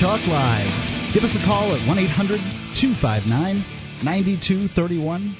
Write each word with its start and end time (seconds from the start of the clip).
Talk 0.00 0.26
Live. 0.26 1.12
Give 1.12 1.22
us 1.22 1.36
a 1.36 1.44
call 1.44 1.74
at 1.74 1.86
1 1.86 1.98
800 1.98 2.38
259 2.80 3.56
9231. 4.02 5.36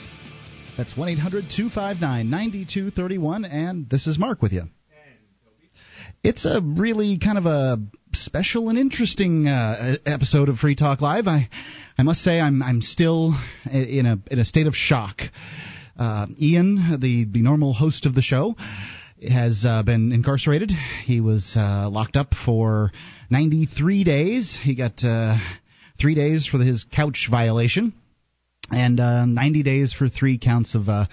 That's 0.77 0.97
1 0.97 1.09
800 1.09 1.45
259 1.49 2.31
9231. 2.31 3.45
And 3.45 3.89
this 3.89 4.07
is 4.07 4.19
Mark 4.19 4.43
with 4.43 4.53
you. 4.53 4.65
It's 6.23 6.45
a 6.45 6.61
really 6.61 7.19
kind 7.19 7.39
of 7.39 7.47
a 7.47 7.79
special 8.13 8.69
and 8.69 8.79
interesting 8.79 9.49
uh, 9.49 9.97
episode 10.05 10.49
of 10.49 10.59
Free 10.59 10.77
Talk 10.77 11.01
Live. 11.01 11.27
I, 11.27 11.49
I 11.97 12.03
must 12.03 12.21
say, 12.21 12.39
I'm 12.39 12.63
I'm 12.63 12.83
still 12.83 13.35
in 13.73 14.07
a 14.07 14.19
in 14.31 14.39
a 14.39 14.45
state 14.45 14.67
of 14.67 14.75
shock. 14.75 15.23
Uh, 15.99 16.27
Ian, 16.41 16.99
the 17.01 17.27
the 17.31 17.43
normal 17.43 17.73
host 17.73 18.07
of 18.07 18.15
the 18.15 18.23
show, 18.23 18.55
has 19.29 19.65
uh, 19.67 19.83
been 19.83 20.13
incarcerated. 20.13 20.71
He 21.05 21.21
was 21.21 21.55
uh, 21.57 21.89
locked 21.91 22.17
up 22.17 22.35
for 22.45 22.93
93 23.33 24.05
days. 24.05 24.59
He 24.63 24.75
got 24.75 25.03
uh, 25.03 25.39
three 25.99 26.15
days 26.15 26.47
for 26.47 26.59
his 26.59 26.85
couch 26.95 27.29
violation, 27.31 27.95
and 28.71 29.01
uh, 29.01 29.25
90 29.25 29.63
days 29.63 29.95
for 29.95 30.11
three 30.11 30.39
counts 30.39 30.75
of 30.75 30.87
uh, 30.91 31.07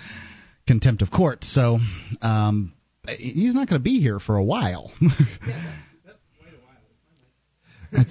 contempt 0.67 1.01
of 1.01 1.09
court. 1.11 1.45
So 1.45 1.79
um, 2.21 2.73
he's 3.07 3.55
not 3.55 3.69
going 3.69 3.79
to 3.79 3.83
be 3.83 4.01
here 4.01 4.19
for 4.19 4.35
a 4.35 4.43
while. 4.43 4.91
yeah, 5.01 5.09
that's 6.05 6.19
quite 6.37 6.53
a 7.93 7.97
while. 7.97 8.05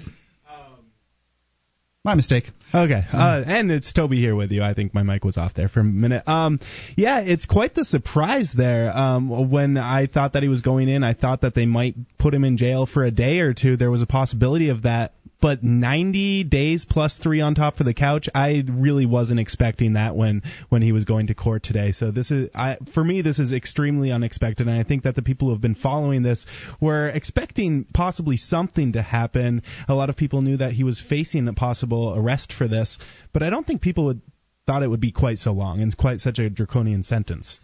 My 2.03 2.15
mistake. 2.15 2.45
Okay, 2.73 3.03
uh, 3.11 3.43
and 3.47 3.71
it's 3.71 3.91
Toby 3.91 4.17
here 4.17 4.35
with 4.35 4.51
you. 4.51 4.61
I 4.61 4.75
think 4.75 4.93
my 4.93 5.01
mic 5.01 5.25
was 5.25 5.37
off 5.37 5.55
there 5.55 5.69
for 5.69 5.79
a 5.79 5.83
minute. 5.83 6.27
Um, 6.27 6.59
yeah, 6.95 7.19
it's 7.21 7.45
quite 7.45 7.73
the 7.73 7.83
surprise 7.83 8.53
there. 8.55 8.95
Um, 8.95 9.49
when 9.49 9.75
I 9.75 10.05
thought 10.05 10.33
that 10.33 10.43
he 10.43 10.49
was 10.49 10.61
going 10.61 10.87
in, 10.87 11.03
I 11.03 11.13
thought 11.13 11.41
that 11.41 11.55
they 11.55 11.65
might 11.65 11.95
put 12.19 12.31
him 12.31 12.43
in 12.43 12.57
jail 12.57 12.85
for 12.85 13.03
a 13.03 13.09
day 13.09 13.39
or 13.39 13.55
two. 13.55 13.75
There 13.75 13.89
was 13.89 14.03
a 14.03 14.05
possibility 14.05 14.69
of 14.69 14.83
that 14.83 15.13
but 15.41 15.63
90 15.63 16.43
days 16.45 16.85
plus 16.89 17.17
three 17.17 17.41
on 17.41 17.55
top 17.55 17.77
for 17.77 17.83
the 17.83 17.93
couch. 17.93 18.27
I 18.33 18.63
really 18.67 19.05
wasn't 19.05 19.39
expecting 19.39 19.93
that 19.93 20.15
when 20.15 20.43
when 20.69 20.81
he 20.81 20.91
was 20.91 21.05
going 21.05 21.27
to 21.27 21.33
court 21.33 21.63
today. 21.63 21.91
So 21.91 22.11
this 22.11 22.31
is, 22.31 22.49
I, 22.53 22.77
for 22.93 23.03
me, 23.03 23.21
this 23.21 23.39
is 23.39 23.53
extremely 23.53 24.11
unexpected, 24.11 24.67
and 24.67 24.77
I 24.77 24.83
think 24.83 25.03
that 25.03 25.15
the 25.15 25.21
people 25.21 25.47
who 25.47 25.53
have 25.53 25.61
been 25.61 25.75
following 25.75 26.23
this 26.23 26.45
were 26.79 27.09
expecting 27.09 27.85
possibly 27.93 28.37
something 28.37 28.93
to 28.93 29.01
happen. 29.01 29.63
A 29.87 29.95
lot 29.95 30.09
of 30.09 30.17
people 30.17 30.41
knew 30.41 30.57
that 30.57 30.73
he 30.73 30.83
was 30.83 31.01
facing 31.01 31.47
a 31.47 31.53
possible 31.53 32.13
arrest 32.17 32.53
for 32.53 32.67
this, 32.67 32.97
but 33.33 33.43
I 33.43 33.49
don't 33.49 33.65
think 33.65 33.81
people 33.81 34.05
would 34.05 34.21
thought 34.65 34.83
it 34.83 34.87
would 34.87 34.99
be 34.99 35.11
quite 35.11 35.39
so 35.39 35.51
long 35.51 35.81
and 35.81 35.97
quite 35.97 36.19
such 36.19 36.37
a 36.37 36.47
draconian 36.47 37.01
sentence. 37.01 37.59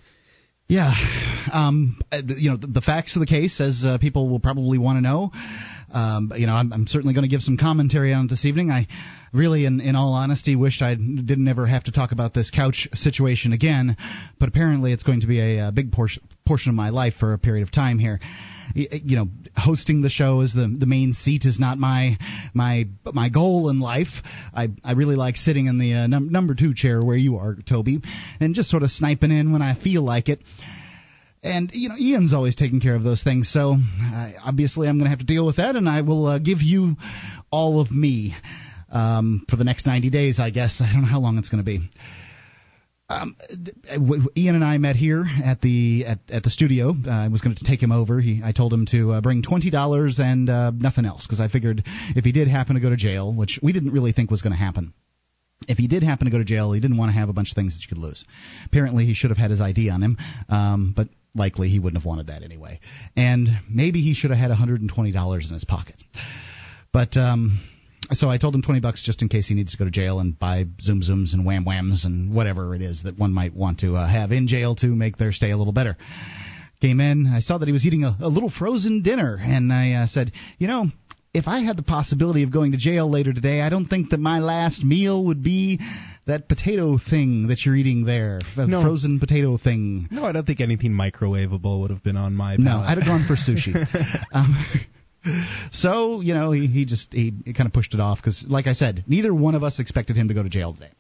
Yeah, 0.68 0.94
um, 1.54 2.00
you 2.12 2.50
know 2.50 2.58
the, 2.58 2.66
the, 2.66 2.82
facts 2.82 3.16
of 3.16 3.20
the 3.20 3.28
case, 3.28 3.62
as 3.62 3.84
uh, 3.86 4.00
people 4.00 4.30
will 4.30 4.40
probably 4.40 4.80
want 4.80 4.98
to 4.98 5.02
know. 5.02 5.32
Um, 5.94 6.34
you 6.36 6.48
know, 6.48 6.54
I'm, 6.54 6.74
I'm 6.74 6.88
certainly 6.88 7.14
going 7.14 7.24
to 7.24 7.30
give 7.30 7.42
some 7.42 7.56
commentary 7.56 8.14
on 8.14 8.26
it 8.26 8.30
this 8.30 8.46
evening. 8.46 8.72
I 8.72 8.88
really, 9.32 9.68
in, 9.68 9.80
in 9.80 9.96
all 9.96 10.14
honesty, 10.14 10.56
wished 10.56 10.82
I 10.82 10.96
didn't 10.96 11.48
ever 11.48 11.68
have 11.68 11.84
to 11.84 11.92
talk 11.92 12.14
about 12.14 12.34
this 12.34 12.50
couch 12.50 12.88
situation 12.96 13.54
again, 13.54 13.96
but 14.40 14.50
apparently 14.50 14.92
it's 14.92 15.04
going 15.04 15.22
to 15.22 15.28
be 15.28 15.40
a, 15.40 15.68
a 15.68 15.72
big 15.72 15.92
portion 15.92 16.24
portion 16.48 16.72
of 16.72 16.76
my 16.76 16.90
life 16.90 17.14
for 17.20 17.34
a 17.34 17.38
period 17.38 17.62
of 17.62 17.72
time 17.72 18.00
here 18.00 18.20
you 18.74 19.16
know 19.16 19.28
hosting 19.56 20.02
the 20.02 20.10
show 20.10 20.42
is 20.42 20.54
the 20.54 20.74
the 20.80 20.86
main 20.86 21.14
seat 21.14 21.46
is 21.46 21.60
not 21.60 21.78
my 21.78 22.18
my 22.54 22.86
my 23.06 23.30
goal 23.30 23.70
in 23.70 23.80
life. 23.80 24.22
I 24.54 24.70
I 24.84 24.94
really 24.94 25.16
like 25.16 25.36
sitting 25.36 25.68
in 25.68 25.78
the 25.78 25.94
uh, 25.94 26.08
num- 26.08 26.32
number 26.32 26.56
two 26.56 26.74
chair 26.74 27.04
where 27.04 27.18
you 27.18 27.38
are, 27.38 27.56
Toby, 27.68 28.02
and 28.40 28.56
just 28.56 28.70
sort 28.70 28.84
of 28.84 28.92
sniping 28.92 29.32
in 29.32 29.52
when 29.52 29.62
I 29.62 29.76
feel 29.76 30.04
like 30.04 30.30
it. 30.30 30.40
And 31.44 31.70
you 31.74 31.90
know, 31.90 31.96
Ian's 32.00 32.34
always 32.34 32.56
taking 32.56 32.82
care 32.82 32.96
of 32.96 33.04
those 33.04 33.24
things, 33.24 33.50
so 33.52 33.76
obviously 34.44 34.88
I'm 34.88 34.98
going 34.98 35.06
to 35.06 35.10
have 35.10 35.20
to 35.20 35.26
deal 35.26 35.46
with 35.46 35.58
that, 35.58 35.76
and 35.76 35.88
I 35.88 36.02
will 36.02 36.26
uh, 36.26 36.40
give 36.40 36.62
you 36.62 36.96
all 37.52 37.80
of 37.80 37.92
me 37.92 38.36
um, 38.92 39.46
for 39.50 39.56
the 39.56 39.64
next 39.64 39.86
90 39.86 40.10
days, 40.10 40.40
I 40.40 40.50
guess. 40.50 40.82
I 40.82 40.92
don't 40.92 41.04
know 41.04 41.08
how 41.08 41.20
long 41.20 41.38
it's 41.38 41.50
going 41.50 41.64
to 41.64 41.66
be. 41.66 41.90
Um, 43.08 43.36
Ian 44.36 44.56
and 44.56 44.64
I 44.64 44.78
met 44.80 44.96
here 44.96 45.26
at 45.44 45.62
the 45.62 46.06
at, 46.08 46.20
at 46.30 46.44
the 46.44 46.50
studio. 46.50 46.96
Uh, 47.06 47.12
I 47.12 47.28
was 47.28 47.42
going 47.42 47.56
to 47.56 47.64
take 47.64 47.82
him 47.82 47.92
over. 47.92 48.20
He, 48.20 48.42
I 48.44 48.52
told 48.52 48.74
him 48.74 48.88
to 48.92 49.14
uh, 49.14 49.22
bring 49.22 49.44
twenty 49.44 49.70
dollars 49.70 50.20
and 50.20 50.50
uh, 50.50 50.72
nothing 50.72 51.06
else 51.06 51.26
because 51.26 51.40
I 51.40 51.48
figured 51.48 51.84
if 52.16 52.26
he 52.26 52.32
did 52.32 52.48
happen 52.48 52.76
to 52.76 52.82
go 52.82 52.90
to 52.90 52.96
jail, 52.96 53.32
which 53.32 53.60
we 53.62 53.74
didn't 53.74 53.92
really 53.92 54.12
think 54.12 54.32
was 54.32 54.42
going 54.42 54.54
to 54.54 54.58
happen, 54.58 54.94
if 55.68 55.78
he 55.78 55.88
did 55.88 56.02
happen 56.02 56.26
to 56.26 56.32
go 56.32 56.40
to 56.40 56.44
jail, 56.44 56.72
he 56.72 56.80
didn't 56.80 56.98
want 56.98 57.10
to 57.10 57.20
have 57.20 57.30
a 57.30 57.34
bunch 57.34 57.52
of 57.52 57.56
things 57.56 57.76
that 57.76 57.82
you 57.84 57.90
could 57.90 58.02
lose. 58.02 58.26
Apparently, 58.66 59.06
he 59.06 59.14
should 59.14 59.30
have 59.30 59.38
had 59.38 59.52
his 59.52 59.62
ID 59.62 59.90
on 59.90 60.02
him, 60.02 60.18
um, 60.50 60.94
but 60.96 61.08
likely 61.36 61.70
he 61.70 61.80
wouldn't 61.80 62.02
have 62.02 62.06
wanted 62.06 62.28
that 62.28 62.44
anyway. 62.44 62.80
And 63.16 63.50
maybe 63.70 64.02
he 64.02 64.16
should 64.16 64.32
have 64.32 64.40
had 64.40 64.52
$120 64.52 65.48
in 65.48 65.54
his 65.54 65.66
pocket. 65.66 66.02
But 66.92 67.18
um, 67.18 67.60
so 68.12 68.30
I 68.30 68.38
told 68.38 68.56
him 68.56 68.62
20 68.62 68.80
bucks 68.80 69.04
just 69.04 69.22
in 69.22 69.30
case 69.30 69.48
he 69.48 69.56
needs 69.56 69.72
to 69.72 69.78
go 69.78 69.86
to 69.86 69.92
jail 69.92 70.20
and 70.20 70.38
buy 70.38 70.66
zoom 70.82 71.02
zooms 71.02 71.34
and 71.34 71.46
wham 71.46 71.66
whams 71.66 72.06
and 72.06 72.34
whatever 72.34 72.76
it 72.76 72.82
is 72.82 73.04
that 73.04 73.18
one 73.18 73.34
might 73.34 73.54
want 73.54 73.80
to 73.80 73.96
uh, 73.96 74.08
have 74.08 74.32
in 74.32 74.48
jail 74.48 74.76
to 74.76 74.88
make 74.88 75.18
their 75.18 75.32
stay 75.32 75.52
a 75.52 75.58
little 75.58 75.74
better. 75.74 75.98
Came 76.82 77.00
in, 77.00 77.28
I 77.28 77.40
saw 77.40 77.58
that 77.58 77.68
he 77.68 77.72
was 77.72 77.86
eating 77.86 78.04
a, 78.04 78.16
a 78.22 78.28
little 78.28 78.50
frozen 78.50 79.02
dinner, 79.02 79.40
and 79.42 79.72
I 79.72 79.94
uh, 79.94 80.08
said, 80.08 80.34
you 80.60 80.68
know, 80.68 80.88
if 81.34 81.48
I 81.48 81.62
had 81.62 81.78
the 81.78 81.84
possibility 81.84 82.44
of 82.44 82.52
going 82.52 82.74
to 82.74 82.78
jail 82.78 83.10
later 83.10 83.34
today, 83.34 83.62
I 83.62 83.70
don't 83.70 83.86
think 83.86 84.10
that 84.12 84.20
my 84.20 84.40
last 84.40 84.84
meal 84.84 85.26
would 85.26 85.44
be 85.44 85.80
that 86.28 86.48
potato 86.48 86.98
thing 86.98 87.48
that 87.48 87.66
you're 87.66 87.76
eating 87.76 88.06
there, 88.06 88.40
a 88.58 88.68
no. 88.68 88.82
frozen 88.82 89.20
potato 89.20 89.58
thing. 89.58 90.08
No, 90.12 90.26
I 90.26 90.32
don't 90.32 90.46
think 90.46 90.60
anything 90.60 90.92
microwavable 90.92 91.82
would 91.82 91.92
have 91.92 92.04
been 92.04 92.18
on 92.18 92.34
my. 92.34 92.58
Palate. 92.58 92.62
No, 92.62 92.78
I'd 92.80 92.98
have 92.98 93.06
gone 93.06 93.26
for 93.28 93.36
sushi. 93.36 93.76
um, 94.34 94.66
so 95.72 96.22
you 96.22 96.34
know, 96.34 96.52
he, 96.52 96.68
he 96.68 96.86
just 96.86 97.12
he, 97.14 97.34
he 97.46 97.54
kind 97.54 97.68
of 97.68 97.74
pushed 97.74 97.94
it 97.94 98.00
off 98.00 98.20
because, 98.20 98.46
like 98.48 98.68
I 98.68 98.74
said, 98.74 99.04
neither 99.08 99.34
one 99.34 99.56
of 99.56 99.64
us 99.64 99.80
expected 99.80 100.16
him 100.16 100.28
to 100.28 100.34
go 100.34 100.44
to 100.44 100.50
jail 100.50 100.74
today, 100.74 100.92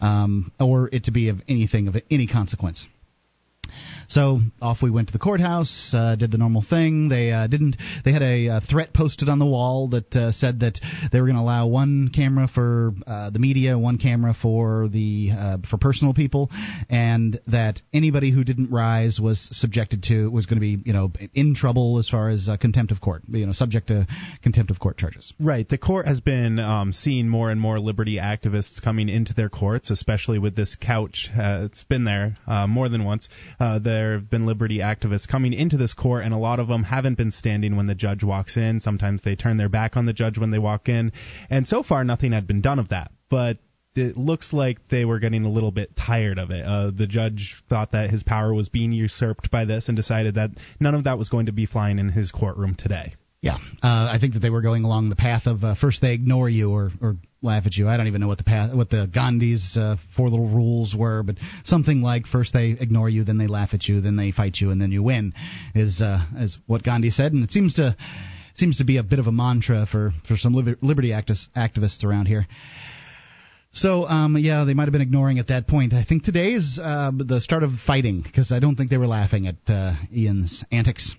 um, 0.00 0.52
or 0.60 0.88
it 0.92 1.04
to 1.04 1.10
be 1.10 1.28
of 1.28 1.40
anything 1.48 1.88
of 1.88 1.96
any 2.10 2.26
consequence. 2.26 2.86
So 4.08 4.40
off 4.62 4.78
we 4.82 4.90
went 4.90 5.08
to 5.08 5.12
the 5.12 5.18
courthouse, 5.18 5.92
uh, 5.94 6.16
did 6.16 6.30
the 6.30 6.38
normal 6.38 6.64
thing. 6.68 7.08
They 7.08 7.32
uh, 7.32 7.46
didn't. 7.46 7.76
They 8.04 8.12
had 8.12 8.22
a 8.22 8.48
uh, 8.48 8.60
threat 8.68 8.94
posted 8.94 9.28
on 9.28 9.38
the 9.38 9.46
wall 9.46 9.88
that 9.88 10.14
uh, 10.14 10.32
said 10.32 10.60
that 10.60 10.78
they 11.12 11.20
were 11.20 11.26
going 11.26 11.36
to 11.36 11.42
allow 11.42 11.66
one 11.66 12.10
camera 12.14 12.48
for 12.52 12.92
uh, 13.06 13.30
the 13.30 13.38
media, 13.38 13.78
one 13.78 13.98
camera 13.98 14.34
for 14.40 14.88
the 14.88 15.30
uh, 15.36 15.58
for 15.68 15.78
personal 15.78 16.14
people, 16.14 16.50
and 16.88 17.40
that 17.48 17.80
anybody 17.92 18.30
who 18.30 18.44
didn't 18.44 18.70
rise 18.70 19.18
was 19.20 19.48
subjected 19.52 20.04
to 20.04 20.30
was 20.30 20.46
going 20.46 20.56
to 20.56 20.60
be 20.60 20.78
you 20.84 20.92
know 20.92 21.10
in 21.34 21.54
trouble 21.54 21.98
as 21.98 22.08
far 22.08 22.28
as 22.28 22.48
contempt 22.60 22.92
of 22.92 23.00
court, 23.00 23.22
you 23.28 23.46
know, 23.46 23.52
subject 23.52 23.88
to 23.88 24.06
contempt 24.42 24.70
of 24.70 24.78
court 24.78 24.96
charges. 24.98 25.32
Right. 25.40 25.68
The 25.68 25.78
court 25.78 26.06
has 26.06 26.20
been 26.20 26.58
um, 26.58 26.92
seeing 26.92 27.28
more 27.28 27.50
and 27.50 27.60
more 27.60 27.78
liberty 27.78 28.16
activists 28.16 28.82
coming 28.82 29.08
into 29.08 29.34
their 29.34 29.48
courts, 29.48 29.90
especially 29.90 30.38
with 30.38 30.54
this 30.54 30.76
couch. 30.80 31.30
it's 31.34 31.82
been 31.84 32.04
there 32.04 32.36
more 32.68 32.88
than 32.88 33.04
once. 33.04 33.28
the 33.58 33.95
there 33.96 34.12
have 34.12 34.28
been 34.28 34.44
liberty 34.44 34.78
activists 34.78 35.26
coming 35.26 35.54
into 35.54 35.78
this 35.78 35.94
court, 35.94 36.24
and 36.24 36.34
a 36.34 36.38
lot 36.38 36.60
of 36.60 36.68
them 36.68 36.82
haven't 36.82 37.16
been 37.16 37.32
standing 37.32 37.76
when 37.76 37.86
the 37.86 37.94
judge 37.94 38.22
walks 38.22 38.58
in. 38.58 38.78
Sometimes 38.78 39.22
they 39.22 39.36
turn 39.36 39.56
their 39.56 39.70
back 39.70 39.96
on 39.96 40.04
the 40.04 40.12
judge 40.12 40.38
when 40.38 40.50
they 40.50 40.58
walk 40.58 40.88
in, 40.90 41.12
and 41.48 41.66
so 41.66 41.82
far 41.82 42.04
nothing 42.04 42.32
had 42.32 42.46
been 42.46 42.60
done 42.60 42.78
of 42.78 42.90
that. 42.90 43.10
But 43.30 43.56
it 43.94 44.18
looks 44.18 44.52
like 44.52 44.88
they 44.88 45.06
were 45.06 45.18
getting 45.18 45.44
a 45.44 45.50
little 45.50 45.70
bit 45.70 45.96
tired 45.96 46.38
of 46.38 46.50
it. 46.50 46.64
Uh, 46.64 46.90
the 46.90 47.06
judge 47.06 47.62
thought 47.70 47.92
that 47.92 48.10
his 48.10 48.22
power 48.22 48.52
was 48.52 48.68
being 48.68 48.92
usurped 48.92 49.50
by 49.50 49.64
this 49.64 49.88
and 49.88 49.96
decided 49.96 50.34
that 50.34 50.50
none 50.78 50.94
of 50.94 51.04
that 51.04 51.16
was 51.16 51.30
going 51.30 51.46
to 51.46 51.52
be 51.52 51.64
flying 51.64 51.98
in 51.98 52.10
his 52.10 52.30
courtroom 52.30 52.74
today. 52.74 53.14
Yeah, 53.46 53.58
uh, 53.80 54.10
I 54.12 54.18
think 54.20 54.34
that 54.34 54.40
they 54.40 54.50
were 54.50 54.60
going 54.60 54.82
along 54.82 55.08
the 55.08 55.14
path 55.14 55.46
of 55.46 55.62
uh, 55.62 55.76
first 55.80 56.02
they 56.02 56.14
ignore 56.14 56.48
you 56.48 56.72
or, 56.72 56.90
or 57.00 57.14
laugh 57.42 57.64
at 57.64 57.76
you. 57.76 57.86
I 57.86 57.96
don't 57.96 58.08
even 58.08 58.20
know 58.20 58.26
what 58.26 58.38
the 58.38 58.44
path, 58.44 58.74
what 58.74 58.90
the 58.90 59.06
Gandhi's 59.06 59.76
uh, 59.76 59.98
four 60.16 60.28
little 60.28 60.48
rules 60.48 60.96
were, 60.98 61.22
but 61.22 61.36
something 61.62 62.02
like 62.02 62.26
first 62.26 62.52
they 62.52 62.70
ignore 62.70 63.08
you, 63.08 63.22
then 63.22 63.38
they 63.38 63.46
laugh 63.46 63.68
at 63.72 63.86
you, 63.86 64.00
then 64.00 64.16
they 64.16 64.32
fight 64.32 64.56
you, 64.56 64.72
and 64.72 64.82
then 64.82 64.90
you 64.90 65.00
win, 65.00 65.32
is 65.76 66.02
uh, 66.02 66.26
is 66.38 66.58
what 66.66 66.82
Gandhi 66.82 67.10
said, 67.10 67.34
and 67.34 67.44
it 67.44 67.52
seems 67.52 67.74
to 67.74 67.96
seems 68.56 68.78
to 68.78 68.84
be 68.84 68.96
a 68.96 69.04
bit 69.04 69.20
of 69.20 69.28
a 69.28 69.32
mantra 69.32 69.86
for 69.86 70.12
for 70.26 70.36
some 70.36 70.52
liberty 70.82 71.10
activists, 71.10 71.46
activists 71.56 72.02
around 72.02 72.26
here. 72.26 72.48
So 73.70 74.08
um, 74.08 74.36
yeah, 74.36 74.64
they 74.64 74.74
might 74.74 74.86
have 74.86 74.92
been 74.92 75.02
ignoring 75.02 75.38
at 75.38 75.46
that 75.48 75.68
point. 75.68 75.92
I 75.92 76.04
think 76.04 76.24
today 76.24 76.54
is 76.54 76.80
uh, 76.82 77.12
the 77.14 77.40
start 77.40 77.62
of 77.62 77.70
fighting 77.86 78.22
because 78.22 78.50
I 78.50 78.58
don't 78.58 78.74
think 78.74 78.90
they 78.90 78.98
were 78.98 79.06
laughing 79.06 79.46
at 79.46 79.54
uh, 79.68 79.94
Ian's 80.12 80.64
antics. 80.72 81.14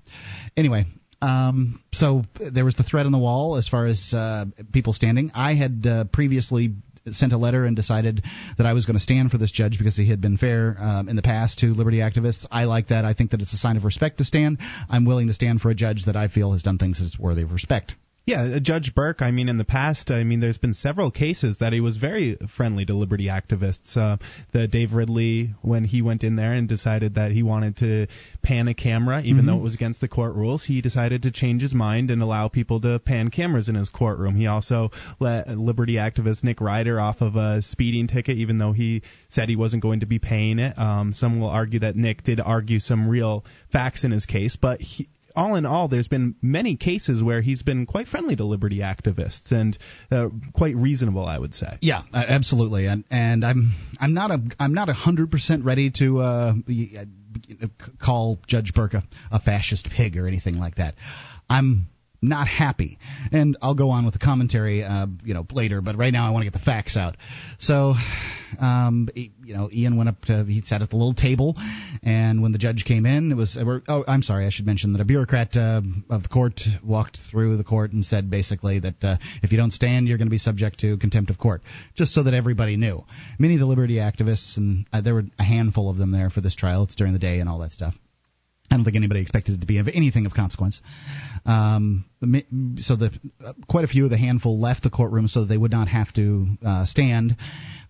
Anyway, 0.57 0.88
um, 1.21 1.81
so 1.93 2.23
there 2.39 2.65
was 2.65 2.75
the 2.75 2.83
threat 2.83 3.05
on 3.05 3.11
the 3.11 3.17
wall 3.17 3.55
as 3.57 3.67
far 3.67 3.85
as 3.85 4.13
uh, 4.13 4.45
people 4.71 4.93
standing. 4.93 5.31
I 5.33 5.55
had 5.55 5.85
uh, 5.85 6.03
previously 6.11 6.73
sent 7.11 7.33
a 7.33 7.37
letter 7.37 7.65
and 7.65 7.75
decided 7.75 8.23
that 8.57 8.67
I 8.67 8.73
was 8.73 8.85
going 8.85 8.95
to 8.97 9.01
stand 9.01 9.31
for 9.31 9.37
this 9.37 9.51
judge 9.51 9.77
because 9.77 9.95
he 9.95 10.09
had 10.09 10.21
been 10.21 10.37
fair 10.37 10.75
um, 10.79 11.09
in 11.09 11.15
the 11.15 11.21
past 11.21 11.59
to 11.59 11.67
liberty 11.67 11.97
activists. 11.97 12.45
I 12.51 12.65
like 12.65 12.89
that. 12.89 13.05
I 13.05 13.13
think 13.13 13.31
that 13.31 13.41
it's 13.41 13.53
a 13.53 13.57
sign 13.57 13.77
of 13.77 13.85
respect 13.85 14.17
to 14.17 14.25
stand. 14.25 14.59
I'm 14.89 15.05
willing 15.05 15.27
to 15.27 15.33
stand 15.33 15.61
for 15.61 15.69
a 15.69 15.75
judge 15.75 16.05
that 16.05 16.15
I 16.15 16.27
feel 16.27 16.51
has 16.51 16.63
done 16.63 16.77
things 16.77 16.99
that's 16.99 17.17
worthy 17.17 17.43
of 17.43 17.51
respect. 17.51 17.95
Yeah, 18.27 18.57
uh, 18.57 18.59
Judge 18.59 18.94
Burke. 18.94 19.21
I 19.21 19.31
mean, 19.31 19.47
in 19.47 19.57
the 19.57 19.63
past, 19.63 20.12
I 20.12 20.25
mean, 20.25 20.41
there's 20.41 20.57
been 20.57 20.74
several 20.74 21.12
cases 21.12 21.59
that 21.62 21.71
he 21.71 21.79
was 21.79 21.95
very 21.95 22.38
friendly 22.57 22.85
to 22.85 22.94
liberty 22.94 23.27
activists. 23.27 23.95
Uh, 23.95 24.18
the 24.51 24.68
Dave 24.68 24.91
Ridley, 24.91 25.53
when 25.62 25.85
he 25.85 26.01
went 26.01 26.25
in 26.25 26.35
there 26.35 26.51
and 26.51 26.68
decided 26.68 27.15
that 27.15 27.31
he 27.31 27.41
wanted 27.41 27.77
to 27.77 28.07
pan 28.44 28.68
a 28.68 28.74
camera, 28.74 29.21
even 29.21 29.38
Mm-hmm. 29.38 29.47
though 29.47 29.57
it 29.59 29.63
was 29.63 29.75
against 29.75 30.01
the 30.01 30.09
court 30.09 30.35
rules, 30.35 30.65
he 30.65 30.81
decided 30.81 31.21
to 31.21 31.31
change 31.31 31.62
his 31.62 31.74
mind 31.74 32.12
and 32.12 32.21
allow 32.21 32.50
people 32.50 32.81
to 32.81 33.00
pan 33.00 33.29
cameras 33.29 33.69
in 33.69 33.75
his 33.75 33.88
courtroom. 33.88 34.35
He 34.35 34.47
also 34.47 34.91
let 35.21 35.47
liberty 35.47 35.94
activist 35.94 36.44
Nick 36.44 36.59
Ryder 36.59 37.00
off 37.00 37.21
of 37.21 37.38
a 37.38 37.62
speeding 37.62 38.07
ticket, 38.07 38.35
even 38.35 38.57
though 38.57 38.74
he 38.74 39.03
said 39.29 39.47
he 39.47 39.56
wasn't 39.56 39.83
going 39.83 40.01
to 40.01 40.06
be 40.06 40.19
paying 40.19 40.59
it. 40.59 40.77
Um, 40.77 41.13
some 41.13 41.39
will 41.39 41.50
argue 41.50 41.79
that 41.79 41.95
Nick 41.95 42.25
did 42.25 42.41
argue 42.41 42.79
some 42.79 43.07
real 43.07 43.45
facts 43.71 44.03
in 44.03 44.12
his 44.12 44.25
case, 44.25 44.57
but 44.62 44.81
he, 44.81 45.07
all 45.38 45.56
in 45.56 45.66
all, 45.66 45.88
there's 45.88 46.07
been 46.07 46.36
many 46.42 46.75
cases 46.75 47.22
where 47.22 47.42
he's 47.42 47.62
been 47.62 47.86
quite 47.86 48.07
friendly 48.07 48.36
to 48.36 48.44
liberty 48.44 48.80
activists 48.80 49.51
and 49.51 49.78
uh, 50.12 50.30
quite 50.54 50.75
reasonable, 50.75 51.24
I 51.24 51.38
would 51.38 51.54
say. 51.54 51.78
Yeah, 51.81 52.01
absolutely, 52.12 52.88
and 52.88 53.04
and 53.12 53.45
I'm 53.45 53.72
I'm 54.00 54.13
not 54.13 54.31
a 54.31 54.42
I'm 54.60 54.74
not 54.74 54.89
hundred 54.89 55.30
percent 55.30 55.63
ready 55.63 55.92
to 56.00 56.19
uh, 56.19 56.54
call 58.04 58.39
Judge 58.48 58.74
Burke 58.74 58.95
a, 58.95 59.04
a 59.31 59.39
fascist 59.39 59.88
pig 59.95 60.18
or 60.18 60.28
anything 60.28 60.57
like 60.57 60.75
that. 60.75 60.95
I'm 61.48 61.88
not 62.21 62.47
happy, 62.47 62.97
and 63.31 63.57
I'll 63.61 63.75
go 63.75 63.89
on 63.89 64.05
with 64.05 64.13
the 64.13 64.19
commentary, 64.19 64.83
uh, 64.83 65.07
you 65.23 65.33
know, 65.33 65.45
later. 65.51 65.81
But 65.81 65.97
right 65.97 66.11
now, 66.11 66.27
I 66.27 66.31
want 66.31 66.45
to 66.45 66.51
get 66.51 66.57
the 66.57 66.65
facts 66.65 66.97
out. 66.97 67.15
So, 67.59 67.93
um, 68.59 69.09
you 69.15 69.53
know, 69.53 69.69
Ian 69.71 69.97
went 69.97 70.09
up 70.09 70.21
to 70.25 70.43
he 70.45 70.61
sat 70.61 70.81
at 70.81 70.89
the 70.89 70.95
little 70.95 71.13
table, 71.13 71.55
and 72.03 72.41
when 72.41 72.51
the 72.51 72.57
judge 72.57 72.85
came 72.85 73.05
in, 73.05 73.31
it 73.31 73.35
was 73.35 73.57
oh, 73.87 74.03
I'm 74.07 74.23
sorry, 74.23 74.45
I 74.45 74.49
should 74.49 74.65
mention 74.65 74.93
that 74.93 75.01
a 75.01 75.05
bureaucrat 75.05 75.55
uh, 75.55 75.81
of 76.09 76.23
the 76.23 76.29
court 76.29 76.61
walked 76.83 77.19
through 77.29 77.57
the 77.57 77.63
court 77.63 77.91
and 77.91 78.03
said 78.03 78.29
basically 78.29 78.79
that 78.79 79.03
uh, 79.03 79.17
if 79.43 79.51
you 79.51 79.57
don't 79.57 79.71
stand, 79.71 80.07
you're 80.07 80.17
going 80.17 80.27
to 80.27 80.31
be 80.31 80.37
subject 80.37 80.79
to 80.79 80.97
contempt 80.97 81.29
of 81.29 81.37
court, 81.37 81.61
just 81.95 82.13
so 82.13 82.23
that 82.23 82.33
everybody 82.33 82.77
knew. 82.77 83.03
Many 83.37 83.55
of 83.55 83.59
the 83.59 83.65
liberty 83.65 83.95
activists, 83.95 84.57
and 84.57 84.87
uh, 84.91 85.01
there 85.01 85.13
were 85.13 85.25
a 85.37 85.43
handful 85.43 85.89
of 85.89 85.97
them 85.97 86.11
there 86.11 86.29
for 86.29 86.41
this 86.41 86.55
trial. 86.55 86.83
It's 86.83 86.95
during 86.95 87.13
the 87.13 87.19
day 87.19 87.39
and 87.39 87.49
all 87.49 87.59
that 87.59 87.71
stuff. 87.71 87.93
I 88.69 88.75
don't 88.75 88.83
think 88.83 88.95
anybody 88.97 89.21
expected 89.21 89.55
it 89.55 89.61
to 89.61 89.67
be 89.67 89.77
of 89.77 89.87
anything 89.87 90.25
of 90.25 90.33
consequence. 90.33 90.81
Um, 91.45 92.05
so 92.79 92.95
the 92.95 93.11
uh, 93.45 93.53
quite 93.69 93.83
a 93.83 93.87
few 93.87 94.05
of 94.05 94.09
the 94.09 94.17
handful 94.17 94.59
left 94.59 94.83
the 94.83 94.89
courtroom 94.89 95.27
so 95.27 95.41
that 95.41 95.47
they 95.47 95.57
would 95.57 95.71
not 95.71 95.87
have 95.87 96.11
to 96.13 96.47
uh, 96.65 96.85
stand 96.85 97.35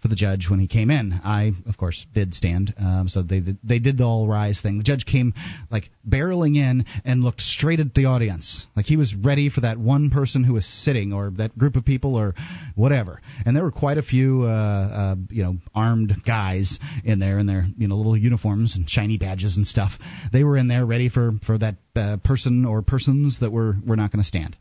for 0.02 0.10
the 0.10 0.16
judge 0.16 0.48
when 0.50 0.60
he 0.60 0.68
came 0.68 0.92
in. 0.92 1.20
I, 1.24 1.52
of 1.68 1.78
course, 1.78 2.06
did 2.14 2.34
stand. 2.34 2.74
Um, 2.80 3.08
so 3.08 3.24
they 3.24 3.42
they 3.64 3.80
did 3.80 3.98
the 3.98 4.04
all 4.04 4.28
rise 4.28 4.62
thing. 4.62 4.78
The 4.78 4.84
judge 4.84 5.06
came 5.06 5.34
like 5.72 5.90
barreling 6.08 6.56
in 6.56 6.86
and 7.06 7.24
looked 7.24 7.42
straight 7.42 7.80
at 7.80 7.94
the 7.94 8.06
audience, 8.06 8.66
like 8.76 8.86
he 8.86 8.98
was 8.98 9.16
ready 9.16 9.50
for 9.50 9.62
that 9.62 9.78
one 9.78 10.10
person 10.10 10.44
who 10.44 10.54
was 10.54 10.66
sitting 10.66 11.14
or 11.14 11.32
that 11.38 11.58
group 11.58 11.76
of 11.76 11.86
people 11.86 12.16
or 12.16 12.36
whatever. 12.76 13.22
And 13.46 13.56
there 13.56 13.64
were 13.64 13.72
quite 13.72 13.98
a 13.98 14.04
few, 14.04 14.44
uh, 14.44 14.48
uh, 14.48 15.16
you 15.30 15.44
know, 15.44 15.58
armed 15.74 16.14
guys 16.26 16.80
in 17.04 17.20
there 17.20 17.40
in 17.40 17.48
their 17.48 17.68
you 17.78 17.88
know 17.88 17.96
little 17.96 18.18
uniforms 18.18 18.76
and 18.76 18.90
shiny 18.90 19.18
badges 19.18 19.58
and 19.58 19.66
stuff. 19.66 19.94
They 20.32 20.44
were 20.44 20.58
in 20.58 20.68
there 20.68 20.86
ready 20.86 21.10
for 21.10 21.34
for 21.46 21.58
that 21.58 21.76
uh, 21.96 22.18
person 22.24 22.66
or 22.66 22.82
persons 22.82 23.40
that 23.40 23.52
were 23.52 23.76
were 23.86 23.96
not 23.96 24.12
going 24.18 24.24
to 24.24 24.28
stand. 24.28 24.56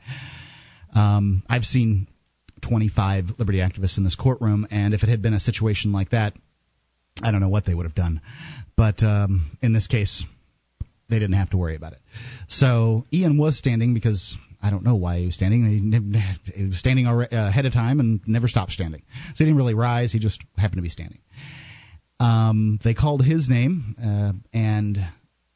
Um, 0.94 1.43
I've 1.49 1.64
seen 1.64 2.06
25 2.62 3.38
liberty 3.38 3.58
activists 3.58 3.99
in 3.99 4.05
this 4.05 4.14
courtroom, 4.14 4.67
and 4.70 4.94
if 4.94 5.03
it 5.03 5.08
had 5.08 5.23
been 5.23 5.35
a 5.35 5.41
situation 5.41 5.93
like 5.93 6.11
that, 6.11 6.35
I 7.23 7.31
don't 7.31 7.41
know 7.41 7.49
what 7.49 7.64
they 7.64 7.75
would 7.75 7.87
have 7.87 7.94
done. 7.94 8.20
But 8.76 9.03
um, 9.03 9.56
in 9.62 9.73
this 9.73 9.87
case, 9.87 10.25
they 11.08 11.19
didn't 11.19 11.37
have 11.37 11.50
to 11.50 11.56
worry 11.56 11.76
about 11.76 11.93
it. 11.93 12.00
So 12.49 13.05
Ian 13.12 13.38
was 13.38 13.56
standing 13.56 13.94
because 13.94 14.37
I 14.62 14.70
don't 14.70 14.85
know 14.85 14.97
why 14.97 15.20
he 15.20 15.26
was 15.26 15.35
standing. 15.35 15.64
He, 16.55 16.67
was 16.67 16.79
standing 16.79 17.06
uh, 17.06 17.26
ahead 17.31 17.67
of 17.67 17.73
time 17.73 18.00
and 18.00 18.20
never 18.26 18.49
stopped 18.49 18.73
standing. 18.73 19.02
So 19.35 19.38
he 19.38 19.44
didn't 19.44 19.56
really 19.56 19.75
rise. 19.75 20.12
He 20.12 20.19
just 20.19 20.43
happened 20.56 20.79
to 20.79 20.82
be 20.82 20.91
standing. 20.91 21.20
Um, 22.19 22.79
they 22.82 22.94
called 22.94 23.23
his 23.23 23.49
name, 23.49 23.94
uh, 24.02 24.32
and 24.52 24.99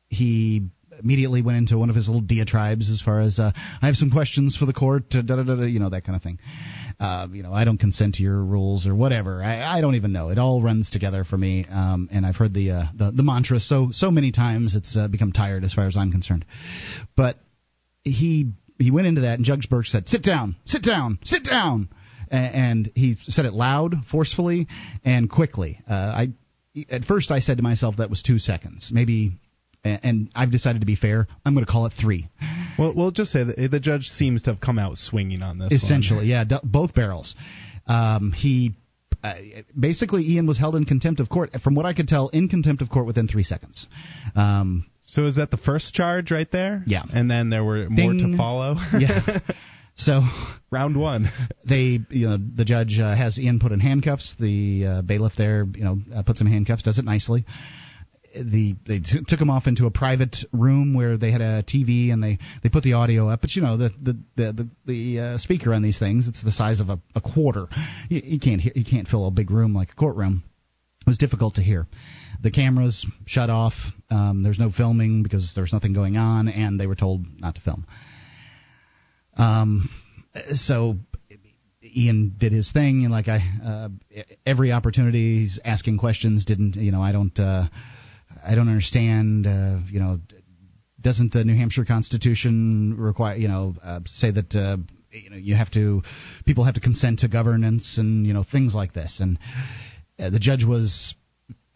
he 0.09 0.69
immediately 1.03 1.43
went 1.43 1.59
into 1.59 1.79
one 1.79 1.91
of 1.91 1.97
his 1.97 2.09
little 2.09 2.21
diatribes 2.21 2.91
as 2.91 3.01
far 3.01 3.21
as 3.21 3.39
uh, 3.39 3.53
I 3.83 3.87
have 3.87 3.97
some 3.97 4.11
questions 4.11 4.57
for 4.57 4.67
the 4.67 4.73
court, 4.73 5.15
uh, 5.15 5.23
da 5.23 5.37
da 5.37 5.43
da 5.43 5.63
you 5.63 5.81
know 5.81 5.91
that 5.91 6.05
kind 6.05 6.17
of 6.17 6.23
thing. 6.23 6.39
Uh, 6.99 7.29
you 7.33 7.43
know, 7.43 7.53
I 7.53 7.65
don't 7.65 7.79
consent 7.79 8.17
to 8.17 8.23
your 8.23 8.45
rules 8.45 8.87
or 8.87 8.95
whatever. 8.95 9.43
I, 9.43 9.79
I 9.79 9.81
don't 9.81 9.95
even 9.95 10.13
know. 10.13 10.29
It 10.29 10.39
all 10.39 10.63
runs 10.63 10.91
together 10.91 11.25
for 11.25 11.39
me, 11.39 11.67
um, 11.71 12.09
and 12.13 12.27
I've 12.27 12.37
heard 12.37 12.53
the, 12.53 12.71
uh, 12.71 12.85
the 12.95 13.11
the 13.13 13.23
mantra 13.23 13.61
so 13.61 13.89
so 13.91 14.11
many 14.11 14.33
times 14.33 14.75
it's 14.75 14.97
uh, 14.97 15.09
become 15.09 15.33
tired 15.33 15.65
as 15.65 15.73
far 15.73 15.87
as 15.87 15.97
I'm 15.97 16.13
concerned. 16.13 16.45
But 17.17 17.37
he 18.05 18.53
he 18.79 18.91
went 18.91 19.07
into 19.07 19.23
that, 19.23 19.35
and 19.35 19.45
Judge 19.45 19.69
Burke 19.69 19.87
said, 19.87 20.09
"Sit 20.09 20.23
down, 20.23 20.57
sit 20.65 20.83
down, 20.83 21.19
sit 21.23 21.45
down," 21.45 21.89
and 22.31 22.91
he 22.95 23.17
said 23.23 23.45
it 23.45 23.53
loud, 23.53 23.95
forcefully, 24.11 24.67
and 25.05 25.31
quickly. 25.31 25.81
I 25.89 26.33
at 26.91 27.05
first 27.05 27.31
I 27.31 27.41
said 27.41 27.57
to 27.57 27.63
myself 27.63 27.97
that 27.97 28.11
was 28.11 28.23
two 28.23 28.39
seconds, 28.39 28.91
maybe. 28.93 29.33
And 29.83 30.31
I've 30.35 30.51
decided 30.51 30.81
to 30.81 30.87
be 30.87 30.97
fair. 30.97 31.27
I'm 31.45 31.55
going 31.55 31.65
to 31.65 31.71
call 31.73 31.87
it 31.87 31.93
three. 31.99 32.29
Well, 32.79 32.93
we'll 32.95 33.11
just 33.13 33.31
say 33.33 33.45
that 33.45 33.57
the 33.71 33.81
judge 33.81 34.09
seems 34.09 34.43
to 34.43 34.51
have 34.51 34.61
come 34.61 34.79
out 34.79 34.97
swinging 34.97 35.43
on 35.43 35.59
this. 35.59 35.73
Essentially, 35.73 36.27
yeah, 36.27 36.45
d- 36.45 36.57
both 36.63 36.95
barrels. 36.95 37.35
Um, 37.87 38.33
he 38.33 38.75
uh, 39.25 39.35
basically 39.79 40.23
Ian 40.25 40.47
was 40.47 40.59
held 40.59 40.77
in 40.77 40.85
contempt 40.85 41.21
of 41.21 41.29
court. 41.29 41.51
From 41.63 41.75
what 41.75 41.87
I 41.87 41.95
could 41.95 42.09
tell, 42.09 42.29
in 42.29 42.49
contempt 42.49 42.83
of 42.83 42.91
court 42.91 43.07
within 43.07 43.27
three 43.29 43.43
seconds. 43.43 43.87
Um, 44.37 44.87
So 45.07 45.27
is 45.27 45.37
that 45.37 45.51
the 45.51 45.57
first 45.57 45.93
charge 45.95 46.31
right 46.31 46.51
there? 46.53 46.83
Yeah. 46.87 47.03
And 47.13 47.31
then 47.31 47.51
there 47.51 47.65
were 47.65 47.89
more 47.91 48.13
Ding. 48.13 48.33
to 48.33 48.37
follow. 48.37 48.77
yeah. 48.99 49.41
So 49.97 50.23
Round 50.71 50.97
one. 50.99 51.31
they, 51.69 51.99
you 52.09 52.29
know, 52.29 52.39
the 52.39 52.65
judge 52.65 52.99
uh, 52.99 53.15
has 53.15 53.39
Ian 53.39 53.59
put 53.59 53.71
in 53.73 53.81
handcuffs. 53.81 54.35
The 54.41 54.87
uh, 54.87 55.03
bailiff 55.03 55.35
there, 55.37 55.67
you 55.75 55.85
know, 55.85 55.99
uh, 56.15 56.23
puts 56.23 56.41
him 56.41 56.47
in 56.47 56.53
handcuffs. 56.55 56.83
Does 56.85 56.99
it 56.99 57.05
nicely. 57.05 57.45
The 58.35 58.77
they 58.87 59.01
t- 59.01 59.25
took 59.27 59.41
him 59.41 59.51
off 59.51 59.67
into 59.67 59.87
a 59.87 59.91
private 59.91 60.37
room 60.53 60.95
where 60.95 61.17
they 61.17 61.33
had 61.33 61.41
a 61.41 61.63
TV 61.63 62.13
and 62.13 62.23
they, 62.23 62.39
they 62.63 62.69
put 62.69 62.85
the 62.85 62.93
audio 62.93 63.29
up. 63.29 63.41
But 63.41 63.55
you 63.55 63.63
know 63.63 63.77
the 63.77 63.91
the 64.01 64.19
the 64.37 64.53
the, 64.53 64.69
the 64.87 65.21
uh, 65.21 65.39
speaker 65.39 65.75
on 65.75 65.83
these 65.83 65.99
things 65.99 66.29
it's 66.29 66.43
the 66.43 66.53
size 66.53 66.81
of 66.81 66.91
a, 66.91 66.99
a 67.15 67.21
quarter. 67.21 67.67
You, 68.09 68.23
you 68.25 68.41
can't 68.41 68.61
hear, 68.61 68.73
you 68.75 68.85
can't 68.85 69.09
fill 69.09 69.27
a 69.27 69.31
big 69.31 69.51
room 69.51 69.75
like 69.75 69.91
a 69.91 69.95
courtroom. 69.95 70.45
It 71.01 71.09
was 71.09 71.19
difficult 71.19 71.55
to 71.55 71.63
hear. 71.63 71.87
The 72.43 72.51
cameras 72.51 73.07
shut 73.27 73.51
off. 73.51 73.75
Um, 74.11 74.43
there's 74.43 74.59
no 74.59 74.71
filming 74.71 75.23
because 75.23 75.53
there 75.55 75.63
was 75.63 75.73
nothing 75.73 75.93
going 75.93 76.17
on, 76.17 76.49
and 76.49 76.79
they 76.79 76.87
were 76.87 76.95
told 76.95 77.25
not 77.41 77.55
to 77.57 77.61
film. 77.61 77.87
Um, 79.37 79.89
so 80.55 80.97
Ian 81.83 82.37
did 82.39 82.53
his 82.53 82.71
thing, 82.73 83.05
and 83.05 83.11
like 83.11 83.29
I, 83.29 83.41
uh, 83.65 83.89
every 84.47 84.73
opportunity 84.73 85.41
he's 85.41 85.59
asking 85.65 85.99
questions. 85.99 86.45
Didn't 86.45 86.77
you 86.77 86.93
know? 86.93 87.03
I 87.03 87.13
don't, 87.13 87.39
uh, 87.39 87.65
I 88.45 88.55
don't 88.55 88.69
understand. 88.69 89.47
Uh, 89.47 89.79
you 89.91 90.01
know, 90.01 90.21
doesn't 91.01 91.33
the 91.33 91.45
New 91.45 91.57
Hampshire 91.57 91.85
Constitution 91.85 92.97
require 92.99 93.37
you 93.37 93.49
know 93.49 93.75
uh, 93.83 94.01
say 94.07 94.31
that 94.31 94.55
uh, 94.55 94.77
you 95.11 95.31
know 95.31 95.37
you 95.37 95.55
have 95.55 95.71
to 95.73 96.03
people 96.47 96.65
have 96.65 96.75
to 96.75 96.81
consent 96.81 97.21
to 97.21 97.29
governance 97.29 97.99
and 97.99 98.27
you 98.27 98.35
know 98.35 98.45
things 98.45 98.75
like 98.75 98.93
this 98.93 99.21
and 99.21 99.39
uh, 100.19 100.31
the 100.31 100.39
judge 100.39 100.65
was 100.65 101.15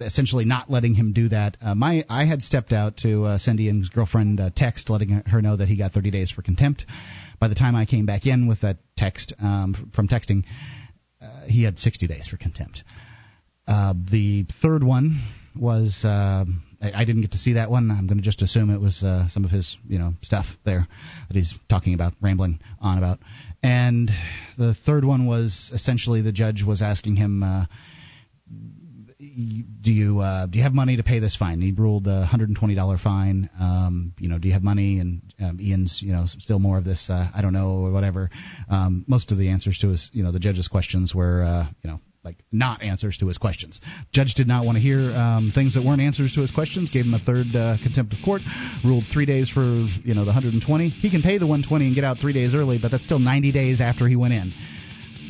essentially 0.00 0.44
not 0.44 0.70
letting 0.70 0.94
him 0.94 1.12
do 1.12 1.28
that. 1.28 1.56
Uh, 1.62 1.74
my 1.74 2.04
I 2.08 2.26
had 2.26 2.42
stepped 2.42 2.72
out 2.72 2.96
to 2.98 3.24
uh, 3.24 3.38
send 3.38 3.60
Ian's 3.60 3.88
girlfriend 3.88 4.40
a 4.40 4.50
text 4.50 4.90
letting 4.90 5.22
her 5.26 5.40
know 5.40 5.56
that 5.56 5.68
he 5.68 5.78
got 5.78 5.92
30 5.92 6.10
days 6.10 6.30
for 6.30 6.42
contempt. 6.42 6.84
By 7.40 7.48
the 7.48 7.54
time 7.54 7.74
I 7.74 7.86
came 7.86 8.06
back 8.06 8.26
in 8.26 8.46
with 8.46 8.60
that 8.62 8.78
text 8.96 9.32
um, 9.40 9.90
from 9.94 10.08
texting, 10.08 10.44
uh, 11.20 11.46
he 11.46 11.64
had 11.64 11.78
60 11.78 12.06
days 12.06 12.28
for 12.28 12.36
contempt. 12.36 12.82
Uh, 13.66 13.94
the 14.10 14.46
third 14.60 14.84
one 14.84 15.22
was 15.56 16.04
uh, 16.04 16.44
I, 16.80 17.02
I 17.02 17.04
didn't 17.04 17.22
get 17.22 17.32
to 17.32 17.38
see 17.38 17.54
that 17.54 17.70
one. 17.70 17.90
I'm 17.90 18.06
going 18.06 18.18
to 18.18 18.24
just 18.24 18.42
assume 18.42 18.70
it 18.70 18.80
was 18.80 19.02
uh, 19.02 19.28
some 19.28 19.44
of 19.44 19.50
his 19.50 19.76
you 19.88 19.98
know 19.98 20.14
stuff 20.22 20.46
there 20.64 20.86
that 21.28 21.34
he's 21.34 21.54
talking 21.68 21.94
about, 21.94 22.12
rambling 22.20 22.60
on 22.80 22.98
about. 22.98 23.18
And 23.62 24.10
the 24.58 24.74
third 24.86 25.04
one 25.04 25.26
was 25.26 25.70
essentially 25.72 26.20
the 26.22 26.32
judge 26.32 26.62
was 26.62 26.82
asking 26.82 27.16
him. 27.16 27.42
Uh, 27.42 27.66
do 29.18 29.90
you 29.90 30.20
uh, 30.20 30.46
do 30.46 30.58
you 30.58 30.64
have 30.64 30.74
money 30.74 30.96
to 30.96 31.02
pay 31.02 31.18
this 31.18 31.36
fine? 31.36 31.60
He 31.60 31.72
ruled 31.72 32.06
a 32.06 32.26
hundred 32.26 32.48
and 32.48 32.58
twenty 32.58 32.74
dollar 32.74 32.98
fine. 32.98 33.48
Um, 33.58 34.12
you 34.18 34.28
know, 34.28 34.38
do 34.38 34.48
you 34.48 34.54
have 34.54 34.62
money? 34.62 34.98
And 34.98 35.22
um, 35.40 35.58
Ian's, 35.60 36.00
you 36.02 36.12
know, 36.12 36.24
still 36.26 36.58
more 36.58 36.76
of 36.76 36.84
this. 36.84 37.08
Uh, 37.08 37.30
I 37.34 37.40
don't 37.40 37.52
know 37.52 37.84
or 37.86 37.90
whatever. 37.90 38.30
Um, 38.68 39.04
most 39.08 39.32
of 39.32 39.38
the 39.38 39.48
answers 39.48 39.78
to 39.78 39.88
his, 39.88 40.10
you 40.12 40.24
know, 40.24 40.32
the 40.32 40.40
judge's 40.40 40.68
questions 40.68 41.14
were, 41.14 41.42
uh, 41.42 41.66
you 41.82 41.90
know, 41.90 42.00
like 42.24 42.36
not 42.50 42.82
answers 42.82 43.18
to 43.18 43.28
his 43.28 43.38
questions. 43.38 43.80
Judge 44.12 44.34
did 44.34 44.48
not 44.48 44.64
want 44.64 44.76
to 44.76 44.82
hear 44.82 44.98
um, 45.14 45.52
things 45.54 45.74
that 45.74 45.84
weren't 45.84 46.00
answers 46.00 46.32
to 46.34 46.40
his 46.40 46.50
questions. 46.50 46.90
Gave 46.90 47.04
him 47.04 47.14
a 47.14 47.18
third 47.18 47.54
uh, 47.54 47.76
contempt 47.82 48.14
of 48.14 48.18
court. 48.24 48.42
Ruled 48.84 49.04
three 49.12 49.26
days 49.26 49.50
for 49.50 49.62
you 49.62 50.14
know 50.14 50.24
the 50.24 50.32
120. 50.32 50.88
He 50.88 51.10
can 51.10 51.22
pay 51.22 51.38
the 51.38 51.46
120 51.46 51.86
and 51.86 51.94
get 51.94 52.04
out 52.04 52.18
three 52.18 52.32
days 52.32 52.54
early, 52.54 52.78
but 52.80 52.90
that's 52.90 53.04
still 53.04 53.18
90 53.18 53.52
days 53.52 53.80
after 53.80 54.08
he 54.08 54.16
went 54.16 54.32
in. 54.32 54.52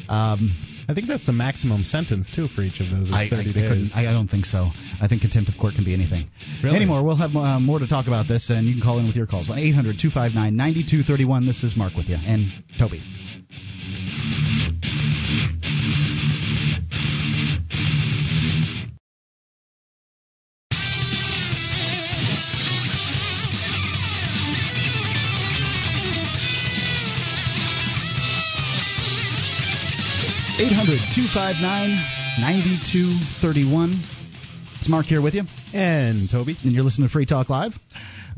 Um, 0.09 0.55
I 0.89 0.93
think 0.93 1.09
that's 1.09 1.27
the 1.27 1.33
maximum 1.33 1.83
sentence 1.85 2.31
too 2.31 2.47
for 2.49 2.61
each 2.61 2.81
of 2.81 2.91
those. 2.91 3.11
I, 3.11 3.29
30 3.29 3.51
I 3.51 3.53
days. 3.53 3.93
I, 3.95 4.07
I 4.07 4.13
don't 4.13 4.29
think 4.29 4.45
so. 4.45 4.71
I 5.01 5.09
think 5.09 5.23
contempt 5.23 5.49
of 5.49 5.59
court 5.59 5.75
can 5.75 5.85
be 5.85 5.95
anything. 5.95 6.29
Really? 6.63 6.77
Anymore, 6.77 7.03
we'll 7.03 7.17
have 7.17 7.35
uh, 7.35 7.59
more 7.59 7.79
to 7.79 7.89
talk 7.89 8.07
about 8.07 8.29
this, 8.29 8.51
and 8.51 8.67
you 8.67 8.75
can 8.75 8.83
call 8.83 8.99
in 8.99 9.07
with 9.07 9.17
your 9.17 9.27
calls. 9.27 9.49
1 9.49 9.59
800 9.59 9.97
259 9.99 10.57
9231. 10.57 11.47
This 11.47 11.65
is 11.65 11.77
Mark 11.77 11.95
with 11.97 12.07
you, 12.07 12.17
and 12.17 12.53
Toby. 12.79 13.01
Eight 30.65 30.73
hundred 30.73 31.01
two 31.15 31.27
five 31.35 31.57
nine 31.61 31.91
ninety 32.41 32.79
two 32.91 33.19
thirty 33.43 33.71
one. 33.71 34.03
It's 34.79 34.89
Mark 34.89 35.05
here 35.05 35.21
with 35.21 35.35
you. 35.35 35.43
and 35.75 36.31
Toby. 36.31 36.57
and 36.65 36.73
you're 36.73 36.83
listening 36.83 37.07
to 37.07 37.13
Free 37.13 37.27
Talk 37.27 37.51
Live. 37.51 37.73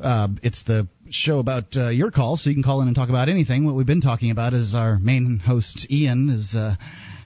Uh, 0.02 0.26
it's 0.42 0.64
the 0.64 0.88
show 1.09 1.38
about 1.38 1.76
uh, 1.76 1.90
your 1.90 2.11
call, 2.11 2.37
so 2.37 2.50
you 2.50 2.56
can 2.56 2.64
call 2.64 2.80
in 2.80 2.88
and 2.88 2.97
talk 2.97 3.11
about 3.11 3.28
anything. 3.28 3.64
What 3.64 3.76
we've 3.76 3.87
been 3.87 4.00
talking 4.00 4.33
about 4.33 4.54
is 4.54 4.75
our 4.75 4.99
main 4.99 5.38
host, 5.38 5.87
Ian, 5.88 6.28
is 6.30 6.56
uh, 6.56 6.75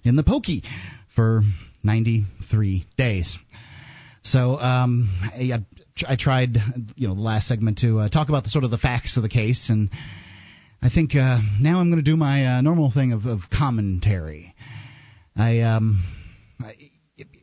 in 0.04 0.16
the 0.16 0.22
pokey 0.22 0.64
for 1.16 1.40
93 1.82 2.84
days. 2.98 3.38
So 4.22 4.58
um, 4.58 5.08
I, 5.32 5.64
I 6.06 6.16
tried, 6.16 6.58
you 6.96 7.08
know, 7.08 7.14
the 7.14 7.22
last 7.22 7.48
segment 7.48 7.78
to 7.78 8.00
uh, 8.00 8.08
talk 8.10 8.28
about 8.28 8.44
the 8.44 8.50
sort 8.50 8.64
of 8.64 8.70
the 8.70 8.76
facts 8.76 9.16
of 9.16 9.22
the 9.22 9.30
case, 9.30 9.70
and 9.70 9.88
I 10.82 10.90
think 10.90 11.14
uh, 11.14 11.38
now 11.58 11.80
I'm 11.80 11.90
going 11.90 12.04
to 12.04 12.10
do 12.10 12.18
my 12.18 12.58
uh, 12.58 12.60
normal 12.60 12.90
thing 12.90 13.12
of, 13.12 13.24
of 13.24 13.40
commentary. 13.50 14.49
I, 15.40 15.60
um, 15.60 16.04
I, 16.60 16.74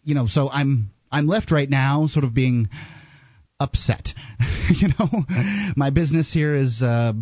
you 0.04 0.16
know, 0.16 0.28
so 0.28 0.50
I'm 0.50 0.92
I'm 1.12 1.28
left 1.28 1.52
right 1.52 1.70
now, 1.70 2.08
sort 2.08 2.26
of 2.26 2.34
being 2.34 2.70
upset. 3.60 4.10
you 4.70 4.90
know, 4.90 5.10
my 5.76 5.90
business 5.90 6.32
here 6.32 6.54
is, 6.54 6.82
uh, 6.82 7.14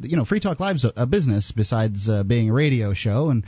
you 0.00 0.16
know, 0.16 0.24
Free 0.24 0.40
Talk 0.40 0.60
Live's 0.60 0.84
a, 0.84 0.92
a 0.96 1.06
business 1.06 1.52
besides 1.54 2.08
uh, 2.08 2.22
being 2.22 2.50
a 2.50 2.52
radio 2.52 2.94
show, 2.94 3.30
and 3.30 3.44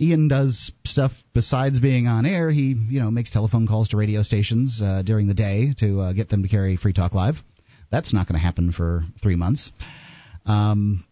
Ian 0.00 0.28
does 0.28 0.72
stuff 0.84 1.12
besides 1.32 1.80
being 1.80 2.06
on 2.06 2.26
air. 2.26 2.50
He, 2.50 2.74
you 2.88 3.00
know, 3.00 3.10
makes 3.10 3.30
telephone 3.30 3.66
calls 3.66 3.88
to 3.88 3.96
radio 3.96 4.22
stations 4.22 4.80
uh, 4.82 5.02
during 5.04 5.26
the 5.26 5.34
day 5.34 5.74
to 5.78 6.00
uh, 6.00 6.12
get 6.12 6.28
them 6.28 6.42
to 6.42 6.48
carry 6.48 6.76
Free 6.76 6.92
Talk 6.92 7.14
Live. 7.14 7.36
That's 7.90 8.12
not 8.12 8.26
going 8.26 8.38
to 8.38 8.44
happen 8.44 8.72
for 8.72 9.04
three 9.22 9.36
months. 9.36 9.70
Um, 10.46 11.04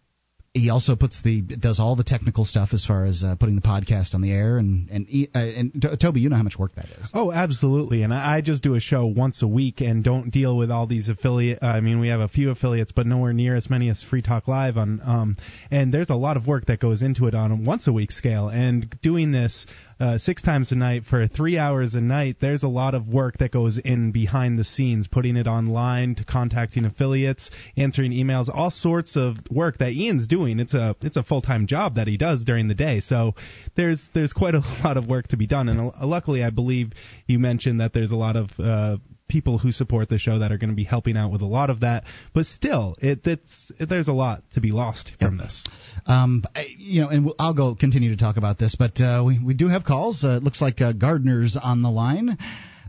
he 0.53 0.69
also 0.69 0.95
puts 0.95 1.21
the 1.23 1.41
does 1.41 1.79
all 1.79 1.95
the 1.95 2.03
technical 2.03 2.45
stuff 2.45 2.69
as 2.73 2.85
far 2.85 3.05
as 3.05 3.23
uh, 3.23 3.35
putting 3.39 3.55
the 3.55 3.61
podcast 3.61 4.13
on 4.13 4.21
the 4.21 4.31
air 4.31 4.59
and 4.59 4.87
and 4.89 5.07
uh, 5.33 5.39
and 5.39 5.73
T- 5.81 5.87
Toby, 5.99 6.19
you 6.19 6.29
know 6.29 6.35
how 6.35 6.43
much 6.43 6.59
work 6.59 6.75
that 6.75 6.85
is. 6.85 7.09
Oh, 7.11 7.31
absolutely. 7.31 8.03
And 8.03 8.13
I, 8.13 8.37
I 8.37 8.41
just 8.41 8.61
do 8.61 8.75
a 8.75 8.79
show 8.79 9.07
once 9.07 9.41
a 9.41 9.47
week 9.47 9.81
and 9.81 10.03
don't 10.03 10.29
deal 10.29 10.55
with 10.55 10.69
all 10.69 10.85
these 10.85 11.09
affiliate. 11.09 11.63
I 11.63 11.79
mean, 11.79 11.99
we 11.99 12.09
have 12.09 12.19
a 12.19 12.27
few 12.27 12.51
affiliates, 12.51 12.91
but 12.91 13.07
nowhere 13.07 13.33
near 13.33 13.55
as 13.55 13.67
many 13.67 13.89
as 13.89 14.03
Free 14.03 14.21
Talk 14.21 14.47
Live. 14.47 14.77
On 14.77 15.01
um, 15.03 15.37
and 15.71 15.91
there's 15.91 16.11
a 16.11 16.15
lot 16.15 16.37
of 16.37 16.45
work 16.45 16.65
that 16.67 16.79
goes 16.79 17.01
into 17.01 17.25
it 17.25 17.33
on 17.33 17.51
a 17.51 17.55
once 17.55 17.87
a 17.87 17.93
week 17.93 18.11
scale. 18.11 18.49
And 18.49 18.95
doing 19.01 19.31
this 19.31 19.65
uh, 19.99 20.17
six 20.17 20.41
times 20.41 20.71
a 20.71 20.75
night 20.75 21.03
for 21.05 21.27
three 21.27 21.57
hours 21.57 21.95
a 21.95 22.01
night, 22.01 22.37
there's 22.39 22.63
a 22.63 22.67
lot 22.67 22.95
of 22.95 23.07
work 23.07 23.37
that 23.39 23.51
goes 23.51 23.77
in 23.77 24.11
behind 24.11 24.57
the 24.57 24.63
scenes, 24.63 25.07
putting 25.07 25.37
it 25.37 25.47
online, 25.47 26.15
to 26.15 26.25
contacting 26.25 26.85
affiliates, 26.85 27.49
answering 27.77 28.11
emails, 28.11 28.49
all 28.53 28.71
sorts 28.71 29.15
of 29.15 29.37
work 29.49 29.77
that 29.77 29.93
Ian's 29.93 30.27
doing. 30.27 30.59
It's 30.59 30.73
a 30.73 30.95
it's 31.01 31.17
a 31.17 31.23
full 31.23 31.41
time 31.41 31.67
job 31.67 31.95
that 31.95 32.07
he 32.07 32.17
does 32.17 32.43
during 32.43 32.67
the 32.67 32.75
day. 32.75 33.01
So 33.01 33.35
there's 33.75 34.09
there's 34.13 34.33
quite 34.33 34.55
a 34.55 34.59
lot 34.83 34.97
of 34.97 35.07
work 35.07 35.27
to 35.29 35.37
be 35.37 35.47
done. 35.47 35.69
And 35.69 35.91
uh, 35.91 36.05
luckily, 36.05 36.43
I 36.43 36.49
believe 36.49 36.91
you 37.27 37.39
mentioned 37.39 37.79
that 37.79 37.93
there's 37.93 38.11
a 38.11 38.15
lot 38.15 38.35
of 38.35 38.49
uh, 38.59 38.97
people 39.27 39.57
who 39.57 39.71
support 39.71 40.09
the 40.09 40.19
show 40.19 40.39
that 40.39 40.51
are 40.51 40.57
going 40.57 40.69
to 40.69 40.75
be 40.75 40.83
helping 40.83 41.17
out 41.17 41.31
with 41.31 41.41
a 41.41 41.45
lot 41.45 41.69
of 41.69 41.79
that. 41.79 42.03
But 42.33 42.45
still, 42.45 42.95
it 43.01 43.25
it's 43.25 43.71
it, 43.79 43.89
there's 43.89 44.07
a 44.07 44.13
lot 44.13 44.43
to 44.53 44.61
be 44.61 44.71
lost 44.71 45.11
from 45.19 45.37
this. 45.37 45.63
Um, 46.05 46.43
I- 46.55 46.67
you 46.77 47.01
know, 47.01 47.09
and 47.09 47.31
I'll 47.39 47.53
go 47.53 47.75
continue 47.75 48.09
to 48.11 48.17
talk 48.17 48.37
about 48.37 48.57
this, 48.57 48.75
but 48.75 48.99
uh, 48.99 49.23
we 49.25 49.39
we 49.43 49.53
do 49.53 49.67
have 49.69 49.83
calls. 49.83 50.23
Uh, 50.23 50.37
it 50.37 50.43
looks 50.43 50.61
like 50.61 50.81
uh, 50.81 50.91
Gardner's 50.93 51.57
on 51.61 51.81
the 51.81 51.89
line. 51.89 52.37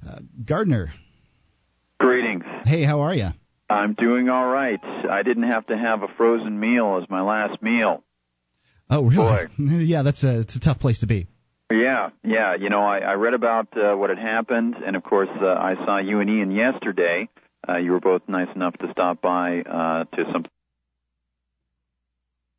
Uh, 0.06 0.18
Gardner, 0.44 0.90
Greetings. 1.98 2.44
hey, 2.64 2.84
how 2.84 3.00
are 3.02 3.14
you? 3.14 3.28
I'm 3.70 3.94
doing 3.94 4.28
all 4.28 4.46
right. 4.46 4.80
I 5.10 5.22
didn't 5.22 5.44
have 5.44 5.66
to 5.68 5.76
have 5.76 6.02
a 6.02 6.08
frozen 6.16 6.58
meal 6.60 7.00
as 7.02 7.08
my 7.08 7.22
last 7.22 7.62
meal. 7.62 8.02
Oh, 8.90 9.04
really? 9.04 9.16
Boy. 9.16 9.46
yeah, 9.58 10.02
that's 10.02 10.22
a 10.24 10.40
it's 10.40 10.56
a 10.56 10.60
tough 10.60 10.78
place 10.80 11.00
to 11.00 11.06
be. 11.06 11.26
Yeah, 11.72 12.10
yeah. 12.22 12.56
You 12.56 12.68
know, 12.68 12.80
I, 12.82 12.98
I 12.98 13.12
read 13.14 13.32
about 13.34 13.68
uh, 13.76 13.96
what 13.96 14.10
had 14.10 14.18
happened, 14.18 14.74
and 14.84 14.96
of 14.96 15.02
course, 15.02 15.30
uh, 15.40 15.46
I 15.46 15.74
saw 15.86 15.98
you 15.98 16.20
and 16.20 16.28
Ian 16.28 16.50
yesterday. 16.50 17.28
Uh, 17.66 17.78
you 17.78 17.92
were 17.92 18.00
both 18.00 18.22
nice 18.28 18.48
enough 18.54 18.74
to 18.78 18.88
stop 18.92 19.22
by 19.22 19.60
uh, 19.62 20.04
to 20.16 20.24
some 20.32 20.44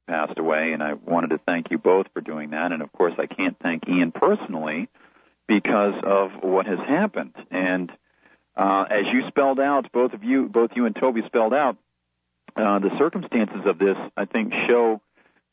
passed 0.07 0.37
away, 0.37 0.73
and 0.73 0.83
I 0.83 0.93
wanted 0.93 1.31
to 1.31 1.39
thank 1.39 1.71
you 1.71 1.77
both 1.77 2.07
for 2.13 2.21
doing 2.21 2.51
that. 2.51 2.71
And 2.71 2.81
of 2.81 2.91
course, 2.91 3.13
I 3.17 3.25
can't 3.25 3.57
thank 3.59 3.87
Ian 3.87 4.11
personally 4.11 4.89
because 5.47 5.93
of 6.03 6.31
what 6.41 6.65
has 6.65 6.79
happened. 6.79 7.33
And 7.51 7.91
uh, 8.55 8.85
as 8.89 9.05
you 9.11 9.27
spelled 9.27 9.59
out, 9.59 9.91
both 9.91 10.13
of 10.13 10.23
you, 10.23 10.47
both 10.47 10.71
you 10.75 10.85
and 10.85 10.95
Toby 10.95 11.21
spelled 11.25 11.53
out, 11.53 11.77
uh, 12.55 12.79
the 12.79 12.91
circumstances 12.97 13.61
of 13.65 13.77
this, 13.77 13.97
I 14.15 14.25
think, 14.25 14.53
show 14.67 15.01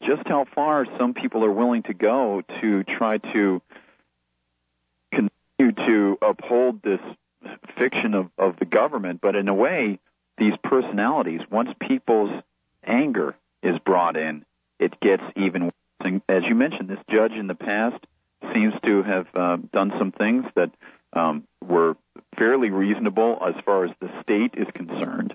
just 0.02 0.26
how 0.26 0.46
far 0.54 0.86
some 0.98 1.14
people 1.14 1.44
are 1.44 1.50
willing 1.50 1.82
to 1.84 1.94
go 1.94 2.42
to 2.60 2.84
try 2.84 3.18
to 3.18 3.62
continue 5.12 5.72
to 5.86 6.18
uphold 6.22 6.82
this 6.82 7.00
fiction 7.78 8.14
of, 8.14 8.30
of 8.38 8.58
the 8.58 8.64
government. 8.64 9.20
But 9.20 9.36
in 9.36 9.48
a 9.48 9.54
way, 9.54 9.98
these 10.38 10.54
personalities, 10.62 11.40
once 11.50 11.70
people's 11.80 12.42
anger 12.84 13.34
is 13.62 13.78
brought 13.80 14.16
in, 14.16 14.44
it 14.78 14.98
gets 15.00 15.22
even 15.36 15.64
worse. 15.64 15.72
And 16.00 16.22
as 16.28 16.42
you 16.48 16.54
mentioned, 16.54 16.88
this 16.88 16.98
judge 17.10 17.32
in 17.32 17.46
the 17.46 17.54
past 17.54 18.04
seems 18.52 18.74
to 18.84 19.02
have 19.02 19.26
uh, 19.34 19.56
done 19.72 19.92
some 19.98 20.12
things 20.12 20.44
that 20.56 20.70
um, 21.12 21.46
were 21.64 21.96
fairly 22.36 22.70
reasonable 22.70 23.38
as 23.46 23.54
far 23.64 23.84
as 23.84 23.90
the 24.00 24.10
state 24.22 24.54
is 24.56 24.66
concerned. 24.74 25.34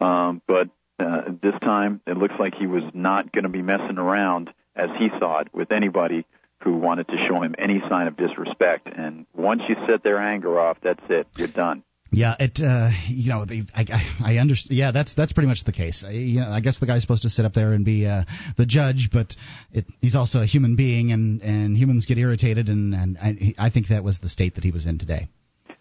Um, 0.00 0.40
but 0.46 0.68
uh, 0.98 1.22
this 1.42 1.54
time, 1.60 2.00
it 2.06 2.16
looks 2.16 2.34
like 2.38 2.54
he 2.54 2.66
was 2.66 2.84
not 2.92 3.32
going 3.32 3.42
to 3.42 3.48
be 3.48 3.62
messing 3.62 3.98
around, 3.98 4.50
as 4.76 4.90
he 4.98 5.08
saw 5.18 5.40
it, 5.40 5.52
with 5.52 5.72
anybody 5.72 6.24
who 6.62 6.76
wanted 6.76 7.08
to 7.08 7.16
show 7.28 7.42
him 7.42 7.54
any 7.58 7.80
sign 7.88 8.06
of 8.06 8.16
disrespect. 8.16 8.88
And 8.94 9.26
once 9.34 9.62
you 9.68 9.76
set 9.88 10.02
their 10.02 10.18
anger 10.18 10.58
off, 10.58 10.78
that's 10.82 11.02
it. 11.08 11.26
You're 11.36 11.48
done. 11.48 11.82
Yeah, 12.16 12.34
it. 12.38 12.60
Uh, 12.60 12.90
you 13.08 13.30
know, 13.30 13.44
the, 13.44 13.64
I, 13.74 13.84
I, 13.92 14.34
I 14.34 14.38
understand. 14.38 14.76
Yeah, 14.76 14.90
that's 14.92 15.14
that's 15.14 15.32
pretty 15.32 15.48
much 15.48 15.64
the 15.64 15.72
case. 15.72 16.04
I, 16.06 16.10
yeah, 16.10 16.50
I 16.50 16.60
guess 16.60 16.78
the 16.78 16.86
guy's 16.86 17.02
supposed 17.02 17.22
to 17.22 17.30
sit 17.30 17.44
up 17.44 17.54
there 17.54 17.72
and 17.72 17.84
be 17.84 18.06
uh, 18.06 18.24
the 18.56 18.66
judge, 18.66 19.10
but 19.12 19.34
it, 19.72 19.86
he's 20.00 20.14
also 20.14 20.40
a 20.40 20.46
human 20.46 20.76
being, 20.76 21.12
and 21.12 21.42
and 21.42 21.76
humans 21.76 22.06
get 22.06 22.18
irritated, 22.18 22.68
and 22.68 22.94
and 22.94 23.18
I, 23.18 23.54
I 23.58 23.70
think 23.70 23.88
that 23.88 24.04
was 24.04 24.18
the 24.20 24.28
state 24.28 24.54
that 24.54 24.64
he 24.64 24.70
was 24.70 24.86
in 24.86 24.98
today. 24.98 25.28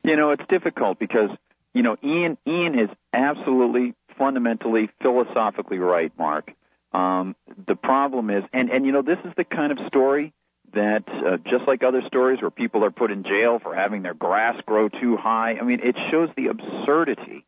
You 0.03 0.15
know, 0.15 0.31
it's 0.31 0.43
difficult 0.49 0.99
because 0.99 1.29
you 1.73 1.83
know 1.83 1.97
Ian. 2.03 2.37
Ian 2.47 2.79
is 2.79 2.89
absolutely, 3.13 3.93
fundamentally, 4.17 4.89
philosophically 5.01 5.77
right, 5.77 6.11
Mark. 6.17 6.51
Um, 6.93 7.35
the 7.67 7.75
problem 7.75 8.29
is, 8.29 8.43
and 8.53 8.69
and 8.69 8.85
you 8.85 8.91
know, 8.91 9.01
this 9.01 9.19
is 9.25 9.33
the 9.37 9.43
kind 9.43 9.71
of 9.71 9.87
story 9.87 10.33
that, 10.73 11.03
uh, 11.07 11.37
just 11.49 11.67
like 11.67 11.83
other 11.83 12.01
stories 12.07 12.41
where 12.41 12.51
people 12.51 12.83
are 12.83 12.91
put 12.91 13.11
in 13.11 13.23
jail 13.23 13.59
for 13.61 13.75
having 13.75 14.01
their 14.01 14.13
grass 14.13 14.55
grow 14.65 14.89
too 14.89 15.17
high. 15.17 15.57
I 15.59 15.63
mean, 15.63 15.79
it 15.83 15.95
shows 16.11 16.29
the 16.35 16.47
absurdity 16.47 17.45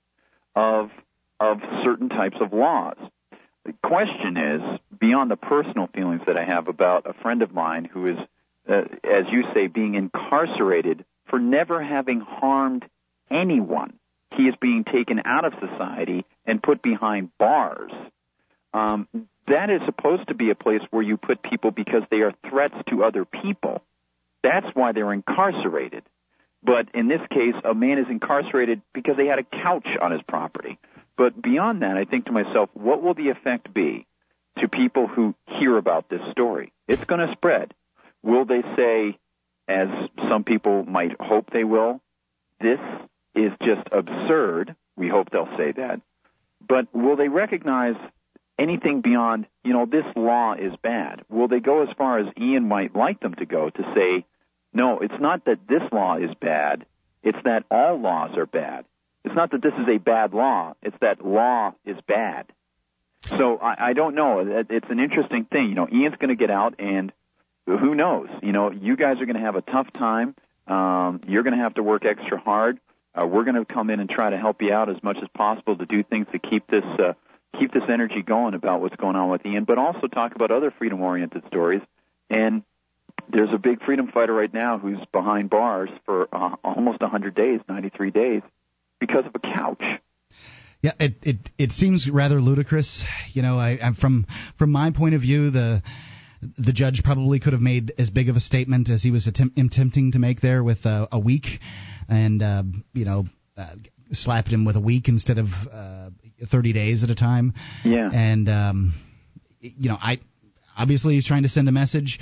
of 0.56 0.92
of 1.40 1.60
certain 1.84 2.08
types 2.08 2.38
of 2.40 2.54
laws. 2.54 2.96
The 3.66 3.74
question 3.84 4.38
is, 4.38 4.80
beyond 4.98 5.30
the 5.30 5.36
personal 5.36 5.88
feelings 5.88 6.22
that 6.28 6.38
I 6.38 6.46
have 6.46 6.68
about 6.68 7.06
a 7.06 7.14
friend 7.14 7.42
of 7.42 7.54
mine 7.54 7.86
who 7.86 8.08
is, 8.08 8.18
uh, 8.70 8.84
as 9.04 9.26
you 9.32 9.44
say, 9.54 9.68
being 9.68 9.96
incarcerated 9.96 11.04
for 11.30 11.40
never 11.40 11.84
having 11.84 12.22
harmed 12.22 12.86
anyone. 13.30 14.00
He 14.38 14.44
is 14.44 14.56
being 14.62 14.84
taken 14.84 15.22
out 15.26 15.46
of 15.46 15.54
society 15.60 16.26
and 16.46 16.62
put 16.62 16.82
behind 16.82 17.36
bars. 17.38 17.92
Um, 18.76 19.08
that 19.48 19.70
is 19.70 19.80
supposed 19.86 20.28
to 20.28 20.34
be 20.34 20.50
a 20.50 20.56
place 20.56 20.82
where 20.92 21.02
you 21.02 21.16
put 21.16 21.42
people 21.42 21.72
because 21.72 22.04
they 22.12 22.22
are 22.22 22.34
threats 22.50 22.76
to 22.90 23.06
other 23.06 23.24
people. 23.24 23.82
That's 24.44 24.68
why 24.74 24.92
they're 24.92 25.14
incarcerated. 25.14 26.04
But 26.62 26.90
in 26.94 27.08
this 27.08 27.22
case, 27.30 27.56
a 27.64 27.74
man 27.74 28.00
is 28.00 28.08
incarcerated 28.10 28.82
because 28.94 29.16
they 29.16 29.28
had 29.28 29.40
a 29.40 29.44
couch 29.44 29.88
on 30.02 30.12
his 30.12 30.22
property. 30.24 30.78
But 31.18 31.42
beyond 31.42 31.84
that, 31.84 31.96
I 31.96 32.04
think 32.04 32.26
to 32.26 32.34
myself, 32.34 32.70
what 32.74 33.02
will 33.02 33.14
the 33.14 33.30
effect 33.30 33.74
be 33.74 34.06
to 34.60 34.68
people 34.68 35.08
who 35.08 35.36
hear 35.48 35.78
about 35.78 36.10
this 36.10 36.22
story? 36.32 36.74
It's 36.90 37.06
going 37.06 37.26
to 37.26 37.32
spread. 37.32 37.74
Will 38.24 38.44
they 38.44 38.62
say, 38.76 39.18
as 39.70 39.88
some 40.30 40.44
people 40.44 40.84
might 40.84 41.16
hope 41.22 41.50
they 41.52 41.64
will, 41.64 42.02
this 42.60 42.80
is 43.36 43.52
just 43.62 43.88
absurd? 43.94 44.76
We 44.98 45.08
hope 45.08 45.30
they'll 45.30 45.56
say 45.58 45.72
that. 45.74 46.02
But 46.68 46.94
will 46.94 47.16
they 47.16 47.30
recognize 47.30 47.96
anything 48.58 49.02
beyond, 49.02 49.48
you 49.64 49.74
know, 49.74 49.86
this 49.86 50.06
law 50.16 50.54
is 50.54 50.74
bad? 50.82 51.24
Will 51.30 51.48
they 51.48 51.60
go 51.60 51.84
as 51.84 51.90
far 51.98 52.20
as 52.20 52.28
Ian 52.40 52.68
might 52.68 52.96
like 52.96 53.20
them 53.20 53.36
to 53.36 53.46
go 53.46 53.70
to 53.70 53.94
say 53.96 54.26
no, 54.76 55.00
it's 55.00 55.20
not 55.20 55.46
that 55.46 55.60
this 55.68 55.82
law 55.94 56.18
is 56.18 56.32
bad. 56.40 56.86
It's 57.24 57.38
that 57.46 57.64
all 57.72 57.98
laws 57.98 58.38
are 58.38 58.46
bad. 58.46 58.84
It's 59.24 59.34
not 59.34 59.52
that 59.52 59.62
this 59.64 59.74
is 59.74 59.88
a 59.88 59.98
bad 59.98 60.34
law. 60.34 60.76
It's 60.84 60.98
that 61.00 61.26
law 61.26 61.74
is 61.86 61.98
bad. 62.08 62.52
So 63.30 63.58
I, 63.58 63.90
I 63.90 63.94
don't 63.94 64.14
know. 64.14 64.64
It's 64.70 64.86
an 64.90 65.00
interesting 65.00 65.46
thing. 65.46 65.70
You 65.70 65.76
know, 65.76 65.88
Ian's 65.92 66.18
going 66.18 66.30
to 66.30 66.36
get 66.36 66.52
out, 66.52 66.76
and 66.78 67.12
who 67.66 67.96
knows? 67.96 68.28
You 68.44 68.52
know, 68.52 68.70
you 68.70 68.98
guys 68.98 69.20
are 69.22 69.26
going 69.26 69.38
to 69.38 69.42
have 69.42 69.56
a 69.56 69.62
tough 69.62 69.88
time. 69.94 70.36
Um, 70.68 71.22
you're 71.26 71.42
going 71.42 71.58
to 71.58 71.64
have 71.64 71.76
to 71.76 71.84
work 71.84 72.06
extra 72.06 72.38
hard. 72.38 72.80
Uh, 73.16 73.26
we're 73.26 73.46
going 73.46 73.56
to 73.56 73.66
come 73.66 73.90
in 73.90 74.00
and 74.02 74.10
try 74.10 74.30
to 74.30 74.38
help 74.38 74.62
you 74.62 74.74
out 74.74 74.90
as 74.90 75.02
much 75.02 75.18
as 75.24 75.30
possible 75.36 75.78
to 75.78 75.86
do 75.86 76.04
things 76.04 76.28
to 76.34 76.40
keep 76.40 76.68
this 76.68 76.84
uh, 77.00 77.14
keep 77.60 77.74
this 77.74 77.84
energy 77.92 78.22
going 78.22 78.54
about 78.54 78.82
what's 78.82 78.96
going 78.96 79.16
on 79.16 79.30
with 79.30 79.46
Ian, 79.46 79.64
but 79.64 79.78
also 79.78 80.08
talk 80.08 80.36
about 80.36 80.52
other 80.52 80.72
freedom-oriented 80.78 81.44
stories. 81.48 81.82
And 82.30 82.64
there's 83.30 83.50
a 83.54 83.58
big 83.58 83.84
freedom 83.84 84.10
fighter 84.12 84.34
right 84.34 84.54
now 84.54 84.78
who's 84.78 85.00
behind 85.12 85.50
bars 85.50 85.90
for 86.06 86.28
uh, 86.32 86.56
almost 86.64 87.02
100 87.02 87.36
days, 87.36 87.60
93 87.68 88.12
days, 88.12 88.42
because 89.00 89.26
of 89.26 89.32
a 89.36 89.40
couch. 89.40 89.84
Yeah, 90.82 90.92
it 91.00 91.16
it 91.24 91.38
it 91.58 91.72
seems 91.72 92.08
rather 92.08 92.40
ludicrous. 92.40 93.04
You 93.34 93.42
know, 93.42 93.58
I, 93.58 93.80
I 93.82 93.94
from 94.00 94.28
from 94.60 94.72
my 94.72 94.92
point 94.92 95.16
of 95.16 95.22
view, 95.22 95.50
the 95.50 95.82
the 96.58 96.74
judge 96.74 97.02
probably 97.04 97.40
could 97.40 97.54
have 97.54 97.62
made 97.62 97.94
as 97.98 98.12
big 98.12 98.30
of 98.30 98.36
a 98.36 98.40
statement 98.40 98.90
as 98.90 99.02
he 99.02 99.10
was 99.10 99.26
attempt, 99.26 99.58
attempting 99.58 100.12
to 100.12 100.20
make 100.20 100.42
there 100.42 100.64
with 100.64 100.86
uh, 100.86 101.08
a 101.12 101.20
week, 101.20 101.60
and 102.08 102.44
uh, 102.44 102.62
you 102.94 103.06
know, 103.06 103.26
uh, 103.58 103.74
slapped 104.12 104.50
him 104.50 104.64
with 104.64 104.76
a 104.76 104.80
week 104.80 105.08
instead 105.08 105.40
of 105.40 105.48
uh, 105.72 106.10
30 106.44 106.74
days 106.74 107.04
at 107.04 107.10
a 107.10 107.16
time. 107.16 107.54
Yeah. 107.84 108.10
And 108.12 108.50
um, 108.50 108.94
you 109.60 109.90
know, 109.90 109.98
I 110.00 110.20
obviously 110.78 111.16
he's 111.16 111.26
trying 111.26 111.44
to 111.44 111.50
send 111.50 111.68
a 111.70 111.72
message. 111.72 112.20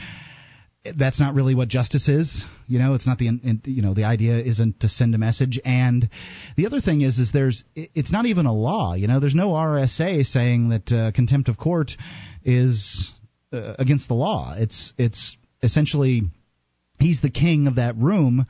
That's 0.97 1.19
not 1.19 1.33
really 1.33 1.55
what 1.55 1.69
justice 1.69 2.09
is. 2.09 2.43
You 2.67 2.79
know, 2.79 2.93
it's 2.93 3.07
not 3.07 3.17
the 3.17 3.29
you 3.65 3.81
know 3.81 3.93
the 3.93 4.03
idea 4.03 4.37
isn't 4.39 4.81
to 4.81 4.89
send 4.89 5.15
a 5.15 5.17
message. 5.17 5.59
And 5.63 6.09
the 6.57 6.65
other 6.65 6.81
thing 6.81 7.01
is, 7.01 7.19
is 7.19 7.31
there's 7.31 7.63
it's 7.75 8.11
not 8.11 8.25
even 8.25 8.45
a 8.45 8.53
law. 8.53 8.93
You 8.93 9.07
know, 9.07 9.19
there's 9.19 9.35
no 9.35 9.49
RSA 9.49 10.25
saying 10.25 10.69
that 10.69 10.91
uh, 10.91 11.11
contempt 11.13 11.47
of 11.47 11.57
court 11.57 11.91
is 12.43 13.11
uh, 13.53 13.75
against 13.79 14.09
the 14.09 14.13
law. 14.13 14.55
It's 14.57 14.93
it's 14.97 15.37
essentially 15.61 16.23
he's 16.99 17.21
the 17.21 17.29
king 17.29 17.67
of 17.67 17.75
that 17.75 17.95
room, 17.95 18.45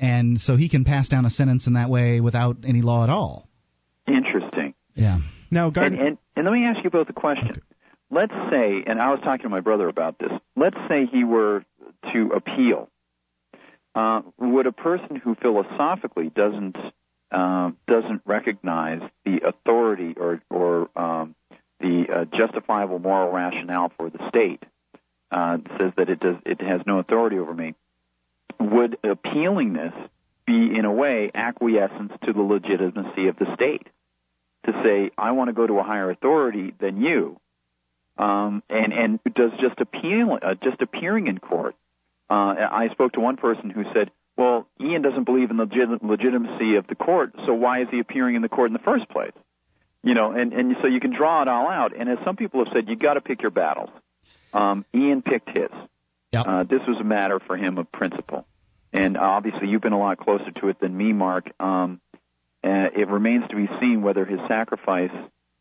and 0.00 0.40
so 0.40 0.56
he 0.56 0.68
can 0.68 0.84
pass 0.84 1.08
down 1.08 1.24
a 1.24 1.30
sentence 1.30 1.68
in 1.68 1.74
that 1.74 1.88
way 1.88 2.20
without 2.20 2.56
any 2.66 2.82
law 2.82 3.04
at 3.04 3.10
all. 3.10 3.48
Interesting. 4.08 4.65
Yeah. 4.96 5.18
Now, 5.50 5.66
And, 5.66 5.74
Gardner, 5.74 6.06
and, 6.06 6.18
and 6.34 6.44
let 6.44 6.52
me 6.52 6.64
ask 6.64 6.82
you 6.82 6.90
both 6.90 7.08
a 7.08 7.12
question. 7.12 7.62
Let's 8.10 8.34
say, 8.50 8.82
and 8.86 9.00
I 9.00 9.10
was 9.10 9.20
talking 9.22 9.44
to 9.44 9.48
my 9.48 9.60
brother 9.60 9.88
about 9.88 10.18
this. 10.18 10.32
Let's 10.56 10.76
say 10.88 11.06
he 11.06 11.22
were 11.24 11.64
to 12.12 12.32
appeal. 12.34 12.88
Uh, 13.94 14.22
would 14.38 14.66
a 14.66 14.72
person 14.72 15.16
who 15.16 15.34
philosophically 15.36 16.30
doesn't 16.34 16.76
uh, 17.30 17.70
doesn't 17.88 18.22
recognize 18.24 19.00
the 19.24 19.40
authority 19.46 20.14
or 20.16 20.42
or 20.50 20.88
um, 20.96 21.34
the 21.80 22.06
uh, 22.12 22.24
justifiable 22.36 22.98
moral 22.98 23.32
rationale 23.32 23.90
for 23.96 24.10
the 24.10 24.28
state 24.28 24.62
uh, 25.30 25.58
says 25.78 25.92
that 25.96 26.08
it 26.08 26.20
does 26.20 26.36
it 26.44 26.60
has 26.60 26.82
no 26.86 26.98
authority 26.98 27.38
over 27.38 27.54
me, 27.54 27.74
would 28.60 28.98
appealing 29.02 29.72
this 29.72 29.92
be 30.46 30.76
in 30.76 30.84
a 30.84 30.92
way 30.92 31.30
acquiescence 31.34 32.12
to 32.24 32.32
the 32.32 32.42
legitimacy 32.42 33.28
of 33.28 33.36
the 33.36 33.52
state? 33.54 33.86
To 34.66 34.72
say 34.84 35.10
I 35.16 35.32
want 35.32 35.48
to 35.48 35.52
go 35.52 35.66
to 35.66 35.78
a 35.78 35.82
higher 35.82 36.10
authority 36.10 36.74
than 36.78 37.00
you, 37.00 37.40
um, 38.18 38.62
and 38.68 38.92
and 38.92 39.20
does 39.34 39.52
just 39.60 39.80
appeal 39.80 40.38
uh, 40.40 40.54
just 40.62 40.80
appearing 40.80 41.26
in 41.26 41.38
court. 41.38 41.74
Uh, 42.28 42.54
I 42.70 42.88
spoke 42.92 43.12
to 43.12 43.20
one 43.20 43.36
person 43.36 43.70
who 43.70 43.84
said, 43.94 44.10
"Well, 44.36 44.66
Ian 44.80 45.02
doesn't 45.02 45.24
believe 45.24 45.50
in 45.50 45.56
the 45.56 45.64
legit- 45.64 46.02
legitimacy 46.02 46.76
of 46.76 46.86
the 46.86 46.94
court, 46.94 47.34
so 47.46 47.54
why 47.54 47.82
is 47.82 47.88
he 47.90 48.00
appearing 48.00 48.34
in 48.34 48.42
the 48.42 48.48
court 48.48 48.68
in 48.68 48.72
the 48.72 48.80
first 48.80 49.08
place?" 49.08 49.32
You 50.02 50.14
know, 50.14 50.32
and 50.32 50.52
and 50.52 50.76
so 50.80 50.88
you 50.88 51.00
can 51.00 51.14
draw 51.14 51.42
it 51.42 51.48
all 51.48 51.68
out. 51.68 51.92
And 51.96 52.08
as 52.08 52.18
some 52.24 52.36
people 52.36 52.64
have 52.64 52.72
said, 52.72 52.88
you 52.88 52.96
got 52.96 53.14
to 53.14 53.20
pick 53.20 53.42
your 53.42 53.50
battles. 53.50 53.90
Um, 54.52 54.84
Ian 54.94 55.22
picked 55.22 55.56
his. 55.56 55.70
Yep. 56.32 56.46
Uh, 56.46 56.62
this 56.64 56.80
was 56.86 56.98
a 57.00 57.04
matter 57.04 57.40
for 57.40 57.56
him 57.56 57.78
of 57.78 57.90
principle, 57.92 58.46
and 58.92 59.16
obviously 59.16 59.68
you've 59.68 59.82
been 59.82 59.92
a 59.92 59.98
lot 59.98 60.18
closer 60.18 60.50
to 60.50 60.68
it 60.68 60.80
than 60.80 60.96
me, 60.96 61.12
Mark. 61.12 61.50
Um, 61.60 62.00
Uh, 62.66 62.90
it 62.96 63.06
remains 63.08 63.44
to 63.48 63.54
be 63.54 63.68
seen 63.78 64.02
whether 64.02 64.24
his 64.24 64.40
sacrifice 64.48 65.12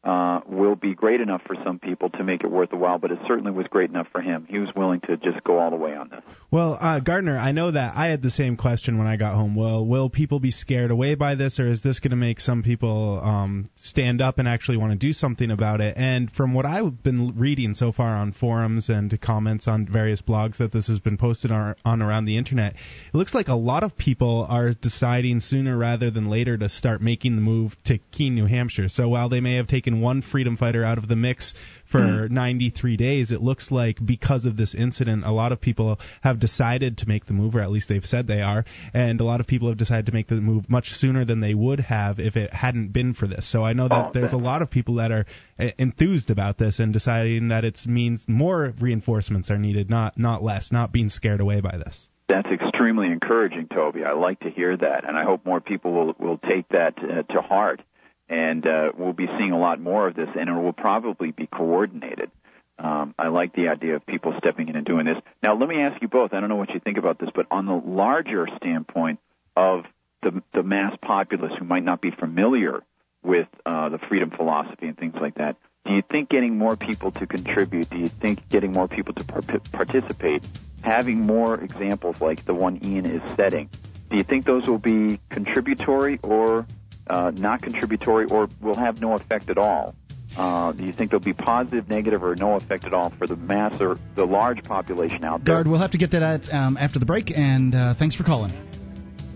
uh, 0.05 0.41
will 0.47 0.75
be 0.75 0.93
great 0.93 1.19
enough 1.19 1.41
for 1.47 1.55
some 1.65 1.79
people 1.79 2.11
to 2.11 2.24
make 2.24 2.44
it 2.44 2.51
worth 2.51 2.70
the 2.70 2.75
while, 2.75 3.00
but 3.00 3.11
it 3.11 3.18
certainly 3.27 3.51
was 3.51 3.65
great 3.72 3.89
enough 3.89 4.07
for 4.11 4.22
him. 4.22 4.46
He 4.48 4.59
was 4.59 4.70
willing 4.75 5.01
to 5.01 5.18
just 5.18 5.44
go 5.44 5.57
all 5.57 5.72
the 5.72 5.75
way 5.77 5.96
on 5.96 6.09
this. 6.09 6.22
well, 6.51 6.77
uh, 6.79 7.00
Gardner, 7.00 7.37
I 7.37 7.51
know 7.51 7.72
that 7.72 7.96
I 7.96 8.07
had 8.07 8.22
the 8.22 8.29
same 8.29 8.55
question 8.55 9.00
when 9.00 9.07
I 9.07 9.18
got 9.18 9.33
home. 9.33 9.55
Well, 9.55 9.83
will 9.83 10.11
people 10.11 10.39
be 10.39 10.51
scared 10.51 10.91
away 10.91 11.15
by 11.15 11.33
this, 11.33 11.59
or 11.59 11.68
is 11.68 11.81
this 11.81 12.00
going 12.00 12.11
to 12.11 12.18
make 12.18 12.39
some 12.39 12.61
people 12.61 13.20
um, 13.24 13.68
stand 13.75 14.22
up 14.22 14.37
and 14.37 14.48
actually 14.48 14.77
want 14.77 14.91
to 14.91 14.98
do 14.98 15.11
something 15.11 15.50
about 15.50 15.81
it? 15.81 15.98
And 15.98 16.31
from 16.31 16.53
what 16.53 16.68
I've 16.68 17.01
been 17.01 17.35
reading 17.35 17.74
so 17.74 17.91
far 17.91 18.15
on 18.15 18.31
forums 18.31 18.89
and 18.89 19.20
comments 19.20 19.68
on 19.68 19.87
various 19.91 20.22
blogs 20.22 20.57
that 20.57 20.72
this 20.72 20.87
has 20.87 21.00
been 21.00 21.18
posted 21.18 21.50
on, 21.50 21.75
on 21.83 22.03
around 22.03 22.25
the 22.25 22.37
internet, 22.37 22.74
it 22.74 23.18
looks 23.18 23.33
like 23.33 23.48
a 23.48 23.55
lot 23.55 23.81
of 23.81 23.98
people 23.98 24.46
are 24.50 24.74
deciding 24.74 25.39
sooner 25.39 25.75
rather 25.75 26.11
than 26.11 26.29
later 26.29 26.57
to 26.59 26.70
start 26.70 27.01
making 27.01 27.35
the 27.35 27.41
move 27.41 27.75
to 27.85 27.98
Keene, 28.11 28.35
New 28.35 28.46
Hampshire. 28.46 28.87
So 28.87 29.09
while 29.09 29.29
they 29.29 29.39
may 29.39 29.55
have 29.55 29.68
taken 29.68 29.95
one 30.01 30.22
freedom 30.22 30.58
fighter 30.58 30.84
out 30.84 30.98
of 30.98 31.08
the 31.08 31.16
mix 31.16 31.53
for 31.92 32.27
93 32.29 32.98
days, 32.98 33.31
it 33.31 33.42
looks 33.42 33.72
like 33.72 33.98
because 34.03 34.46
of 34.46 34.58
this 34.58 34.75
incident, 34.75 35.24
a 35.25 35.31
lot 35.31 35.51
of 35.51 35.62
people 35.62 35.98
have 36.22 36.40
decided 36.40 36.98
to 36.98 37.08
make 37.08 37.25
the 37.25 37.34
move, 37.34 37.55
or 37.55 37.62
at 37.62 37.72
least 37.72 37.88
they've 37.88 38.05
said 38.05 38.27
they 38.27 38.42
are, 38.42 38.66
and 38.94 39.22
a 39.22 39.24
lot 39.24 39.40
of 39.40 39.48
people 39.48 39.70
have 39.70 39.77
decided 39.77 40.08
to 40.08 40.12
make 40.12 40.27
the 40.27 40.36
move 40.36 40.70
much 40.70 40.90
sooner 40.90 41.24
than 41.24 41.40
they 41.40 41.53
would 41.53 41.79
have 41.79 42.20
if 42.20 42.36
it 42.36 42.51
hadn't 42.51 42.92
been 42.92 43.14
for 43.14 43.27
this. 43.27 43.50
So 43.50 43.64
I 43.64 43.74
know 43.74 43.88
that 43.88 44.08
Oh, 44.08 44.12
there's 44.14 44.34
a 44.34 44.38
lot 44.38 44.62
of 44.62 44.70
people 44.70 44.96
that 44.96 45.12
are 45.12 45.25
uh, 45.60 45.68
enthused 45.77 46.29
about 46.29 46.58
this 46.58 46.79
and 46.79 46.92
deciding 46.92 47.48
that 47.50 47.64
it 47.64 47.79
means 47.86 48.25
more 48.27 48.74
reinforcements 48.79 49.50
are 49.50 49.58
needed, 49.58 49.90
not 49.90 50.18
not 50.18 50.44
less, 50.44 50.72
not 50.72 50.92
being 50.92 51.10
scared 51.10 51.40
away 51.40 51.62
by 51.62 51.77
this. 51.77 52.08
That's 52.27 52.48
extremely 52.51 53.08
encouraging, 53.08 53.68
Toby. 53.74 54.03
I 54.03 54.14
like 54.14 54.40
to 54.42 54.50
hear 54.50 54.75
that, 54.75 55.08
and 55.08 55.16
I 55.18 55.24
hope 55.24 55.46
more 55.46 55.62
people 55.62 55.94
will 55.94 56.16
will 56.20 56.38
take 56.40 56.68
that 56.70 56.96
uh, 56.98 57.22
to 57.34 57.42
heart. 57.42 57.81
And 58.27 58.66
uh, 58.66 58.92
we'll 58.98 59.14
be 59.14 59.27
seeing 59.38 59.51
a 59.51 59.59
lot 59.59 59.79
more 59.79 60.07
of 60.07 60.16
this, 60.16 60.29
and 60.38 60.50
it 60.50 60.53
will 60.53 60.74
probably 60.74 61.31
be 61.31 61.48
coordinated. 61.48 62.31
Um, 62.77 63.14
I 63.18 63.27
like 63.27 63.53
the 63.53 63.70
idea 63.70 63.96
of 63.96 64.05
people 64.05 64.33
stepping 64.40 64.68
in 64.68 64.75
and 64.75 64.85
doing 64.85 65.05
this. 65.05 65.18
Now, 65.42 65.55
let 65.55 65.70
me 65.70 65.79
ask 65.79 66.01
you 66.01 66.07
both. 66.07 66.33
I 66.33 66.40
don't 66.40 66.50
know 66.50 66.55
what 66.55 66.74
you 66.74 66.79
think 66.79 66.98
about 66.98 67.20
this, 67.20 67.29
but 67.33 67.46
on 67.51 67.66
the 67.66 67.75
larger 67.75 68.48
standpoint 68.57 69.20
of 69.55 69.85
the 70.24 70.42
the 70.53 70.64
mass 70.64 70.98
populace 71.01 71.53
who 71.57 71.66
might 71.66 71.83
not 71.83 72.01
be 72.01 72.11
familiar 72.11 72.83
with 73.24 73.48
uh, 73.66 73.90
the 73.90 74.00
freedom 74.09 74.31
philosophy 74.31 74.88
and 74.88 74.98
things 74.98 75.16
like 75.22 75.35
that, 75.35 75.55
do 75.85 75.94
you 75.94 76.01
think 76.01 76.29
getting 76.29 76.57
more 76.57 76.75
people 76.75 77.11
to 77.11 77.27
contribute? 77.27 77.90
Do 77.90 77.98
you 77.98 78.09
think 78.09 78.48
getting 78.50 78.72
more 78.72 78.88
people 78.88 79.14
to 79.14 79.24
par- 79.24 79.61
participate, 79.72 80.44
having 80.81 81.22
more 81.22 81.61
examples 81.61 82.20
like 82.20 82.44
the 82.46 82.53
one 82.53 82.83
Ian 82.83 83.05
is 83.05 83.22
setting, 83.35 83.70
do 84.09 84.18
you 84.18 84.24
think 84.24 84.46
those 84.46 84.68
will 84.68 84.79
be 84.79 85.20
contributory 85.29 86.20
or 86.24 86.66
uh, 87.07 87.31
not 87.35 87.61
contributory, 87.61 88.25
or 88.25 88.50
will 88.61 88.75
have 88.75 89.01
no 89.01 89.13
effect 89.13 89.50
at 89.50 89.57
all? 89.57 89.96
Uh, 90.37 90.74
do 90.74 90.83
you 90.83 90.91
think 90.91 91.11
there'll 91.11 91.24
be 91.24 91.33
positive, 91.33 91.87
negative, 91.87 92.22
or 92.24 92.35
no 92.35 92.55
effect 92.55 92.83
at 92.83 92.94
all 92.94 93.09
for 93.18 93.25
the 93.25 93.37
mass 93.37 93.79
or 93.79 93.98
the 94.15 94.25
large 94.25 94.63
population 94.63 95.24
out 95.24 95.46
there? 95.46 95.55
Guard, 95.55 95.68
we'll 95.68 95.79
have 95.79 95.91
to 95.91 95.98
get 95.98 96.11
that 96.11 96.24
at, 96.24 96.53
um, 96.53 96.75
after 96.77 97.00
the 97.00 97.05
break, 97.05 97.31
and 97.31 97.74
uh, 97.74 97.94
thanks 97.98 98.15
for 98.15 98.24
calling. 98.24 98.51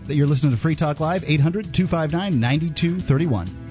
That 0.08 0.16
You're 0.16 0.28
listening 0.28 0.56
to 0.56 0.62
Free 0.62 0.76
Talk 0.76 1.00
Live, 1.00 1.24
800 1.26 1.74
259 1.74 2.40
9231. 2.40 3.66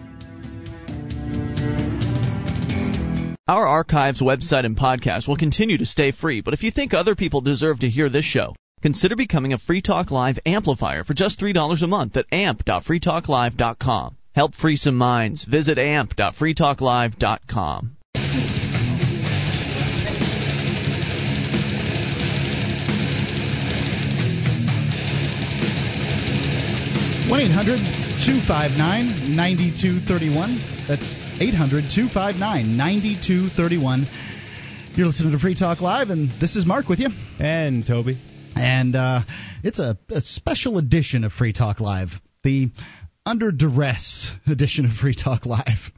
Our 3.46 3.66
archives, 3.66 4.20
website, 4.20 4.64
and 4.64 4.76
podcast 4.76 5.26
will 5.26 5.36
continue 5.36 5.78
to 5.78 5.86
stay 5.86 6.12
free, 6.12 6.40
but 6.42 6.54
if 6.54 6.62
you 6.62 6.70
think 6.70 6.94
other 6.94 7.14
people 7.14 7.40
deserve 7.40 7.80
to 7.80 7.88
hear 7.88 8.08
this 8.08 8.24
show, 8.24 8.54
consider 8.82 9.16
becoming 9.16 9.52
a 9.52 9.58
Free 9.58 9.82
Talk 9.82 10.10
Live 10.10 10.38
amplifier 10.46 11.04
for 11.04 11.12
just 11.14 11.40
$3 11.40 11.82
a 11.82 11.86
month 11.86 12.16
at 12.16 12.26
amp.freetalklive.com. 12.32 14.16
Help 14.34 14.54
free 14.54 14.76
some 14.76 14.96
minds. 14.96 15.44
Visit 15.44 15.78
amp.freetalklive.com. 15.78 17.96
One 27.28 27.40
800 27.40 27.76
259 28.24 29.36
9231. 29.36 30.86
That's 30.88 31.14
800 31.40 31.84
259 31.92 32.76
9231. 32.76 34.06
You're 34.94 35.06
listening 35.06 35.32
to 35.32 35.38
Free 35.38 35.54
Talk 35.54 35.82
Live, 35.82 36.08
and 36.08 36.30
this 36.40 36.56
is 36.56 36.64
Mark 36.64 36.88
with 36.88 37.00
you. 37.00 37.10
And 37.38 37.86
Toby, 37.86 38.18
And 38.58 38.96
uh, 38.96 39.20
it's 39.62 39.78
a, 39.78 39.96
a 40.10 40.20
special 40.20 40.78
edition 40.78 41.22
of 41.22 41.32
Free 41.32 41.52
Talk 41.52 41.80
Live, 41.80 42.08
the 42.42 42.70
under 43.24 43.52
duress 43.52 44.30
edition 44.46 44.84
of 44.84 44.92
Free 44.92 45.14
Talk 45.14 45.46
Live. 45.46 45.92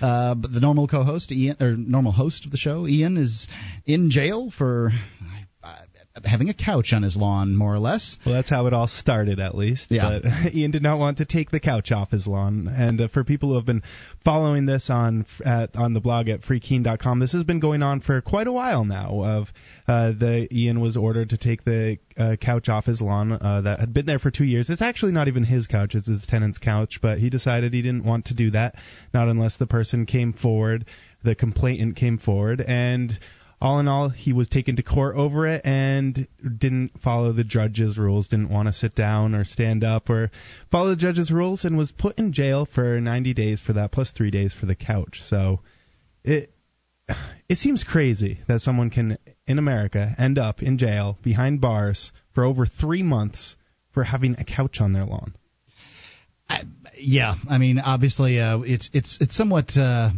Uh, 0.00 0.34
but 0.34 0.52
the 0.52 0.60
normal 0.60 0.88
co-host, 0.88 1.30
Ian, 1.30 1.56
or 1.60 1.76
normal 1.76 2.10
host 2.10 2.46
of 2.46 2.50
the 2.50 2.56
show, 2.56 2.88
Ian, 2.88 3.16
is 3.16 3.46
in 3.86 4.10
jail 4.10 4.50
for 4.56 4.90
uh, 4.90 5.43
having 6.22 6.48
a 6.48 6.54
couch 6.54 6.92
on 6.92 7.02
his 7.02 7.16
lawn, 7.16 7.56
more 7.56 7.74
or 7.74 7.80
less. 7.80 8.16
Well, 8.24 8.36
that's 8.36 8.48
how 8.48 8.66
it 8.66 8.72
all 8.72 8.86
started, 8.86 9.40
at 9.40 9.56
least. 9.56 9.90
Yeah. 9.90 10.20
But 10.22 10.54
Ian 10.54 10.70
did 10.70 10.82
not 10.82 10.98
want 10.98 11.18
to 11.18 11.24
take 11.24 11.50
the 11.50 11.58
couch 11.58 11.90
off 11.90 12.10
his 12.10 12.26
lawn. 12.26 12.68
And 12.68 13.00
uh, 13.00 13.08
for 13.08 13.24
people 13.24 13.48
who 13.48 13.56
have 13.56 13.66
been 13.66 13.82
following 14.24 14.66
this 14.66 14.90
on 14.90 15.26
at, 15.44 15.74
on 15.74 15.92
the 15.92 16.00
blog 16.00 16.28
at 16.28 16.42
freekeene.com, 16.42 17.18
this 17.18 17.32
has 17.32 17.42
been 17.42 17.58
going 17.58 17.82
on 17.82 18.00
for 18.00 18.20
quite 18.20 18.46
a 18.46 18.52
while 18.52 18.84
now. 18.84 19.22
Of 19.24 19.48
uh, 19.88 20.12
the 20.12 20.46
Ian 20.52 20.80
was 20.80 20.96
ordered 20.96 21.30
to 21.30 21.36
take 21.36 21.64
the 21.64 21.98
uh, 22.16 22.36
couch 22.40 22.68
off 22.68 22.84
his 22.84 23.00
lawn 23.00 23.32
uh, 23.32 23.62
that 23.62 23.80
had 23.80 23.92
been 23.92 24.06
there 24.06 24.20
for 24.20 24.30
two 24.30 24.44
years. 24.44 24.70
It's 24.70 24.82
actually 24.82 25.12
not 25.12 25.26
even 25.26 25.44
his 25.44 25.66
couch; 25.66 25.94
it's 25.94 26.06
his 26.06 26.24
tenant's 26.26 26.58
couch. 26.58 27.00
But 27.02 27.18
he 27.18 27.28
decided 27.28 27.74
he 27.74 27.82
didn't 27.82 28.04
want 28.04 28.26
to 28.26 28.34
do 28.34 28.52
that, 28.52 28.76
not 29.12 29.28
unless 29.28 29.56
the 29.56 29.66
person 29.66 30.06
came 30.06 30.32
forward, 30.32 30.86
the 31.24 31.34
complainant 31.34 31.96
came 31.96 32.18
forward, 32.18 32.60
and 32.60 33.18
all 33.64 33.80
in 33.80 33.88
all, 33.88 34.10
he 34.10 34.34
was 34.34 34.46
taken 34.46 34.76
to 34.76 34.82
court 34.82 35.16
over 35.16 35.46
it 35.46 35.64
and 35.64 36.28
didn't 36.58 37.00
follow 37.02 37.32
the 37.32 37.44
judge's 37.44 37.96
rules, 37.96 38.28
didn't 38.28 38.50
want 38.50 38.68
to 38.68 38.74
sit 38.74 38.94
down 38.94 39.34
or 39.34 39.42
stand 39.42 39.82
up 39.82 40.10
or 40.10 40.30
follow 40.70 40.90
the 40.90 40.96
judge's 40.96 41.30
rules, 41.30 41.64
and 41.64 41.78
was 41.78 41.90
put 41.90 42.18
in 42.18 42.30
jail 42.30 42.66
for 42.66 43.00
90 43.00 43.32
days 43.32 43.62
for 43.62 43.72
that, 43.72 43.90
plus 43.90 44.12
three 44.12 44.30
days 44.30 44.52
for 44.52 44.66
the 44.66 44.74
couch. 44.74 45.22
So 45.24 45.60
it 46.22 46.52
it 47.48 47.56
seems 47.56 47.84
crazy 47.84 48.40
that 48.48 48.60
someone 48.60 48.90
can 48.90 49.16
in 49.46 49.58
America 49.58 50.14
end 50.18 50.38
up 50.38 50.62
in 50.62 50.76
jail 50.76 51.16
behind 51.22 51.62
bars 51.62 52.12
for 52.34 52.44
over 52.44 52.66
three 52.66 53.02
months 53.02 53.56
for 53.94 54.04
having 54.04 54.36
a 54.38 54.44
couch 54.44 54.82
on 54.82 54.92
their 54.92 55.04
lawn. 55.04 55.34
I, 56.50 56.64
yeah, 56.98 57.36
I 57.48 57.56
mean, 57.56 57.78
obviously, 57.78 58.38
uh, 58.38 58.60
it's 58.60 58.90
it's 58.92 59.16
it's 59.22 59.34
somewhat. 59.34 59.74
Uh, 59.74 60.10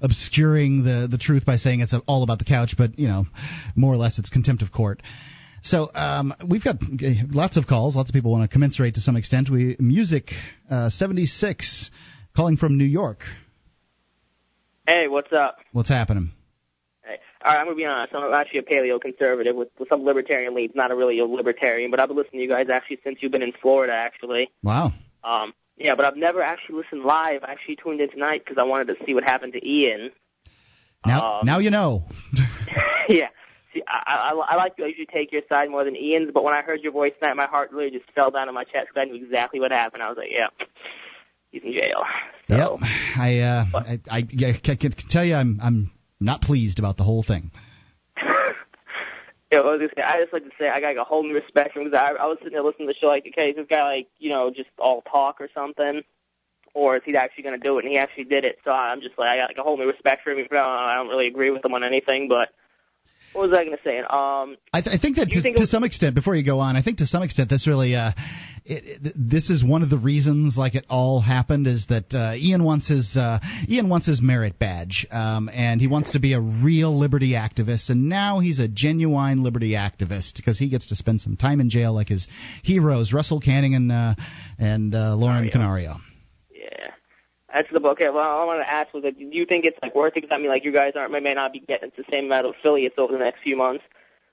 obscuring 0.00 0.84
the 0.84 1.08
the 1.10 1.18
truth 1.18 1.44
by 1.46 1.56
saying 1.56 1.80
it's 1.80 1.94
all 2.06 2.22
about 2.22 2.38
the 2.38 2.44
couch, 2.44 2.74
but 2.76 2.98
you 2.98 3.08
know, 3.08 3.26
more 3.74 3.92
or 3.92 3.96
less 3.96 4.18
it's 4.18 4.30
contempt 4.30 4.62
of 4.62 4.72
court. 4.72 5.02
So 5.62 5.90
um, 5.94 6.32
we've 6.46 6.62
got 6.62 6.76
uh, 6.76 7.08
lots 7.30 7.56
of 7.56 7.66
calls. 7.66 7.96
Lots 7.96 8.10
of 8.10 8.14
people 8.14 8.30
want 8.30 8.48
to 8.48 8.52
commiserate 8.52 8.94
to 8.94 9.00
some 9.00 9.16
extent. 9.16 9.50
We 9.50 9.76
music 9.78 10.30
uh, 10.70 10.90
seventy 10.90 11.26
six 11.26 11.90
calling 12.34 12.56
from 12.56 12.78
New 12.78 12.84
York. 12.84 13.20
Hey, 14.86 15.08
what's 15.08 15.32
up? 15.32 15.58
What's 15.72 15.88
happening? 15.88 16.30
Hey. 17.02 17.16
All 17.44 17.52
right, 17.52 17.60
I'm 17.60 17.66
gonna 17.66 17.76
be 17.76 17.84
honest. 17.84 18.14
I'm 18.14 18.32
actually 18.32 18.60
a 18.60 18.62
paleo 18.62 19.00
conservative 19.00 19.56
with, 19.56 19.68
with 19.78 19.88
some 19.88 20.04
libertarian 20.04 20.54
leads. 20.54 20.74
Not 20.76 20.92
a 20.92 20.94
really 20.94 21.18
a 21.18 21.24
libertarian, 21.24 21.90
but 21.90 21.98
I've 21.98 22.08
been 22.08 22.16
listening 22.16 22.40
to 22.40 22.44
you 22.44 22.48
guys 22.48 22.68
actually 22.72 23.00
since 23.02 23.18
you've 23.20 23.32
been 23.32 23.42
in 23.42 23.52
Florida. 23.60 23.92
Actually. 23.92 24.50
Wow. 24.62 24.92
Um, 25.24 25.52
yeah, 25.76 25.94
but 25.94 26.04
I've 26.04 26.16
never 26.16 26.42
actually 26.42 26.76
listened 26.76 27.04
live. 27.04 27.42
I 27.44 27.52
actually 27.52 27.76
tuned 27.76 28.00
in 28.00 28.10
tonight 28.10 28.42
because 28.44 28.58
I 28.58 28.64
wanted 28.64 28.86
to 28.88 29.04
see 29.04 29.14
what 29.14 29.24
happened 29.24 29.52
to 29.54 29.66
Ian. 29.66 30.10
Now, 31.04 31.40
Um, 31.40 31.46
now 31.46 31.58
you 31.58 31.70
know. 31.70 32.04
yeah. 33.08 33.28
See, 33.74 33.82
I, 33.86 34.32
I, 34.32 34.54
I 34.54 34.56
like 34.56 34.76
to 34.76 34.86
usually 34.86 35.06
take 35.06 35.32
your 35.32 35.42
side 35.48 35.70
more 35.70 35.84
than 35.84 35.96
Ian's, 35.96 36.30
but 36.32 36.42
when 36.44 36.54
I 36.54 36.62
heard 36.62 36.80
your 36.80 36.92
voice 36.92 37.12
tonight, 37.20 37.34
my 37.34 37.46
heart 37.46 37.70
really 37.72 37.90
just 37.90 38.10
fell 38.14 38.30
down 38.30 38.48
in 38.48 38.54
my 38.54 38.64
chest 38.64 38.88
because 38.88 39.02
I 39.02 39.04
knew 39.04 39.22
exactly 39.22 39.60
what 39.60 39.70
happened. 39.70 40.02
I 40.02 40.08
was 40.08 40.16
like, 40.18 40.30
yeah, 40.30 40.48
he's 41.50 41.62
in 41.62 41.72
jail. 41.72 42.02
So, 42.48 42.56
Yep. 42.56 42.90
I, 43.18 43.38
uh, 43.40 43.64
I, 43.74 44.00
I, 44.10 44.16
I 44.18 44.52
can, 44.62 44.76
can 44.78 44.92
tell 44.92 45.24
you, 45.24 45.34
I'm, 45.34 45.60
I'm 45.62 45.90
not 46.20 46.40
pleased 46.40 46.78
about 46.78 46.96
the 46.96 47.04
whole 47.04 47.22
thing. 47.22 47.50
Yeah, 49.52 49.60
I, 49.60 49.62
was 49.62 49.80
just, 49.80 49.94
I 49.98 50.20
just 50.20 50.32
like 50.32 50.44
to 50.44 50.50
say 50.58 50.68
I 50.68 50.80
got 50.80 50.88
like, 50.88 50.96
a 50.96 51.04
whole 51.04 51.22
new 51.22 51.34
respect 51.34 51.72
for 51.72 51.80
him 51.80 51.90
because 51.90 51.98
I, 51.98 52.22
I 52.22 52.26
was 52.26 52.38
sitting 52.38 52.54
there 52.54 52.64
listening 52.64 52.88
to 52.88 52.94
the 52.94 52.98
show 52.98 53.06
like, 53.06 53.26
okay, 53.28 53.50
is 53.50 53.56
this 53.56 53.66
guy 53.70 53.84
like 53.84 54.08
you 54.18 54.30
know 54.30 54.50
just 54.50 54.70
all 54.78 55.02
talk 55.02 55.40
or 55.40 55.48
something, 55.54 56.02
or 56.74 56.96
is 56.96 57.02
he 57.04 57.16
actually 57.16 57.44
going 57.44 57.58
to 57.58 57.64
do 57.64 57.78
it? 57.78 57.84
And 57.84 57.92
he 57.92 57.98
actually 57.98 58.24
did 58.24 58.44
it. 58.44 58.58
So 58.64 58.72
I'm 58.72 59.00
just 59.00 59.18
like 59.18 59.28
I 59.28 59.36
got 59.36 59.50
like 59.50 59.58
a 59.58 59.62
whole 59.62 59.76
new 59.76 59.86
respect 59.86 60.24
for 60.24 60.32
him. 60.32 60.46
I 60.50 60.94
don't 60.96 61.08
really 61.08 61.28
agree 61.28 61.50
with 61.50 61.64
him 61.64 61.74
on 61.74 61.84
anything, 61.84 62.28
but 62.28 62.48
what 63.36 63.50
was 63.50 63.58
I 63.58 63.64
going 63.64 63.76
to 63.76 63.82
say? 63.84 63.98
Um, 63.98 64.56
I, 64.72 64.80
th- 64.80 64.96
I 64.96 64.98
think 64.98 65.16
that 65.16 65.28
to, 65.28 65.42
think 65.42 65.56
to 65.58 65.66
some 65.66 65.84
extent, 65.84 66.14
before 66.14 66.34
you 66.34 66.44
go 66.44 66.58
on, 66.58 66.74
I 66.74 66.82
think 66.82 66.98
to 66.98 67.06
some 67.06 67.22
extent 67.22 67.50
this 67.50 67.66
really, 67.66 67.94
uh, 67.94 68.12
it, 68.64 69.04
it, 69.04 69.12
this 69.14 69.50
is 69.50 69.62
one 69.62 69.82
of 69.82 69.90
the 69.90 69.98
reasons 69.98 70.56
like 70.56 70.74
it 70.74 70.86
all 70.88 71.20
happened 71.20 71.66
is 71.66 71.86
that 71.88 72.14
uh, 72.14 72.34
Ian 72.34 72.64
wants 72.64 72.88
his 72.88 73.14
uh, 73.16 73.38
Ian 73.68 73.90
wants 73.90 74.06
his 74.06 74.22
merit 74.22 74.58
badge, 74.58 75.06
um, 75.10 75.50
and 75.52 75.80
he 75.80 75.86
wants 75.86 76.12
to 76.12 76.18
be 76.18 76.32
a 76.32 76.40
real 76.40 76.98
liberty 76.98 77.32
activist, 77.32 77.90
and 77.90 78.08
now 78.08 78.40
he's 78.40 78.58
a 78.58 78.68
genuine 78.68 79.42
liberty 79.42 79.72
activist 79.72 80.36
because 80.36 80.58
he 80.58 80.70
gets 80.70 80.86
to 80.86 80.96
spend 80.96 81.20
some 81.20 81.36
time 81.36 81.60
in 81.60 81.68
jail 81.68 81.92
like 81.92 82.08
his 82.08 82.26
heroes 82.62 83.12
Russell 83.12 83.40
Kanning 83.40 83.76
and 83.76 83.92
uh, 83.92 84.14
and 84.58 84.94
uh, 84.94 85.14
Lauren 85.14 85.50
Canario. 85.50 85.96
yeah. 86.50 86.92
That's 87.52 87.68
the 87.72 87.80
book. 87.80 87.98
Okay, 88.00 88.10
well, 88.10 88.24
I 88.24 88.44
wanted 88.44 88.64
to 88.64 88.70
ask 88.70 88.92
was, 88.92 89.04
like, 89.04 89.18
do 89.18 89.24
you 89.24 89.46
think 89.46 89.64
it's 89.64 89.78
like 89.80 89.94
worth 89.94 90.16
it? 90.16 90.22
Because 90.22 90.30
I 90.34 90.38
mean, 90.38 90.48
like, 90.48 90.64
you 90.64 90.72
guys 90.72 90.92
aren't 90.96 91.12
may 91.12 91.34
not 91.34 91.52
be 91.52 91.60
getting 91.60 91.92
the 91.96 92.04
same 92.10 92.26
amount 92.26 92.46
of 92.46 92.54
affiliates 92.58 92.96
over 92.98 93.12
the 93.12 93.18
next 93.18 93.42
few 93.42 93.56
months. 93.56 93.84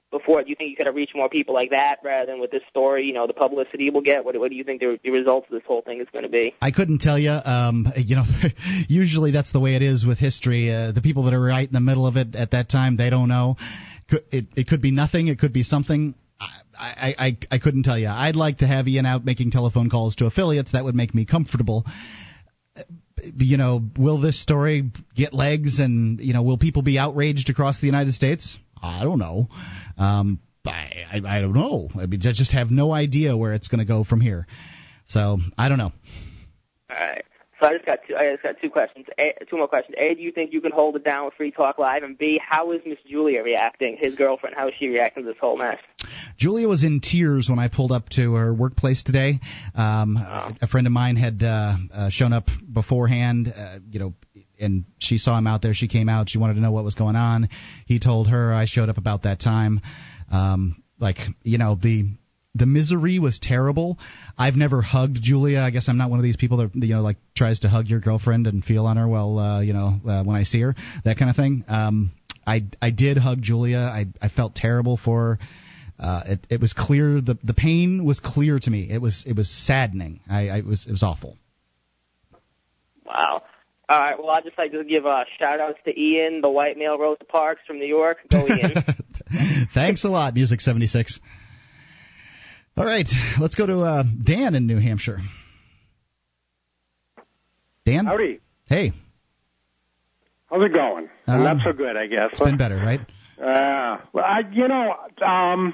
Before, 0.10 0.44
do 0.44 0.50
you 0.50 0.56
think 0.56 0.70
you 0.70 0.76
could 0.76 0.86
have 0.86 0.94
reached 0.94 1.16
more 1.16 1.28
people 1.28 1.56
like 1.56 1.72
that 1.72 1.98
rather 2.04 2.32
than 2.32 2.40
with 2.40 2.52
this 2.52 2.62
story? 2.70 3.06
You 3.06 3.14
know, 3.14 3.26
the 3.26 3.34
publicity 3.34 3.90
we'll 3.90 4.04
get. 4.04 4.24
What, 4.24 4.38
what 4.40 4.52
do 4.52 4.56
you 4.56 4.64
think 4.64 4.80
the, 4.80 5.00
the 5.04 5.10
results 5.10 5.48
of 5.50 5.56
this 5.56 5.64
whole 5.68 5.82
thing 5.82 6.02
is 6.02 6.08
going 6.14 6.24
to 6.24 6.30
be? 6.30 6.54
I 6.62 6.70
couldn't 6.70 7.02
tell 7.02 7.18
you. 7.18 7.32
Um, 7.32 7.88
you 7.98 8.16
know, 8.16 8.24
usually 8.88 9.32
that's 9.32 9.52
the 9.52 9.60
way 9.60 9.76
it 9.76 9.82
is 9.82 10.06
with 10.06 10.20
history. 10.20 10.72
Uh, 10.72 10.92
the 10.92 11.02
people 11.02 11.24
that 11.24 11.34
are 11.34 11.42
right 11.42 11.68
in 11.68 11.74
the 11.74 11.80
middle 11.80 12.06
of 12.06 12.16
it 12.16 12.36
at 12.36 12.52
that 12.52 12.70
time, 12.70 12.96
they 12.96 13.10
don't 13.10 13.28
know. 13.28 13.58
It, 14.32 14.46
it 14.56 14.68
could 14.68 14.82
be 14.82 14.92
nothing. 14.92 15.28
It 15.28 15.40
could 15.40 15.54
be 15.54 15.64
something. 15.64 16.14
I, 16.40 16.54
I, 16.78 17.16
I, 17.18 17.38
I 17.52 17.58
couldn't 17.58 17.84
tell 17.84 17.98
you. 17.98 18.08
I'd 18.08 18.36
like 18.36 18.60
to 18.60 18.68
have 18.68 18.88
Ian 18.88 19.08
out 19.08 19.26
making 19.26 19.50
telephone 19.50 19.90
calls 19.90 20.16
to 20.18 20.26
affiliates. 20.26 20.74
That 20.74 20.84
would 20.84 20.96
make 20.96 21.16
me 21.16 21.26
comfortable. 21.26 21.86
You 23.36 23.58
know, 23.58 23.82
will 23.98 24.20
this 24.20 24.42
story 24.42 24.92
get 25.16 25.34
legs, 25.34 25.80
and 25.80 26.20
you 26.20 26.34
know, 26.34 26.44
will 26.44 26.58
people 26.58 26.82
be 26.82 27.00
outraged 27.00 27.50
across 27.50 27.80
the 27.80 27.86
United 27.86 28.14
States? 28.14 28.58
I 28.82 29.04
don't 29.04 29.20
know. 29.20 29.48
Um, 29.98 30.40
I, 30.66 31.06
I, 31.12 31.38
I 31.38 31.42
don't 31.42 31.54
know. 31.54 31.90
I 31.96 32.06
mean, 32.06 32.20
I 32.22 32.34
just 32.34 32.52
have 32.52 32.72
no 32.72 32.94
idea 32.94 33.36
where 33.38 33.54
it's 33.54 33.68
going 33.68 33.80
to 33.80 33.86
go 33.86 34.04
from 34.04 34.22
here. 34.22 34.48
So 35.06 35.38
I 35.58 35.70
don't 35.70 35.78
know. 35.78 35.92
All 36.90 36.98
right. 36.98 37.24
So 37.60 37.68
I 37.68 37.74
just 37.74 37.86
got 37.86 38.00
two. 38.08 38.16
I 38.16 38.32
just 38.32 38.44
got 38.44 38.56
two 38.62 38.70
questions. 38.70 39.06
A, 39.18 39.34
two 39.50 39.58
more 39.58 39.68
questions. 39.68 39.96
A, 39.98 40.16
do 40.16 40.22
you 40.22 40.32
think 40.32 40.52
you 40.52 40.60
can 40.60 40.72
hold 40.72 40.96
it 40.96 41.04
down 41.06 41.26
with 41.26 41.34
Free 41.36 41.52
Talk 41.52 41.78
Live? 41.80 42.04
And 42.04 42.18
B, 42.18 42.40
how 42.46 42.72
is 42.74 42.82
Miss 42.86 42.98
Julia 43.10 43.42
reacting? 43.42 43.98
His 44.00 44.16
girlfriend. 44.16 44.56
How 44.58 44.68
is 44.68 44.74
she 44.78 44.88
reacting 44.88 45.24
to 45.24 45.30
this 45.30 45.40
whole 45.40 45.58
mess? 45.58 45.78
Julia 46.38 46.68
was 46.68 46.84
in 46.84 47.00
tears 47.02 47.48
when 47.50 47.60
I 47.60 47.68
pulled 47.68 47.92
up 47.92 48.10
to 48.10 48.34
her 48.36 48.54
workplace 48.54 49.04
today. 49.04 49.40
Um, 49.76 50.18
A 50.18 50.68
friend 50.68 50.88
of 50.88 50.94
mine 50.94 51.16
had 51.16 51.42
uh, 51.44 51.76
uh, 51.94 52.10
shown 52.10 52.34
up 52.34 52.46
beforehand, 52.72 53.54
uh, 53.56 53.80
you 53.90 54.00
know, 54.00 54.14
and 54.60 54.86
she 55.00 55.18
saw 55.18 55.38
him 55.38 55.48
out 55.48 55.62
there. 55.62 55.74
She 55.74 55.88
came 55.88 56.10
out. 56.10 56.30
She 56.30 56.38
wanted 56.38 56.56
to 56.56 56.62
know 56.62 56.72
what 56.72 56.84
was 56.84 56.96
going 56.96 57.16
on. 57.16 57.50
He 57.86 58.00
told 58.00 58.30
her. 58.30 58.54
I 58.54 58.66
showed 58.66 58.90
up 58.90 58.98
about 58.98 59.24
that 59.24 59.40
time. 59.40 59.82
Um, 60.32 60.84
like, 61.00 61.18
you 61.44 61.58
know, 61.58 61.78
the 61.82 62.06
the 62.56 62.66
misery 62.66 63.20
was 63.20 63.40
terrible. 63.42 63.98
I've 64.38 64.56
never 64.56 64.82
hugged 64.82 65.18
Julia. 65.22 65.60
I 65.60 65.72
guess 65.72 65.90
I'm 65.90 65.98
not 65.98 66.10
one 66.10 66.20
of 66.20 66.24
these 66.24 66.38
people 66.38 66.58
that 66.58 66.72
you 66.76 66.94
know 66.94 67.02
like 67.02 67.18
tries 67.36 67.62
to 67.62 67.70
hug 67.70 67.88
your 67.88 68.00
girlfriend 68.00 68.48
and 68.48 68.64
feel 68.64 68.86
on 68.86 68.98
her 68.98 69.08
well, 69.08 69.40
uh, 69.40 69.62
you 69.62 69.74
know, 69.74 70.00
uh, 70.08 70.24
when 70.24 70.36
I 70.36 70.44
see 70.44 70.62
her, 70.62 70.76
that 71.04 71.18
kind 71.18 71.30
of 71.30 71.36
thing. 71.36 71.66
Um, 71.68 72.12
I 72.46 72.64
I 72.82 72.92
did 72.92 73.18
hug 73.18 73.42
Julia. 73.42 73.78
I 73.80 74.06
I 74.22 74.30
felt 74.30 74.56
terrible 74.56 74.98
for 74.98 75.20
her. 75.20 75.40
Uh, 76.00 76.22
it 76.26 76.48
it 76.50 76.62
was 76.62 76.74
clear 76.74 77.22
the 77.22 77.38
the 77.44 77.54
pain 77.54 78.04
was 78.04 78.20
clear 78.20 78.60
to 78.60 78.70
me. 78.70 78.90
It 78.90 79.02
was 79.02 79.24
it 79.28 79.36
was 79.36 79.50
saddening. 79.50 80.20
I, 80.30 80.50
I 80.50 80.58
it 80.58 80.66
was 80.66 80.86
it 80.88 80.92
was 80.92 81.04
awful. 81.04 81.38
Wow. 83.06 83.44
All 83.90 84.00
right. 84.00 84.18
Well, 84.18 84.30
I'd 84.30 84.44
just 84.44 84.58
like 84.58 84.72
to 84.72 84.84
give 84.84 85.06
uh, 85.06 85.24
shout 85.40 85.60
outs 85.60 85.78
to 85.86 86.00
Ian, 86.00 86.42
the 86.42 86.50
white 86.50 86.78
male 86.78 86.98
Rosa 86.98 87.26
Parks 87.26 87.62
from 87.68 87.80
New 87.80 87.86
York. 87.86 88.18
Go 88.32 88.48
Ian. 88.48 88.74
Thanks 89.74 90.04
a 90.04 90.10
lot, 90.10 90.34
Music 90.34 90.62
76. 90.62 91.20
All 92.76 92.86
right, 92.86 93.08
let's 93.40 93.56
go 93.56 93.68
to 93.68 93.82
uh, 93.82 94.04
Dan 94.24 94.56
in 94.56 94.66
New 94.66 94.80
Hampshire. 94.80 95.20
Dan? 97.86 98.06
Howdy. 98.06 98.40
Hey, 98.68 98.94
How's 100.54 100.66
it 100.66 100.74
going? 100.74 101.10
Um, 101.28 101.44
Not 101.44 101.58
so 101.66 101.74
good, 101.74 101.98
I 101.98 102.06
guess. 102.06 102.30
it's 102.32 102.40
been 102.40 102.58
better, 102.58 102.76
right? 102.76 103.00
Uh, 103.40 103.98
well, 104.14 104.24
I, 104.24 104.42
you 104.52 104.68
know, 104.68 104.94
um, 105.26 105.74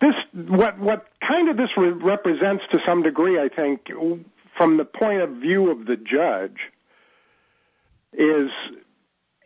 this 0.00 0.14
what 0.32 0.78
what 0.78 1.06
kind 1.26 1.48
of 1.48 1.56
this 1.56 1.70
re- 1.76 1.90
represents 1.90 2.64
to 2.72 2.78
some 2.86 3.02
degree, 3.02 3.40
I 3.40 3.48
think, 3.48 3.88
from 4.56 4.76
the 4.76 4.84
point 4.84 5.22
of 5.22 5.30
view 5.36 5.70
of 5.70 5.86
the 5.86 5.96
judge, 5.96 6.58
is 8.12 8.50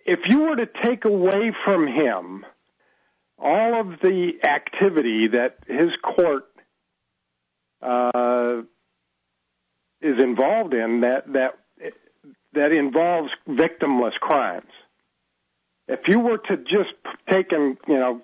if 0.05 0.21
you 0.27 0.41
were 0.41 0.57
to 0.57 0.67
take 0.67 1.05
away 1.05 1.53
from 1.65 1.87
him 1.87 2.45
all 3.39 3.81
of 3.81 4.01
the 4.01 4.33
activity 4.43 5.29
that 5.29 5.59
his 5.67 5.91
court 6.03 6.47
uh, 7.83 8.63
is 10.01 10.19
involved 10.19 10.75
in, 10.75 11.01
that 11.01 11.33
that 11.33 11.59
that 12.55 12.73
involves 12.73 13.31
victimless 13.49 14.15
crimes. 14.15 14.71
If 15.89 16.09
you 16.09 16.19
were 16.21 16.39
to 16.39 16.57
just 16.57 16.95
take 17.29 17.53
and 17.53 17.77
you 17.87 17.99
know 17.99 18.23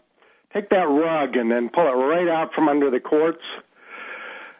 take 0.52 0.70
that 0.70 0.88
rug 0.88 1.36
and 1.36 1.50
then 1.50 1.68
pull 1.68 1.86
it 1.86 1.90
right 1.90 2.28
out 2.28 2.52
from 2.54 2.68
under 2.68 2.90
the 2.90 3.00
courts, 3.00 3.42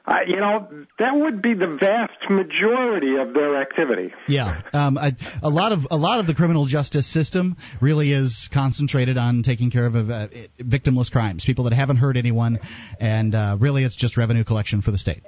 Uh, 0.05 0.16
you 0.26 0.35
know, 0.37 0.68
that 0.98 1.12
would 1.14 1.40
be 1.40 1.55
the 1.55 1.78
vast 1.78 2.28
majority 2.28 3.14
of 3.16 3.35
their 3.35 3.62
activity. 3.62 4.12
Yeah, 4.26 4.61
um, 4.72 4.96
a, 4.96 5.12
a 5.44 5.48
lot 5.48 5.70
of 5.70 5.87
a 5.92 5.96
lot 5.96 6.18
of 6.18 6.26
the 6.26 6.35
criminal 6.35 6.66
justice 6.66 7.07
system 7.07 7.57
really 7.81 8.12
is 8.12 8.48
concentrated 8.52 9.16
on 9.16 9.44
taking 9.44 9.70
care 9.70 9.87
of 9.87 9.94
uh, 9.94 10.26
victimless 10.59 11.09
crimes, 11.09 11.44
people 11.44 11.64
that 11.64 11.72
haven't 11.72 11.98
hurt 11.98 12.16
anyone, 12.16 12.59
and 12.98 13.33
uh, 13.33 13.57
really 13.61 13.85
it's 13.85 13.94
just 13.94 14.16
revenue 14.16 14.42
collection 14.42 14.83
for 14.83 14.90
the 14.90 14.98
state. 14.98 15.22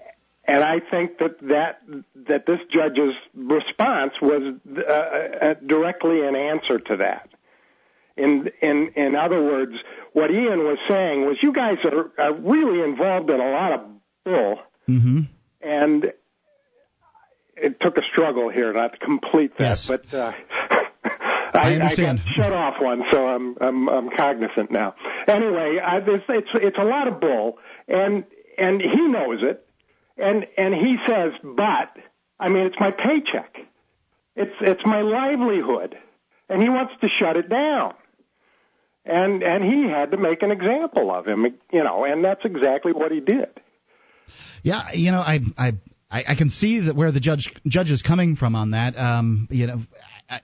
And 0.47 0.65
I 0.65 0.81
think 0.91 1.19
that 1.19 1.39
that 1.43 1.81
that 2.29 2.45
this 2.47 2.59
judge's 2.69 3.15
response 3.35 4.13
was 4.21 4.57
uh, 4.77 4.91
uh, 4.91 5.55
directly 5.65 6.27
an 6.27 6.35
answer 6.35 6.81
to 6.81 6.97
that. 6.97 7.29
In 8.17 8.49
in 8.63 8.93
in 8.95 9.17
other 9.17 9.43
words, 9.43 9.73
what 10.13 10.31
Ian 10.31 10.61
was 10.61 10.79
saying 10.89 11.27
was, 11.27 11.37
you 11.43 11.53
guys 11.53 11.79
are, 11.85 12.13
are 12.17 12.33
really 12.33 12.81
involved 12.81 13.29
in 13.29 13.41
a 13.41 13.51
lot 13.51 13.73
of 13.73 13.81
bull, 14.25 14.59
mm-hmm. 14.89 15.21
and 15.61 16.13
it 17.57 17.81
took 17.81 17.97
a 17.99 18.03
struggle 18.13 18.51
here 18.51 18.73
not 18.73 18.93
to 18.93 18.99
complete 18.99 19.59
that, 19.59 19.65
yes. 19.65 19.87
but 19.89 20.15
uh, 20.15 20.31
I, 21.55 21.73
understand. 21.75 22.21
I 22.21 22.25
got 22.25 22.35
shut 22.37 22.53
off 22.53 22.75
one, 22.81 23.03
so 23.11 23.27
I'm 23.27 23.57
I'm 23.61 23.89
I'm 23.89 24.11
cognizant 24.17 24.71
now. 24.71 24.95
Anyway, 25.27 25.79
I, 25.85 25.99
it's 25.99 26.25
it's 26.29 26.51
it's 26.55 26.79
a 26.79 26.85
lot 26.85 27.09
of 27.09 27.21
bull, 27.21 27.59
and 27.89 28.25
and 28.57 28.81
he 28.81 29.09
knows 29.09 29.41
it, 29.43 29.67
and 30.17 30.47
and 30.57 30.73
he 30.73 30.99
says, 31.09 31.33
but 31.43 31.97
I 32.39 32.49
mean, 32.49 32.67
it's 32.67 32.77
my 32.79 32.93
paycheck, 32.93 33.57
it's 34.37 34.55
it's 34.61 34.83
my 34.85 35.01
livelihood, 35.01 35.97
and 36.49 36.63
he 36.63 36.69
wants 36.69 36.93
to 37.01 37.09
shut 37.19 37.37
it 37.37 37.49
down 37.49 37.95
and 39.05 39.43
and 39.43 39.65
he 39.65 39.89
had 39.91 40.11
to 40.11 40.17
make 40.17 40.43
an 40.43 40.51
example 40.51 41.11
of 41.11 41.27
him 41.27 41.45
you 41.73 41.85
know 41.85 42.05
and 42.05 42.25
that's 42.25 42.45
exactly 42.45 42.93
what 42.93 43.13
he 43.13 43.21
did 43.21 43.49
yeah, 44.65 44.93
you 44.95 45.13
know, 45.13 45.19
I 45.19 45.41
I 45.59 45.73
I 46.11 46.35
can 46.35 46.49
see 46.49 46.81
that 46.81 46.97
where 46.97 47.13
the 47.13 47.21
judge 47.21 47.53
judge 47.67 47.91
is 47.91 48.01
coming 48.01 48.35
from 48.35 48.57
on 48.57 48.71
that. 48.71 48.97
Um, 48.97 49.47
you 49.51 49.67
know, 49.67 49.81
I, 50.29 50.41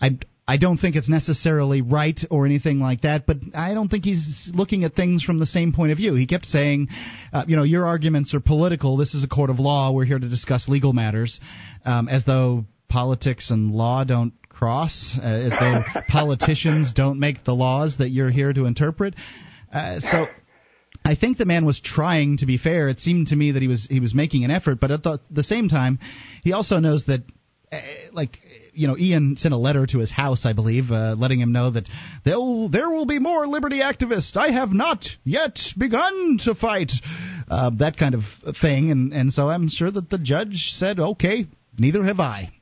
I 0.00 0.18
I 0.48 0.56
don't 0.56 0.78
think 0.78 0.96
it's 0.96 1.08
necessarily 1.08 1.82
right 1.82 2.18
or 2.30 2.46
anything 2.46 2.80
like 2.80 3.02
that, 3.02 3.26
but 3.26 3.36
I 3.54 3.74
don't 3.74 3.90
think 3.90 4.04
he's 4.04 4.50
looking 4.54 4.84
at 4.84 4.94
things 4.94 5.22
from 5.22 5.38
the 5.38 5.46
same 5.46 5.72
point 5.74 5.92
of 5.92 5.98
view. 5.98 6.14
He 6.14 6.26
kept 6.26 6.46
saying, 6.46 6.88
uh, 7.34 7.44
you 7.46 7.56
know, 7.56 7.64
your 7.64 7.84
arguments 7.84 8.32
are 8.32 8.40
political. 8.40 8.96
This 8.96 9.14
is 9.14 9.22
a 9.22 9.28
court 9.28 9.50
of 9.50 9.58
law. 9.58 9.92
We're 9.92 10.06
here 10.06 10.18
to 10.18 10.28
discuss 10.28 10.66
legal 10.66 10.94
matters, 10.94 11.38
um, 11.84 12.08
as 12.08 12.24
though 12.24 12.64
politics 12.88 13.50
and 13.50 13.72
law 13.72 14.04
don't 14.04 14.32
cross, 14.56 15.16
uh, 15.22 15.26
as 15.26 15.52
though 15.52 16.00
politicians 16.08 16.92
don't 16.92 17.20
make 17.20 17.44
the 17.44 17.54
laws 17.54 17.98
that 17.98 18.08
you're 18.08 18.30
here 18.30 18.52
to 18.52 18.64
interpret. 18.64 19.14
Uh, 19.72 20.00
so 20.00 20.26
I 21.04 21.14
think 21.14 21.36
the 21.36 21.44
man 21.44 21.66
was 21.66 21.80
trying 21.80 22.38
to 22.38 22.46
be 22.46 22.56
fair. 22.56 22.88
It 22.88 22.98
seemed 22.98 23.28
to 23.28 23.36
me 23.36 23.52
that 23.52 23.62
he 23.62 23.68
was 23.68 23.86
he 23.88 24.00
was 24.00 24.14
making 24.14 24.44
an 24.44 24.50
effort, 24.50 24.80
but 24.80 24.90
at 24.90 25.02
the, 25.02 25.20
the 25.30 25.42
same 25.42 25.68
time, 25.68 25.98
he 26.42 26.52
also 26.52 26.78
knows 26.78 27.04
that, 27.06 27.20
uh, 27.70 27.80
like 28.12 28.38
you 28.72 28.88
know, 28.88 28.96
Ian 28.96 29.36
sent 29.36 29.52
a 29.52 29.58
letter 29.58 29.86
to 29.86 29.98
his 29.98 30.10
house, 30.10 30.46
I 30.46 30.52
believe, 30.52 30.90
uh, 30.90 31.14
letting 31.18 31.40
him 31.40 31.52
know 31.52 31.70
that 31.70 31.88
there 32.24 32.38
there 32.70 32.90
will 32.90 33.06
be 33.06 33.18
more 33.18 33.46
liberty 33.46 33.80
activists. 33.80 34.36
I 34.36 34.52
have 34.52 34.70
not 34.70 35.06
yet 35.22 35.58
begun 35.76 36.38
to 36.44 36.54
fight, 36.54 36.92
uh, 37.48 37.70
that 37.78 37.98
kind 37.98 38.14
of 38.14 38.22
thing, 38.60 38.90
and 38.90 39.12
and 39.12 39.32
so 39.32 39.48
I'm 39.48 39.68
sure 39.68 39.90
that 39.90 40.08
the 40.08 40.18
judge 40.18 40.72
said, 40.72 40.98
okay, 40.98 41.46
neither 41.78 42.02
have 42.04 42.20
I 42.20 42.55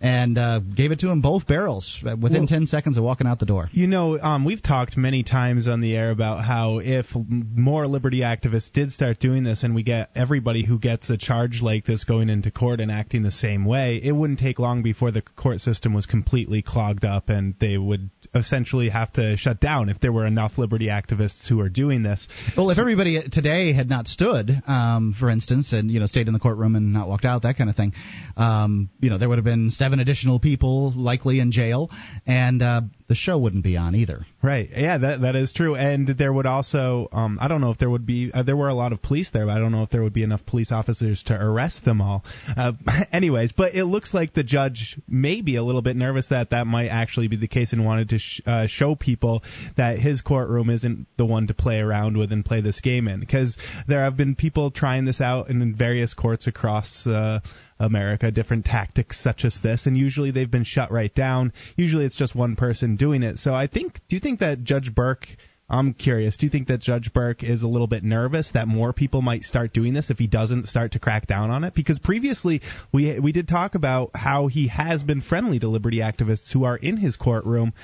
and 0.00 0.38
uh, 0.38 0.60
gave 0.60 0.92
it 0.92 1.00
to 1.00 1.08
him 1.08 1.20
both 1.20 1.46
barrels 1.46 2.02
uh, 2.06 2.16
within 2.16 2.42
well, 2.42 2.48
10 2.48 2.66
seconds 2.66 2.96
of 2.96 3.04
walking 3.04 3.26
out 3.26 3.38
the 3.38 3.46
door. 3.46 3.68
You 3.72 3.86
know, 3.86 4.18
um, 4.18 4.44
we've 4.44 4.62
talked 4.62 4.96
many 4.96 5.22
times 5.22 5.68
on 5.68 5.80
the 5.80 5.96
air 5.96 6.10
about 6.10 6.44
how 6.44 6.78
if 6.78 7.06
more 7.28 7.86
liberty 7.86 8.20
activists 8.20 8.72
did 8.72 8.92
start 8.92 9.18
doing 9.18 9.44
this 9.44 9.62
and 9.62 9.74
we 9.74 9.82
get 9.82 10.10
everybody 10.14 10.64
who 10.64 10.78
gets 10.78 11.10
a 11.10 11.16
charge 11.16 11.60
like 11.62 11.84
this 11.84 12.04
going 12.04 12.30
into 12.30 12.50
court 12.50 12.80
and 12.80 12.90
acting 12.90 13.22
the 13.22 13.30
same 13.30 13.64
way, 13.64 14.00
it 14.02 14.12
wouldn't 14.12 14.38
take 14.38 14.58
long 14.58 14.82
before 14.82 15.10
the 15.10 15.22
court 15.22 15.60
system 15.60 15.94
was 15.94 16.06
completely 16.06 16.62
clogged 16.62 17.04
up 17.04 17.28
and 17.28 17.54
they 17.60 17.76
would 17.76 18.10
essentially 18.34 18.88
have 18.88 19.12
to 19.12 19.36
shut 19.36 19.60
down 19.60 19.88
if 19.88 20.00
there 20.00 20.12
were 20.12 20.26
enough 20.26 20.58
liberty 20.58 20.86
activists 20.86 21.48
who 21.48 21.60
are 21.60 21.68
doing 21.68 22.02
this. 22.02 22.28
Well, 22.56 22.70
if 22.70 22.78
everybody 22.78 23.28
today 23.30 23.72
had 23.72 23.88
not 23.88 24.06
stood, 24.06 24.50
um, 24.66 25.14
for 25.18 25.30
instance, 25.30 25.72
and 25.72 25.90
you 25.90 26.00
know 26.00 26.06
stayed 26.06 26.26
in 26.26 26.32
the 26.32 26.38
courtroom 26.38 26.76
and 26.76 26.92
not 26.92 27.08
walked 27.08 27.24
out, 27.24 27.42
that 27.42 27.56
kind 27.56 27.70
of 27.70 27.76
thing, 27.76 27.92
um, 28.36 28.90
you 29.00 29.10
know, 29.10 29.18
there 29.18 29.28
would 29.28 29.38
have 29.38 29.44
been 29.44 29.70
seven 29.88 30.00
additional 30.00 30.38
people 30.38 30.92
likely 30.94 31.40
in 31.40 31.50
jail, 31.50 31.88
and 32.26 32.60
uh, 32.60 32.82
the 33.08 33.14
show 33.14 33.38
wouldn't 33.38 33.64
be 33.64 33.78
on 33.78 33.94
either. 33.94 34.26
Right. 34.42 34.68
Yeah, 34.70 34.98
that 34.98 35.22
that 35.22 35.34
is 35.34 35.54
true. 35.54 35.76
And 35.76 36.06
there 36.06 36.30
would 36.30 36.44
also, 36.44 37.08
um, 37.10 37.38
I 37.40 37.48
don't 37.48 37.62
know 37.62 37.70
if 37.70 37.78
there 37.78 37.88
would 37.88 38.04
be, 38.04 38.30
uh, 38.30 38.42
there 38.42 38.56
were 38.56 38.68
a 38.68 38.74
lot 38.74 38.92
of 38.92 39.00
police 39.00 39.30
there, 39.32 39.46
but 39.46 39.52
I 39.52 39.58
don't 39.58 39.72
know 39.72 39.82
if 39.82 39.88
there 39.88 40.02
would 40.02 40.12
be 40.12 40.22
enough 40.22 40.44
police 40.44 40.70
officers 40.70 41.22
to 41.24 41.34
arrest 41.34 41.86
them 41.86 42.02
all. 42.02 42.22
Uh, 42.54 42.72
anyways, 43.12 43.52
but 43.52 43.74
it 43.74 43.86
looks 43.86 44.12
like 44.12 44.34
the 44.34 44.42
judge 44.42 45.00
may 45.08 45.40
be 45.40 45.56
a 45.56 45.62
little 45.62 45.80
bit 45.80 45.96
nervous 45.96 46.28
that 46.28 46.50
that 46.50 46.66
might 46.66 46.88
actually 46.88 47.28
be 47.28 47.36
the 47.36 47.48
case 47.48 47.72
and 47.72 47.86
wanted 47.86 48.10
to 48.10 48.18
sh- 48.18 48.42
uh, 48.46 48.66
show 48.66 48.94
people 48.94 49.42
that 49.78 49.98
his 49.98 50.20
courtroom 50.20 50.68
isn't 50.68 51.06
the 51.16 51.24
one 51.24 51.46
to 51.46 51.54
play 51.54 51.78
around 51.78 52.18
with 52.18 52.30
and 52.30 52.44
play 52.44 52.60
this 52.60 52.82
game 52.82 53.08
in. 53.08 53.20
Because 53.20 53.56
there 53.86 54.02
have 54.02 54.18
been 54.18 54.34
people 54.34 54.70
trying 54.70 55.06
this 55.06 55.22
out 55.22 55.48
in 55.48 55.74
various 55.74 56.12
courts 56.12 56.46
across. 56.46 57.06
Uh, 57.06 57.40
America, 57.80 58.30
different 58.30 58.64
tactics 58.64 59.22
such 59.22 59.44
as 59.44 59.58
this, 59.62 59.86
and 59.86 59.96
usually 59.96 60.30
they've 60.30 60.50
been 60.50 60.64
shut 60.64 60.90
right 60.90 61.14
down. 61.14 61.52
Usually 61.76 62.04
it's 62.04 62.16
just 62.16 62.34
one 62.34 62.56
person 62.56 62.96
doing 62.96 63.22
it. 63.22 63.38
So 63.38 63.54
I 63.54 63.66
think, 63.66 63.94
do 64.08 64.16
you 64.16 64.20
think 64.20 64.40
that 64.40 64.64
Judge 64.64 64.94
Burke? 64.94 65.26
I'm 65.70 65.92
curious. 65.92 66.38
Do 66.38 66.46
you 66.46 66.50
think 66.50 66.68
that 66.68 66.80
Judge 66.80 67.12
Burke 67.12 67.42
is 67.42 67.62
a 67.62 67.68
little 67.68 67.86
bit 67.86 68.02
nervous 68.02 68.50
that 68.54 68.66
more 68.66 68.94
people 68.94 69.20
might 69.20 69.42
start 69.42 69.74
doing 69.74 69.92
this 69.92 70.08
if 70.08 70.16
he 70.16 70.26
doesn't 70.26 70.66
start 70.66 70.92
to 70.92 70.98
crack 70.98 71.26
down 71.26 71.50
on 71.50 71.62
it? 71.62 71.74
Because 71.74 71.98
previously 71.98 72.62
we 72.90 73.20
we 73.20 73.32
did 73.32 73.48
talk 73.48 73.74
about 73.74 74.10
how 74.14 74.46
he 74.46 74.68
has 74.68 75.02
been 75.02 75.20
friendly 75.20 75.58
to 75.58 75.68
liberty 75.68 75.98
activists 75.98 76.52
who 76.52 76.64
are 76.64 76.76
in 76.76 76.96
his 76.96 77.16
courtroom. 77.16 77.74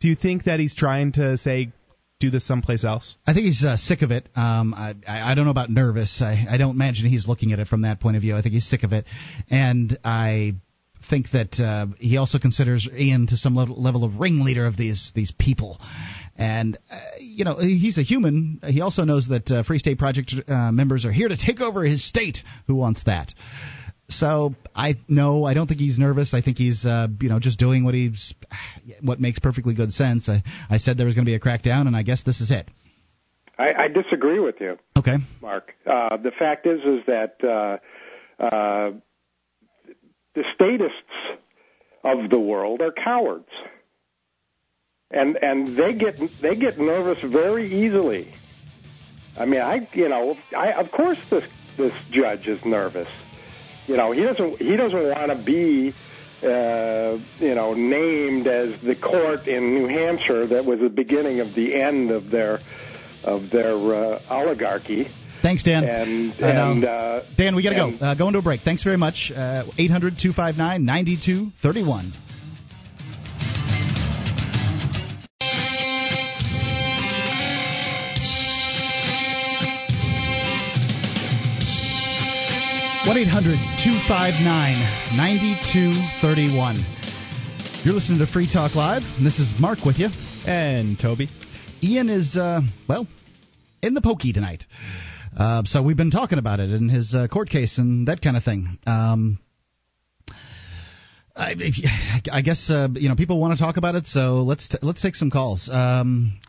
Do 0.00 0.08
you 0.08 0.14
think 0.14 0.44
that 0.44 0.60
he's 0.60 0.74
trying 0.74 1.12
to 1.12 1.36
say 1.36 1.72
do 2.18 2.30
this 2.30 2.46
someplace 2.46 2.84
else? 2.84 3.16
I 3.26 3.34
think 3.34 3.46
he's 3.46 3.64
uh, 3.64 3.76
sick 3.76 4.02
of 4.02 4.10
it. 4.10 4.28
Um, 4.34 4.72
I, 4.74 4.94
I 5.06 5.34
don't 5.34 5.44
know 5.44 5.50
about 5.50 5.70
nervous. 5.70 6.20
I, 6.22 6.46
I 6.50 6.56
don't 6.56 6.74
imagine 6.74 7.08
he's 7.08 7.28
looking 7.28 7.52
at 7.52 7.58
it 7.58 7.68
from 7.68 7.82
that 7.82 8.00
point 8.00 8.16
of 8.16 8.22
view. 8.22 8.34
I 8.34 8.42
think 8.42 8.54
he's 8.54 8.68
sick 8.68 8.84
of 8.84 8.92
it, 8.92 9.04
and 9.50 9.98
I 10.04 10.54
think 11.08 11.30
that 11.32 11.60
uh, 11.60 11.86
he 11.98 12.16
also 12.16 12.38
considers 12.38 12.88
Ian 12.92 13.26
to 13.28 13.36
some 13.36 13.54
level, 13.54 13.80
level 13.80 14.04
of 14.04 14.18
ringleader 14.18 14.66
of 14.66 14.76
these 14.76 15.12
these 15.14 15.32
people, 15.38 15.78
and 16.36 16.78
uh, 16.90 16.98
you 17.20 17.44
know 17.44 17.58
he's 17.58 17.98
a 17.98 18.02
human. 18.02 18.60
He 18.64 18.80
also 18.80 19.04
knows 19.04 19.28
that 19.28 19.50
uh, 19.50 19.62
Free 19.62 19.78
State 19.78 19.98
Project 19.98 20.34
uh, 20.48 20.72
members 20.72 21.04
are 21.04 21.12
here 21.12 21.28
to 21.28 21.36
take 21.36 21.60
over 21.60 21.84
his 21.84 22.06
state. 22.06 22.38
Who 22.66 22.76
wants 22.76 23.04
that? 23.04 23.32
So 24.08 24.54
I 24.74 24.96
no, 25.08 25.44
I 25.44 25.54
don't 25.54 25.66
think 25.66 25.80
he's 25.80 25.98
nervous. 25.98 26.32
I 26.32 26.40
think 26.40 26.58
he's 26.58 26.86
uh, 26.86 27.08
you 27.20 27.28
know 27.28 27.40
just 27.40 27.58
doing 27.58 27.84
what 27.84 27.94
he's 27.94 28.34
what 29.00 29.20
makes 29.20 29.38
perfectly 29.38 29.74
good 29.74 29.92
sense. 29.92 30.28
I, 30.28 30.44
I 30.70 30.78
said 30.78 30.96
there 30.96 31.06
was 31.06 31.16
going 31.16 31.24
to 31.24 31.30
be 31.30 31.34
a 31.34 31.40
crackdown, 31.40 31.86
and 31.88 31.96
I 31.96 32.02
guess 32.02 32.22
this 32.22 32.40
is 32.40 32.50
it. 32.50 32.68
I, 33.58 33.84
I 33.84 33.88
disagree 33.88 34.38
with 34.38 34.56
you. 34.60 34.78
Okay, 34.96 35.16
Mark. 35.40 35.72
Uh, 35.84 36.18
the 36.18 36.30
fact 36.38 36.66
is 36.66 36.80
is 36.80 37.04
that 37.06 37.36
uh, 37.42 38.42
uh, 38.42 38.92
the 40.34 40.44
statists 40.54 41.40
of 42.04 42.30
the 42.30 42.38
world 42.38 42.82
are 42.82 42.92
cowards, 42.92 43.48
and 45.10 45.36
and 45.42 45.76
they 45.76 45.94
get 45.94 46.20
they 46.40 46.54
get 46.54 46.78
nervous 46.78 47.20
very 47.22 47.84
easily. 47.84 48.32
I 49.36 49.46
mean, 49.46 49.62
I 49.62 49.88
you 49.94 50.08
know, 50.08 50.36
I 50.56 50.74
of 50.74 50.92
course 50.92 51.18
this 51.28 51.44
this 51.76 51.92
judge 52.12 52.46
is 52.46 52.64
nervous 52.64 53.08
you 53.86 53.96
know, 53.96 54.12
he 54.12 54.22
doesn't 54.22 54.58
he 54.58 54.76
doesn't 54.76 55.10
want 55.10 55.30
to 55.30 55.36
be 55.44 55.94
uh, 56.42 57.18
you 57.38 57.54
know 57.54 57.74
named 57.74 58.46
as 58.46 58.80
the 58.82 58.94
court 58.94 59.46
in 59.46 59.74
New 59.74 59.88
Hampshire 59.88 60.46
that 60.46 60.64
was 60.64 60.80
the 60.80 60.88
beginning 60.88 61.40
of 61.40 61.54
the 61.54 61.74
end 61.74 62.10
of 62.10 62.30
their 62.30 62.60
of 63.24 63.50
their 63.50 63.74
uh, 63.74 64.20
oligarchy. 64.30 65.08
Thanks, 65.42 65.62
Dan. 65.62 65.84
And, 65.84 66.32
and 66.40 66.84
uh, 66.84 67.22
Dan, 67.36 67.54
we 67.54 67.62
got 67.62 67.70
to 67.70 67.76
go. 67.76 68.04
Uh, 68.04 68.14
go 68.14 68.26
into 68.26 68.38
a 68.40 68.42
break. 68.42 68.62
Thanks 68.62 68.82
very 68.82 68.96
much. 68.96 69.30
Uh, 69.34 69.64
800 69.78 70.18
259 70.18 70.84
9231. 70.84 72.12
One 83.06 83.18
800 83.18 83.56
259 83.84 85.16
9231. 85.16 86.84
You're 87.84 87.94
listening 87.94 88.18
to 88.18 88.26
Free 88.26 88.52
Talk 88.52 88.74
Live, 88.74 89.02
and 89.16 89.24
this 89.24 89.38
is 89.38 89.54
Mark 89.60 89.84
with 89.86 90.00
you. 90.00 90.08
And 90.44 90.98
Toby. 90.98 91.28
Ian 91.84 92.08
is, 92.08 92.36
uh, 92.36 92.62
well, 92.88 93.06
in 93.80 93.94
the 93.94 94.00
pokey 94.00 94.32
tonight. 94.32 94.64
Uh, 95.38 95.62
so 95.66 95.84
we've 95.84 95.96
been 95.96 96.10
talking 96.10 96.40
about 96.40 96.58
it 96.58 96.70
in 96.70 96.88
his 96.88 97.14
uh, 97.14 97.28
court 97.28 97.48
case 97.48 97.78
and 97.78 98.08
that 98.08 98.22
kind 98.22 98.36
of 98.36 98.42
thing. 98.42 98.76
Um, 98.88 99.38
I, 101.36 101.54
I, 102.32 102.42
guess 102.42 102.68
uh, 102.70 102.88
you 102.92 103.08
know 103.08 103.14
people 103.14 103.38
want 103.38 103.56
to 103.56 103.64
talk 103.64 103.76
about 103.76 103.94
it, 103.94 104.06
so 104.06 104.42
let's 104.42 104.66
t- 104.66 104.78
let's 104.82 105.00
take 105.00 105.14
some 105.14 105.30
calls. 105.30 105.70
Um, 105.72 106.40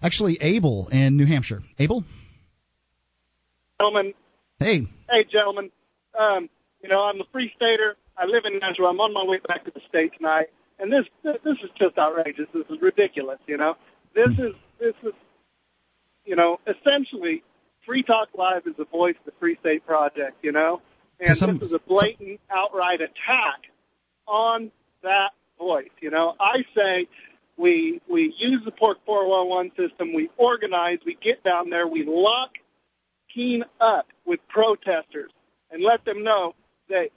actually, 0.00 0.38
Abel 0.40 0.88
in 0.92 1.16
New 1.16 1.26
Hampshire. 1.26 1.62
Abel. 1.80 2.04
gentlemen. 3.80 4.14
Hey. 4.60 4.86
Hey, 5.10 5.24
gentlemen. 5.24 5.72
Um, 6.18 6.48
you 6.82 6.88
know, 6.88 7.02
I'm 7.02 7.20
a 7.20 7.24
free 7.32 7.52
stater. 7.56 7.96
I 8.16 8.26
live 8.26 8.44
in 8.44 8.58
Nashville. 8.58 8.86
I'm 8.86 9.00
on 9.00 9.12
my 9.12 9.24
way 9.24 9.38
back 9.46 9.64
to 9.64 9.70
the 9.70 9.80
state 9.88 10.12
tonight, 10.16 10.46
and 10.78 10.92
this 10.92 11.04
this 11.22 11.58
is 11.62 11.70
just 11.78 11.98
outrageous. 11.98 12.46
This 12.52 12.66
is 12.68 12.80
ridiculous. 12.80 13.38
You 13.46 13.56
know, 13.56 13.76
this 14.14 14.30
is 14.30 14.54
this 14.78 14.94
is, 15.02 15.14
you 16.24 16.36
know, 16.36 16.60
essentially, 16.66 17.42
Free 17.86 18.02
Talk 18.02 18.28
Live 18.34 18.66
is 18.66 18.76
the 18.76 18.84
voice 18.84 19.16
of 19.18 19.24
the 19.26 19.38
Free 19.38 19.56
State 19.60 19.86
Project. 19.86 20.38
You 20.42 20.52
know, 20.52 20.82
and 21.18 21.36
some- 21.36 21.58
this 21.58 21.68
is 21.68 21.74
a 21.74 21.78
blatant, 21.78 22.40
outright 22.50 23.00
attack 23.00 23.70
on 24.26 24.70
that 25.02 25.32
voice. 25.58 25.90
You 26.00 26.10
know, 26.10 26.34
I 26.38 26.64
say 26.74 27.08
we 27.56 28.00
we 28.08 28.34
use 28.38 28.62
the 28.64 28.72
Porc 28.72 28.96
411 29.06 29.72
system. 29.76 30.12
We 30.12 30.30
organize. 30.36 30.98
We 31.04 31.14
get 31.14 31.42
down 31.44 31.70
there. 31.70 31.86
We 31.86 32.04
lock 32.04 32.50
Keene 33.32 33.64
up 33.80 34.08
with 34.24 34.40
protesters 34.48 35.30
and 35.70 35.82
let 35.82 36.04
them 36.04 36.22
know 36.24 36.54
that 36.88 37.10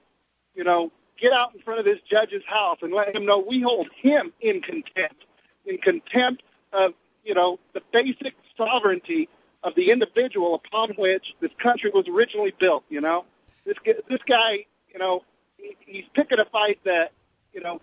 you 0.55 0.63
know 0.63 0.91
get 1.19 1.31
out 1.33 1.53
in 1.55 1.61
front 1.61 1.79
of 1.79 1.85
this 1.85 1.99
judge's 2.09 2.43
house 2.47 2.77
and 2.81 2.93
let 2.93 3.15
him 3.15 3.25
know 3.25 3.39
we 3.47 3.61
hold 3.61 3.87
him 4.01 4.33
in 4.41 4.61
contempt, 4.61 5.23
in 5.65 5.77
contempt 5.77 6.43
of 6.71 6.93
you 7.23 7.33
know 7.33 7.59
the 7.73 7.81
basic 7.91 8.33
sovereignty 8.57 9.29
of 9.63 9.73
the 9.75 9.91
individual 9.91 10.55
upon 10.55 10.89
which 10.97 11.25
this 11.39 11.51
country 11.61 11.89
was 11.93 12.05
originally 12.07 12.53
built. 12.59 12.83
You 12.89 13.01
know, 13.01 13.25
this 13.65 13.75
this 14.09 14.19
guy, 14.27 14.65
you 14.91 14.99
know, 14.99 15.23
he, 15.57 15.75
he's 15.85 16.05
picking 16.13 16.39
a 16.39 16.45
fight 16.45 16.79
that 16.83 17.11
you 17.53 17.61
know 17.61 17.79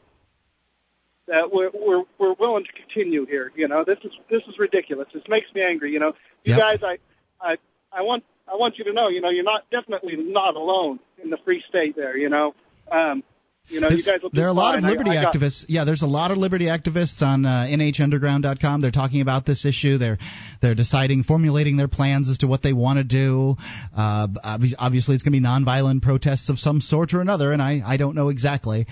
that 1.26 1.52
we're 1.52 1.70
we're 1.72 2.02
we're 2.18 2.34
willing 2.34 2.64
to 2.64 2.72
continue 2.72 3.24
here. 3.26 3.52
You 3.54 3.68
know, 3.68 3.84
this 3.84 3.98
is 4.04 4.12
this 4.28 4.42
is 4.48 4.58
ridiculous. 4.58 5.08
This 5.14 5.22
makes 5.28 5.46
me 5.54 5.62
angry. 5.62 5.92
You 5.92 6.00
know, 6.00 6.12
you 6.44 6.54
Yep. 6.54 6.58
guys, 6.58 6.78
I 6.82 6.98
I 7.40 7.56
I 7.92 8.02
want 8.02 8.24
I 8.52 8.56
want 8.56 8.78
you 8.78 8.84
to 8.84 8.92
know, 8.92 9.08
you 9.08 9.20
know, 9.20 9.30
you're 9.30 9.44
not 9.44 9.68
definitely 9.70 10.16
not 10.16 10.56
alone 10.56 10.98
in 11.22 11.30
the 11.30 11.38
free 11.44 11.62
state 11.68 11.94
there. 11.96 12.16
You 12.16 12.28
know, 12.28 12.54
um, 12.90 13.22
you 13.68 13.80
know, 13.80 13.88
you 13.88 14.02
guys 14.02 14.20
will 14.22 14.30
there 14.32 14.46
are 14.46 14.48
a 14.48 14.52
lot 14.52 14.74
of 14.74 14.80
fine. 14.80 14.88
I- 14.90 14.92
liberty 14.92 15.10
I 15.10 15.22
got- 15.22 15.34
activists. 15.34 15.64
Yeah, 15.68 15.84
there's 15.84 16.02
a 16.02 16.06
lot 16.06 16.32
of 16.32 16.38
liberty 16.38 16.64
activists 16.64 17.22
on 17.22 17.44
uh, 17.46 17.66
NHUnderground.com. 17.70 18.80
They're 18.80 18.90
talking 18.90 19.20
about 19.20 19.46
this 19.46 19.64
issue. 19.64 19.98
They're 19.98 20.18
they're 20.60 20.74
deciding, 20.74 21.22
formulating 21.22 21.76
their 21.76 21.88
plans 21.88 22.28
as 22.28 22.38
to 22.38 22.48
what 22.48 22.62
they 22.62 22.72
want 22.72 22.98
to 22.98 23.04
do. 23.04 23.56
Uh, 23.96 24.26
obviously, 24.42 25.14
it's 25.14 25.22
going 25.22 25.32
to 25.32 25.40
be 25.40 25.40
nonviolent 25.40 26.02
protests 26.02 26.48
of 26.48 26.58
some 26.58 26.80
sort 26.80 27.14
or 27.14 27.20
another, 27.20 27.52
and 27.52 27.62
I 27.62 27.80
I 27.84 27.96
don't 27.96 28.16
know 28.16 28.28
exactly. 28.30 28.86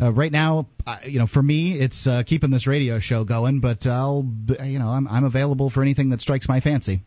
Uh, 0.00 0.12
right 0.12 0.32
now, 0.32 0.66
I, 0.86 1.04
you 1.06 1.18
know, 1.18 1.26
for 1.26 1.42
me, 1.42 1.74
it's 1.78 2.06
uh, 2.06 2.22
keeping 2.24 2.50
this 2.50 2.66
radio 2.66 3.00
show 3.00 3.24
going. 3.24 3.60
But 3.60 3.86
I'll, 3.86 4.24
you 4.64 4.78
know, 4.78 4.88
I'm 4.90 5.08
I'm 5.08 5.24
available 5.24 5.70
for 5.70 5.82
anything 5.82 6.10
that 6.10 6.20
strikes 6.20 6.48
my 6.48 6.60
fancy. 6.60 7.02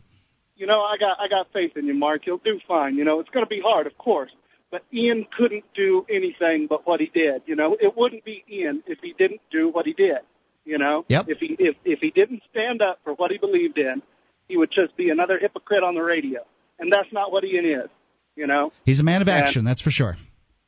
You 0.64 0.68
know, 0.68 0.80
I 0.80 0.96
got 0.96 1.20
I 1.20 1.28
got 1.28 1.52
faith 1.52 1.76
in 1.76 1.84
you, 1.84 1.92
Mark. 1.92 2.24
You'll 2.24 2.38
do 2.38 2.58
fine. 2.66 2.94
You 2.96 3.04
know, 3.04 3.20
it's 3.20 3.28
going 3.28 3.44
to 3.44 3.48
be 3.50 3.60
hard, 3.60 3.86
of 3.86 3.98
course, 3.98 4.30
but 4.70 4.82
Ian 4.94 5.26
couldn't 5.36 5.64
do 5.74 6.06
anything 6.08 6.68
but 6.70 6.86
what 6.86 7.00
he 7.00 7.10
did. 7.12 7.42
You 7.44 7.54
know, 7.54 7.76
it 7.78 7.94
wouldn't 7.94 8.24
be 8.24 8.42
Ian 8.50 8.82
if 8.86 8.98
he 9.02 9.12
didn't 9.12 9.42
do 9.50 9.68
what 9.68 9.84
he 9.84 9.92
did. 9.92 10.20
You 10.64 10.78
know, 10.78 11.04
Yep. 11.08 11.26
if 11.28 11.36
he 11.38 11.54
if 11.58 11.76
if 11.84 11.98
he 12.00 12.08
didn't 12.10 12.44
stand 12.50 12.80
up 12.80 12.98
for 13.04 13.12
what 13.12 13.30
he 13.30 13.36
believed 13.36 13.76
in, 13.76 14.00
he 14.48 14.56
would 14.56 14.70
just 14.70 14.96
be 14.96 15.10
another 15.10 15.38
hypocrite 15.38 15.82
on 15.82 15.94
the 15.96 16.02
radio, 16.02 16.40
and 16.78 16.90
that's 16.90 17.12
not 17.12 17.30
what 17.30 17.44
Ian 17.44 17.66
is. 17.66 17.90
You 18.34 18.46
know, 18.46 18.72
He's 18.86 19.00
a 19.00 19.04
man 19.04 19.20
of 19.20 19.28
And- 19.28 19.44
action, 19.44 19.64
that's 19.66 19.82
for 19.82 19.90
sure. 19.90 20.16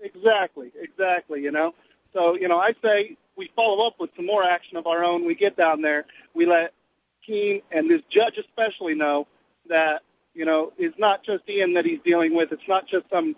Exactly, 0.00 0.72
exactly. 0.78 1.40
You 1.40 1.52
know, 1.52 1.72
so 2.12 2.35
you 2.37 2.48
know, 2.48 2.59
I 2.59 2.74
say 2.82 3.16
we 3.35 3.48
follow 3.56 3.87
up 3.87 3.94
with 3.98 4.11
some 4.14 4.26
more 4.26 4.44
action 4.44 4.76
of 4.76 4.87
our 4.87 5.02
own. 5.02 5.24
We 5.24 5.35
get 5.37 5.56
down 5.56 5.80
there, 5.80 6.04
we 6.35 6.44
let 6.44 6.74
Keene 7.26 7.62
and 7.72 7.88
this 7.90 8.02
judge 8.11 8.35
especially 8.38 8.94
know 8.94 9.26
that 9.68 10.00
you 10.35 10.44
know 10.44 10.72
is 10.79 10.92
not 10.98 11.24
just 11.24 11.48
Ian 11.48 11.74
that 11.74 11.85
he's 11.85 12.00
dealing 12.05 12.35
with. 12.35 12.52
It's 12.52 12.68
not 12.68 12.87
just 12.88 13.09
some 13.11 13.37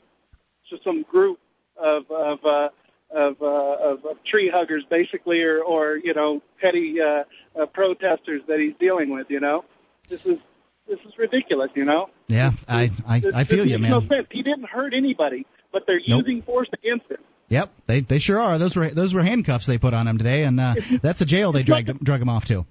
just 0.69 0.85
some 0.85 1.03
group 1.03 1.39
of 1.77 2.11
of 2.11 2.39
uh, 2.45 2.69
of, 3.11 3.41
uh, 3.41 3.47
of 3.47 4.05
of 4.05 4.25
tree 4.25 4.51
huggers 4.53 4.85
basically, 4.91 5.43
or 5.43 5.63
or 5.63 5.97
you 5.97 6.15
know 6.15 6.43
petty 6.61 6.97
uh, 7.01 7.25
uh, 7.61 7.67
protesters 7.67 8.43
that 8.49 8.59
he's 8.61 8.75
dealing 8.79 9.11
with. 9.11 9.27
You 9.31 9.41
know, 9.41 9.65
this 10.09 10.25
is 10.27 10.39
this 10.89 10.99
is 11.07 11.17
ridiculous. 11.19 11.71
You 11.75 11.85
know. 11.85 12.11
Yeah, 12.29 12.51
I 12.69 12.91
I, 13.07 13.21
This, 13.21 13.35
I 13.35 13.45
feel 13.45 13.67
you, 13.67 13.79
man. 13.79 13.91
No 13.91 14.01
sense. 14.01 14.27
He 14.31 14.43
didn't 14.43 14.69
hurt 14.69 14.93
anybody, 14.95 15.47
but 15.73 15.85
they're 15.87 16.01
Nope. 16.07 16.25
using 16.27 16.43
force 16.43 16.69
against 16.73 17.11
him. 17.11 17.19
Yep, 17.49 17.71
they 17.87 18.01
they 18.03 18.19
sure 18.19 18.39
are. 18.39 18.59
Those 18.59 18.77
were 18.77 18.93
those 18.93 19.15
were 19.15 19.23
handcuffs 19.23 19.67
they 19.67 19.79
put 19.79 19.95
on 19.95 20.07
him 20.07 20.19
today, 20.19 20.43
and 20.43 20.61
uh, 20.61 20.75
that's 21.03 21.23
a 21.23 21.27
jail 21.27 21.53
they 21.53 21.63
dragged 21.63 21.89
him, 21.89 21.99
drug 22.03 22.21
him 22.21 22.29
off 22.29 22.45
to. 22.47 22.67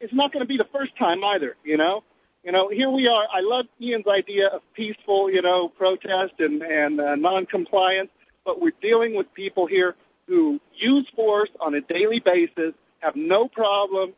It's 0.00 0.12
not 0.14 0.32
going 0.32 0.44
to 0.44 0.48
be 0.48 0.56
the 0.56 0.68
first 0.72 0.96
time 0.96 1.24
either. 1.24 1.56
You 1.64 1.76
know, 1.76 2.04
you 2.44 2.52
know. 2.52 2.68
Here 2.68 2.90
we 2.90 3.06
are. 3.08 3.24
I 3.32 3.40
love 3.40 3.66
Ian's 3.80 4.06
idea 4.06 4.48
of 4.48 4.62
peaceful, 4.74 5.30
you 5.30 5.42
know, 5.42 5.68
protest 5.68 6.34
and 6.38 6.62
and 6.62 7.00
uh, 7.00 7.14
non-compliance, 7.16 8.10
but 8.44 8.60
we're 8.60 8.72
dealing 8.80 9.14
with 9.16 9.32
people 9.34 9.66
here 9.66 9.94
who 10.26 10.60
use 10.74 11.06
force 11.16 11.50
on 11.60 11.74
a 11.74 11.80
daily 11.80 12.20
basis, 12.20 12.74
have 13.00 13.16
no 13.16 13.48
problem 13.48 14.12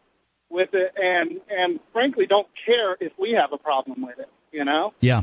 with 0.51 0.71
it, 0.75 0.93
and 1.03 1.41
and 1.51 1.81
frankly 1.93 2.27
don't 2.27 2.49
care 2.67 2.97
if 3.01 3.13
we 3.19 3.33
have 3.33 3.53
a 3.53 3.59
problem 3.59 4.03
with 4.03 4.19
it. 4.19 4.29
You 4.53 4.65
know. 4.65 4.93
Yeah, 5.01 5.23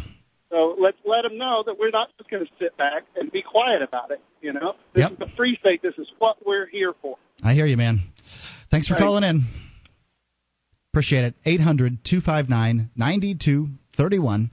So 0.49 0.75
let's 0.77 0.97
let 1.05 1.21
them 1.21 1.37
know 1.37 1.63
that 1.65 1.79
we're 1.79 1.89
not 1.91 2.09
just 2.17 2.29
going 2.29 2.45
to 2.45 2.51
sit 2.59 2.75
back 2.75 3.03
and 3.15 3.31
be 3.31 3.41
quiet 3.41 3.81
about 3.81 4.11
it. 4.11 4.19
You 4.41 4.51
know, 4.51 4.73
this 4.93 5.03
Yep. 5.03 5.11
is 5.13 5.17
a 5.21 5.35
free 5.37 5.55
state. 5.61 5.81
This 5.81 5.93
is 5.97 6.07
what 6.19 6.45
we're 6.45 6.65
here 6.67 6.93
for. 7.01 7.17
I 7.41 7.53
hear 7.53 7.65
you, 7.65 7.77
man. 7.77 8.01
Thanks 8.69 8.87
for 8.87 8.95
Thanks. 8.95 9.03
calling 9.05 9.23
in. 9.23 9.43
Appreciate 10.93 11.23
it. 11.23 11.35
800 11.45 12.03
259 12.03 12.89
9231. 12.97 14.51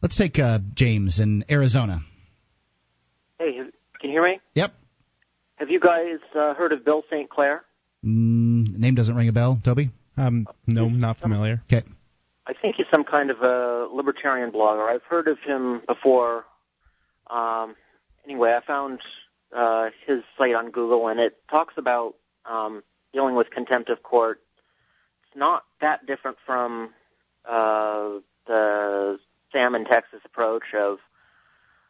Let's 0.00 0.16
take 0.16 0.38
uh, 0.38 0.60
James 0.74 1.18
in 1.18 1.44
Arizona. 1.50 2.00
Hey, 3.40 3.56
can 4.00 4.10
you 4.10 4.10
hear 4.10 4.22
me? 4.22 4.40
Yep. 4.54 4.72
Have 5.56 5.68
you 5.68 5.80
guys 5.80 6.20
uh, 6.38 6.54
heard 6.54 6.72
of 6.72 6.84
Bill 6.84 7.02
St. 7.10 7.28
Clair? 7.28 7.64
Mm, 8.04 8.78
name 8.78 8.94
doesn't 8.94 9.16
ring 9.16 9.28
a 9.28 9.32
bell, 9.32 9.60
Toby? 9.64 9.90
Um, 10.16 10.46
no, 10.66 10.88
not 10.88 11.18
familiar. 11.18 11.60
Okay. 11.72 11.84
I 12.46 12.52
think 12.52 12.76
he's 12.76 12.86
some 12.92 13.02
kind 13.02 13.30
of 13.30 13.40
a 13.42 13.88
libertarian 13.92 14.52
blogger. 14.52 14.88
I've 14.88 15.02
heard 15.02 15.26
of 15.26 15.38
him 15.44 15.82
before. 15.88 16.44
Um, 17.28 17.74
anyway, 18.24 18.56
I 18.56 18.64
found 18.64 19.00
uh, 19.56 19.90
his 20.06 20.22
site 20.38 20.54
on 20.54 20.70
Google, 20.70 21.08
and 21.08 21.18
it 21.18 21.36
talks 21.50 21.74
about 21.76 22.14
um, 22.48 22.84
dealing 23.12 23.34
with 23.34 23.50
contempt 23.50 23.90
of 23.90 24.04
court. 24.04 24.40
It's 25.32 25.38
not 25.38 25.64
that 25.80 26.04
different 26.06 26.36
from 26.44 26.90
uh, 27.48 28.20
the 28.46 29.18
Sam 29.50 29.74
in 29.74 29.86
Texas 29.86 30.20
approach 30.26 30.74
of 30.78 30.98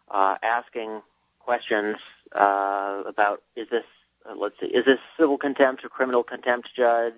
uh, 0.08 0.36
asking 0.44 1.02
questions 1.40 1.96
uh, 2.32 3.02
about 3.04 3.42
is 3.56 3.68
this 3.68 3.82
uh, 4.30 4.34
let's 4.36 4.54
see 4.60 4.66
is 4.66 4.84
this 4.84 5.00
civil 5.18 5.38
contempt 5.38 5.84
or 5.84 5.88
criminal 5.88 6.22
contempt 6.22 6.68
judge 6.76 7.14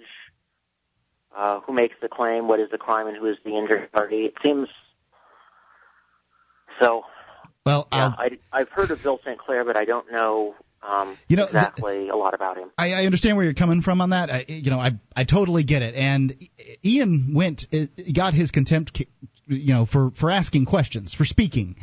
uh, 1.37 1.61
who 1.61 1.75
makes 1.75 1.97
the 2.01 2.09
claim, 2.09 2.49
what 2.49 2.59
is 2.59 2.71
the 2.71 2.79
crime, 2.79 3.07
and 3.07 3.19
who 3.19 3.27
is 3.27 3.37
the 3.45 3.59
injured 3.59 3.93
party. 3.93 4.25
It 4.25 4.35
seems 4.43 4.69
so. 6.81 7.03
Well, 7.67 7.87
Yeah, 7.93 8.15
I, 8.17 8.39
I've 8.51 8.71
heard 8.71 8.91
of 8.91 9.03
Bill 9.03 9.21
St. 9.25 9.39
Clair, 9.39 9.65
but 9.65 9.77
I 9.77 9.85
don't 9.85 10.11
know, 10.11 10.55
um, 10.87 11.17
You 11.29 11.37
know, 11.37 11.45
the- 11.45 11.59
exactly 11.59 12.09
a 12.09 12.17
lot 12.17 12.35
about 12.35 12.57
him. 12.59 12.71
I, 12.79 12.93
I 12.93 13.05
understand 13.07 13.37
where 13.37 13.45
you're 13.45 13.55
coming 13.55 13.83
from 13.83 14.01
on 14.01 14.11
that. 14.11 14.31
I, 14.31 14.45
you 14.49 14.71
know, 14.71 14.79
I 14.81 14.93
I 15.17 15.25
totally 15.25 15.65
get 15.65 15.83
it. 15.83 15.95
And 15.95 16.35
Ian 16.85 17.33
went 17.35 17.67
uh, 17.73 17.87
got 18.15 18.35
his 18.35 18.51
contempt, 18.51 19.03
you 19.47 19.73
know, 19.75 19.87
for 19.87 20.11
for 20.19 20.31
asking 20.31 20.67
questions, 20.67 21.15
for 21.15 21.25
speaking. 21.25 21.77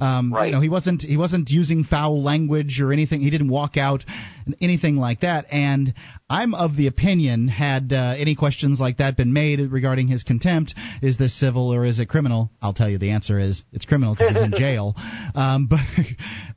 Um, 0.00 0.32
Right. 0.32 0.46
You 0.46 0.52
know, 0.52 0.60
he 0.60 0.68
wasn't 0.68 1.02
he 1.02 1.16
wasn't 1.16 1.50
using 1.50 1.82
foul 1.84 2.22
language 2.22 2.80
or 2.80 2.92
anything. 2.92 3.20
He 3.20 3.30
didn't 3.30 3.48
walk 3.50 3.76
out 3.76 4.04
anything 4.60 4.96
like 4.96 5.20
that. 5.20 5.46
And 5.50 5.92
I'm 6.30 6.54
of 6.54 6.76
the 6.76 6.86
opinion, 6.86 7.48
had 7.48 7.92
uh, 7.92 8.14
any 8.16 8.34
questions 8.36 8.78
like 8.80 8.98
that 8.98 9.16
been 9.16 9.32
made 9.32 9.58
regarding 9.72 10.06
his 10.08 10.22
contempt, 10.22 10.74
is 11.02 11.18
this 11.18 11.38
civil 11.38 11.74
or 11.74 11.84
is 11.84 11.98
it 11.98 12.08
criminal? 12.08 12.50
I'll 12.62 12.74
tell 12.74 12.88
you 12.88 12.98
the 12.98 13.10
answer 13.10 13.38
is 13.40 13.64
it's 13.72 13.84
criminal 13.86 14.14
because 14.14 14.34
he's 14.36 14.42
in 14.44 14.52
jail. 14.56 14.94
Um, 15.34 15.66
but 15.68 15.80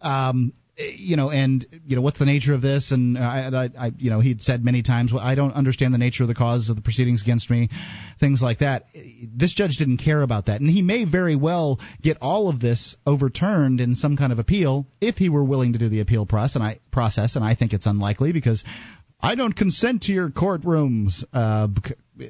um, 0.08 0.54
you 0.96 1.16
know, 1.16 1.30
and 1.30 1.66
you 1.86 1.96
know, 1.96 2.02
what's 2.02 2.20
the 2.20 2.26
nature 2.26 2.54
of 2.54 2.62
this? 2.62 2.92
And 2.92 3.18
I, 3.18 3.50
I, 3.78 3.86
I, 3.88 3.92
you 3.98 4.10
know, 4.10 4.20
he'd 4.20 4.42
said 4.42 4.64
many 4.64 4.84
times, 4.84 5.12
well, 5.14 5.24
I 5.24 5.36
don't 5.36 5.54
understand 5.54 5.94
the 5.94 5.98
nature 5.98 6.24
of 6.24 6.30
the 6.30 6.36
cause 6.36 6.70
of 6.70 6.76
the 6.76 6.82
proceedings 6.82 7.22
against 7.22 7.50
me, 7.50 7.70
things 8.20 8.42
like 8.42 8.60
that. 8.60 8.86
This 9.36 9.54
judge 9.54 9.78
didn't 9.78 9.98
care 9.98 10.22
about 10.22 10.48
that, 10.48 10.62
and 10.62 10.70
he 10.70 10.82
may 10.82 11.06
very 11.06 11.36
well 11.36 11.80
get 12.02 12.18
all 12.22 12.50
of 12.50 12.60
this 12.60 12.96
overturned 13.06 13.82
in 13.82 13.96
some 13.96 14.18
kind 14.18 14.32
of 14.32 14.40
appeal 14.40 14.86
if 15.00 15.16
he 15.16 15.30
were 15.30 15.44
willing 15.44 15.74
to 15.74 15.80
do 15.80 15.90
the 15.90 16.00
appeal 16.02 16.26
process. 16.26 16.56
And 16.56 16.64
I 16.64 16.80
process, 16.92 17.36
and 17.36 17.46
I 17.46 17.56
think 17.56 17.74
it's 17.74 17.86
unlikely 17.86 18.34
because. 18.34 18.64
I 19.24 19.36
don't 19.36 19.54
consent 19.54 20.02
to 20.06 20.14
your 20.14 20.32
courtrooms. 20.32 21.24
Uh, 21.32 21.68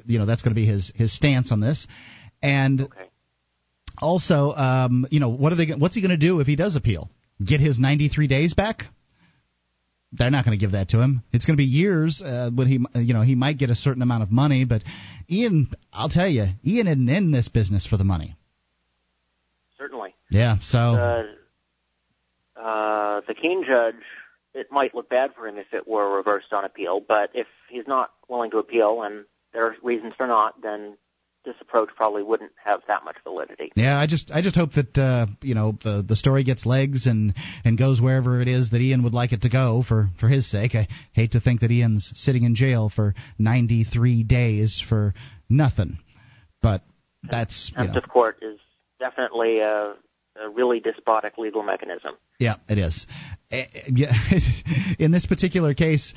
you 0.04 0.18
know 0.18 0.26
that's 0.26 0.42
going 0.42 0.50
to 0.50 0.60
be 0.60 0.66
his 0.66 0.92
his 0.94 1.10
stance 1.16 1.50
on 1.50 1.58
this, 1.58 1.86
and 2.42 2.82
Okay. 2.82 3.08
also, 3.98 4.52
um, 4.52 5.06
you 5.10 5.18
know, 5.18 5.30
what 5.30 5.52
are 5.52 5.56
they? 5.56 5.68
What's 5.68 5.94
he 5.94 6.02
going 6.02 6.10
to 6.10 6.18
do 6.18 6.40
if 6.40 6.46
he 6.46 6.54
does 6.54 6.76
appeal? 6.76 7.08
Get 7.44 7.60
his 7.60 7.78
93 7.78 8.26
days 8.26 8.54
back? 8.54 8.84
They're 10.12 10.30
not 10.30 10.44
going 10.44 10.56
to 10.56 10.60
give 10.60 10.72
that 10.72 10.90
to 10.90 11.00
him. 11.00 11.22
It's 11.32 11.46
going 11.46 11.56
to 11.56 11.60
be 11.60 11.64
years. 11.64 12.20
Uh, 12.22 12.50
when 12.54 12.68
he, 12.68 12.80
you 13.00 13.14
know, 13.14 13.22
he 13.22 13.34
might 13.34 13.56
get 13.56 13.70
a 13.70 13.74
certain 13.74 14.02
amount 14.02 14.22
of 14.22 14.30
money, 14.30 14.64
but 14.66 14.82
Ian, 15.30 15.72
I'll 15.92 16.10
tell 16.10 16.28
you, 16.28 16.48
Ian 16.66 16.86
isn't 16.86 17.08
in 17.08 17.30
this 17.30 17.48
business 17.48 17.86
for 17.86 17.96
the 17.96 18.04
money. 18.04 18.36
Certainly. 19.78 20.14
Yeah. 20.30 20.56
So. 20.62 20.78
Uh, 20.78 21.22
uh, 22.60 23.20
the 23.26 23.34
Keene 23.34 23.64
judge, 23.66 24.02
it 24.54 24.70
might 24.70 24.94
look 24.94 25.08
bad 25.08 25.30
for 25.34 25.48
him 25.48 25.56
if 25.56 25.72
it 25.72 25.88
were 25.88 26.16
reversed 26.16 26.52
on 26.52 26.64
appeal, 26.64 27.00
but 27.00 27.30
if 27.34 27.46
he's 27.70 27.86
not 27.86 28.10
willing 28.28 28.50
to 28.50 28.58
appeal 28.58 29.02
and 29.02 29.24
there 29.52 29.66
are 29.66 29.76
reasons 29.82 30.12
for 30.16 30.26
not, 30.26 30.60
then 30.62 30.96
this 31.44 31.54
approach 31.60 31.90
probably 31.96 32.22
wouldn't 32.22 32.52
have 32.64 32.80
that 32.88 33.04
much 33.04 33.16
validity. 33.24 33.72
Yeah, 33.74 33.98
I 33.98 34.06
just 34.06 34.30
I 34.30 34.42
just 34.42 34.56
hope 34.56 34.72
that 34.72 34.96
uh, 34.96 35.26
you 35.42 35.54
know 35.54 35.76
the 35.82 36.04
the 36.06 36.16
story 36.16 36.44
gets 36.44 36.64
legs 36.66 37.06
and 37.06 37.34
and 37.64 37.76
goes 37.76 38.00
wherever 38.00 38.40
it 38.40 38.48
is 38.48 38.70
that 38.70 38.80
Ian 38.80 39.02
would 39.04 39.14
like 39.14 39.32
it 39.32 39.42
to 39.42 39.48
go 39.48 39.82
for 39.86 40.08
for 40.20 40.28
his 40.28 40.50
sake. 40.50 40.74
I 40.74 40.88
hate 41.12 41.32
to 41.32 41.40
think 41.40 41.60
that 41.60 41.70
Ian's 41.70 42.12
sitting 42.14 42.44
in 42.44 42.54
jail 42.54 42.90
for 42.94 43.14
93 43.38 44.22
days 44.24 44.82
for 44.86 45.14
nothing, 45.48 45.98
but 46.60 46.82
that's 47.22 47.70
you 47.70 47.76
contempt 47.76 47.94
know. 47.94 48.02
of 48.02 48.08
court 48.08 48.38
is 48.42 48.58
definitely 48.98 49.60
a, 49.60 49.94
a 50.42 50.48
really 50.52 50.80
despotic 50.80 51.38
legal 51.38 51.62
mechanism. 51.62 52.12
Yeah, 52.38 52.56
it 52.68 52.78
is. 52.78 53.06
Eh, 53.50 53.64
eh, 53.74 53.80
Yeah, 53.94 54.12
in 54.98 55.10
this 55.10 55.26
particular 55.26 55.74
case, 55.74 56.14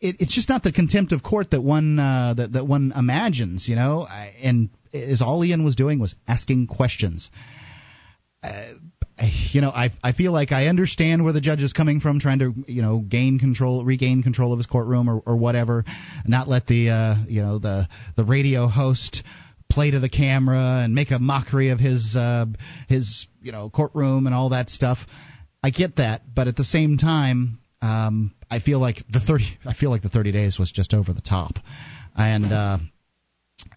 it, 0.00 0.16
it's 0.20 0.34
just 0.34 0.48
not 0.48 0.62
the 0.62 0.72
contempt 0.72 1.12
of 1.12 1.22
court 1.22 1.50
that 1.50 1.62
one 1.62 1.98
uh, 1.98 2.34
that 2.36 2.52
that 2.52 2.66
one 2.66 2.92
imagines, 2.94 3.68
you 3.68 3.76
know. 3.76 4.06
And 4.42 4.70
is 4.92 5.22
all 5.22 5.44
Ian 5.44 5.64
was 5.64 5.76
doing 5.76 5.98
was 5.98 6.14
asking 6.26 6.66
questions. 6.66 7.30
Uh, 8.42 8.64
you 9.50 9.60
know, 9.60 9.70
I 9.70 9.90
I 10.02 10.12
feel 10.12 10.32
like 10.32 10.52
I 10.52 10.66
understand 10.66 11.24
where 11.24 11.32
the 11.32 11.40
judge 11.40 11.62
is 11.62 11.72
coming 11.72 12.00
from, 12.00 12.20
trying 12.20 12.38
to 12.38 12.54
you 12.66 12.82
know 12.82 12.98
gain 12.98 13.38
control, 13.38 13.84
regain 13.84 14.22
control 14.22 14.52
of 14.52 14.58
his 14.58 14.66
courtroom 14.66 15.08
or, 15.08 15.20
or 15.24 15.36
whatever, 15.36 15.84
not 16.24 16.48
let 16.48 16.66
the 16.66 16.90
uh, 16.90 17.16
you 17.26 17.42
know 17.42 17.58
the 17.58 17.88
the 18.16 18.24
radio 18.24 18.68
host 18.68 19.22
play 19.70 19.90
to 19.90 20.00
the 20.00 20.08
camera 20.08 20.82
and 20.82 20.94
make 20.94 21.10
a 21.10 21.18
mockery 21.18 21.70
of 21.70 21.78
his 21.78 22.14
uh, 22.16 22.46
his 22.88 23.26
you 23.42 23.52
know 23.52 23.70
courtroom 23.70 24.26
and 24.26 24.34
all 24.34 24.50
that 24.50 24.70
stuff. 24.70 24.98
I 25.62 25.70
get 25.70 25.96
that, 25.96 26.22
but 26.32 26.46
at 26.46 26.54
the 26.54 26.64
same 26.64 26.98
time, 26.98 27.58
um, 27.82 28.34
I 28.50 28.60
feel 28.60 28.80
like 28.80 28.96
the 29.10 29.20
thirty 29.20 29.44
I 29.64 29.74
feel 29.74 29.90
like 29.90 30.02
the 30.02 30.08
thirty 30.08 30.32
days 30.32 30.58
was 30.58 30.70
just 30.70 30.94
over 30.94 31.12
the 31.12 31.20
top, 31.20 31.52
and 32.16 32.52
uh, 32.52 32.78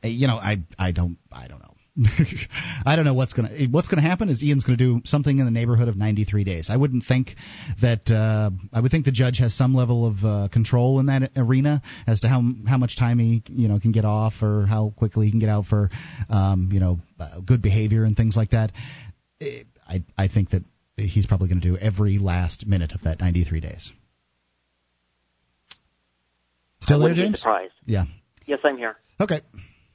you 0.03 0.27
know 0.27 0.37
I 0.37 0.57
I 0.79 0.91
don't 0.91 1.17
I 1.31 1.47
don't 1.47 1.59
know. 1.59 1.67
I 2.85 2.95
don't 2.95 3.03
know 3.03 3.13
what's 3.13 3.33
gonna 3.33 3.49
what's 3.69 3.89
gonna 3.89 4.01
happen. 4.01 4.29
Is 4.29 4.41
Ian's 4.41 4.63
gonna 4.63 4.77
do 4.77 5.01
something 5.03 5.37
in 5.37 5.45
the 5.45 5.51
neighborhood 5.51 5.89
of 5.89 5.97
93 5.97 6.43
days? 6.45 6.69
I 6.69 6.77
wouldn't 6.77 7.03
think 7.05 7.35
that. 7.81 8.09
Uh, 8.09 8.51
I 8.71 8.79
would 8.79 8.91
think 8.91 9.05
the 9.05 9.11
judge 9.11 9.39
has 9.39 9.53
some 9.53 9.75
level 9.75 10.07
of 10.07 10.15
uh, 10.23 10.47
control 10.51 10.99
in 10.99 11.07
that 11.07 11.31
arena 11.35 11.81
as 12.07 12.21
to 12.21 12.29
how 12.29 12.41
how 12.67 12.77
much 12.77 12.97
time 12.97 13.19
he 13.19 13.43
you 13.49 13.67
know 13.67 13.79
can 13.79 13.91
get 13.91 14.05
off 14.05 14.33
or 14.41 14.65
how 14.67 14.93
quickly 14.95 15.25
he 15.25 15.31
can 15.31 15.41
get 15.41 15.49
out 15.49 15.65
for 15.65 15.89
um, 16.29 16.69
you 16.71 16.79
know 16.79 16.99
uh, 17.19 17.39
good 17.45 17.61
behavior 17.61 18.05
and 18.05 18.15
things 18.15 18.37
like 18.37 18.51
that. 18.51 18.71
I 19.41 20.03
I 20.17 20.27
think 20.29 20.51
that 20.51 20.63
he's 21.07 21.25
probably 21.25 21.47
going 21.49 21.61
to 21.61 21.67
do 21.67 21.77
every 21.77 22.17
last 22.17 22.65
minute 22.67 22.91
of 22.93 23.01
that 23.03 23.19
93 23.19 23.59
days. 23.59 23.91
Still 26.81 26.97
I 26.97 26.99
there, 26.99 27.09
wouldn't 27.09 27.17
James? 27.27 27.39
surprised. 27.39 27.73
Yeah. 27.85 28.05
Yes, 28.45 28.59
I'm 28.63 28.77
here. 28.77 28.95
Okay. 29.19 29.41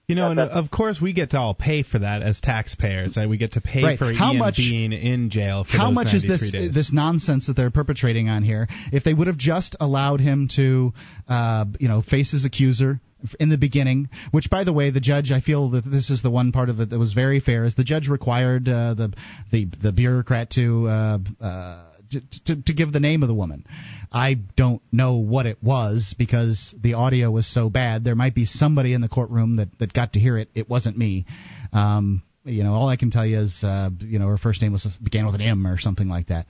You 0.09 0.15
know, 0.15 0.31
and 0.31 0.39
of 0.39 0.71
course 0.71 1.01
we 1.03 1.13
get 1.13 1.31
to 1.33 1.39
all 1.39 1.53
pay 1.53 1.83
for 1.83 1.99
that 1.99 2.23
as 2.23 2.41
taxpayers. 2.41 3.17
Right? 3.17 3.29
We 3.29 3.39
get 3.39 3.53
to 3.55 3.61
pay 3.61 3.83
Right. 3.83 3.99
for 3.99 4.15
How 4.15 4.29
Ian 4.31 4.39
much- 4.39 4.57
being 4.57 4.93
in 4.93 5.31
jail 5.31 5.65
for 5.65 5.73
How 5.77 5.87
those 5.89 5.95
much 5.97 6.15
is 6.15 6.23
this 6.23 6.53
days. 6.53 6.73
this 6.73 6.93
nonsense 6.93 7.49
that 7.49 7.55
they're 7.57 7.73
perpetrating 7.73 8.29
on 8.29 8.45
here? 8.45 8.69
If 8.93 9.03
they 9.03 9.13
would 9.13 9.27
have 9.27 9.37
just 9.37 9.75
allowed 9.81 10.21
him 10.21 10.47
to, 10.55 10.95
uh, 11.27 11.65
you 11.81 11.89
know, 11.89 12.03
face 12.03 12.31
his 12.31 12.45
accuser 12.45 13.01
in 13.41 13.49
the 13.49 13.59
beginning, 13.59 14.09
which 14.31 14.51
by 14.51 14.65
the 14.65 14.73
way, 14.73 14.91
the 14.91 15.01
judge, 15.01 15.31
I 15.31 15.41
feel 15.41 15.71
that 15.71 15.85
this 15.85 16.11
is 16.11 16.23
the 16.23 16.31
one 16.31 16.53
part 16.53 16.69
of 16.69 16.81
it 16.81 16.91
that 16.91 16.99
was 16.99 17.13
very 17.13 17.41
fair, 17.41 17.65
is 17.65 17.75
the 17.75 17.85
judge 17.85 18.09
required 18.09 18.69
uh, 18.69 18.95
the 18.95 19.13
the 19.51 19.67
the 19.83 19.93
bureaucrat 19.93 20.51
to. 20.51 20.87
Uh, 20.87 21.19
uh, 21.41 21.83
to, 22.11 22.21
to, 22.45 22.63
to 22.63 22.73
give 22.73 22.93
the 22.93 23.01
name 23.01 23.25
of 23.25 23.29
the 23.29 23.35
woman. 23.35 23.65
I 24.13 24.35
don't 24.57 24.81
know 24.93 25.17
what 25.17 25.47
it 25.47 25.59
was 25.61 26.15
because 26.17 26.73
the 26.81 26.95
audio 26.95 27.33
was 27.33 27.53
so 27.53 27.69
bad. 27.69 28.05
There 28.05 28.15
might 28.15 28.33
be 28.33 28.45
somebody 28.45 28.93
in 28.93 29.01
the 29.01 29.09
courtroom 29.09 29.57
that, 29.57 29.77
that 29.81 29.93
got 29.93 30.13
to 30.13 30.21
hear 30.21 30.39
it. 30.39 30.49
It 30.55 30.69
wasn't 30.69 30.97
me. 30.97 31.27
Um, 31.73 32.23
you 32.45 32.63
know, 32.63 32.75
all 32.75 32.89
I 32.89 32.97
can 32.97 33.11
tell 33.11 33.27
you 33.27 33.41
is, 33.41 33.59
uh, 33.63 33.91
you 33.99 34.19
know, 34.19 34.29
her 34.29 34.39
first 34.39 34.63
name 34.63 34.73
was 34.73 34.87
began 35.03 35.27
with 35.27 35.35
an 35.35 35.41
M 35.41 35.67
or 35.67 35.79
something 35.79 36.09
like 36.09 36.29
that. 36.29 36.47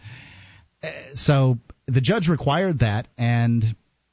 Uh, 0.83 0.91
so 1.15 1.57
the 1.87 2.03
judge 2.03 2.29
required 2.29 2.81
that, 2.81 3.09
and 3.17 3.65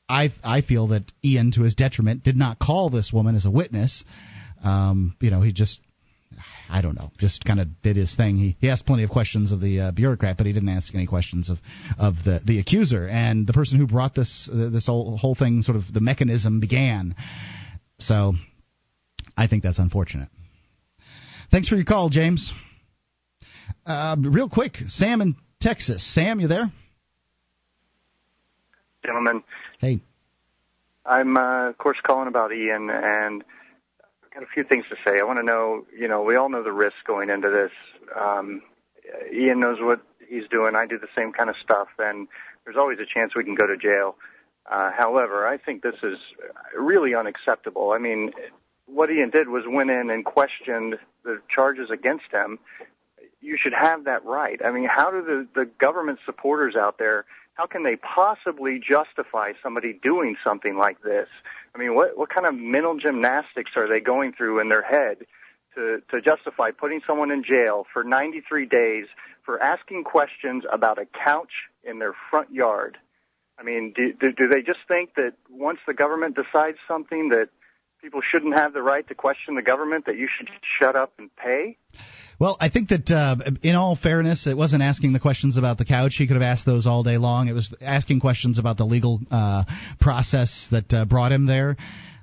I 0.09 0.33
I 0.43 0.61
feel 0.61 0.87
that 0.87 1.03
Ian, 1.23 1.51
to 1.51 1.61
his 1.61 1.75
detriment, 1.75 2.23
did 2.23 2.35
not 2.35 2.59
call 2.59 2.89
this 2.89 3.11
woman 3.13 3.35
as 3.35 3.45
a 3.45 3.51
witness. 3.51 4.03
Um, 4.63 5.15
you 5.19 5.31
know, 5.31 5.41
he 5.41 5.51
just 5.51 5.79
I 6.69 6.81
don't 6.81 6.95
know, 6.95 7.11
just 7.17 7.45
kind 7.45 7.59
of 7.59 7.67
did 7.81 7.95
his 7.95 8.15
thing. 8.15 8.37
He, 8.37 8.57
he 8.59 8.69
asked 8.69 8.85
plenty 8.85 9.03
of 9.03 9.09
questions 9.09 9.51
of 9.51 9.61
the 9.61 9.79
uh, 9.79 9.91
bureaucrat, 9.91 10.37
but 10.37 10.45
he 10.45 10.53
didn't 10.53 10.69
ask 10.69 10.93
any 10.93 11.05
questions 11.05 11.49
of 11.49 11.59
of 11.97 12.15
the 12.25 12.41
the 12.45 12.59
accuser 12.59 13.07
and 13.07 13.45
the 13.45 13.53
person 13.53 13.77
who 13.77 13.87
brought 13.87 14.15
this 14.15 14.49
uh, 14.51 14.69
this 14.69 14.87
whole 14.87 15.17
whole 15.17 15.35
thing. 15.35 15.61
Sort 15.61 15.77
of 15.77 15.91
the 15.91 16.01
mechanism 16.01 16.59
began. 16.59 17.15
So, 17.99 18.33
I 19.37 19.47
think 19.47 19.63
that's 19.63 19.79
unfortunate. 19.79 20.29
Thanks 21.51 21.69
for 21.69 21.75
your 21.75 21.85
call, 21.85 22.09
James. 22.09 22.51
Uh, 23.85 24.15
real 24.19 24.49
quick, 24.49 24.77
Sam 24.87 25.21
in 25.21 25.35
Texas. 25.61 26.03
Sam, 26.13 26.39
you 26.39 26.47
there? 26.47 26.71
Gentlemen. 29.05 29.43
Hey. 29.79 29.99
I'm, 31.05 31.35
uh, 31.35 31.69
of 31.69 31.77
course, 31.77 31.97
calling 32.01 32.27
about 32.27 32.53
Ian, 32.53 32.89
and 32.89 33.43
I've 34.23 34.31
got 34.33 34.43
a 34.43 34.47
few 34.53 34.63
things 34.63 34.85
to 34.89 34.95
say. 35.05 35.19
I 35.19 35.23
want 35.23 35.39
to 35.39 35.43
know, 35.43 35.85
you 35.97 36.07
know, 36.07 36.23
we 36.23 36.35
all 36.35 36.49
know 36.49 36.63
the 36.63 36.71
risks 36.71 36.99
going 37.05 37.29
into 37.29 37.49
this. 37.49 37.71
Um, 38.17 38.61
Ian 39.33 39.59
knows 39.59 39.79
what 39.81 40.01
he's 40.27 40.47
doing. 40.49 40.75
I 40.75 40.85
do 40.85 40.97
the 40.97 41.09
same 41.15 41.33
kind 41.33 41.49
of 41.49 41.55
stuff, 41.61 41.89
and 41.99 42.27
there's 42.63 42.77
always 42.77 42.99
a 42.99 43.05
chance 43.05 43.35
we 43.35 43.43
can 43.43 43.55
go 43.55 43.67
to 43.67 43.75
jail. 43.75 44.15
Uh, 44.71 44.91
however, 44.95 45.45
I 45.45 45.57
think 45.57 45.83
this 45.83 45.95
is 46.03 46.17
really 46.77 47.13
unacceptable. 47.13 47.91
I 47.91 47.97
mean, 47.97 48.31
what 48.85 49.11
Ian 49.11 49.29
did 49.29 49.49
was 49.49 49.63
went 49.67 49.89
in 49.89 50.09
and 50.09 50.23
questioned 50.23 50.97
the 51.25 51.41
charges 51.53 51.89
against 51.89 52.31
him. 52.31 52.59
You 53.41 53.57
should 53.61 53.73
have 53.73 54.05
that 54.05 54.23
right. 54.23 54.61
I 54.63 54.71
mean, 54.71 54.87
how 54.87 55.11
do 55.11 55.21
the, 55.21 55.47
the 55.53 55.65
government 55.65 56.19
supporters 56.25 56.75
out 56.77 56.97
there 56.97 57.25
how 57.53 57.67
can 57.67 57.83
they 57.83 57.95
possibly 57.95 58.79
justify 58.79 59.53
somebody 59.61 59.93
doing 59.93 60.35
something 60.43 60.77
like 60.77 61.01
this? 61.03 61.27
I 61.75 61.77
mean, 61.77 61.95
what 61.95 62.17
what 62.17 62.29
kind 62.29 62.45
of 62.45 62.55
mental 62.55 62.97
gymnastics 62.97 63.71
are 63.75 63.87
they 63.87 63.99
going 63.99 64.33
through 64.33 64.59
in 64.59 64.69
their 64.69 64.81
head 64.81 65.25
to 65.75 66.01
to 66.11 66.21
justify 66.21 66.71
putting 66.71 67.01
someone 67.05 67.31
in 67.31 67.43
jail 67.43 67.85
for 67.91 68.03
93 68.03 68.65
days 68.65 69.05
for 69.43 69.61
asking 69.61 70.03
questions 70.03 70.63
about 70.71 70.97
a 70.97 71.05
couch 71.05 71.69
in 71.83 71.99
their 71.99 72.13
front 72.29 72.51
yard? 72.51 72.97
I 73.57 73.63
mean, 73.63 73.93
do 73.95 74.13
do, 74.13 74.31
do 74.31 74.47
they 74.47 74.61
just 74.61 74.79
think 74.87 75.15
that 75.15 75.33
once 75.49 75.79
the 75.85 75.93
government 75.93 76.35
decides 76.35 76.77
something 76.87 77.29
that 77.29 77.49
people 78.01 78.21
shouldn't 78.21 78.55
have 78.55 78.73
the 78.73 78.81
right 78.81 79.07
to 79.07 79.15
question 79.15 79.55
the 79.55 79.61
government 79.61 80.05
that 80.07 80.17
you 80.17 80.27
should 80.27 80.49
shut 80.79 80.95
up 80.95 81.13
and 81.17 81.33
pay? 81.35 81.77
Well, 82.39 82.57
I 82.59 82.69
think 82.69 82.89
that 82.89 83.09
uh, 83.09 83.35
in 83.61 83.75
all 83.75 83.95
fairness, 83.95 84.47
it 84.47 84.57
wasn't 84.57 84.83
asking 84.83 85.13
the 85.13 85.19
questions 85.19 85.57
about 85.57 85.77
the 85.77 85.85
couch. 85.85 86.15
He 86.17 86.27
could 86.27 86.35
have 86.35 86.43
asked 86.43 86.65
those 86.65 86.87
all 86.87 87.03
day 87.03 87.17
long. 87.17 87.47
It 87.47 87.53
was 87.53 87.75
asking 87.81 88.19
questions 88.19 88.59
about 88.59 88.77
the 88.77 88.85
legal 88.85 89.19
uh, 89.31 89.63
process 89.99 90.67
that 90.71 90.93
uh, 90.93 91.05
brought 91.05 91.31
him 91.31 91.45
there. 91.45 91.77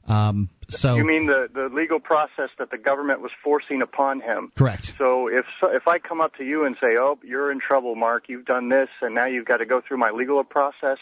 Um, 0.07 0.51
so 0.69 0.97
you 0.97 1.05
mean 1.05 1.27
the 1.27 1.49
the 1.53 1.69
legal 1.73 2.01
process 2.01 2.49
that 2.59 2.71
the 2.71 2.79
government 2.79 3.21
was 3.21 3.31
forcing 3.45 3.83
upon 3.83 4.21
him? 4.21 4.51
Correct. 4.57 4.93
So 4.99 5.29
if 5.29 5.45
if 5.63 5.87
I 5.87 5.99
come 5.99 6.21
up 6.21 6.35
to 6.37 6.45
you 6.45 6.65
and 6.65 6.77
say, 6.81 6.97
"Oh, 6.99 7.19
you're 7.23 7.53
in 7.53 7.61
trouble, 7.61 7.95
Mark. 7.95 8.29
You've 8.29 8.45
done 8.47 8.69
this, 8.69 8.89
and 9.03 9.15
now 9.15 9.27
you've 9.27 9.47
got 9.47 9.59
to 9.59 9.67
go 9.67 9.81
through 9.81 9.99
my 9.99 10.11
legal 10.11 10.43
process," 10.43 10.99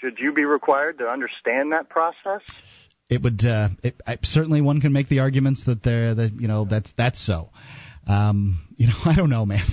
should 0.00 0.18
you 0.18 0.32
be 0.32 0.44
required 0.44 0.98
to 0.98 1.08
understand 1.08 1.72
that 1.72 1.88
process? 1.88 2.42
It 3.08 3.22
would 3.22 3.44
uh, 3.44 3.68
it, 3.82 4.00
I, 4.06 4.18
certainly 4.22 4.60
one 4.60 4.80
can 4.80 4.92
make 4.92 5.08
the 5.08 5.20
arguments 5.20 5.64
that 5.66 5.82
they're 5.82 6.14
that 6.14 6.32
you 6.38 6.48
know 6.48 6.64
that's 6.64 6.92
that's 6.96 7.24
so. 7.24 7.50
Um, 8.06 8.60
you 8.76 8.88
know, 8.88 8.94
I 9.04 9.14
don't 9.14 9.30
know, 9.30 9.46
man. 9.46 9.66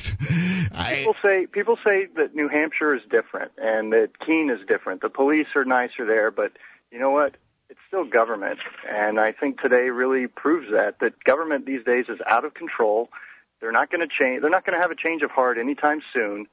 I, 0.72 0.96
people 0.98 1.16
say 1.24 1.48
people 1.48 1.78
say 1.84 2.08
that 2.16 2.36
New 2.36 2.48
Hampshire 2.48 2.96
is 2.96 3.02
different 3.10 3.52
and 3.58 3.92
that 3.94 4.20
Keene 4.26 4.50
is 4.50 4.66
different. 4.68 5.02
The 5.02 5.10
police 5.10 5.48
are 5.56 5.66
nicer 5.66 6.06
there, 6.06 6.32
but 6.32 6.52
you 6.92 7.00
know 7.00 7.12
what? 7.12 7.36
It's 7.70 7.80
still 7.88 8.04
government, 8.04 8.60
and 8.90 9.20
I 9.20 9.32
think 9.32 9.62
today 9.62 9.90
really 9.90 10.26
proves 10.26 10.72
that 10.72 11.00
that 11.02 11.24
government 11.24 11.68
these 11.68 11.84
days 11.84 12.06
is 12.10 12.20
out 12.26 12.44
of 12.44 12.56
control. 12.56 13.10
They're 13.62 13.72
not 13.72 13.92
going 13.92 14.02
to 14.02 14.08
change. 14.08 14.42
They're 14.42 14.50
not 14.50 14.66
going 14.66 14.76
to 14.76 14.82
have 14.82 14.90
a 14.90 14.96
change 14.96 15.22
of 15.22 15.30
heart 15.30 15.58
anytime 15.60 16.02
soon. 16.12 16.48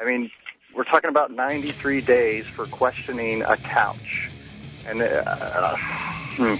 I 0.00 0.04
mean, 0.04 0.30
we're 0.74 0.84
talking 0.84 1.10
about 1.10 1.32
93 1.32 2.04
days 2.04 2.44
for 2.54 2.66
questioning 2.66 3.42
a 3.42 3.56
couch, 3.56 4.30
and 4.86 5.02
uh, 5.02 5.76
hmm. 6.36 6.54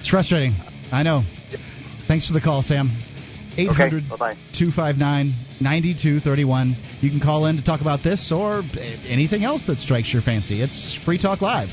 it's 0.00 0.08
frustrating. 0.08 0.54
I 0.90 1.04
know. 1.04 1.22
Thanks 2.08 2.26
for 2.26 2.32
the 2.32 2.40
call, 2.40 2.62
Sam. 2.62 2.90
800 3.56 4.04
259 4.08 5.32
9231. 5.60 6.76
You 7.00 7.10
can 7.10 7.20
call 7.20 7.46
in 7.46 7.56
to 7.56 7.64
talk 7.64 7.80
about 7.80 8.02
this 8.02 8.32
or 8.32 8.62
anything 9.06 9.44
else 9.44 9.62
that 9.66 9.78
strikes 9.78 10.12
your 10.12 10.22
fancy. 10.22 10.62
It's 10.62 10.98
Free 11.04 11.18
Talk 11.18 11.40
Live. 11.40 11.68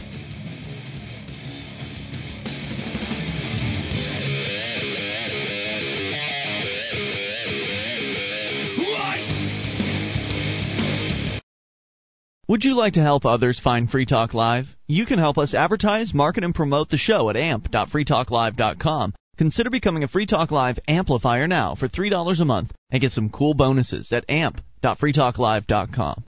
Would 12.48 12.66
you 12.66 12.76
like 12.76 12.94
to 12.94 13.02
help 13.02 13.26
others 13.26 13.62
find 13.62 13.90
Free 13.90 14.06
Talk 14.06 14.34
Live? 14.34 14.66
You 14.86 15.06
can 15.06 15.20
help 15.20 15.38
us 15.38 15.54
advertise, 15.54 16.14
market, 16.14 16.44
and 16.44 16.54
promote 16.54 16.90
the 16.90 16.98
show 16.98 17.30
at 17.30 17.38
amp.freetalklive.com 17.38 19.14
Consider 19.42 19.72
becoming 19.72 20.04
a 20.04 20.08
Free 20.08 20.28
Talk 20.28 20.52
Live 20.52 20.78
amplifier 20.88 21.48
now 21.48 21.74
for 21.74 21.88
$3 21.88 22.40
a 22.40 22.46
month 22.46 22.72
and 22.92 23.02
get 23.02 23.12
some 23.12 23.32
cool 23.32 23.56
bonuses 23.56 24.12
at 24.12 24.24
amp.freetalklive.com. 24.30 26.24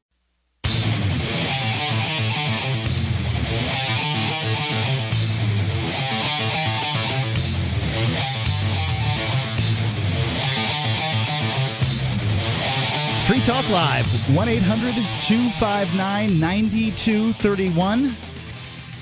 Free 13.28 13.46
Talk 13.46 13.70
Live, 13.70 14.06
1 14.36 14.48
800 14.50 14.96
259 15.28 16.40
9231. 16.40 18.33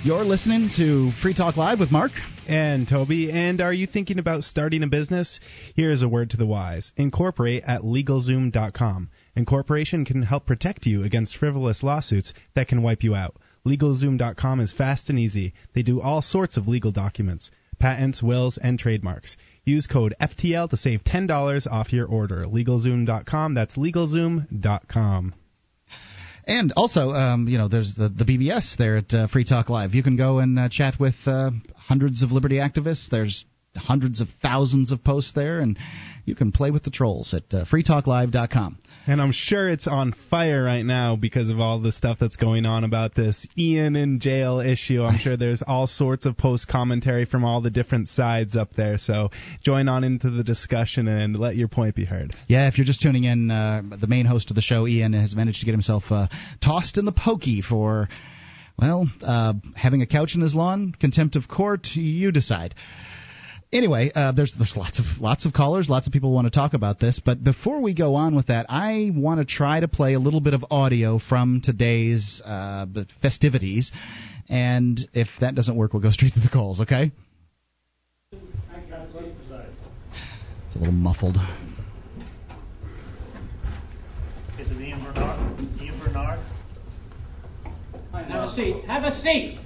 You're 0.03 0.23
listening 0.23 0.71
to 0.77 1.11
Free 1.21 1.35
Talk 1.35 1.57
Live 1.57 1.79
with 1.79 1.91
Mark. 1.91 2.11
And 2.47 2.87
Toby, 2.87 3.31
and 3.31 3.61
are 3.61 3.71
you 3.71 3.85
thinking 3.85 4.17
about 4.17 4.43
starting 4.43 4.81
a 4.81 4.87
business? 4.87 5.39
Here's 5.75 6.01
a 6.01 6.09
word 6.09 6.31
to 6.31 6.37
the 6.37 6.45
wise. 6.47 6.91
Incorporate 6.97 7.61
at 7.67 7.81
LegalZoom.com. 7.81 9.11
Incorporation 9.35 10.03
can 10.03 10.23
help 10.23 10.47
protect 10.47 10.87
you 10.87 11.03
against 11.03 11.37
frivolous 11.37 11.83
lawsuits 11.83 12.33
that 12.55 12.67
can 12.67 12.81
wipe 12.81 13.03
you 13.03 13.13
out. 13.13 13.35
LegalZoom.com 13.63 14.59
is 14.59 14.73
fast 14.73 15.11
and 15.11 15.19
easy. 15.19 15.53
They 15.75 15.83
do 15.83 16.01
all 16.01 16.23
sorts 16.23 16.57
of 16.57 16.67
legal 16.67 16.91
documents, 16.91 17.51
patents, 17.77 18.23
wills, 18.23 18.57
and 18.57 18.79
trademarks. 18.79 19.37
Use 19.65 19.85
code 19.85 20.15
FTL 20.19 20.67
to 20.71 20.77
save 20.77 21.03
$10 21.03 21.67
off 21.71 21.93
your 21.93 22.07
order. 22.07 22.45
LegalZoom.com. 22.45 23.53
That's 23.53 23.75
LegalZoom.com. 23.75 25.35
And 26.45 26.73
also, 26.75 27.11
um, 27.11 27.47
you 27.47 27.57
know, 27.57 27.67
there's 27.67 27.93
the, 27.95 28.09
the 28.09 28.25
BBS 28.25 28.75
there 28.77 28.97
at 28.97 29.13
uh, 29.13 29.27
Free 29.27 29.45
Talk 29.45 29.69
Live. 29.69 29.93
You 29.93 30.03
can 30.03 30.17
go 30.17 30.39
and 30.39 30.57
uh, 30.57 30.69
chat 30.69 30.95
with 30.99 31.15
uh, 31.25 31.51
hundreds 31.75 32.23
of 32.23 32.31
liberty 32.31 32.55
activists. 32.55 33.09
There's 33.09 33.45
hundreds 33.75 34.21
of 34.21 34.27
thousands 34.41 34.91
of 34.91 35.03
posts 35.03 35.33
there, 35.33 35.59
and 35.59 35.77
you 36.25 36.35
can 36.35 36.51
play 36.51 36.71
with 36.71 36.83
the 36.83 36.91
trolls 36.91 37.33
at 37.33 37.43
uh, 37.53 37.65
freetalklive.com. 37.65 38.79
And 39.07 39.19
I'm 39.19 39.31
sure 39.31 39.67
it's 39.67 39.87
on 39.87 40.13
fire 40.29 40.63
right 40.63 40.83
now 40.83 41.15
because 41.15 41.49
of 41.49 41.59
all 41.59 41.79
the 41.79 41.91
stuff 41.91 42.17
that's 42.19 42.35
going 42.35 42.67
on 42.67 42.83
about 42.83 43.15
this 43.15 43.47
Ian 43.57 43.95
in 43.95 44.19
jail 44.19 44.59
issue. 44.59 45.03
I'm 45.03 45.17
sure 45.17 45.35
there's 45.35 45.63
all 45.65 45.87
sorts 45.87 46.27
of 46.27 46.37
post 46.37 46.67
commentary 46.67 47.25
from 47.25 47.43
all 47.43 47.61
the 47.61 47.71
different 47.71 48.09
sides 48.09 48.55
up 48.55 48.73
there. 48.75 48.99
So 48.99 49.31
join 49.63 49.89
on 49.89 50.03
into 50.03 50.29
the 50.29 50.43
discussion 50.43 51.07
and 51.07 51.35
let 51.35 51.55
your 51.55 51.67
point 51.67 51.95
be 51.95 52.05
heard. 52.05 52.35
Yeah, 52.47 52.67
if 52.67 52.77
you're 52.77 52.85
just 52.85 53.01
tuning 53.01 53.23
in, 53.23 53.49
uh, 53.49 53.81
the 53.99 54.07
main 54.07 54.27
host 54.27 54.51
of 54.51 54.55
the 54.55 54.61
show, 54.61 54.85
Ian, 54.85 55.13
has 55.13 55.35
managed 55.35 55.61
to 55.61 55.65
get 55.65 55.73
himself 55.73 56.03
uh, 56.11 56.27
tossed 56.63 56.99
in 56.99 57.05
the 57.05 57.11
pokey 57.11 57.63
for, 57.63 58.07
well, 58.77 59.09
uh, 59.23 59.53
having 59.75 60.03
a 60.03 60.07
couch 60.07 60.35
in 60.35 60.41
his 60.41 60.53
lawn, 60.53 60.93
contempt 60.99 61.35
of 61.35 61.47
court. 61.47 61.87
You 61.95 62.31
decide. 62.31 62.75
Anyway, 63.73 64.11
uh, 64.13 64.33
there's 64.33 64.53
there's 64.57 64.75
lots 64.75 64.99
of 64.99 65.05
lots 65.21 65.45
of 65.45 65.53
callers, 65.53 65.87
lots 65.87 66.05
of 66.05 66.11
people 66.11 66.33
want 66.33 66.45
to 66.45 66.51
talk 66.51 66.73
about 66.73 66.99
this. 66.99 67.21
But 67.23 67.41
before 67.41 67.79
we 67.79 67.93
go 67.93 68.15
on 68.15 68.35
with 68.35 68.47
that, 68.47 68.65
I 68.67 69.11
want 69.15 69.39
to 69.39 69.45
try 69.45 69.79
to 69.79 69.87
play 69.87 70.13
a 70.13 70.19
little 70.19 70.41
bit 70.41 70.53
of 70.53 70.65
audio 70.69 71.19
from 71.19 71.61
today's 71.63 72.41
uh, 72.43 72.85
festivities, 73.21 73.93
and 74.49 74.99
if 75.13 75.29
that 75.39 75.55
doesn't 75.55 75.77
work, 75.77 75.93
we'll 75.93 76.01
go 76.01 76.11
straight 76.11 76.33
to 76.33 76.41
the 76.41 76.49
calls. 76.49 76.81
Okay? 76.81 77.13
It's 78.33 78.43
a 80.75 80.79
little 80.79 80.93
muffled. 80.93 81.37
Is 84.59 84.69
it 84.69 84.81
Ian 84.81 85.01
Bernard? 85.01 85.59
Ian 85.81 85.99
Bernard? 85.99 86.39
Have 88.11 88.49
a 88.49 88.53
seat. 88.53 88.83
Have 88.85 89.03
a 89.05 89.21
seat. 89.21 89.59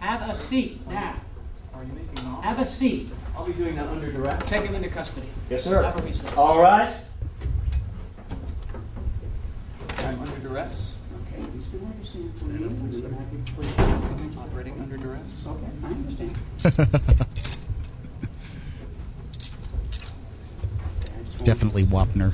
Have 0.00 0.28
a 0.28 0.48
seat 0.48 0.86
now. 0.86 1.22
Are 1.78 1.84
you 1.84 1.92
making 1.92 2.18
an 2.18 2.42
Have 2.42 2.58
a 2.58 2.66
seat. 2.76 3.12
I'll 3.36 3.46
be 3.46 3.52
doing 3.52 3.76
that 3.76 3.86
under 3.86 4.10
duress. 4.10 4.42
Take 4.50 4.64
him 4.64 4.74
into 4.74 4.90
custody. 4.90 5.28
Yes, 5.48 5.62
sir. 5.62 5.80
Have 5.80 5.96
a 5.96 6.02
recess. 6.02 6.28
All 6.36 6.60
right. 6.60 7.04
I'm 9.96 10.20
under 10.20 10.40
duress. 10.40 10.94
Okay, 11.22 11.38
you 11.38 11.62
still 11.68 11.86
understand 11.86 12.32
from 12.40 12.52
me? 12.52 12.58
We're 12.90 13.00
gonna 13.00 13.14
have 13.14 13.32
you 13.32 13.44
Operating 14.40 14.80
under 14.80 14.96
duress. 14.96 15.30
Okay, 15.46 15.68
I 15.84 15.86
understand. 15.86 16.36
Definitely 21.44 21.86
Wapner. 21.86 22.32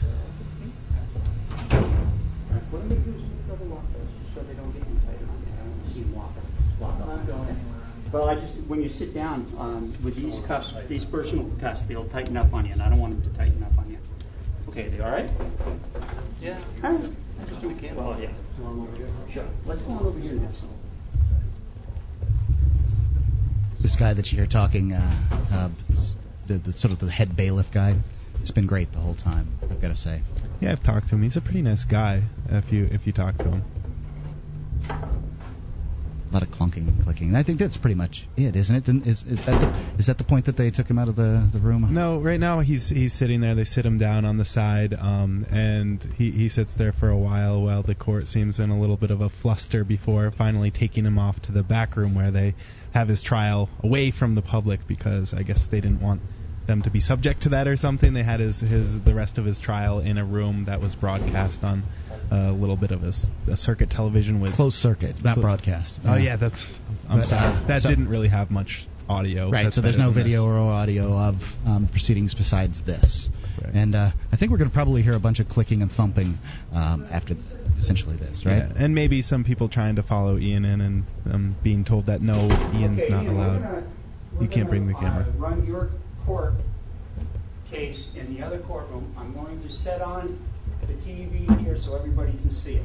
What 2.70 2.82
do 2.82 2.88
they 2.88 2.97
do 2.97 3.12
to 3.12 3.18
double 3.47 3.66
lock 3.66 3.84
those, 3.92 4.09
just 4.24 4.34
so 4.34 4.40
they 4.42 4.55
don't 4.55 4.72
get 4.72 4.88
you 4.88 4.97
tighter 5.05 5.28
on 5.28 5.45
there? 5.45 5.53
I 5.61 5.64
don't 5.68 5.84
see 5.92 6.01
them 6.01 6.16
lock, 6.16 6.32
lock 6.80 6.99
up. 6.99 7.09
I'm 7.09 7.26
going 7.26 7.49
anywhere. 7.51 7.74
Well, 8.14 8.28
I 8.28 8.36
just, 8.36 8.56
when 8.68 8.80
you 8.80 8.88
sit 8.88 9.12
down, 9.12 9.52
um, 9.58 9.92
with 10.04 10.14
these 10.14 10.38
cuffs, 10.46 10.72
these 10.88 11.04
personal 11.04 11.50
cuffs, 11.58 11.82
they'll 11.88 12.08
tighten 12.10 12.36
up 12.36 12.54
on 12.54 12.64
you, 12.64 12.70
and 12.70 12.80
I 12.80 12.88
don't 12.88 13.00
want 13.00 13.20
them 13.20 13.28
to 13.28 13.36
tighten 13.36 13.60
up 13.64 13.76
on 13.76 13.90
you. 13.90 13.98
Okay, 14.68 14.88
they 14.88 15.00
all 15.00 15.10
right? 15.10 15.28
Yeah. 16.40 16.62
All 16.84 16.92
right. 16.92 17.10
Just. 17.48 17.96
Well, 17.96 18.16
yeah. 18.20 18.32
Sure. 19.32 19.48
Let's 19.66 19.82
go 19.82 19.90
on 19.90 20.06
over 20.06 20.20
here 20.20 20.34
now. 20.34 20.48
This 23.82 23.96
guy 23.96 24.14
that 24.14 24.28
you 24.30 24.38
hear 24.38 24.46
talking, 24.46 24.92
uh, 24.92 25.40
uh, 25.50 25.70
the, 26.46 26.58
the 26.58 26.72
sort 26.78 26.92
of 26.92 27.00
the 27.00 27.10
head 27.10 27.36
bailiff 27.36 27.66
guy, 27.74 27.98
it's 28.40 28.52
been 28.52 28.68
great 28.68 28.92
the 28.92 28.98
whole 28.98 29.16
time. 29.16 29.58
I've 29.68 29.82
got 29.82 29.88
to 29.88 29.96
say. 29.96 30.22
Yeah, 30.60 30.70
I've 30.70 30.84
talked 30.84 31.08
to 31.08 31.16
him. 31.16 31.24
He's 31.24 31.36
a 31.36 31.40
pretty 31.40 31.62
nice 31.62 31.84
guy 31.84 32.22
if 32.48 32.70
you 32.70 32.86
if 32.92 33.08
you 33.08 33.12
talk 33.12 33.38
to 33.38 33.50
him. 33.50 33.74
A 36.31 36.35
lot 36.35 36.43
of 36.43 36.49
clunking 36.49 36.89
and 36.89 37.05
clicking. 37.05 37.29
And 37.29 37.37
I 37.37 37.43
think 37.43 37.59
that's 37.59 37.77
pretty 37.77 37.95
much 37.95 38.29
it, 38.37 38.57
isn't 38.57 38.75
it? 38.75 39.07
Is, 39.07 39.22
Is, 39.22 39.39
that 39.47 39.61
the, 39.61 39.99
is 39.99 40.07
that 40.07 40.18
the 40.18 40.25
point 40.25 40.47
that 40.47 40.57
they 40.57 40.70
took 40.70 40.89
him 40.89 40.99
out 40.99 41.09
of 41.09 41.16
the, 41.16 41.49
the 41.53 41.61
room? 41.61 41.93
No, 41.93 42.20
right 42.20 42.41
now 42.41 42.61
he's 42.61 42.89
he's 42.89 43.12
sitting 43.12 43.41
there. 43.41 43.55
They 43.55 43.64
sit 43.64 43.85
him 43.85 43.99
down 43.99 44.25
on 44.25 44.39
the 44.39 44.45
side, 44.45 44.95
um, 44.95 45.47
and 45.51 46.03
he 46.16 46.31
he 46.31 46.49
sits 46.49 46.75
there 46.75 46.93
for 46.93 47.09
a 47.11 47.18
while 47.18 47.62
while 47.62 47.83
the 47.83 47.95
court 47.95 48.27
seems 48.27 48.59
in 48.59 48.70
a 48.70 48.81
little 48.81 48.97
bit 48.97 49.11
of 49.11 49.20
a 49.20 49.29
fluster 49.29 49.85
before 49.85 50.33
finally 50.37 50.70
taking 50.70 51.05
him 51.05 51.18
off 51.18 51.41
to 51.43 51.53
the 51.53 51.62
back 51.62 51.97
room 51.97 52.14
where 52.14 52.31
they 52.31 52.55
have 52.93 53.09
his 53.09 53.22
trial 53.22 53.68
away 53.83 54.11
from 54.11 54.35
the 54.35 54.43
public 54.43 54.81
because 54.89 55.35
I 55.35 55.43
guess 55.43 55.68
they 55.70 55.81
didn't 55.81 56.01
want 56.01 56.22
them 56.66 56.82
to 56.82 56.90
be 56.90 57.00
subject 57.00 57.42
to 57.42 57.48
that 57.50 57.66
or 57.68 57.76
something. 57.76 58.14
They 58.14 58.22
had 58.22 58.40
his 58.40 58.60
his 58.60 59.02
the 59.04 59.14
rest 59.14 59.38
of 59.38 59.44
his 59.44 59.60
trial 59.60 60.00
in 60.00 60.18
a 60.18 60.24
room 60.24 60.64
that 60.66 60.80
was 60.80 60.94
broadcast 60.94 61.62
on 61.64 61.82
a 62.30 62.52
little 62.52 62.76
bit 62.76 62.90
of 62.90 63.02
a 63.02 63.12
circuit 63.56 63.90
television 63.90 64.40
with 64.40 64.54
Closed 64.54 64.76
circuit, 64.76 65.16
not 65.22 65.34
Clo- 65.34 65.42
broadcast. 65.42 65.98
Oh 66.04 66.16
yeah, 66.16 66.36
that's. 66.36 66.62
I'm 67.08 67.20
But, 67.20 67.26
sorry. 67.26 67.56
uh, 67.64 67.66
that 67.68 67.82
so- 67.82 67.88
didn't 67.90 68.08
really 68.08 68.28
have 68.28 68.50
much 68.50 68.86
audio. 69.08 69.50
Right, 69.50 69.64
That's 69.64 69.76
so 69.76 69.82
there's 69.82 69.98
no 69.98 70.10
video 70.12 70.44
this. 70.44 70.52
or 70.52 70.58
audio 70.58 71.04
of 71.12 71.34
um, 71.66 71.88
proceedings 71.90 72.34
besides 72.34 72.82
this. 72.86 73.28
Right. 73.62 73.74
And 73.74 73.94
uh, 73.94 74.10
I 74.32 74.36
think 74.38 74.50
we're 74.50 74.56
going 74.56 74.70
to 74.70 74.74
probably 74.74 75.02
hear 75.02 75.12
a 75.12 75.20
bunch 75.20 75.40
of 75.40 75.48
clicking 75.48 75.82
and 75.82 75.92
thumping 75.92 76.38
um, 76.72 77.06
after 77.12 77.34
essentially 77.78 78.16
this, 78.16 78.44
right? 78.46 78.64
Yeah, 78.66 78.82
and 78.82 78.94
maybe 78.94 79.20
some 79.20 79.44
people 79.44 79.68
trying 79.68 79.96
to 79.96 80.02
follow 80.02 80.38
Ian 80.38 80.64
in 80.64 80.80
and 80.80 81.04
um, 81.30 81.56
being 81.62 81.84
told 81.84 82.06
that 82.06 82.22
no, 82.22 82.48
Ian's 82.74 83.00
Okay, 83.02 83.08
not 83.10 83.24
Ian, 83.24 83.36
allowed. 83.36 83.62
gonna- 83.62 83.86
You 84.40 84.48
can't 84.48 84.68
bring 84.70 84.86
the 84.86 84.94
we're 84.94 85.00
gonna, 85.02 85.24
camera. 85.34 85.90
Run 86.27 86.37
your 86.37 86.51
court 86.51 86.55
case 87.70 88.09
in 88.16 88.35
the 88.35 88.43
other 88.45 88.59
courtroom. 88.61 89.14
I'm 89.18 89.33
going 89.35 89.62
to 89.62 89.72
set 89.72 90.01
on 90.01 90.39
the 90.87 90.93
TV 90.95 91.47
here 91.64 91.77
so 91.77 91.97
everybody 91.97 92.33
can 92.33 92.51
see 92.62 92.75
it. 92.75 92.85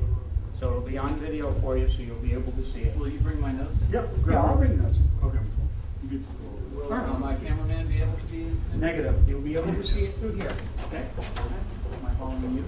So 0.58 0.68
it'll 0.70 0.82
be 0.82 0.98
on 0.98 1.20
video 1.20 1.60
for 1.62 1.78
you, 1.78 1.88
so 1.90 2.00
you'll 2.02 2.22
be 2.22 2.34
able 2.34 2.52
to 2.54 2.64
see 2.64 2.80
it. 2.82 2.98
Will 2.98 3.10
you 3.10 3.20
bring 3.20 3.40
my 3.40 3.52
notes? 3.52 3.78
in? 3.82 3.92
Yep, 3.94 4.10
yeah, 4.28 4.42
I'll 4.44 4.58
bring 4.58 4.78
those. 4.82 4.98
Okay. 5.24 5.40
Will 6.76 6.92
uh, 6.94 7.20
my 7.20 7.36
cameraman 7.38 7.88
be 7.88 8.02
able 8.02 8.18
to 8.18 8.26
be? 8.32 8.42
in- 8.44 8.80
Negative, 8.80 9.16
you'll 9.28 9.42
be 9.44 9.56
able 9.56 9.74
to 9.74 9.86
see 9.86 10.06
it 10.06 10.16
through 10.20 10.34
here, 10.36 10.56
okay? 10.88 11.08
Am 11.18 12.06
I 12.06 12.18
following 12.18 12.56
you? 12.56 12.66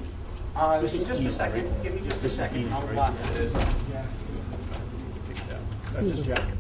Uh, 0.56 0.82
this 0.82 0.94
is 0.94 1.08
just 1.08 1.22
a 1.22 1.32
second, 1.32 1.82
give 1.84 1.94
me 1.96 2.02
just 2.08 2.24
a 2.24 2.30
second. 2.30 2.72
I'll, 2.72 2.88
It 3.32 3.38
is. 3.38 3.54
That's 5.94 6.10
his 6.10 6.26
jacket. 6.26 6.58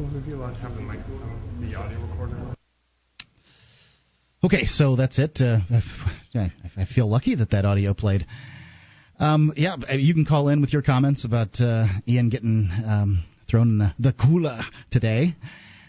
Would 0.00 0.24
be 0.24 0.32
allowed 0.32 0.54
to 0.54 0.60
have 0.60 0.74
the 0.74 0.80
microphone, 0.80 1.58
the 1.60 1.74
audio 1.76 1.98
recorder? 2.00 2.56
Okay, 4.42 4.64
so 4.64 4.96
that's 4.96 5.18
it. 5.18 5.38
Uh, 5.38 5.58
I, 6.34 6.50
I 6.74 6.86
feel 6.86 7.06
lucky 7.06 7.34
that 7.34 7.50
that 7.50 7.66
audio 7.66 7.92
played. 7.92 8.24
Um, 9.18 9.52
yeah, 9.56 9.76
you 9.92 10.14
can 10.14 10.24
call 10.24 10.48
in 10.48 10.62
with 10.62 10.72
your 10.72 10.80
comments 10.80 11.26
about 11.26 11.60
uh, 11.60 11.84
Ian 12.08 12.30
getting 12.30 12.70
um, 12.86 13.24
thrown 13.50 13.68
in 13.68 13.78
the, 13.78 13.94
the 13.98 14.14
cooler 14.14 14.60
today. 14.90 15.36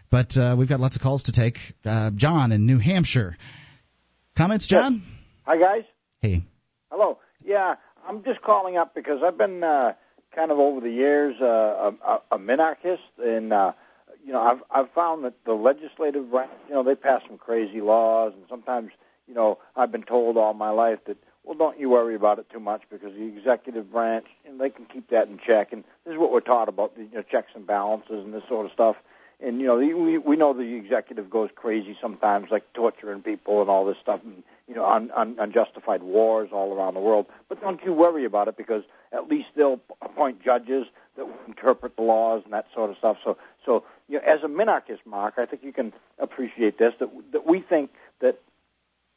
But 0.10 0.36
uh, 0.36 0.58
we've 0.60 0.68
got 0.68 0.82
lots 0.82 0.98
of 0.98 1.02
calls 1.02 1.24
to 1.24 1.32
take. 1.32 1.56
Uh, 1.86 2.12
John 2.14 2.52
in 2.52 2.66
New 2.66 2.80
Hampshire. 2.80 3.38
Comments, 4.38 4.68
John? 4.68 5.04
Hi, 5.44 5.58
guys. 5.58 5.84
Hey. 6.22 6.44
Hello. 6.92 7.20
Yeah, 7.46 7.76
I'm 8.06 8.26
just 8.26 8.42
calling 8.42 8.76
up 8.76 8.94
because 8.94 9.20
I've 9.26 9.38
been 9.38 9.64
uh, 9.64 9.94
kind 10.36 10.52
of 10.52 10.60
over 10.60 10.82
the 10.82 10.92
years 10.92 11.36
uh, 11.42 11.46
a, 11.46 11.94
a, 12.06 12.22
a 12.34 12.38
minarchist, 12.38 12.98
and 13.18 13.54
uh, 13.54 13.72
you 14.26 14.34
know 14.34 14.42
I've 14.42 14.62
I've 14.72 14.92
found 14.92 15.24
that 15.26 15.34
the 15.46 15.54
legislative 15.54 16.32
branch, 16.32 16.52
you 16.68 16.74
know, 16.74 16.84
they 16.84 16.96
pass 16.96 17.22
some 17.28 17.38
crazy 17.38 17.82
laws, 17.82 18.34
and 18.36 18.44
sometimes 18.50 18.92
you 19.28 19.34
know, 19.34 19.60
I've 19.78 19.92
been 19.94 20.04
told 20.04 20.36
all 20.36 20.54
my 20.54 20.72
life 20.72 21.00
that 21.08 21.18
well, 21.44 21.58
don't 21.58 21.80
you 21.80 21.90
worry 21.90 22.16
about 22.16 22.38
it 22.38 22.50
too 22.52 22.60
much 22.60 22.84
because 22.92 23.14
the 23.14 23.26
executive 23.26 23.92
branch 23.92 24.26
and 24.46 24.60
they 24.60 24.70
can 24.70 24.86
keep 24.86 25.10
that 25.10 25.28
in 25.28 25.40
check. 25.40 25.74
And 25.74 25.84
this 26.06 26.14
is 26.14 26.20
what 26.20 26.32
we're 26.32 26.42
taught 26.42 26.70
about 26.70 26.96
the 26.96 27.04
you 27.04 27.14
know, 27.14 27.24
checks 27.24 27.52
and 27.56 27.66
balances 27.66 28.24
and 28.24 28.34
this 28.34 28.44
sort 28.48 28.66
of 28.66 28.72
stuff. 28.72 28.98
And 29.40 29.60
you 29.60 29.66
know, 29.66 29.78
we 29.78 30.18
we 30.18 30.36
know 30.36 30.54
the 30.54 30.76
executive 30.76 31.30
goes 31.30 31.50
crazy 31.56 31.98
sometimes, 32.00 32.52
like 32.52 32.72
torturing 32.74 33.22
people 33.22 33.62
and 33.62 33.70
all 33.70 33.86
this 33.86 33.98
stuff, 34.00 34.20
and 34.24 34.44
you 34.68 34.76
know, 34.76 34.86
un, 34.86 35.10
un, 35.16 35.36
unjustified 35.40 36.04
wars 36.04 36.50
all 36.52 36.74
around 36.74 36.94
the 36.94 37.00
world. 37.00 37.26
But 37.50 37.60
don't 37.60 37.84
you 37.84 37.92
worry 37.92 38.24
about 38.24 38.50
it 38.50 38.56
because 38.56 38.84
at 39.12 39.30
least 39.30 39.48
they'll 39.56 39.80
appoint 40.02 40.44
judges 40.44 40.86
that 41.18 41.26
will 41.26 41.40
interpret 41.48 41.96
the 41.96 42.04
laws 42.04 42.42
and 42.44 42.54
that 42.54 42.66
sort 42.74 42.90
of 42.90 42.98
stuff. 42.98 43.18
So, 43.24 43.38
so 43.66 43.84
you 44.08 44.18
know, 44.18 44.24
as 44.26 44.40
a 44.44 44.48
minarchist, 44.48 45.06
Mark, 45.06 45.36
I 45.38 45.46
think 45.46 45.64
you 45.64 45.74
can 45.74 45.94
appreciate 46.20 46.78
this 46.78 46.94
that 47.00 47.10
that 47.34 47.46
we 47.46 47.62
think 47.62 47.92
that 48.22 48.40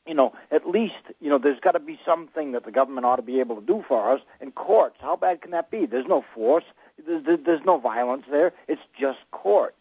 you 0.06 0.14
know, 0.14 0.32
at 0.50 0.68
least, 0.68 0.94
you 1.20 1.30
know, 1.30 1.38
there's 1.42 1.60
got 1.60 1.72
to 1.72 1.80
be 1.80 1.98
something 2.04 2.52
that 2.52 2.64
the 2.64 2.70
government 2.70 3.06
ought 3.06 3.16
to 3.16 3.22
be 3.22 3.40
able 3.40 3.56
to 3.56 3.66
do 3.66 3.82
for 3.88 4.12
us. 4.12 4.20
And 4.40 4.54
courts, 4.54 4.96
how 5.00 5.16
bad 5.16 5.40
can 5.40 5.52
that 5.52 5.70
be? 5.70 5.86
There's 5.86 6.06
no 6.06 6.24
force. 6.34 6.64
There's, 7.06 7.24
there's 7.44 7.62
no 7.64 7.78
violence 7.78 8.24
there. 8.30 8.52
It's 8.68 8.82
just 9.00 9.18
court. 9.30 9.74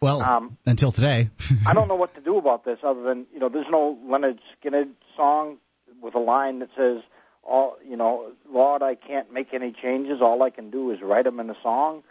Well, 0.00 0.20
um, 0.20 0.58
until 0.66 0.90
today. 0.90 1.30
I 1.66 1.74
don't 1.74 1.86
know 1.86 1.94
what 1.94 2.14
to 2.16 2.20
do 2.20 2.38
about 2.38 2.64
this 2.64 2.78
other 2.82 3.02
than, 3.02 3.26
you 3.32 3.38
know, 3.38 3.48
there's 3.48 3.66
no 3.70 3.96
Lynyrd 4.04 4.40
Skynyrd 4.58 4.90
song 5.16 5.58
with 6.02 6.16
a 6.16 6.18
line 6.18 6.58
that 6.58 6.70
says, 6.76 7.04
all, 7.42 7.76
you 7.86 7.96
know, 7.96 8.32
Lord, 8.50 8.82
I 8.82 8.94
can't 8.94 9.32
make 9.32 9.52
any 9.52 9.72
changes. 9.72 10.20
All 10.20 10.42
I 10.42 10.50
can 10.50 10.70
do 10.70 10.90
is 10.90 11.00
write 11.02 11.24
them 11.24 11.40
in 11.40 11.50
a 11.50 11.56
song. 11.62 12.02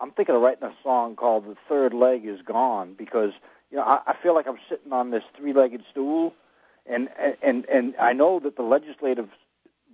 I'm 0.00 0.12
thinking 0.12 0.34
of 0.34 0.42
writing 0.42 0.64
a 0.64 0.74
song 0.82 1.16
called 1.16 1.44
The 1.46 1.56
Third 1.68 1.92
Leg 1.92 2.24
is 2.24 2.40
Gone 2.42 2.94
because– 2.96 3.32
you 3.70 3.76
know, 3.76 3.84
I, 3.84 4.00
I 4.06 4.14
feel 4.22 4.34
like 4.34 4.46
I'm 4.46 4.58
sitting 4.68 4.92
on 4.92 5.10
this 5.10 5.22
three-legged 5.36 5.82
stool, 5.90 6.34
and 6.86 7.08
and 7.42 7.66
and 7.66 7.94
I 8.00 8.12
know 8.12 8.40
that 8.40 8.56
the 8.56 8.62
legislative 8.62 9.28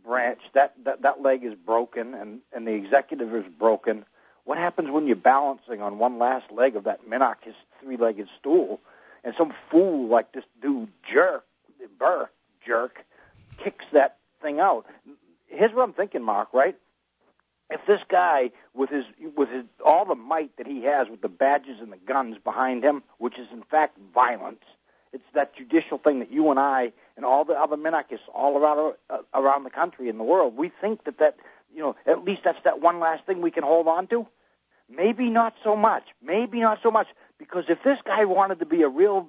branch 0.05 0.41
that 0.55 0.75
that 0.85 1.03
that 1.03 1.23
leg 1.23 1.45
is 1.45 1.55
broken, 1.55 2.15
and 2.15 2.41
and 2.53 2.67
the 2.67 2.73
executive 2.73 3.35
is 3.35 3.45
broken. 3.59 4.05
What 4.45 4.59
happens 4.59 4.91
when 4.91 5.07
you're 5.07 5.17
balancing 5.17 5.81
on 5.81 5.99
one 5.99 6.19
last 6.19 6.53
leg 6.53 6.77
of 6.77 6.85
that 6.85 7.09
minarchist 7.09 7.57
three-legged 7.83 8.29
stool, 8.39 8.81
and 9.25 9.35
some 9.37 9.53
fool 9.71 10.09
like 10.09 10.33
this 10.33 10.45
dude 10.61 10.91
jerk, 11.13 11.45
Burr 11.99 12.29
jerk, 12.65 13.05
kicks 13.63 13.85
that 13.93 14.19
thing 14.45 14.61
out? 14.61 14.87
Here's 15.47 15.73
what 15.73 15.83
I'm 15.83 15.93
thinking, 15.93 16.23
Mark. 16.23 16.53
Right? 16.53 16.77
if 17.71 17.81
this 17.87 18.01
guy 18.09 18.51
with 18.75 18.91
his 18.91 19.05
with 19.37 19.49
his 19.49 19.65
all 19.85 20.05
the 20.05 20.15
might 20.15 20.57
that 20.59 20.67
he 20.67 20.85
has 20.85 21.09
with 21.11 21.23
the 21.23 21.29
badges 21.29 21.79
and 21.81 21.93
the 21.93 21.97
guns 21.97 22.37
behind 22.43 22.85
him, 22.85 23.03
which 23.19 23.39
is 23.39 23.49
in 23.53 23.63
fact 23.63 23.99
violence, 24.15 24.63
it's 25.13 25.25
that 25.35 25.57
judicial 25.57 25.99
thing 25.99 26.19
that 26.21 26.31
you 26.31 26.51
and 26.51 26.61
I 26.61 26.93
and 27.17 27.25
all 27.25 27.45
the 27.45 27.55
other 27.55 27.77
minarchists 27.77 28.29
all 28.35 28.59
around 28.59 28.95
uh, 29.11 29.19
around 29.35 29.65
the 29.65 29.71
country 29.71 30.09
and 30.09 30.21
the 30.21 30.25
world, 30.25 30.57
we 30.57 30.71
think 30.81 31.05
that 31.05 31.19
that 31.19 31.37
you 31.75 31.81
know 31.81 31.97
at 32.07 32.25
least 32.25 32.43
that's 32.45 32.63
that 32.65 32.81
one 32.81 33.01
last 33.01 33.25
thing 33.25 33.41
we 33.41 33.51
can 33.51 33.65
hold 33.65 33.89
on 33.89 34.07
to. 34.09 34.27
Maybe 34.95 35.31
not 35.31 35.55
so 35.65 35.75
much. 35.75 36.05
Maybe 36.23 36.61
not 36.61 36.79
so 36.83 36.91
much 36.91 37.07
because 37.39 37.65
if 37.69 37.79
this 37.83 37.99
guy 38.05 38.27
wanted 38.27 38.59
to 38.59 38.67
be 38.67 38.83
a 38.83 38.89
real 38.89 39.29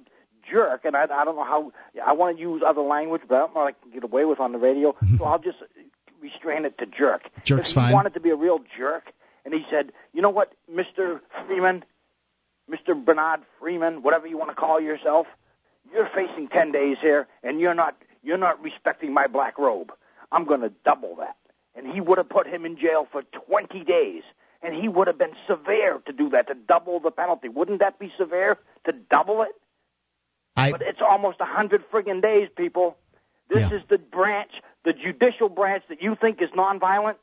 jerk, 0.50 0.84
and 0.84 0.96
I, 0.96 1.04
I 1.04 1.24
don't 1.24 1.36
know 1.36 1.44
how 1.44 1.72
I 2.04 2.12
want 2.12 2.36
to 2.36 2.40
use 2.40 2.62
other 2.66 2.82
language, 2.82 3.22
but 3.28 3.34
I 3.34 3.38
don't 3.38 3.54
know 3.54 3.60
what 3.62 3.74
I 3.74 3.82
can 3.82 3.92
get 3.92 4.04
away 4.04 4.24
with 4.24 4.40
on 4.40 4.52
the 4.52 4.58
radio. 4.58 4.92
Mm-hmm. 4.92 5.18
so 5.18 5.24
I'll 5.24 5.38
just 5.38 5.58
restrain 6.20 6.64
it 6.64 6.78
to 6.78 6.86
jerk. 6.86 7.30
Jerk's 7.44 7.68
he 7.68 7.74
fine. 7.74 7.92
wanted 7.92 8.14
to 8.14 8.20
be 8.20 8.30
a 8.30 8.36
real 8.36 8.60
jerk, 8.76 9.12
and 9.44 9.54
he 9.54 9.64
said, 9.70 9.92
"You 10.12 10.22
know 10.22 10.30
what, 10.30 10.52
Mister 10.72 11.20
Freeman, 11.46 11.84
Mister 12.68 12.94
Bernard 12.94 13.40
Freeman, 13.60 14.02
whatever 14.02 14.26
you 14.26 14.38
want 14.38 14.50
to 14.50 14.56
call 14.56 14.80
yourself, 14.80 15.26
you're 15.92 16.08
facing 16.14 16.48
ten 16.48 16.72
days 16.72 16.96
here, 17.00 17.26
and 17.42 17.60
you're 17.60 17.74
not 17.74 17.96
you're 18.22 18.38
not 18.38 18.62
respecting 18.62 19.12
my 19.12 19.26
black 19.26 19.58
robe. 19.58 19.92
I'm 20.32 20.44
going 20.44 20.60
to 20.62 20.72
double 20.84 21.16
that." 21.16 21.36
And 21.76 21.86
he 21.86 22.00
would 22.00 22.18
have 22.18 22.28
put 22.28 22.46
him 22.46 22.64
in 22.64 22.78
jail 22.78 23.06
for 23.12 23.22
20 23.22 23.84
days. 23.84 24.22
And 24.62 24.74
he 24.74 24.88
would 24.88 25.06
have 25.06 25.18
been 25.18 25.34
severe 25.46 26.00
to 26.06 26.12
do 26.12 26.30
that, 26.30 26.48
to 26.48 26.54
double 26.54 26.98
the 26.98 27.10
penalty. 27.10 27.48
Wouldn't 27.48 27.80
that 27.80 27.98
be 27.98 28.10
severe 28.16 28.56
to 28.86 28.92
double 28.92 29.42
it? 29.42 29.50
I... 30.56 30.72
But 30.72 30.82
it's 30.82 31.00
almost 31.00 31.40
a 31.40 31.44
hundred 31.44 31.88
friggin' 31.90 32.22
days, 32.22 32.48
people. 32.56 32.96
This 33.48 33.70
Yeah. 33.70 33.76
is 33.76 33.82
the 33.88 33.98
branch, 33.98 34.50
the 34.84 34.92
judicial 34.92 35.48
branch 35.48 35.84
that 35.88 36.02
you 36.02 36.14
think 36.16 36.40
is 36.42 36.50
nonviolent. 36.50 37.16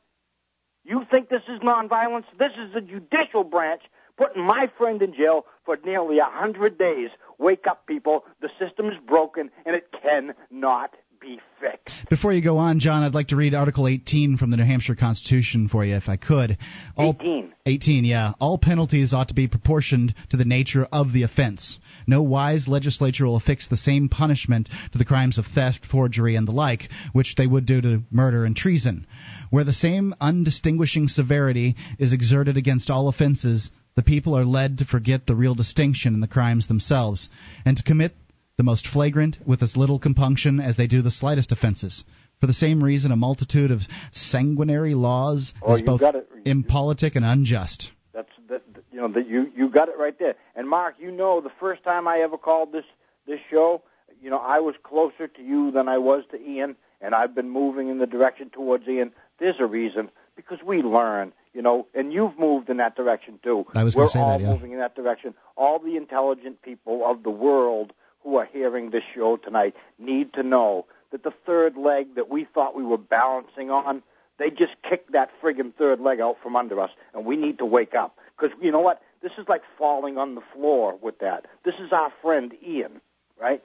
You 0.84 1.06
think 1.10 1.28
this 1.28 1.42
is 1.48 1.60
nonviolence? 1.60 2.24
This 2.38 2.52
is 2.58 2.72
the 2.72 2.80
judicial 2.80 3.44
branch 3.44 3.82
putting 4.16 4.42
my 4.42 4.70
friend 4.78 5.02
in 5.02 5.14
jail 5.14 5.46
for 5.64 5.78
nearly 5.84 6.18
a 6.18 6.24
hundred 6.24 6.78
days. 6.78 7.10
Wake 7.38 7.66
up, 7.66 7.86
people. 7.86 8.24
The 8.40 8.50
system 8.58 8.88
is 8.88 8.98
broken 9.06 9.50
and 9.66 9.74
it 9.74 9.88
cannot 10.02 10.94
be 11.24 11.40
fixed. 11.60 12.08
Before 12.10 12.32
you 12.32 12.42
go 12.42 12.58
on, 12.58 12.80
John, 12.80 13.02
I'd 13.02 13.14
like 13.14 13.28
to 13.28 13.36
read 13.36 13.54
Article 13.54 13.88
18 13.88 14.36
from 14.36 14.50
the 14.50 14.56
New 14.58 14.64
Hampshire 14.64 14.94
Constitution 14.94 15.68
for 15.68 15.84
you, 15.84 15.96
if 15.96 16.08
I 16.08 16.16
could. 16.16 16.58
All, 16.96 17.16
18. 17.18 17.52
18, 17.64 18.04
yeah. 18.04 18.32
All 18.40 18.58
penalties 18.58 19.14
ought 19.14 19.28
to 19.28 19.34
be 19.34 19.48
proportioned 19.48 20.14
to 20.30 20.36
the 20.36 20.44
nature 20.44 20.86
of 20.92 21.12
the 21.12 21.22
offense. 21.22 21.78
No 22.06 22.22
wise 22.22 22.68
legislature 22.68 23.24
will 23.24 23.36
affix 23.36 23.66
the 23.66 23.76
same 23.76 24.08
punishment 24.08 24.68
to 24.92 24.98
the 24.98 25.04
crimes 25.04 25.38
of 25.38 25.46
theft, 25.46 25.86
forgery, 25.90 26.36
and 26.36 26.46
the 26.46 26.52
like, 26.52 26.88
which 27.12 27.34
they 27.36 27.46
would 27.46 27.64
do 27.64 27.80
to 27.80 28.02
murder 28.10 28.44
and 28.44 28.54
treason. 28.54 29.06
Where 29.50 29.64
the 29.64 29.72
same 29.72 30.14
undistinguishing 30.20 31.08
severity 31.08 31.74
is 31.98 32.12
exerted 32.12 32.58
against 32.58 32.90
all 32.90 33.08
offenses, 33.08 33.70
the 33.96 34.02
people 34.02 34.36
are 34.36 34.44
led 34.44 34.78
to 34.78 34.84
forget 34.84 35.26
the 35.26 35.36
real 35.36 35.54
distinction 35.54 36.12
in 36.12 36.20
the 36.20 36.28
crimes 36.28 36.66
themselves, 36.66 37.28
and 37.64 37.76
to 37.76 37.82
commit 37.82 38.12
the 38.56 38.62
most 38.64 38.86
flagrant 38.86 39.36
with 39.46 39.62
as 39.62 39.76
little 39.76 39.98
compunction 39.98 40.60
as 40.60 40.76
they 40.76 40.86
do 40.86 41.02
the 41.02 41.10
slightest 41.10 41.50
offenses. 41.52 42.04
For 42.40 42.46
the 42.46 42.52
same 42.52 42.82
reason, 42.82 43.10
a 43.10 43.16
multitude 43.16 43.70
of 43.70 43.82
sanguinary 44.12 44.94
laws 44.94 45.52
Oh, 45.62 45.74
is 45.74 45.82
both 45.82 46.02
it. 46.02 46.28
impolitic 46.44 47.16
and 47.16 47.24
unjust. 47.24 47.90
That's 48.12 48.28
that. 48.48 48.62
You 48.92 49.00
know 49.00 49.08
that 49.08 49.28
you 49.28 49.50
you 49.56 49.68
got 49.70 49.88
it 49.88 49.96
right 49.98 50.16
there. 50.18 50.34
And 50.54 50.68
Mark, 50.68 50.94
you 51.00 51.10
know 51.10 51.40
the 51.40 51.50
first 51.58 51.82
time 51.82 52.06
I 52.06 52.18
ever 52.20 52.36
called 52.36 52.70
this 52.72 52.84
this 53.26 53.40
show, 53.50 53.82
you 54.22 54.30
know 54.30 54.38
I 54.38 54.60
was 54.60 54.76
closer 54.84 55.26
to 55.26 55.42
you 55.42 55.72
than 55.72 55.88
I 55.88 55.98
was 55.98 56.22
to 56.30 56.40
Ian, 56.40 56.76
and 57.00 57.12
I've 57.14 57.34
been 57.34 57.50
moving 57.50 57.88
in 57.88 57.98
the 57.98 58.06
direction 58.06 58.50
towards 58.50 58.86
Ian. 58.86 59.10
There's 59.40 59.56
a 59.58 59.66
reason 59.66 60.10
because 60.36 60.58
we 60.64 60.80
learn, 60.82 61.32
you 61.54 61.62
know, 61.62 61.88
and 61.92 62.12
you've 62.12 62.38
moved 62.38 62.68
in 62.70 62.76
that 62.76 62.94
direction 62.94 63.40
too. 63.42 63.66
I 63.74 63.82
was 63.82 63.96
We're 63.96 64.04
all 64.14 64.38
that, 64.38 64.40
yeah. 64.44 64.52
moving 64.52 64.70
in 64.72 64.78
that 64.78 64.94
direction. 64.94 65.34
All 65.56 65.80
the 65.80 65.96
intelligent 65.96 66.62
people 66.62 67.02
of 67.04 67.24
the 67.24 67.30
world 67.30 67.92
who 68.24 68.36
are 68.36 68.48
hearing 68.50 68.90
this 68.90 69.04
show 69.14 69.36
tonight 69.36 69.74
need 69.98 70.32
to 70.32 70.42
know 70.42 70.86
that 71.12 71.22
the 71.22 71.32
third 71.46 71.76
leg 71.76 72.16
that 72.16 72.28
we 72.28 72.44
thought 72.52 72.74
we 72.74 72.82
were 72.82 72.98
balancing 72.98 73.70
on, 73.70 74.02
they 74.38 74.50
just 74.50 74.72
kicked 74.88 75.12
that 75.12 75.30
friggin' 75.40 75.72
third 75.74 76.00
leg 76.00 76.20
out 76.20 76.36
from 76.42 76.56
under 76.56 76.80
us, 76.80 76.90
and 77.14 77.24
we 77.24 77.36
need 77.36 77.58
to 77.58 77.64
wake 77.64 77.94
up. 77.94 78.16
Because 78.36 78.56
you 78.60 78.72
know 78.72 78.80
what? 78.80 79.00
This 79.22 79.32
is 79.38 79.46
like 79.48 79.62
falling 79.78 80.18
on 80.18 80.34
the 80.34 80.42
floor 80.52 80.98
with 81.00 81.18
that. 81.20 81.46
This 81.64 81.74
is 81.80 81.92
our 81.92 82.12
friend 82.20 82.52
Ian, 82.66 83.00
right? 83.40 83.62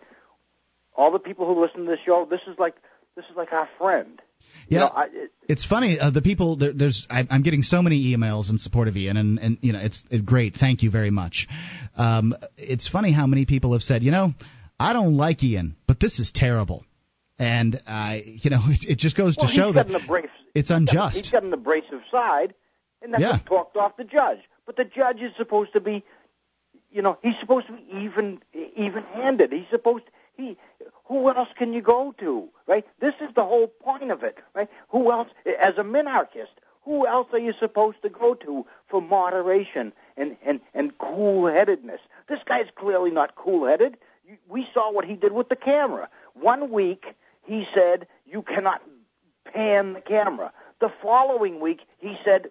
All 0.95 1.11
the 1.11 1.19
people 1.19 1.47
who 1.47 1.59
listen 1.59 1.85
to 1.85 1.89
this 1.89 1.99
show, 2.05 2.27
this 2.29 2.41
is 2.47 2.59
like 2.59 2.75
this 3.15 3.25
is 3.31 3.35
like 3.35 3.51
our 3.51 3.67
friend. 3.77 4.21
Yeah. 4.69 4.85
I, 4.85 5.05
it, 5.05 5.31
It's 5.47 5.65
funny. 5.65 5.99
Uh, 5.99 6.11
the 6.11 6.21
people 6.21 6.55
there, 6.57 6.73
there's 6.73 7.07
I, 7.09 7.25
I'm 7.29 7.41
getting 7.41 7.63
so 7.63 7.81
many 7.81 8.15
emails 8.15 8.49
in 8.49 8.57
support 8.57 8.87
of 8.87 8.95
Ian, 8.95 9.17
and 9.17 9.39
and 9.39 9.57
you 9.61 9.73
know 9.73 9.79
it's 9.79 10.03
it, 10.09 10.25
great. 10.25 10.55
Thank 10.55 10.83
you 10.83 10.91
very 10.91 11.09
much. 11.11 11.47
Um, 11.97 12.35
it's 12.57 12.87
funny 12.87 13.11
how 13.11 13.25
many 13.27 13.45
people 13.45 13.73
have 13.73 13.81
said, 13.81 14.03
you 14.03 14.11
know, 14.11 14.33
I 14.79 14.93
don't 14.93 15.17
like 15.17 15.43
Ian, 15.43 15.75
but 15.87 15.99
this 15.99 16.19
is 16.19 16.31
terrible, 16.33 16.85
and 17.39 17.81
I, 17.87 18.23
you 18.25 18.49
know, 18.51 18.59
it, 18.67 18.91
it 18.91 18.97
just 18.99 19.17
goes 19.17 19.35
well, 19.37 19.47
to 19.47 19.53
show 19.53 19.73
that 19.73 19.89
abrasive, 19.89 20.29
it's 20.53 20.69
unjust. 20.69 21.17
he's 21.17 21.29
got 21.29 21.43
an 21.43 21.53
abrasive 21.53 22.01
side, 22.11 22.53
and 23.01 23.13
that's 23.13 23.21
Yeah. 23.21 23.31
what 23.33 23.45
talked 23.45 23.77
off 23.77 23.97
the 23.97 24.03
judge. 24.03 24.39
But 24.65 24.75
the 24.77 24.85
judge 24.85 25.17
is 25.21 25.31
supposed 25.35 25.73
to 25.73 25.79
be, 25.79 26.03
you 26.91 27.01
know, 27.01 27.17
he's 27.23 27.33
supposed 27.41 27.65
to 27.67 27.73
be 27.73 27.83
even 28.03 28.39
even-handed. 28.53 29.51
He's 29.51 29.69
supposed 29.71 30.03
he. 30.39 30.57
Who 31.05 31.29
else 31.29 31.49
can 31.57 31.73
you 31.73 31.81
go 31.81 32.13
to, 32.19 32.49
right? 32.67 32.85
This 32.99 33.15
is 33.21 33.33
the 33.35 33.43
whole 33.43 33.67
point 33.67 34.11
of 34.11 34.23
it, 34.23 34.37
right? 34.53 34.69
Who 34.89 35.11
else, 35.11 35.27
as 35.61 35.77
a 35.77 35.83
minarchist, 35.83 36.55
who 36.85 37.05
else 37.05 37.27
are 37.33 37.39
you 37.39 37.53
supposed 37.59 38.01
to 38.03 38.09
go 38.09 38.33
to 38.35 38.65
for 38.87 39.01
moderation 39.01 39.93
and 40.17 40.37
and 40.45 40.59
and 40.73 40.97
cool-headedness? 40.97 42.01
This 42.27 42.39
guy's 42.45 42.67
clearly 42.75 43.11
not 43.11 43.35
cool-headed. 43.35 43.97
We 44.47 44.67
saw 44.73 44.91
what 44.91 45.05
he 45.05 45.15
did 45.15 45.33
with 45.33 45.49
the 45.49 45.55
camera. 45.55 46.09
One 46.33 46.71
week 46.71 47.05
he 47.45 47.65
said 47.75 48.07
you 48.25 48.41
cannot 48.41 48.81
pan 49.45 49.93
the 49.93 50.01
camera. 50.01 50.51
The 50.79 50.91
following 51.01 51.59
week 51.59 51.81
he 51.99 52.17
said, 52.23 52.49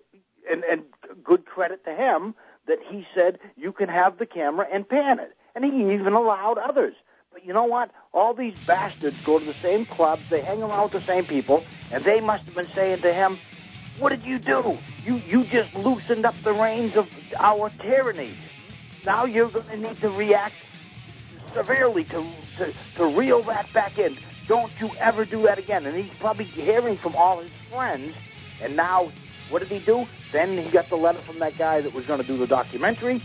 and, 0.51 0.64
and 0.64 0.82
good 1.22 1.47
credit 1.47 1.84
to 1.84 1.95
him, 1.95 2.34
that 2.66 2.78
he 2.91 3.07
said 3.14 3.39
you 3.57 3.72
can 3.72 3.89
have 3.89 4.18
the 4.18 4.26
camera 4.26 4.66
and 4.72 4.89
pan 4.89 5.18
it. 5.20 5.36
And 5.55 5.64
he 5.64 5.95
even 5.95 6.12
allowed 6.12 6.59
others. 6.59 6.95
But 7.39 7.47
you 7.47 7.53
know 7.53 7.66
what? 7.66 7.93
All 8.12 8.34
these 8.34 8.55
bastards 8.66 9.16
go 9.24 9.39
to 9.39 9.45
the 9.45 9.55
same 9.62 9.86
clubs, 9.86 10.24
they 10.28 10.43
hang 10.43 10.61
around 10.61 10.93
with 10.93 11.05
the 11.05 11.07
same 11.07 11.24
people, 11.24 11.64
and 11.93 12.05
they 12.05 12.20
must 12.20 12.45
have 12.47 12.57
been 12.57 12.68
saying 12.74 13.03
to 13.03 13.14
him, 13.14 13.39
What 13.97 14.09
did 14.09 14.24
you 14.24 14.41
do? 14.41 14.78
You 15.05 15.22
you 15.24 15.45
just 15.45 15.72
loosened 15.72 16.26
up 16.26 16.34
the 16.43 16.53
reins 16.53 16.95
of 16.97 17.07
our 17.39 17.70
tyranny. 17.80 18.36
Now 19.07 19.24
you're 19.24 19.53
going 19.53 19.68
to 19.68 19.76
need 19.76 20.01
to 20.01 20.09
react 20.11 20.64
severely 21.57 22.03
to, 22.07 22.34
to 22.57 22.74
to 22.97 23.07
reel 23.07 23.45
that 23.45 23.72
back 23.72 23.99
in. 23.99 24.18
Don't 24.49 24.72
you 24.80 24.91
ever 25.01 25.24
do 25.24 25.43
that 25.43 25.61
again. 25.61 25.86
And 25.86 25.97
he's 25.97 26.16
probably 26.18 26.47
hearing 26.47 26.99
from 26.99 27.14
all 27.14 27.41
his 27.41 27.53
friends. 27.70 28.14
And 28.61 28.74
now, 28.74 29.12
what 29.49 29.61
did 29.61 29.70
he 29.70 29.78
do? 29.78 30.09
Then 30.32 30.59
he 30.59 30.72
got 30.72 30.89
the 30.89 30.97
letter 30.97 31.22
from 31.24 31.39
that 31.39 31.57
guy 31.57 31.82
that 31.82 31.93
was 31.93 32.05
going 32.05 32.18
to 32.18 32.26
do 32.26 32.36
the 32.36 32.49
documentary. 32.49 33.22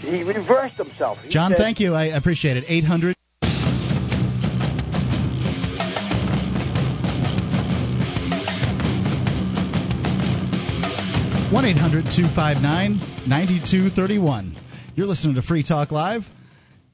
He 0.00 0.22
reversed 0.22 0.76
himself. 0.76 1.18
He 1.18 1.28
John, 1.28 1.50
said, 1.50 1.58
thank 1.58 1.80
you. 1.80 1.94
I 1.94 2.06
appreciate 2.06 2.56
it. 2.56 2.64
800. 2.66 3.14
One 11.54 11.66
eight 11.66 11.76
hundred 11.76 12.06
two 12.06 12.26
five 12.34 12.60
nine 12.60 13.00
ninety 13.28 13.60
two 13.64 13.88
thirty 13.88 14.18
one. 14.18 14.56
You're 14.96 15.06
listening 15.06 15.36
to 15.36 15.42
Free 15.42 15.62
Talk 15.62 15.92
Live. 15.92 16.24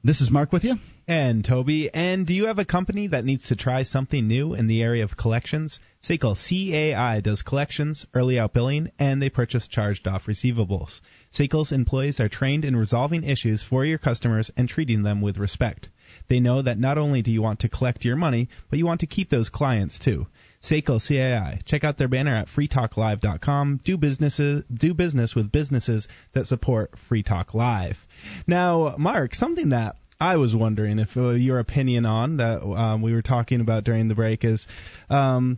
This 0.03 0.21
is 0.21 0.29
Mark 0.29 0.51
with 0.51 0.63
you. 0.63 0.75
And 1.07 1.43
Toby, 1.43 1.89
and 1.91 2.27
do 2.27 2.33
you 2.35 2.45
have 2.45 2.59
a 2.59 2.63
company 2.65 3.07
that 3.07 3.25
needs 3.25 3.47
to 3.47 3.55
try 3.55 3.83
something 3.83 4.27
new 4.27 4.53
in 4.53 4.67
the 4.67 4.83
area 4.83 5.03
of 5.03 5.17
collections? 5.17 5.79
SACL 6.03 6.35
CAI 6.35 7.21
does 7.21 7.41
collections, 7.41 8.05
early 8.13 8.37
out 8.37 8.53
billing, 8.53 8.91
and 8.99 9.19
they 9.19 9.29
purchase 9.29 9.67
charged 9.67 10.07
off 10.07 10.25
receivables. 10.25 11.01
SACL's 11.33 11.71
employees 11.71 12.19
are 12.19 12.29
trained 12.29 12.65
in 12.65 12.75
resolving 12.75 13.23
issues 13.23 13.63
for 13.63 13.85
your 13.85 13.97
customers 13.97 14.51
and 14.57 14.67
treating 14.67 15.03
them 15.03 15.21
with 15.21 15.37
respect. 15.37 15.89
They 16.27 16.39
know 16.39 16.61
that 16.61 16.79
not 16.79 16.97
only 16.97 17.21
do 17.21 17.31
you 17.31 17.41
want 17.41 17.61
to 17.61 17.69
collect 17.69 18.03
your 18.03 18.17
money, 18.17 18.49
but 18.69 18.79
you 18.79 18.85
want 18.85 18.99
to 19.01 19.07
keep 19.07 19.29
those 19.29 19.49
clients 19.49 19.97
too. 19.97 20.27
Seiko 20.61 20.99
CAI. 20.99 21.61
Check 21.65 21.83
out 21.83 21.97
their 21.97 22.07
banner 22.07 22.35
at 22.35 22.47
freetalklive.com. 22.47 23.79
Do 23.83 23.97
businesses 23.97 24.63
do 24.71 24.93
business 24.93 25.33
with 25.33 25.51
businesses 25.51 26.07
that 26.33 26.45
support 26.45 26.91
Free 27.07 27.23
Talk 27.23 27.53
Live. 27.53 27.97
Now, 28.45 28.95
Mark, 28.97 29.33
something 29.33 29.69
that 29.69 29.95
I 30.19 30.35
was 30.35 30.55
wondering 30.55 30.99
if 30.99 31.17
uh, 31.17 31.29
your 31.29 31.57
opinion 31.57 32.05
on 32.05 32.37
that 32.37 32.61
um, 32.61 33.01
we 33.01 33.13
were 33.13 33.23
talking 33.23 33.59
about 33.59 33.83
during 33.83 34.07
the 34.07 34.15
break 34.15 34.45
is 34.45 34.67
um, 35.09 35.57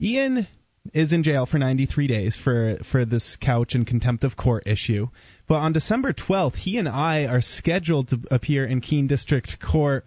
Ian 0.00 0.46
is 0.92 1.12
in 1.12 1.22
jail 1.22 1.46
for 1.46 1.58
93 1.58 2.06
days 2.06 2.36
for 2.36 2.76
for 2.90 3.04
this 3.04 3.36
couch 3.40 3.74
and 3.74 3.86
contempt 3.86 4.24
of 4.24 4.36
court 4.36 4.66
issue. 4.66 5.08
But 5.48 5.56
on 5.56 5.72
December 5.72 6.12
12th, 6.12 6.56
he 6.56 6.78
and 6.78 6.88
I 6.88 7.26
are 7.26 7.40
scheduled 7.40 8.08
to 8.08 8.20
appear 8.30 8.66
in 8.66 8.80
Keene 8.80 9.06
District 9.06 9.58
Court 9.60 10.06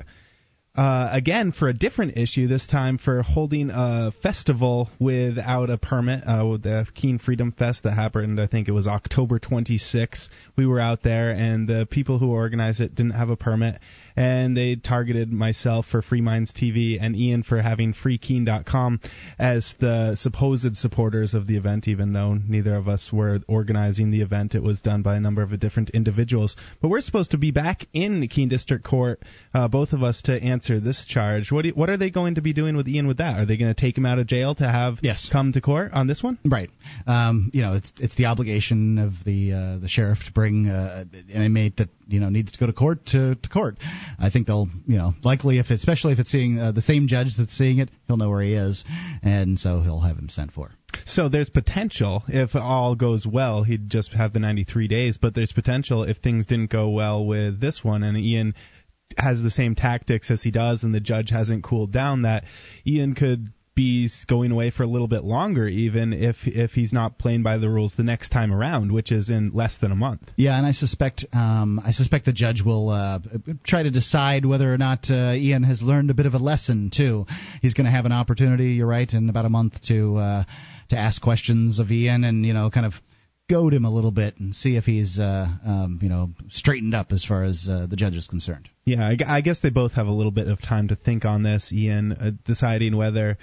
uh, 0.78 1.10
again 1.12 1.52
for 1.52 1.68
a 1.68 1.74
different 1.74 2.18
issue. 2.18 2.48
This 2.48 2.68
time 2.68 3.00
for 3.00 3.24
holding 3.24 3.72
a 3.74 4.12
festival 4.22 4.90
without 5.00 5.72
a 5.72 5.78
permit, 5.78 6.22
uh, 6.22 6.46
with 6.46 6.62
the 6.62 6.86
Keene 6.94 7.18
Freedom 7.18 7.52
Fest 7.52 7.82
that 7.84 7.94
happened. 7.94 8.40
I 8.40 8.46
think 8.46 8.68
it 8.68 8.74
was 8.74 8.88
October 8.88 9.40
26th. 9.40 10.30
We 10.56 10.68
were 10.68 10.80
out 10.80 11.02
there, 11.02 11.32
and 11.32 11.68
the 11.68 11.88
people 11.90 12.20
who 12.20 12.32
organized 12.32 12.80
it 12.80 12.94
didn't 12.94 13.14
have 13.14 13.30
a 13.30 13.36
permit, 13.36 13.80
and 14.16 14.56
they 14.56 14.76
targeted 14.76 15.32
myself 15.32 15.88
for 15.88 16.04
Free 16.04 16.22
Minds 16.22 16.54
TV 16.54 17.00
and 17.02 17.16
Ian 17.16 17.42
for 17.42 17.60
having 17.60 17.94
freekeene.com 17.94 19.02
as 19.40 19.74
the 19.80 20.16
supposed 20.16 20.78
supporters 20.78 21.34
of 21.34 21.48
the 21.48 21.58
event, 21.58 21.88
even 21.88 22.14
though 22.14 22.36
neither 22.36 22.76
of 22.76 22.88
us 22.88 23.10
were 23.12 23.40
organizing 23.48 24.12
the 24.12 24.22
event. 24.22 24.54
It 24.54 24.62
was 24.62 24.82
done 24.82 25.02
by 25.02 25.16
a 25.16 25.20
number 25.20 25.42
of 25.42 25.60
different 25.60 25.90
individuals. 25.92 26.56
But 26.82 26.90
we're 26.90 27.02
supposed 27.02 27.32
to 27.32 27.38
be 27.40 27.50
back 27.50 27.88
in 27.94 28.20
the 28.20 28.28
Keene 28.28 28.50
District 28.50 28.84
Court, 28.84 29.20
uh, 29.56 29.68
both 29.68 29.94
of 29.94 30.04
us, 30.04 30.22
to 30.24 30.40
answer 30.40 30.67
this 30.68 31.06
charge. 31.06 31.52
What 31.52 31.64
do 31.64 31.70
what 31.70 31.90
are 31.90 31.98
they 31.98 32.10
going 32.10 32.36
to 32.36 32.42
be 32.42 32.54
doing 32.54 32.76
with 32.76 32.88
Ian 32.88 33.08
with 33.08 33.18
that? 33.18 33.40
Are 33.40 33.46
they 33.46 33.58
going 33.58 33.74
to 33.74 33.80
take 33.80 33.98
him 33.98 34.06
out 34.06 34.20
of 34.20 34.28
jail 34.28 34.56
to 34.56 34.64
have 34.64 35.00
yes. 35.02 35.30
come 35.32 35.54
to 35.54 35.62
court 35.62 35.94
on 35.94 36.08
this 36.08 36.22
one? 36.22 36.38
Right. 36.46 36.70
Um, 37.06 37.52
you 37.54 37.62
know, 37.62 37.76
it's 37.76 37.92
it's 38.00 38.16
the 38.16 38.26
obligation 38.26 38.98
of 38.98 39.14
the 39.26 39.54
uh, 39.54 39.80
the 39.80 39.90
sheriff 39.90 40.20
to 40.26 40.32
bring 40.32 40.68
uh, 40.68 41.06
an 41.14 41.44
inmate 41.44 41.78
that 41.78 41.90
you 42.08 42.20
know 42.20 42.30
needs 42.30 42.52
to 42.52 42.60
go 42.60 42.68
to 42.68 42.74
court 42.74 43.06
to, 43.08 43.36
to 43.36 43.50
court. 43.50 43.78
I 44.20 44.30
think 44.30 44.48
they'll 44.48 44.70
you 44.86 44.98
know 44.98 45.14
likely 45.24 45.60
if 45.60 45.70
especially 45.70 46.14
if 46.14 46.20
it's 46.20 46.32
seeing 46.32 46.60
uh, 46.60 46.72
the 46.72 46.82
same 46.82 47.08
judge 47.08 47.36
that's 47.38 47.54
seeing 47.54 47.80
it, 47.80 47.90
he'll 48.08 48.18
know 48.18 48.30
where 48.30 48.42
he 48.42 48.54
is, 48.54 48.84
and 49.24 49.60
so 49.60 49.82
he'll 49.82 50.02
have 50.02 50.18
him 50.18 50.30
sent 50.30 50.52
for. 50.52 50.72
So 51.06 51.30
there's 51.30 51.50
potential 51.50 52.24
if 52.28 52.56
all 52.56 52.96
goes 52.96 53.26
well, 53.26 53.64
he'd 53.64 53.90
just 53.90 54.14
have 54.14 54.34
the 54.34 54.40
93 54.40 54.88
days. 54.88 55.18
But 55.18 55.36
there's 55.36 55.52
potential 55.52 56.04
if 56.04 56.18
things 56.18 56.46
didn't 56.46 56.72
go 56.72 56.90
well 56.90 57.26
with 57.26 57.60
this 57.62 57.84
one, 57.84 58.04
and 58.04 58.18
Ian 58.18 58.56
has 59.18 59.42
the 59.42 59.52
same 59.52 59.76
tactics 59.76 60.32
as 60.32 60.44
he 60.44 60.52
does, 60.52 60.84
and 60.84 60.94
the 60.94 61.00
judge 61.00 61.30
hasn't 61.30 61.64
cooled 61.64 61.92
down, 61.92 62.24
that 62.24 62.44
Ian 62.86 63.16
could 63.16 63.52
be 63.78 64.10
going 64.28 64.52
away 64.52 64.72
for 64.72 64.82
a 64.82 64.88
little 64.88 65.08
bit 65.08 65.24
longer, 65.24 65.68
even 65.68 66.12
if 66.12 66.36
if 66.46 66.72
he's 66.72 66.92
not 66.92 67.20
playing 67.20 67.44
by 67.44 67.58
the 67.58 67.70
rules 67.70 67.94
the 67.96 68.04
next 68.04 68.30
time 68.30 68.52
around, 68.52 68.92
which 68.92 69.12
is 69.12 69.30
in 69.30 69.52
less 69.52 69.78
than 69.80 69.92
a 69.92 69.96
month. 69.96 70.22
Yeah, 70.36 70.58
and 70.58 70.66
I 70.66 70.72
suspect 70.72 71.26
um, 71.32 71.80
I 71.86 71.92
suspect 71.92 72.26
the 72.26 72.34
judge 72.34 72.64
will 72.66 72.90
uh, 72.90 73.20
try 73.64 73.84
to 73.84 73.92
decide 73.92 74.46
whether 74.46 74.74
or 74.74 74.80
not 74.80 75.10
uh, 75.10 75.34
Ian 75.36 75.64
has 75.64 75.82
learned 75.82 76.10
a 76.10 76.16
bit 76.16 76.26
of 76.26 76.34
a 76.34 76.40
lesson 76.40 76.92
too. 76.94 77.28
He's 77.62 77.76
going 77.76 77.86
to 77.86 77.92
have 77.92 78.06
an 78.06 78.12
opportunity, 78.12 78.72
you're 78.72 78.88
right, 78.88 79.12
in 79.14 79.30
about 79.30 79.46
a 79.46 79.50
month 79.50 79.80
to 79.84 80.18
uh, 80.18 80.44
to 80.90 80.98
ask 80.98 81.22
questions 81.22 81.78
of 81.80 81.92
Ian 81.92 82.24
and 82.24 82.46
you 82.46 82.54
know 82.54 82.72
kind 82.72 82.86
of 82.86 82.94
goad 83.50 83.74
him 83.74 83.86
a 83.86 83.90
little 83.90 84.12
bit 84.12 84.38
and 84.40 84.54
see 84.54 84.76
if 84.76 84.84
he's 84.84 85.20
uh, 85.20 85.48
um, 85.66 86.00
you 86.02 86.10
know 86.10 86.32
straightened 86.50 86.94
up 86.94 87.12
as 87.12 87.24
far 87.24 87.44
as 87.44 87.68
uh, 87.70 87.88
the 87.90 87.96
judge 87.96 88.16
is 88.16 88.28
concerned. 88.28 88.70
Yeah, 88.86 89.08
I, 89.08 89.18
I 89.26 89.42
guess 89.42 89.60
they 89.62 89.70
both 89.70 89.94
have 89.94 90.08
a 90.08 90.12
little 90.12 90.32
bit 90.32 90.48
of 90.48 90.62
time 90.62 90.90
to 90.90 90.96
think 90.96 91.26
on 91.26 91.44
this. 91.44 91.72
Ian 91.72 92.12
uh, 92.14 92.32
deciding 92.46 92.96
whether 92.96 93.38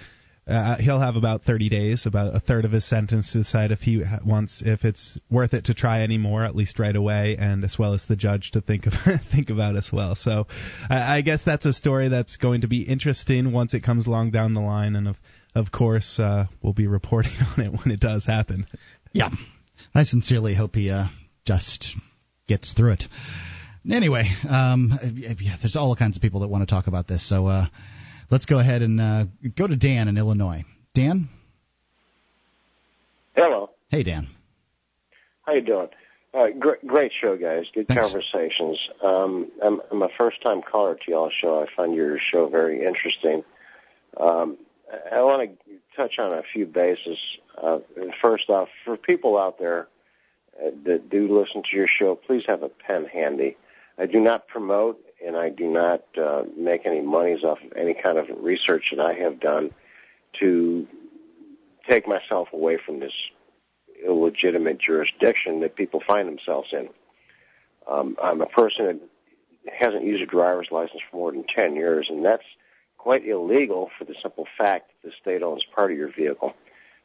uh, 0.47 0.77
he'll 0.77 1.01
have 1.01 1.17
about 1.17 1.43
30 1.43 1.71
days, 1.71 2.05
about 2.05 2.37
a 2.37 2.41
third 2.41 2.67
of 2.67 2.73
his 2.73 2.87
sentence, 2.87 3.33
to 3.33 3.39
decide 3.39 3.73
if 3.73 3.81
he 3.81 4.03
wants, 4.25 4.63
if 4.65 4.85
it's 4.85 5.19
worth 5.31 5.55
it 5.55 5.65
to 5.67 5.75
try 5.75 6.03
anymore, 6.03 6.45
at 6.45 6.55
least 6.55 6.79
right 6.79 6.95
away, 6.95 7.37
and 7.39 7.65
as 7.65 7.79
well 7.79 7.95
as 7.95 8.05
the 8.07 8.17
judge 8.17 8.51
to 8.51 8.61
think 8.61 8.87
of, 8.87 8.93
think 9.33 9.49
about 9.49 9.75
as 9.77 9.91
well. 9.91 10.15
So, 10.15 10.47
I, 10.91 11.17
I 11.17 11.21
guess 11.23 11.45
that's 11.45 11.65
a 11.65 11.73
story 11.73 12.09
that's 12.09 12.37
going 12.37 12.61
to 12.61 12.69
be 12.69 12.83
interesting 12.83 13.53
once 13.53 13.73
it 13.73 13.83
comes 13.83 14.07
along 14.07 14.33
down 14.33 14.53
the 14.53 14.61
line, 14.61 14.97
and 14.97 15.09
of 15.09 15.17
of 15.55 15.71
course, 15.71 16.19
uh, 16.19 16.47
we'll 16.63 16.73
be 16.73 16.89
reporting 16.89 17.33
on 17.57 17.65
it 17.65 17.73
when 17.73 17.91
it 17.91 18.01
does 18.01 18.27
happen. 18.27 18.67
Yeah, 19.13 19.31
I 19.95 20.03
sincerely 20.03 20.55
hope 20.55 20.74
he 20.74 20.90
uh, 20.90 21.05
just 21.45 21.95
gets 22.49 22.72
through 22.72 22.92
it. 22.95 23.05
Anyway, 23.90 24.24
um, 24.49 24.99
yeah, 25.14 25.57
there's 25.62 25.76
all 25.76 25.95
kinds 25.95 26.16
of 26.16 26.22
people 26.22 26.40
that 26.40 26.49
want 26.49 26.66
to 26.66 26.74
talk 26.74 26.86
about 26.86 27.07
this, 27.07 27.28
so 27.28 27.47
uh, 27.47 27.66
let's 28.30 28.47
go 28.47 28.59
ahead 28.59 28.82
and 28.82 29.01
uh, 29.01 29.24
go 29.57 29.66
to 29.66 29.76
Dan 29.76 30.09
in 30.09 30.16
Illinois. 30.16 30.64
Dan. 30.95 31.28
Hello. 33.36 33.70
Hey, 33.88 34.03
Dan. 34.03 34.28
How 35.42 35.53
you 35.53 35.61
doing? 35.61 35.88
Uh, 36.32 36.47
great, 36.59 36.84
great 36.86 37.12
show, 37.20 37.36
guys. 37.36 37.66
Good 37.72 37.86
Thanks. 37.86 38.03
conversations. 38.03 38.88
Um, 39.05 39.53
I'm, 39.62 39.80
I'm 39.92 40.03
a 40.03 40.09
first-time 40.18 40.62
caller 40.62 40.97
to 40.97 41.11
y'all's 41.11 41.32
show. 41.32 41.62
I 41.62 41.66
find 41.76 41.95
your 41.95 42.18
show 42.18 42.49
very 42.49 42.84
interesting. 42.84 43.45
Um, 44.18 44.57
I 45.12 45.22
want 45.22 45.51
to 45.51 45.72
touch 45.97 46.18
on 46.18 46.32
a 46.32 46.42
few 46.53 46.66
bases. 46.66 47.18
Uh, 47.61 47.79
first 48.21 48.51
off, 48.51 48.69
for 48.85 48.97
people 48.97 49.39
out 49.39 49.59
there 49.59 49.89
uh, 50.61 50.71
that 50.85 51.09
do 51.09 51.39
listen 51.39 51.63
to 51.71 51.77
your 51.77 51.89
show, 51.89 52.15
please 52.15 52.45
have 52.47 52.63
a 52.63 52.69
pen 52.69 53.07
handy. 53.07 53.57
I 53.99 54.07
do 54.07 54.21
not 54.21 54.49
promote 54.49 55.01
and 55.25 55.37
I 55.37 55.49
do 55.49 55.67
not 55.69 56.03
uh, 56.21 56.43
make 56.57 56.85
any 56.85 57.01
monies 57.01 57.45
off 57.45 57.59
of 57.63 57.73
any 57.77 57.95
kind 57.95 58.19
of 58.19 58.27
research 58.41 58.93
that 58.95 59.01
I 59.01 59.15
have 59.15 59.41
done 59.41 59.71
to 60.41 60.87
take 61.89 62.07
myself 62.07 62.49
away 62.53 62.79
from 62.85 63.01
this 63.01 63.13
illegitimate 64.05 64.79
jurisdiction 64.79 65.61
that 65.61 65.77
people 65.77 66.03
find 66.07 66.29
themselves 66.29 66.69
in. 66.73 66.89
Um, 67.91 68.17
I'm 68.23 68.41
a 68.41 68.47
person 68.47 68.87
that 68.87 69.75
hasn't 69.75 70.05
used 70.05 70.23
a 70.23 70.27
driver's 70.27 70.69
license 70.71 71.01
for 71.11 71.17
more 71.17 71.33
than 71.33 71.45
10 71.45 71.77
years, 71.77 72.09
and 72.11 72.25
that's 72.25 72.45
quite 72.99 73.27
illegal 73.27 73.91
for 73.99 74.05
the 74.05 74.15
simple 74.23 74.47
fact 74.59 74.91
that 75.03 75.09
the 75.09 75.15
state 75.21 75.43
owns 75.43 75.65
part 75.65 75.93
of 75.93 75.97
your 75.97 76.13
vehicle. 76.13 76.55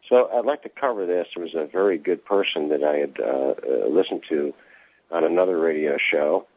So 0.10 0.28
I'd 0.34 0.46
like 0.46 0.64
to 0.64 0.70
cover 0.70 1.06
this. 1.06 1.28
There 1.36 1.44
was 1.44 1.54
a 1.54 1.66
very 1.66 1.98
good 2.00 2.26
person 2.26 2.70
that 2.70 2.84
I 2.84 2.98
had 2.98 3.20
uh, 3.20 3.54
uh, 3.54 3.88
listened 3.88 4.24
to 4.30 4.54
on 5.12 5.24
another 5.24 5.58
radio 5.58 5.98
show. 5.98 6.48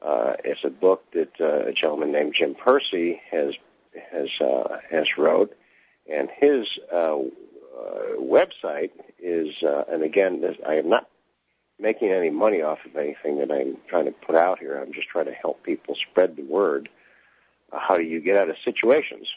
Uh, 0.00 0.34
it's 0.44 0.64
a 0.64 0.70
book 0.70 1.04
that 1.12 1.32
uh, 1.40 1.68
a 1.68 1.72
gentleman 1.72 2.12
named 2.12 2.34
Jim 2.34 2.54
Percy 2.54 3.20
has 3.30 3.54
has 4.10 4.28
uh, 4.40 4.78
has 4.90 5.06
wrote, 5.18 5.54
and 6.10 6.28
his 6.40 6.66
uh, 6.92 7.18
uh, 7.18 8.16
website 8.18 8.90
is. 9.20 9.62
Uh, 9.62 9.84
and 9.88 10.02
again, 10.02 10.40
this, 10.40 10.56
I 10.66 10.74
am 10.74 10.88
not 10.88 11.08
making 11.78 12.10
any 12.10 12.30
money 12.30 12.62
off 12.62 12.78
of 12.84 12.96
anything 12.96 13.38
that 13.38 13.50
I'm 13.50 13.76
trying 13.88 14.06
to 14.06 14.12
put 14.12 14.36
out 14.36 14.60
here. 14.60 14.80
I'm 14.80 14.92
just 14.92 15.08
trying 15.08 15.26
to 15.26 15.32
help 15.32 15.62
people 15.64 15.96
spread 15.96 16.36
the 16.36 16.42
word. 16.42 16.88
Uh, 17.72 17.78
how 17.80 17.96
do 17.96 18.02
you 18.02 18.20
get 18.20 18.36
out 18.36 18.48
of 18.48 18.56
situations? 18.64 19.28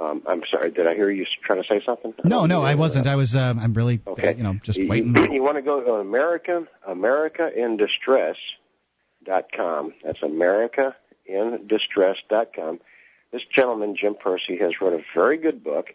Um, 0.00 0.22
I'm 0.26 0.42
sorry. 0.50 0.70
Did 0.70 0.86
I 0.86 0.94
hear 0.94 1.10
you 1.10 1.26
trying 1.44 1.62
to 1.62 1.68
say 1.68 1.82
something? 1.84 2.14
No, 2.24 2.46
no, 2.46 2.62
I 2.62 2.74
wasn't. 2.74 3.06
I 3.06 3.16
was. 3.16 3.34
Um, 3.36 3.58
I'm 3.58 3.74
really, 3.74 4.00
Okay. 4.06 4.32
you 4.34 4.42
know, 4.42 4.54
just 4.62 4.78
You- 4.78 4.88
waiting. 4.88 5.14
You, 5.14 5.34
you 5.34 5.42
want 5.42 5.56
to 5.56 5.62
go 5.62 5.82
to 5.82 5.92
America, 5.94 6.66
America 6.86 7.50
in 7.54 7.76
Distress 7.76 8.36
dot 9.24 9.46
com. 9.54 9.92
That's 10.02 10.22
America 10.22 10.96
in 11.26 11.66
Distress 11.66 12.16
dot 12.30 12.54
com. 12.56 12.80
This 13.30 13.42
gentleman, 13.54 13.94
Jim 13.94 14.14
Percy, 14.18 14.56
has 14.58 14.80
wrote 14.80 14.94
a 14.94 15.04
very 15.14 15.36
good 15.36 15.62
book. 15.62 15.88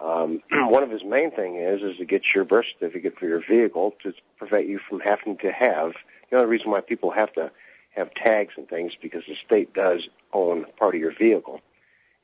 Um, 0.00 0.40
one 0.50 0.82
of 0.82 0.90
his 0.90 1.04
main 1.04 1.30
thing 1.30 1.56
is 1.56 1.82
is 1.82 1.98
to 1.98 2.06
get 2.06 2.22
your 2.34 2.44
birth 2.44 2.64
certificate 2.78 3.18
for 3.18 3.26
your 3.26 3.42
vehicle 3.46 3.94
to 4.04 4.14
prevent 4.38 4.68
you 4.68 4.78
from 4.88 5.00
having 5.00 5.36
to 5.38 5.52
have. 5.52 5.92
The 6.30 6.36
only 6.36 6.48
reason 6.48 6.70
why 6.70 6.80
people 6.80 7.10
have 7.10 7.32
to 7.34 7.50
have 7.94 8.12
tags 8.14 8.54
and 8.56 8.66
things 8.68 8.92
because 9.00 9.22
the 9.28 9.36
state 9.46 9.74
does 9.74 10.08
own 10.32 10.64
part 10.78 10.94
of 10.94 11.00
your 11.00 11.12
vehicle. 11.16 11.60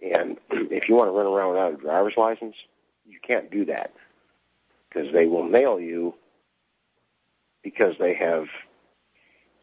And 0.03 0.38
if 0.51 0.88
you 0.88 0.94
want 0.94 1.09
to 1.09 1.12
run 1.12 1.26
around 1.26 1.51
without 1.51 1.74
a 1.74 1.76
driver's 1.76 2.14
license, 2.16 2.57
you 3.07 3.18
can't 3.26 3.51
do 3.51 3.64
that 3.66 3.92
because 4.88 5.12
they 5.12 5.26
will 5.26 5.44
nail 5.44 5.80
you 5.80 6.14
because 7.62 7.94
they 7.98 8.14
have 8.14 8.46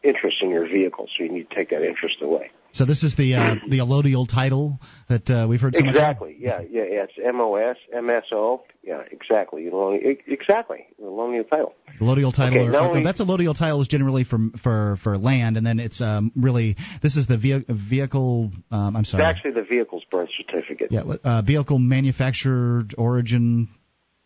interest 0.02 0.38
in 0.42 0.50
your 0.50 0.66
vehicle. 0.66 1.08
So 1.14 1.24
you 1.24 1.30
need 1.30 1.50
to 1.50 1.54
take 1.54 1.70
that 1.70 1.82
interest 1.82 2.22
away. 2.22 2.50
So 2.72 2.84
this 2.84 3.02
is 3.02 3.16
the 3.16 3.34
uh, 3.34 3.54
the 3.68 3.78
allodial 3.78 4.28
title 4.28 4.78
that 5.08 5.28
uh, 5.30 5.46
we've 5.48 5.60
heard 5.60 5.74
so 5.74 5.80
much 5.80 5.88
Exactly. 5.94 6.36
Yeah. 6.38 6.60
Yeah. 6.60 6.82
Yeah. 6.84 7.04
It's 7.04 7.14
M 7.24 7.40
O 7.40 7.54
S 7.56 7.76
M 7.96 8.10
S 8.10 8.24
O. 8.32 8.62
Yeah. 8.82 9.02
Exactly. 9.10 9.64
Allodial- 9.72 10.18
Exactly. 10.26 10.86
The 10.98 11.04
allodial 11.06 11.48
title. 11.48 11.74
Allodial 12.00 12.32
title, 12.34 12.58
Okay, 12.60 12.68
or, 12.68 12.76
only- 12.76 13.02
that's 13.02 13.20
allodial 13.20 13.56
title 13.58 13.80
is 13.80 13.88
generally 13.88 14.24
for 14.24 14.38
for 14.62 14.96
for 15.02 15.16
land, 15.16 15.56
and 15.56 15.66
then 15.66 15.78
it's 15.80 16.00
um, 16.00 16.30
really 16.36 16.76
this 17.02 17.16
is 17.16 17.26
the 17.26 17.38
ve- 17.38 17.64
vehicle. 17.68 18.50
Um, 18.70 18.96
I'm 18.96 19.00
It's 19.00 19.10
sorry. 19.12 19.24
actually 19.24 19.52
the 19.52 19.62
vehicle's 19.68 20.04
birth 20.10 20.28
certificate. 20.36 20.92
Yeah, 20.92 21.02
uh, 21.24 21.42
vehicle 21.42 21.78
manufactured 21.78 22.94
origin. 22.98 23.68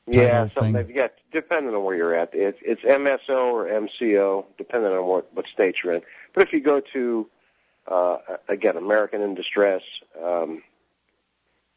Yeah, 0.08 0.48
something. 0.48 0.74
thing. 0.86 0.96
Yeah, 0.96 1.06
depending 1.32 1.74
on 1.74 1.84
where 1.84 1.94
you're 1.96 2.14
at, 2.14 2.30
it's 2.32 2.58
it's 2.62 2.82
MSO 2.82 3.52
or 3.52 3.66
MCO, 3.68 4.44
depending 4.58 4.90
on 4.90 5.06
what 5.06 5.32
what 5.32 5.46
state 5.54 5.76
you're 5.84 5.94
in. 5.94 6.02
But 6.34 6.42
if 6.42 6.52
you 6.52 6.60
go 6.60 6.80
to 6.92 7.28
uh, 7.86 8.18
again 8.48 8.76
American 8.76 9.22
in 9.22 9.34
Distress, 9.34 9.82
um, 10.22 10.62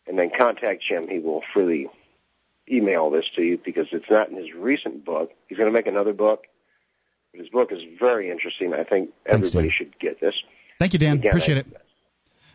and 0.08 0.18
then 0.18 0.32
contact 0.38 0.84
Jim, 0.88 1.08
he 1.08 1.20
will 1.20 1.42
freely 1.54 1.88
email 2.70 3.10
this 3.10 3.26
to 3.36 3.42
you 3.42 3.60
because 3.64 3.88
it's 3.92 4.10
not 4.10 4.30
in 4.30 4.38
his 4.38 4.54
recent 4.54 5.06
book. 5.06 5.32
He's 5.48 5.58
going 5.58 5.70
to 5.70 5.74
make 5.74 5.88
another 5.88 6.14
book, 6.14 6.46
but 7.32 7.40
his 7.40 7.50
book 7.50 7.72
is 7.72 7.82
very 8.00 8.32
interesting. 8.32 8.74
I 8.74 8.84
think 8.84 9.12
everybody 9.26 9.70
should 9.70 9.98
get 10.00 10.20
this. 10.20 10.36
Thank 10.80 10.94
you, 10.94 11.00
Dan. 11.00 11.18
Again, 11.18 11.32
Appreciate 11.32 11.58
I- 11.58 11.60
it. 11.62 11.68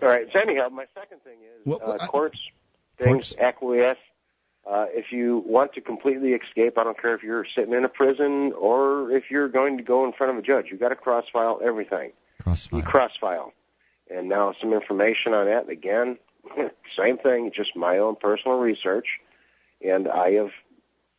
All 0.03 0.09
right. 0.09 0.27
So 0.33 0.39
anyhow, 0.41 0.69
my 0.71 0.87
second 0.95 1.21
thing 1.23 1.39
is 1.67 1.75
uh, 1.75 2.07
courts, 2.07 2.39
things, 2.99 3.35
acquiesce. 3.39 3.99
Uh, 4.69 4.87
if 4.91 5.11
you 5.11 5.43
want 5.47 5.73
to 5.75 5.81
completely 5.81 6.31
escape, 6.31 6.79
I 6.79 6.85
don't 6.85 7.01
care 7.01 7.15
if 7.15 7.23
you're 7.23 7.47
sitting 7.55 7.75
in 7.75 7.85
a 7.85 7.89
prison 7.89 8.53
or 8.59 9.11
if 9.11 9.25
you're 9.31 9.49
going 9.49 9.79
to 9.79 9.83
go 9.83 10.05
in 10.07 10.13
front 10.13 10.33
of 10.33 10.39
a 10.39 10.43
judge. 10.43 10.67
You've 10.71 10.81
got 10.81 10.91
to 10.91 10.97
cross 10.97 11.25
file 11.33 11.61
everything. 11.65 12.13
Cross 12.83 13.13
file. 13.21 13.53
And 14.11 14.29
now 14.29 14.55
some 14.61 14.73
information 14.73 15.35
on 15.35 15.47
that. 15.47 15.69
Again, 15.69 16.19
same 16.99 17.19
thing, 17.19 17.53
just 17.55 17.77
my 17.77 17.99
own 17.99 18.17
personal 18.17 18.59
research. 18.59 19.07
And 19.85 20.09
I 20.09 20.33
have 20.33 20.51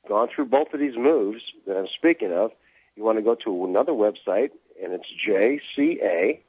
gone 0.08 0.28
through 0.34 0.46
both 0.46 0.74
of 0.74 0.80
these 0.80 0.98
moves 0.98 1.42
that 1.68 1.78
I'm 1.78 1.88
speaking 1.88 2.34
of. 2.34 2.52
You 2.96 3.04
want 3.04 3.18
to 3.18 3.22
go 3.24 3.36
to 3.36 3.66
another 3.66 3.94
website, 3.94 4.52
and 4.84 4.94
it's 4.94 5.06
JCA 5.26 6.40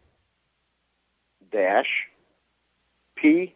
dash 1.52 2.08
PSASL 3.22 3.52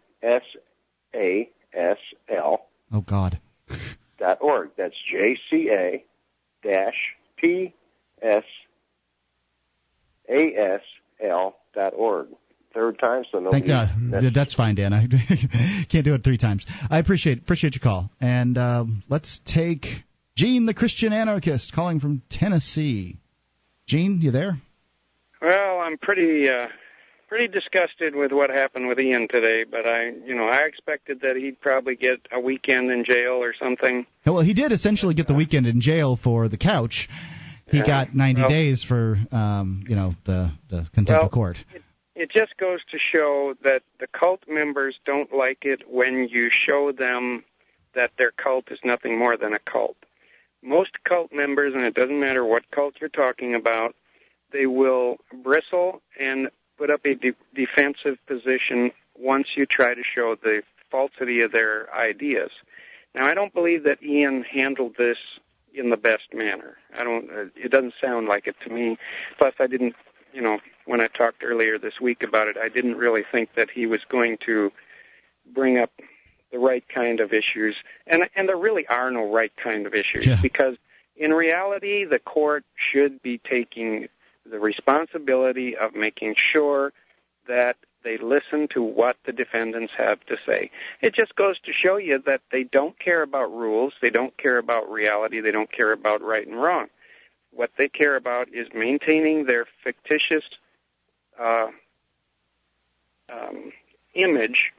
Oh 2.92 3.00
God. 3.00 3.40
dot 4.18 4.38
org. 4.40 4.70
That's 4.76 4.94
JCA 5.12 6.02
dash 6.62 7.14
PSASL 7.42 7.72
dot 11.20 11.92
org. 11.94 12.28
Third 12.74 12.98
time, 12.98 13.24
so 13.32 13.38
nobody. 13.38 13.52
Thank 13.62 13.66
God. 13.68 13.88
that's- 14.12 14.32
That's 14.34 14.54
fine, 14.54 14.74
Dan. 14.74 14.92
I 14.92 15.06
can't 15.90 16.04
do 16.04 16.12
it 16.14 16.22
three 16.22 16.36
times. 16.36 16.66
I 16.90 16.98
appreciate 16.98 17.38
appreciate 17.38 17.74
your 17.74 17.80
call. 17.82 18.10
And 18.20 18.58
um, 18.58 19.02
let's 19.08 19.40
take 19.46 19.86
Gene, 20.36 20.66
the 20.66 20.74
Christian 20.74 21.12
anarchist, 21.14 21.72
calling 21.72 22.00
from 22.00 22.20
Tennessee. 22.28 23.16
Gene, 23.86 24.20
you 24.20 24.30
there? 24.30 24.60
Well, 25.40 25.78
I'm 25.80 25.96
pretty 25.96 26.48
uh 26.50 26.66
pretty 27.28 27.48
disgusted 27.48 28.14
with 28.14 28.30
what 28.32 28.50
happened 28.50 28.86
with 28.88 29.00
Ian 29.00 29.26
today, 29.28 29.64
but 29.68 29.86
I, 29.86 30.10
you 30.26 30.34
know, 30.34 30.44
I 30.46 30.58
expected 30.66 31.20
that 31.22 31.34
he'd 31.36 31.60
probably 31.60 31.96
get 31.96 32.20
a 32.30 32.38
weekend 32.38 32.90
in 32.90 33.04
jail 33.04 33.32
or 33.42 33.52
something. 33.60 34.06
Well, 34.24 34.40
he 34.42 34.54
did 34.54 34.70
essentially 34.70 35.14
get 35.14 35.26
the 35.26 35.34
weekend 35.34 35.66
in 35.66 35.80
jail 35.80 36.16
for 36.22 36.48
the 36.48 36.56
couch. 36.56 37.08
He 37.70 37.82
got 37.82 38.14
90 38.14 38.42
Well- 38.42 38.50
days 38.50 38.82
for, 38.84 39.18
um, 39.32 39.84
you 39.88 39.96
know, 39.96 40.14
the 40.24 40.50
the 40.68 40.88
contempt 40.94 41.10
Well, 41.10 41.22
of 41.26 41.30
court. 41.32 41.64
It 42.14 42.30
just 42.30 42.56
goes 42.56 42.80
to 42.92 42.98
show 42.98 43.54
that 43.62 43.82
the 43.98 44.06
cult 44.06 44.48
members 44.48 44.98
don't 45.04 45.32
like 45.34 45.64
it 45.66 45.82
when 45.88 46.28
you 46.28 46.48
show 46.50 46.90
them 46.92 47.44
that 47.92 48.12
their 48.16 48.30
cult 48.30 48.70
is 48.70 48.78
nothing 48.84 49.18
more 49.18 49.36
than 49.36 49.52
a 49.52 49.58
cult. 49.58 49.96
Most 50.62 51.04
cult 51.04 51.32
members, 51.32 51.74
and 51.74 51.84
it 51.84 51.94
doesn't 51.94 52.18
matter 52.18 52.44
what 52.44 52.70
cult 52.70 52.94
you're 53.00 53.10
talking 53.10 53.54
about, 53.54 53.94
they 54.50 54.66
will 54.66 55.18
bristle 55.42 56.00
and 56.18 56.48
put 56.78 56.90
up 56.90 57.04
a 57.04 57.14
de- 57.14 57.34
defensive 57.54 58.18
position 58.26 58.92
once 59.18 59.48
you 59.56 59.66
try 59.66 59.94
to 59.94 60.02
show 60.02 60.34
the 60.36 60.62
falsity 60.90 61.40
of 61.42 61.52
their 61.52 61.92
ideas. 61.94 62.50
Now, 63.14 63.26
I 63.26 63.34
don't 63.34 63.52
believe 63.52 63.84
that 63.84 64.02
Ian 64.02 64.42
handled 64.42 64.96
this 64.96 65.18
in 65.76 65.90
the 65.90 65.96
best 65.96 66.32
manner. 66.34 66.76
I 66.98 67.04
don't. 67.04 67.30
Uh, 67.30 67.44
it 67.56 67.70
doesn't 67.70 67.94
sound 68.00 68.26
like 68.28 68.46
it 68.46 68.56
to 68.64 68.70
me. 68.70 68.98
Plus, 69.38 69.54
I 69.60 69.66
didn't. 69.66 69.94
You 70.32 70.42
know, 70.42 70.58
when 70.84 71.00
I 71.00 71.06
talked 71.06 71.42
earlier 71.44 71.78
this 71.78 72.00
week 72.00 72.22
about 72.22 72.48
it, 72.48 72.56
I 72.56 72.68
didn't 72.68 72.96
really 72.96 73.22
think 73.30 73.50
that 73.56 73.70
he 73.70 73.86
was 73.86 74.00
going 74.08 74.36
to 74.46 74.70
bring 75.54 75.78
up 75.78 75.90
the 76.52 76.58
right 76.58 76.84
kind 76.88 77.20
of 77.20 77.32
issues, 77.32 77.76
and 78.06 78.28
and 78.34 78.48
there 78.48 78.56
really 78.56 78.86
are 78.88 79.10
no 79.10 79.30
right 79.32 79.52
kind 79.56 79.86
of 79.86 79.94
issues 79.94 80.26
Yeah. 80.26 80.38
because 80.42 80.76
in 81.16 81.32
reality, 81.32 82.04
the 82.04 82.18
court 82.18 82.64
should 82.76 83.22
be 83.22 83.38
taking 83.38 84.08
the 84.48 84.58
responsibility 84.58 85.76
of 85.76 85.94
making 85.94 86.34
sure 86.36 86.92
that 87.48 87.76
they 88.06 88.16
listen 88.18 88.68
to 88.68 88.80
what 88.80 89.16
the 89.26 89.32
defendants 89.32 89.92
have 89.98 90.24
to 90.26 90.36
say. 90.46 90.70
It 91.02 91.12
just 91.12 91.34
goes 91.34 91.58
to 91.64 91.72
show 91.72 91.96
you 91.96 92.22
that 92.24 92.40
they 92.52 92.62
don't 92.62 92.96
care 93.00 93.22
about 93.22 93.52
rules, 93.52 93.94
they 94.00 94.10
don't 94.10 94.36
care 94.38 94.58
about 94.58 94.88
reality, 94.88 95.40
they 95.40 95.50
don't 95.50 95.72
care 95.72 95.90
about 95.90 96.22
right 96.22 96.46
and 96.46 96.62
wrong. 96.62 96.86
What 97.50 97.72
they 97.76 97.88
care 97.88 98.14
about 98.14 98.48
is 98.54 98.68
maintaining 98.72 99.46
their 99.46 99.66
fictitious 99.82 100.44
uh, 101.36 101.66
um, 103.28 103.72
image 104.14 104.72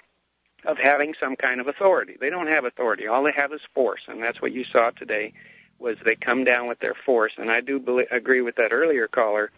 of 0.63 0.77
having 0.77 1.13
some 1.19 1.35
kind 1.35 1.59
of 1.59 1.67
authority. 1.67 2.15
They 2.17 2.29
don't 2.29 2.47
have 2.47 2.63
authority. 2.63 3.07
All 3.07 3.23
they 3.23 3.33
have 3.33 3.51
is 3.51 3.61
force, 3.73 4.01
and 4.07 4.23
that's 4.23 4.41
what 4.41 4.53
you 4.53 4.63
saw 4.63 4.91
today. 4.91 5.33
Was 5.79 5.97
they 6.05 6.15
come 6.15 6.45
down 6.45 6.67
with 6.69 6.79
their 6.79 6.95
force, 6.95 7.33
and 7.37 7.51
I 7.51 7.59
do 7.59 7.77
believe, 7.77 8.07
agree 8.09 8.41
with 8.41 8.55
that 8.55 8.71
earlier 8.71 9.09
caller, 9.09 9.51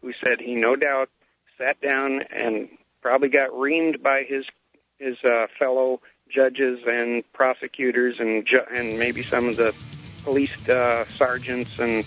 who 0.00 0.12
said 0.24 0.40
he 0.40 0.54
no 0.54 0.76
doubt 0.76 1.10
sat 1.58 1.80
down 1.80 2.22
and 2.30 2.68
probably 3.02 3.28
got 3.28 3.50
reamed 3.50 4.02
by 4.02 4.22
his 4.22 4.46
his 4.98 5.16
uh, 5.24 5.46
fellow 5.58 6.00
judges 6.28 6.80
and 6.86 7.22
prosecutors 7.32 8.16
and 8.18 8.44
ju- 8.46 8.64
and 8.72 8.98
maybe 8.98 9.22
some 9.22 9.48
of 9.48 9.56
the 9.56 9.74
police 10.24 10.50
uh, 10.68 11.04
sergeants 11.16 11.70
and 11.78 12.04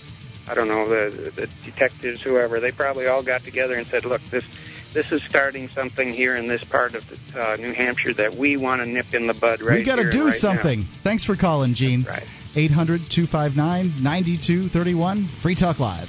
I 0.50 0.54
don't 0.54 0.66
know 0.66 0.88
the 0.88 1.30
the 1.30 1.48
detectives, 1.64 2.22
whoever. 2.22 2.58
They 2.58 2.72
probably 2.72 3.06
all 3.06 3.22
got 3.22 3.44
together 3.44 3.74
and 3.74 3.86
said, 3.86 4.04
"Look, 4.04 4.20
this 4.32 4.44
this 4.92 5.12
is 5.12 5.22
starting 5.28 5.68
something 5.68 6.12
here 6.12 6.34
in 6.36 6.48
this 6.48 6.64
part 6.64 6.96
of 6.96 7.04
the, 7.08 7.40
uh, 7.40 7.56
New 7.56 7.72
Hampshire 7.72 8.14
that 8.14 8.34
we 8.34 8.56
want 8.56 8.82
to 8.82 8.88
nip 8.88 9.14
in 9.14 9.28
the 9.28 9.34
bud 9.34 9.62
right 9.62 9.78
we 9.78 9.84
got 9.84 9.96
to 9.96 10.10
do 10.10 10.24
right 10.24 10.34
now." 10.34 10.38
something. 10.40 10.86
Thanks 11.04 11.24
for 11.24 11.36
calling, 11.36 11.74
Gene. 11.74 12.04
right. 12.04 12.26
800 12.56 13.02
259 13.10 14.02
9231. 14.02 15.28
Free 15.40 15.54
Talk 15.54 15.78
Live. 15.78 16.08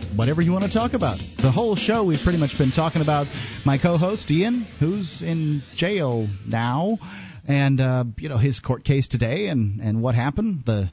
whatever 0.15 0.41
you 0.41 0.51
want 0.51 0.65
to 0.65 0.71
talk 0.71 0.93
about. 0.93 1.17
The 1.37 1.51
whole 1.51 1.75
show, 1.75 2.03
we've 2.03 2.19
pretty 2.23 2.39
much 2.39 2.57
been 2.57 2.71
talking 2.71 3.01
about 3.01 3.27
my 3.65 3.77
co 3.77 3.97
host, 3.97 4.29
Ian, 4.29 4.65
who's 4.79 5.21
in 5.21 5.63
jail 5.75 6.27
now, 6.47 6.97
and, 7.47 7.79
uh, 7.79 8.03
you 8.17 8.29
know, 8.29 8.37
his 8.37 8.59
court 8.59 8.83
case 8.83 9.07
today 9.07 9.47
and, 9.47 9.79
and 9.79 10.01
what 10.01 10.15
happened, 10.15 10.63
the 10.65 10.91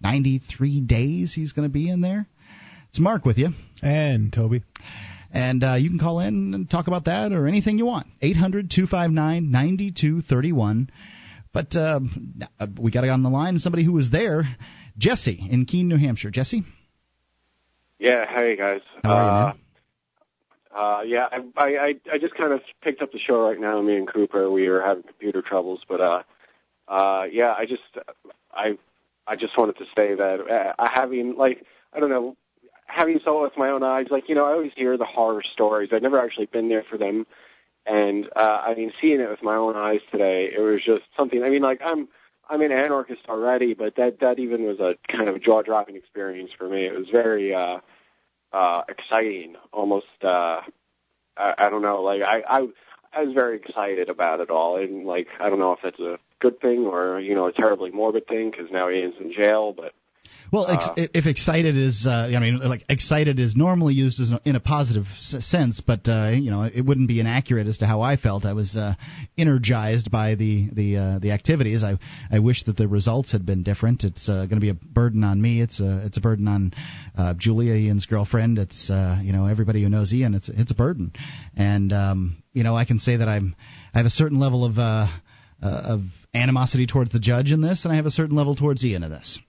93 0.00 0.80
days 0.82 1.32
he's 1.34 1.52
going 1.52 1.68
to 1.68 1.72
be 1.72 1.88
in 1.90 2.00
there. 2.00 2.26
It's 2.90 3.00
Mark 3.00 3.24
with 3.24 3.38
you. 3.38 3.50
And 3.82 4.32
Toby. 4.32 4.62
And 5.32 5.62
uh, 5.62 5.74
you 5.74 5.90
can 5.90 5.98
call 5.98 6.20
in 6.20 6.54
and 6.54 6.70
talk 6.70 6.86
about 6.86 7.04
that 7.04 7.32
or 7.32 7.46
anything 7.46 7.78
you 7.78 7.86
want. 7.86 8.06
800 8.22 8.70
259 8.70 9.50
9231. 9.50 10.90
But 11.52 11.74
uh, 11.74 12.00
we 12.80 12.90
got 12.90 13.02
to 13.02 13.06
got 13.08 13.12
on 13.14 13.22
the 13.22 13.30
line 13.30 13.58
somebody 13.58 13.84
who 13.84 13.92
was 13.92 14.10
there, 14.10 14.44
Jesse 14.96 15.46
in 15.50 15.64
Keene, 15.64 15.88
New 15.88 15.98
Hampshire. 15.98 16.30
Jesse? 16.30 16.64
Yeah, 17.98 18.26
hey 18.28 18.54
guys. 18.54 18.82
How 19.02 19.10
are 19.10 19.54
you, 20.72 20.76
uh, 20.76 20.78
uh, 20.78 21.02
yeah, 21.02 21.28
I, 21.32 21.42
I 21.56 21.66
I 21.66 21.94
I 22.12 22.18
just 22.18 22.34
kind 22.34 22.52
of 22.52 22.60
picked 22.80 23.02
up 23.02 23.10
the 23.10 23.18
show 23.18 23.40
right 23.40 23.58
now. 23.58 23.80
Me 23.82 23.96
and 23.96 24.06
Cooper, 24.06 24.48
we 24.50 24.68
were 24.68 24.80
having 24.80 25.02
computer 25.02 25.42
troubles, 25.42 25.80
but 25.88 26.00
uh, 26.00 26.22
uh, 26.86 27.26
yeah, 27.30 27.54
I 27.58 27.66
just 27.66 27.82
I 28.52 28.78
I 29.26 29.34
just 29.34 29.58
wanted 29.58 29.78
to 29.78 29.84
say 29.96 30.14
that 30.14 30.74
uh, 30.78 30.88
having 30.88 31.36
like 31.36 31.64
I 31.92 31.98
don't 31.98 32.10
know 32.10 32.36
having 32.86 33.18
saw 33.20 33.40
it 33.40 33.50
with 33.50 33.58
my 33.58 33.70
own 33.70 33.82
eyes. 33.82 34.06
Like 34.10 34.28
you 34.28 34.36
know, 34.36 34.46
I 34.46 34.52
always 34.52 34.72
hear 34.76 34.96
the 34.96 35.04
horror 35.04 35.42
stories. 35.42 35.90
I've 35.92 36.02
never 36.02 36.20
actually 36.20 36.46
been 36.46 36.68
there 36.68 36.84
for 36.84 36.98
them, 36.98 37.26
and 37.84 38.28
uh, 38.36 38.62
I 38.64 38.74
mean, 38.74 38.92
seeing 39.00 39.20
it 39.20 39.28
with 39.28 39.42
my 39.42 39.56
own 39.56 39.74
eyes 39.74 40.00
today, 40.12 40.52
it 40.54 40.60
was 40.60 40.84
just 40.84 41.02
something. 41.16 41.42
I 41.42 41.50
mean, 41.50 41.62
like 41.62 41.80
I'm 41.84 42.06
I'm 42.48 42.62
an 42.62 42.72
anarchist 42.72 43.22
already, 43.28 43.74
but 43.74 43.96
that 43.96 44.20
that 44.20 44.38
even 44.38 44.64
was 44.64 44.80
a 44.80 44.96
kind 45.08 45.28
of 45.28 45.42
jaw 45.42 45.62
dropping 45.62 45.96
experience 45.96 46.50
for 46.56 46.68
me. 46.68 46.86
It 46.86 46.98
was 46.98 47.08
very 47.10 47.54
uh, 47.54 47.78
uh, 48.52 48.82
exciting, 48.88 49.56
almost. 49.72 50.06
Uh, 50.22 50.62
I, 51.36 51.54
I 51.58 51.70
don't 51.70 51.82
know, 51.82 52.02
like 52.02 52.22
I, 52.22 52.42
I 52.48 52.68
I 53.12 53.22
was 53.24 53.34
very 53.34 53.56
excited 53.56 54.08
about 54.08 54.40
it 54.40 54.50
all, 54.50 54.76
and 54.76 55.04
like 55.06 55.28
I 55.40 55.48
don't 55.48 55.58
know 55.58 55.72
if 55.72 55.80
that's 55.82 56.00
a 56.00 56.18
good 56.40 56.60
thing 56.60 56.86
or 56.86 57.20
you 57.20 57.34
know 57.34 57.46
a 57.46 57.52
terribly 57.52 57.90
morbid 57.90 58.26
thing 58.26 58.50
because 58.50 58.70
now 58.70 58.88
Ian's 58.88 59.20
in 59.20 59.32
jail, 59.32 59.72
but 59.72 59.92
Well, 60.50 60.66
ex- 60.68 60.84
Uh, 60.86 61.06
if 61.14 61.26
excited 61.26 61.76
is, 61.76 62.06
uh, 62.06 62.32
I 62.34 62.38
mean, 62.38 62.58
like 62.58 62.84
excited 62.88 63.38
is 63.38 63.54
normally 63.54 63.94
used 63.94 64.18
as 64.20 64.32
in 64.44 64.56
a 64.56 64.60
positive 64.60 65.06
s- 65.18 65.44
sense, 65.44 65.80
but 65.82 66.08
uh, 66.08 66.30
you 66.32 66.50
know, 66.50 66.62
it 66.62 66.80
wouldn't 66.80 67.08
be 67.08 67.20
inaccurate 67.20 67.66
as 67.66 67.78
to 67.78 67.86
how 67.86 68.00
I 68.00 68.16
felt. 68.16 68.46
I 68.46 68.54
was 68.54 68.74
uh, 68.76 68.94
energized 69.36 70.10
by 70.10 70.36
the 70.36 70.68
the 70.72 70.96
uh, 70.96 71.18
the 71.18 71.32
activities. 71.32 71.82
I 71.84 71.98
I 72.30 72.38
wish 72.38 72.64
that 72.64 72.76
the 72.76 72.88
results 72.88 73.32
had 73.32 73.44
been 73.44 73.62
different. 73.62 74.04
It's 74.04 74.28
uh, 74.28 74.46
going 74.46 74.60
to 74.60 74.60
be 74.60 74.70
a 74.70 74.74
burden 74.74 75.22
on 75.24 75.40
me. 75.40 75.60
It's 75.60 75.80
a 75.80 76.06
it's 76.06 76.16
a 76.16 76.20
burden 76.20 76.48
on 76.48 76.72
uh, 77.16 77.34
Julia, 77.34 77.74
Ian's 77.74 78.06
girlfriend. 78.06 78.58
It's 78.58 78.88
uh, 78.88 79.20
you 79.22 79.32
know 79.32 79.46
everybody 79.46 79.82
who 79.82 79.88
knows 79.90 80.12
Ian. 80.12 80.34
It's 80.34 80.48
it's 80.48 80.70
a 80.70 80.76
burden, 80.76 81.12
and 81.56 81.92
um, 81.92 82.42
you 82.54 82.64
know 82.64 82.74
I 82.74 82.84
can 82.86 82.98
say 82.98 83.16
that 83.16 83.28
I'm 83.28 83.54
I 83.94 83.98
have 83.98 84.06
a 84.06 84.10
certain 84.10 84.38
level 84.38 84.64
of. 84.64 84.78
Uh, 84.78 85.08
uh, 85.60 85.82
of 85.96 86.00
animosity 86.34 86.86
towards 86.86 87.10
the 87.10 87.18
judge 87.18 87.50
in 87.50 87.60
this, 87.60 87.84
and 87.84 87.92
I 87.92 87.96
have 87.96 88.06
a 88.06 88.12
certain 88.12 88.36
level 88.36 88.54
towards 88.54 88.84
Ian 88.84 89.02
in 89.02 89.10
this. 89.10 89.40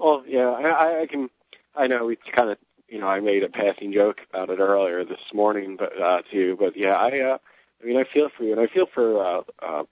Well, 0.00 0.24
yeah, 0.26 0.48
I, 0.48 1.02
I 1.02 1.06
can. 1.06 1.28
I 1.76 1.86
know 1.86 2.06
we 2.06 2.16
kind 2.16 2.50
of, 2.50 2.58
you 2.88 2.98
know, 2.98 3.06
I 3.06 3.20
made 3.20 3.44
a 3.44 3.48
passing 3.50 3.92
joke 3.92 4.22
about 4.32 4.48
it 4.48 4.58
earlier 4.58 5.04
this 5.04 5.20
morning, 5.34 5.76
but 5.76 6.00
uh, 6.00 6.22
to 6.30 6.36
you, 6.36 6.56
but 6.58 6.76
yeah, 6.76 6.94
I, 6.94 7.20
uh, 7.20 7.38
I 7.82 7.86
mean, 7.86 7.98
I 7.98 8.04
feel 8.04 8.30
for 8.30 8.42
you, 8.44 8.52
and 8.52 8.60
I 8.60 8.66
feel 8.66 8.86
for, 8.86 9.24
uh, 9.24 9.42
uh, 9.62 9.82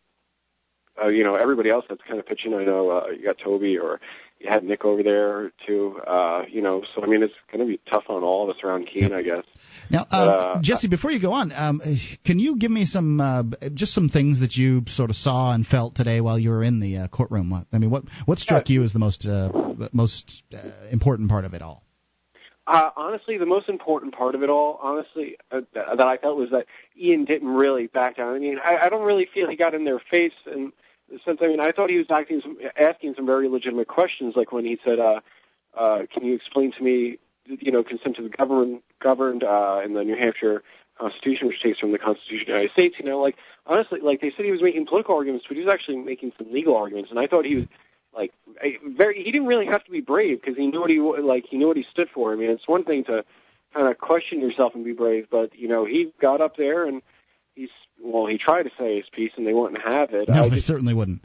uh, 1.00 1.09
you 1.09 1.22
know, 1.22 1.34
everybody 1.34 1.70
else 1.70 1.84
that's 1.88 2.00
kind 2.02 2.18
of 2.18 2.26
pitching. 2.26 2.54
I 2.54 2.64
know 2.64 2.90
uh, 2.90 3.09
you 3.11 3.22
got 3.22 3.38
Toby, 3.38 3.78
or 3.78 4.00
you 4.40 4.48
had 4.48 4.64
Nick 4.64 4.84
over 4.84 5.02
there 5.02 5.52
too. 5.66 6.00
Uh, 6.06 6.44
you 6.48 6.62
know, 6.62 6.82
so 6.94 7.02
I 7.02 7.06
mean, 7.06 7.22
it's 7.22 7.34
going 7.52 7.61
to 7.61 7.70
be 7.70 7.78
tough 7.88 8.04
on 8.09 8.22
all 8.22 8.48
of 8.48 8.56
us 8.56 8.64
around 8.64 8.86
Keene, 8.86 9.12
I 9.12 9.22
guess. 9.22 9.44
Now, 9.91 10.07
But, 10.11 10.16
uh, 10.16 10.30
uh, 10.30 10.61
Jesse, 10.61 10.89
before 10.89 11.11
you 11.11 11.20
go 11.20 11.32
on, 11.32 11.53
um, 11.55 11.80
can 12.24 12.39
you 12.39 12.57
give 12.57 12.70
me 12.70 12.84
some 12.84 13.20
uh, 13.20 13.43
just 13.74 13.93
some 13.95 14.09
things 14.09 14.41
that 14.41 14.57
you 14.57 14.84
sort 14.89 15.11
of 15.11 15.16
saw 15.16 15.53
and 15.53 15.66
felt 15.66 15.95
today 15.95 16.20
while 16.20 16.39
you 16.39 16.51
were 16.51 16.62
in 16.62 16.80
the 16.80 16.99
uh, 16.99 17.09
courtroom? 17.09 17.66
I 17.72 17.78
mean, 17.78 17.91
what 17.91 18.05
what 18.26 18.39
struck 18.39 18.68
you 18.68 18.82
as 18.82 18.93
the 18.93 18.99
most 18.99 19.26
uh, 19.26 19.51
most 19.93 20.43
uh, 20.55 20.59
important 20.91 21.30
part 21.30 21.45
of 21.45 21.55
it 21.55 21.62
all? 21.62 21.82
Uh, 22.66 22.91
honestly, 22.97 23.39
the 23.39 23.47
most 23.47 23.70
important 23.70 24.14
part 24.14 24.34
of 24.34 24.43
it 24.43 24.51
all, 24.51 24.78
honestly, 24.82 25.39
uh, 25.51 25.62
that 25.72 26.01
I 26.01 26.18
felt 26.18 26.36
was 26.36 26.51
that 26.51 26.66
Ian 27.01 27.24
didn't 27.24 27.49
really 27.49 27.86
back 27.86 28.18
down. 28.18 28.34
I 28.34 28.39
mean, 28.39 28.59
I, 28.62 28.76
I 28.76 28.89
don't 28.91 29.07
really 29.07 29.26
feel 29.32 29.49
he 29.49 29.57
got 29.57 29.72
in 29.72 29.84
their 29.84 29.99
face 29.99 30.34
the 31.11 31.18
sense. 31.24 31.39
I 31.43 31.49
mean, 31.49 31.61
I 31.61 31.72
thought 31.72 31.91
he 31.91 31.99
was 31.99 32.11
acting 32.11 32.41
some, 32.43 32.59
asking 32.76 33.14
some 33.14 33.26
very 33.26 33.49
legitimate 33.49 33.89
questions, 33.89 34.34
like 34.36 34.53
when 34.53 34.64
he 34.64 34.78
said, 34.84 34.99
uh, 34.99 35.20
uh, 35.76 36.03
"Can 36.12 36.24
you 36.24 36.34
explain 36.34 36.72
to 36.72 36.82
me, 36.82 37.18
you 37.49 37.72
know, 37.72 37.82
consent 37.82 38.16
to 38.16 38.22
the 38.22 38.28
government 38.28 38.82
governed 39.01 39.44
uh, 39.44 39.80
in 39.84 39.94
the 39.94 40.05
New 40.05 40.16
Hampshire 40.16 40.62
Constitution, 40.99 41.49
which 41.49 41.62
takes 41.62 41.78
from 41.78 41.92
the 41.92 41.99
Constitution 41.99 42.42
of 42.42 42.46
the 42.46 42.53
United 42.53 42.72
States?" 42.72 42.96
You 42.99 43.07
know, 43.07 43.20
like 43.20 43.36
honestly, 43.66 44.01
like 44.01 44.20
they 44.20 44.30
said 44.30 44.44
he 44.44 44.51
was 44.51 44.62
making 44.62 44.86
political 44.86 45.16
arguments, 45.16 45.46
but 45.49 45.57
he 45.57 45.62
was 45.62 45.72
actually 45.72 45.96
making 45.96 46.32
some 46.38 46.53
legal 46.53 46.76
arguments, 46.76 47.11
and 47.11 47.18
I 47.18 47.26
thought 47.26 47.44
he 47.44 47.57
was 47.57 47.64
like 48.14 48.32
I- 48.62 48.78
very 48.84 49.22
he 49.22 49.30
didn't 49.30 49.46
really 49.46 49.66
have 49.66 49.84
to 49.84 49.90
be 49.90 50.01
brave 50.01 50.40
because 50.40 50.57
he 50.57 50.66
knew 50.66 50.80
what 50.80 50.90
he 50.90 51.01
like 51.01 51.46
he 51.46 51.57
knew 51.57 51.68
what 51.68 51.76
he 51.76 51.86
stood 51.90 52.09
for. 52.11 52.32
I 52.32 52.36
mean, 52.36 52.51
it's 52.51 52.68
one 52.68 52.84
thing 52.84 53.05
to 53.05 53.24
kind 53.74 53.86
of 53.86 53.99
question 53.99 54.40
yourself 54.40 54.74
and 54.74 54.84
be 54.84 54.92
brave, 54.92 55.28
but 55.30 55.57
you 55.57 55.68
know, 55.68 55.84
he 55.84 56.12
got 56.20 56.40
up 56.40 56.57
there 56.57 56.84
and 56.84 57.03
he's 57.55 57.70
well, 58.01 58.26
he 58.26 58.38
tried 58.38 58.64
to 58.64 58.70
say 58.78 58.96
his 58.96 59.09
piece 59.11 59.32
and 59.36 59.46
they 59.46 59.53
wouldn't 59.53 59.82
have 59.82 60.12
it. 60.12 60.28
No, 60.28 60.44
I 60.44 60.49
they 60.49 60.57
just, 60.57 60.66
certainly 60.66 60.94
wouldn't. 60.94 61.24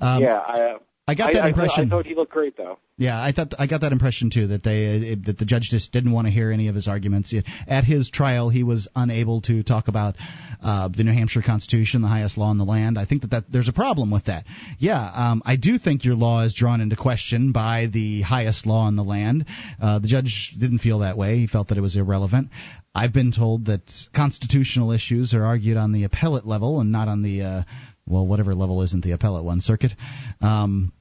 Um, 0.00 0.22
yeah, 0.22 0.38
I 0.38 0.60
uh, 0.60 0.78
I 1.08 1.14
got 1.14 1.32
that 1.32 1.44
I, 1.44 1.48
impression. 1.48 1.86
I, 1.86 1.88
thought 1.88 2.06
he 2.06 2.14
looked 2.14 2.32
great 2.32 2.56
though. 2.56 2.78
Yeah, 2.98 3.20
I 3.20 3.32
thought 3.32 3.52
I 3.58 3.66
got 3.66 3.82
that 3.82 3.92
impression 3.92 4.30
too 4.30 4.46
that 4.48 4.62
they 4.62 5.12
uh, 5.12 5.16
that 5.26 5.36
the 5.36 5.44
judge 5.44 5.68
just 5.70 5.92
didn't 5.92 6.12
want 6.12 6.28
to 6.28 6.30
hear 6.32 6.50
any 6.50 6.68
of 6.68 6.74
his 6.74 6.88
arguments. 6.88 7.34
At 7.66 7.84
his 7.84 8.10
trial, 8.10 8.48
he 8.48 8.62
was 8.62 8.88
unable 8.96 9.42
to 9.42 9.62
talk 9.62 9.88
about 9.88 10.14
uh, 10.62 10.88
the 10.88 11.04
New 11.04 11.12
Hampshire 11.12 11.42
Constitution, 11.42 12.00
the 12.00 12.08
highest 12.08 12.38
law 12.38 12.50
in 12.52 12.56
the 12.56 12.64
land. 12.64 12.98
I 12.98 13.04
think 13.04 13.20
that, 13.20 13.30
that 13.32 13.44
there's 13.52 13.68
a 13.68 13.74
problem 13.74 14.10
with 14.10 14.24
that. 14.26 14.46
Yeah, 14.78 15.10
um, 15.14 15.42
I 15.44 15.56
do 15.56 15.76
think 15.76 16.06
your 16.06 16.14
law 16.14 16.44
is 16.44 16.54
drawn 16.54 16.80
into 16.80 16.96
question 16.96 17.52
by 17.52 17.88
the 17.92 18.22
highest 18.22 18.64
law 18.64 18.88
in 18.88 18.96
the 18.96 19.04
land. 19.04 19.44
Uh, 19.78 19.98
the 19.98 20.08
judge 20.08 20.54
didn't 20.58 20.78
feel 20.78 21.00
that 21.00 21.18
way. 21.18 21.36
He 21.36 21.46
felt 21.46 21.68
that 21.68 21.76
it 21.76 21.82
was 21.82 21.96
irrelevant. 21.96 22.48
I've 22.94 23.12
been 23.12 23.30
told 23.30 23.66
that 23.66 23.82
constitutional 24.14 24.90
issues 24.92 25.34
are 25.34 25.44
argued 25.44 25.76
on 25.76 25.92
the 25.92 26.04
appellate 26.04 26.46
level 26.46 26.80
and 26.80 26.92
not 26.92 27.08
on 27.08 27.20
the 27.20 27.42
uh, 27.42 27.62
well, 28.06 28.26
whatever 28.26 28.54
level 28.54 28.82
isn't 28.82 29.04
the 29.04 29.12
appellate 29.12 29.44
one 29.44 29.60
circuit. 29.60 29.92
Um, 30.40 30.92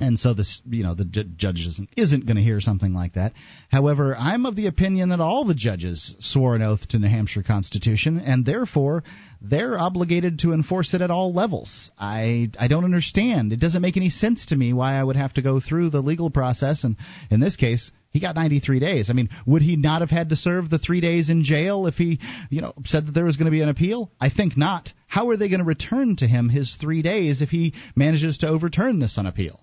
and 0.00 0.18
so 0.18 0.34
this 0.34 0.60
you 0.68 0.82
know 0.82 0.94
the 0.94 1.04
ju- 1.04 1.24
judge 1.36 1.66
isn't, 1.66 1.88
isn't 1.96 2.26
going 2.26 2.36
to 2.36 2.42
hear 2.42 2.60
something 2.60 2.92
like 2.92 3.14
that 3.14 3.32
however 3.70 4.14
i'm 4.18 4.46
of 4.46 4.56
the 4.56 4.66
opinion 4.66 5.08
that 5.08 5.20
all 5.20 5.44
the 5.44 5.54
judges 5.54 6.14
swore 6.20 6.54
an 6.54 6.62
oath 6.62 6.86
to 6.88 6.98
new 6.98 7.08
hampshire 7.08 7.42
constitution 7.42 8.18
and 8.18 8.44
therefore 8.44 9.02
they're 9.40 9.78
obligated 9.78 10.38
to 10.38 10.52
enforce 10.52 10.94
it 10.94 11.00
at 11.00 11.10
all 11.10 11.32
levels 11.32 11.90
i 11.98 12.50
i 12.58 12.68
don't 12.68 12.84
understand 12.84 13.52
it 13.52 13.60
doesn't 13.60 13.82
make 13.82 13.96
any 13.96 14.10
sense 14.10 14.46
to 14.46 14.56
me 14.56 14.72
why 14.72 14.94
i 14.94 15.04
would 15.04 15.16
have 15.16 15.32
to 15.32 15.42
go 15.42 15.60
through 15.60 15.90
the 15.90 16.00
legal 16.00 16.30
process 16.30 16.84
and 16.84 16.96
in 17.30 17.40
this 17.40 17.56
case 17.56 17.90
he 18.16 18.20
got 18.20 18.34
93 18.34 18.78
days. 18.78 19.10
I 19.10 19.12
mean, 19.12 19.28
would 19.44 19.60
he 19.60 19.76
not 19.76 20.00
have 20.00 20.08
had 20.08 20.30
to 20.30 20.36
serve 20.36 20.70
the 20.70 20.78
three 20.78 21.02
days 21.02 21.28
in 21.28 21.44
jail 21.44 21.86
if 21.86 21.96
he, 21.96 22.18
you 22.48 22.62
know, 22.62 22.72
said 22.86 23.06
that 23.06 23.12
there 23.12 23.26
was 23.26 23.36
going 23.36 23.44
to 23.44 23.50
be 23.50 23.60
an 23.60 23.68
appeal? 23.68 24.10
I 24.18 24.30
think 24.30 24.56
not. 24.56 24.90
How 25.06 25.28
are 25.28 25.36
they 25.36 25.50
going 25.50 25.60
to 25.60 25.66
return 25.66 26.16
to 26.16 26.26
him 26.26 26.48
his 26.48 26.76
three 26.80 27.02
days 27.02 27.42
if 27.42 27.50
he 27.50 27.74
manages 27.94 28.38
to 28.38 28.48
overturn 28.48 29.00
this 29.00 29.18
on 29.18 29.26
appeal? 29.26 29.60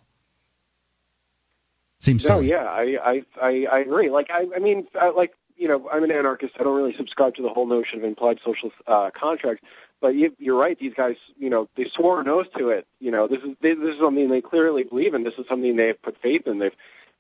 Seems 2.04 2.24
No, 2.28 2.36
silly. 2.36 2.50
yeah, 2.50 2.66
I 2.66 2.98
I 3.04 3.24
I, 3.42 3.66
I 3.72 3.80
agree. 3.80 4.10
Like 4.10 4.30
I 4.30 4.46
I 4.56 4.60
mean 4.60 4.88
I, 5.00 5.10
like 5.10 5.34
you 5.58 5.68
know 5.68 5.90
I'm 5.92 6.04
an 6.04 6.12
anarchist. 6.12 6.54
I 6.60 6.64
don't 6.64 6.76
really 6.76 6.96
subscribe 6.96 7.36
to 7.36 7.42
the 7.42 7.50
whole 7.50 7.66
notion 7.66 8.00
of 8.00 8.04
implied 8.06 8.40
social 8.46 8.72
uh, 8.88 9.10
contract. 9.12 9.64
But 10.02 10.16
you, 10.16 10.36
you're 10.38 10.58
right. 10.58 10.78
These 10.78 10.96
guys, 10.96 11.16
you 11.38 11.50
know, 11.50 11.70
they 11.78 11.86
swore 11.96 12.20
an 12.20 12.28
oath 12.28 12.48
to 12.58 12.70
it. 12.70 12.86
You 13.00 13.12
know, 13.12 13.28
this 13.28 13.42
is 13.42 13.56
this 13.62 13.78
is 13.78 14.00
something 14.02 14.30
they 14.30 14.42
clearly 14.42 14.84
believe 14.84 15.14
in. 15.14 15.24
This 15.24 15.36
is 15.38 15.46
something 15.48 15.78
they've 15.78 16.02
put 16.02 16.22
faith 16.22 16.46
in. 16.46 16.60
They've 16.60 16.76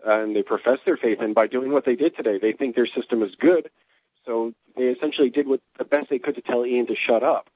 uh, 0.05 0.19
and 0.23 0.35
they 0.35 0.43
profess 0.43 0.79
their 0.85 0.97
faith 0.97 1.21
in 1.21 1.31
by 1.33 1.47
doing 1.47 1.71
what 1.71 1.85
they 1.85 1.95
did 1.95 2.15
today. 2.17 2.39
They 2.39 2.51
think 2.51 2.75
their 2.75 2.87
system 2.87 3.23
is 3.23 3.35
good, 3.35 3.69
so 4.25 4.53
they 4.75 4.87
essentially 4.87 5.29
did 5.29 5.47
what 5.47 5.61
the 5.77 5.85
best 5.85 6.09
they 6.09 6.19
could 6.19 6.35
to 6.35 6.41
tell 6.41 6.65
Ian 6.65 6.87
to 6.87 6.95
shut 6.95 7.23
up. 7.23 7.47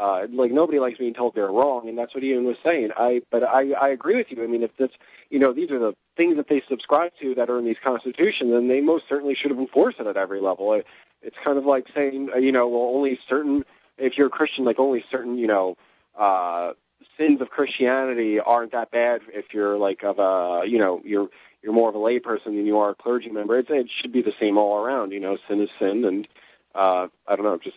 Uh, 0.00 0.26
like 0.32 0.50
nobody 0.50 0.78
likes 0.78 0.98
being 0.98 1.12
told 1.12 1.34
they're 1.34 1.46
wrong, 1.46 1.86
and 1.86 1.98
that's 1.98 2.14
what 2.14 2.24
Ian 2.24 2.44
was 2.44 2.56
saying. 2.64 2.90
I, 2.96 3.20
but 3.30 3.42
I, 3.42 3.72
I 3.72 3.88
agree 3.90 4.16
with 4.16 4.30
you. 4.30 4.42
I 4.42 4.46
mean, 4.46 4.62
if 4.62 4.74
that's, 4.78 4.94
you 5.28 5.38
know, 5.38 5.52
these 5.52 5.70
are 5.70 5.78
the 5.78 5.94
things 6.16 6.36
that 6.36 6.48
they 6.48 6.62
subscribe 6.70 7.12
to 7.20 7.34
that 7.34 7.50
are 7.50 7.58
in 7.58 7.66
these 7.66 7.82
constitutions, 7.84 8.50
then 8.50 8.66
they 8.66 8.80
most 8.80 9.04
certainly 9.10 9.34
should 9.34 9.50
have 9.50 9.60
enforced 9.60 10.00
it 10.00 10.06
at 10.06 10.16
every 10.16 10.40
level. 10.40 10.72
It, 10.72 10.86
it's 11.20 11.36
kind 11.44 11.58
of 11.58 11.66
like 11.66 11.86
saying, 11.94 12.30
uh, 12.34 12.38
you 12.38 12.50
know, 12.50 12.66
well, 12.68 12.96
only 12.96 13.18
certain, 13.28 13.62
if 13.98 14.16
you're 14.16 14.28
a 14.28 14.30
Christian, 14.30 14.64
like 14.64 14.78
only 14.78 15.04
certain, 15.10 15.36
you 15.36 15.46
know, 15.46 15.76
uh, 16.18 16.72
sins 17.18 17.42
of 17.42 17.50
Christianity 17.50 18.40
aren't 18.40 18.72
that 18.72 18.90
bad 18.90 19.20
if 19.34 19.52
you're 19.52 19.76
like 19.76 20.02
of 20.02 20.18
a, 20.18 20.66
you 20.66 20.78
know, 20.78 21.02
you're 21.04 21.28
you're 21.62 21.74
more 21.74 21.90
of 21.90 21.94
a 21.94 21.98
layperson 21.98 22.44
than 22.56 22.64
you 22.64 22.78
are 22.78 22.90
a 22.90 22.94
clergy 22.94 23.28
member. 23.28 23.58
It's, 23.58 23.68
it 23.68 23.90
should 23.90 24.12
be 24.12 24.22
the 24.22 24.32
same 24.40 24.56
all 24.56 24.82
around. 24.82 25.12
You 25.12 25.20
know, 25.20 25.36
sin 25.46 25.60
is 25.60 25.68
sin, 25.78 26.06
and 26.06 26.26
uh, 26.74 27.08
I 27.28 27.36
don't 27.36 27.44
know, 27.44 27.58
just 27.58 27.76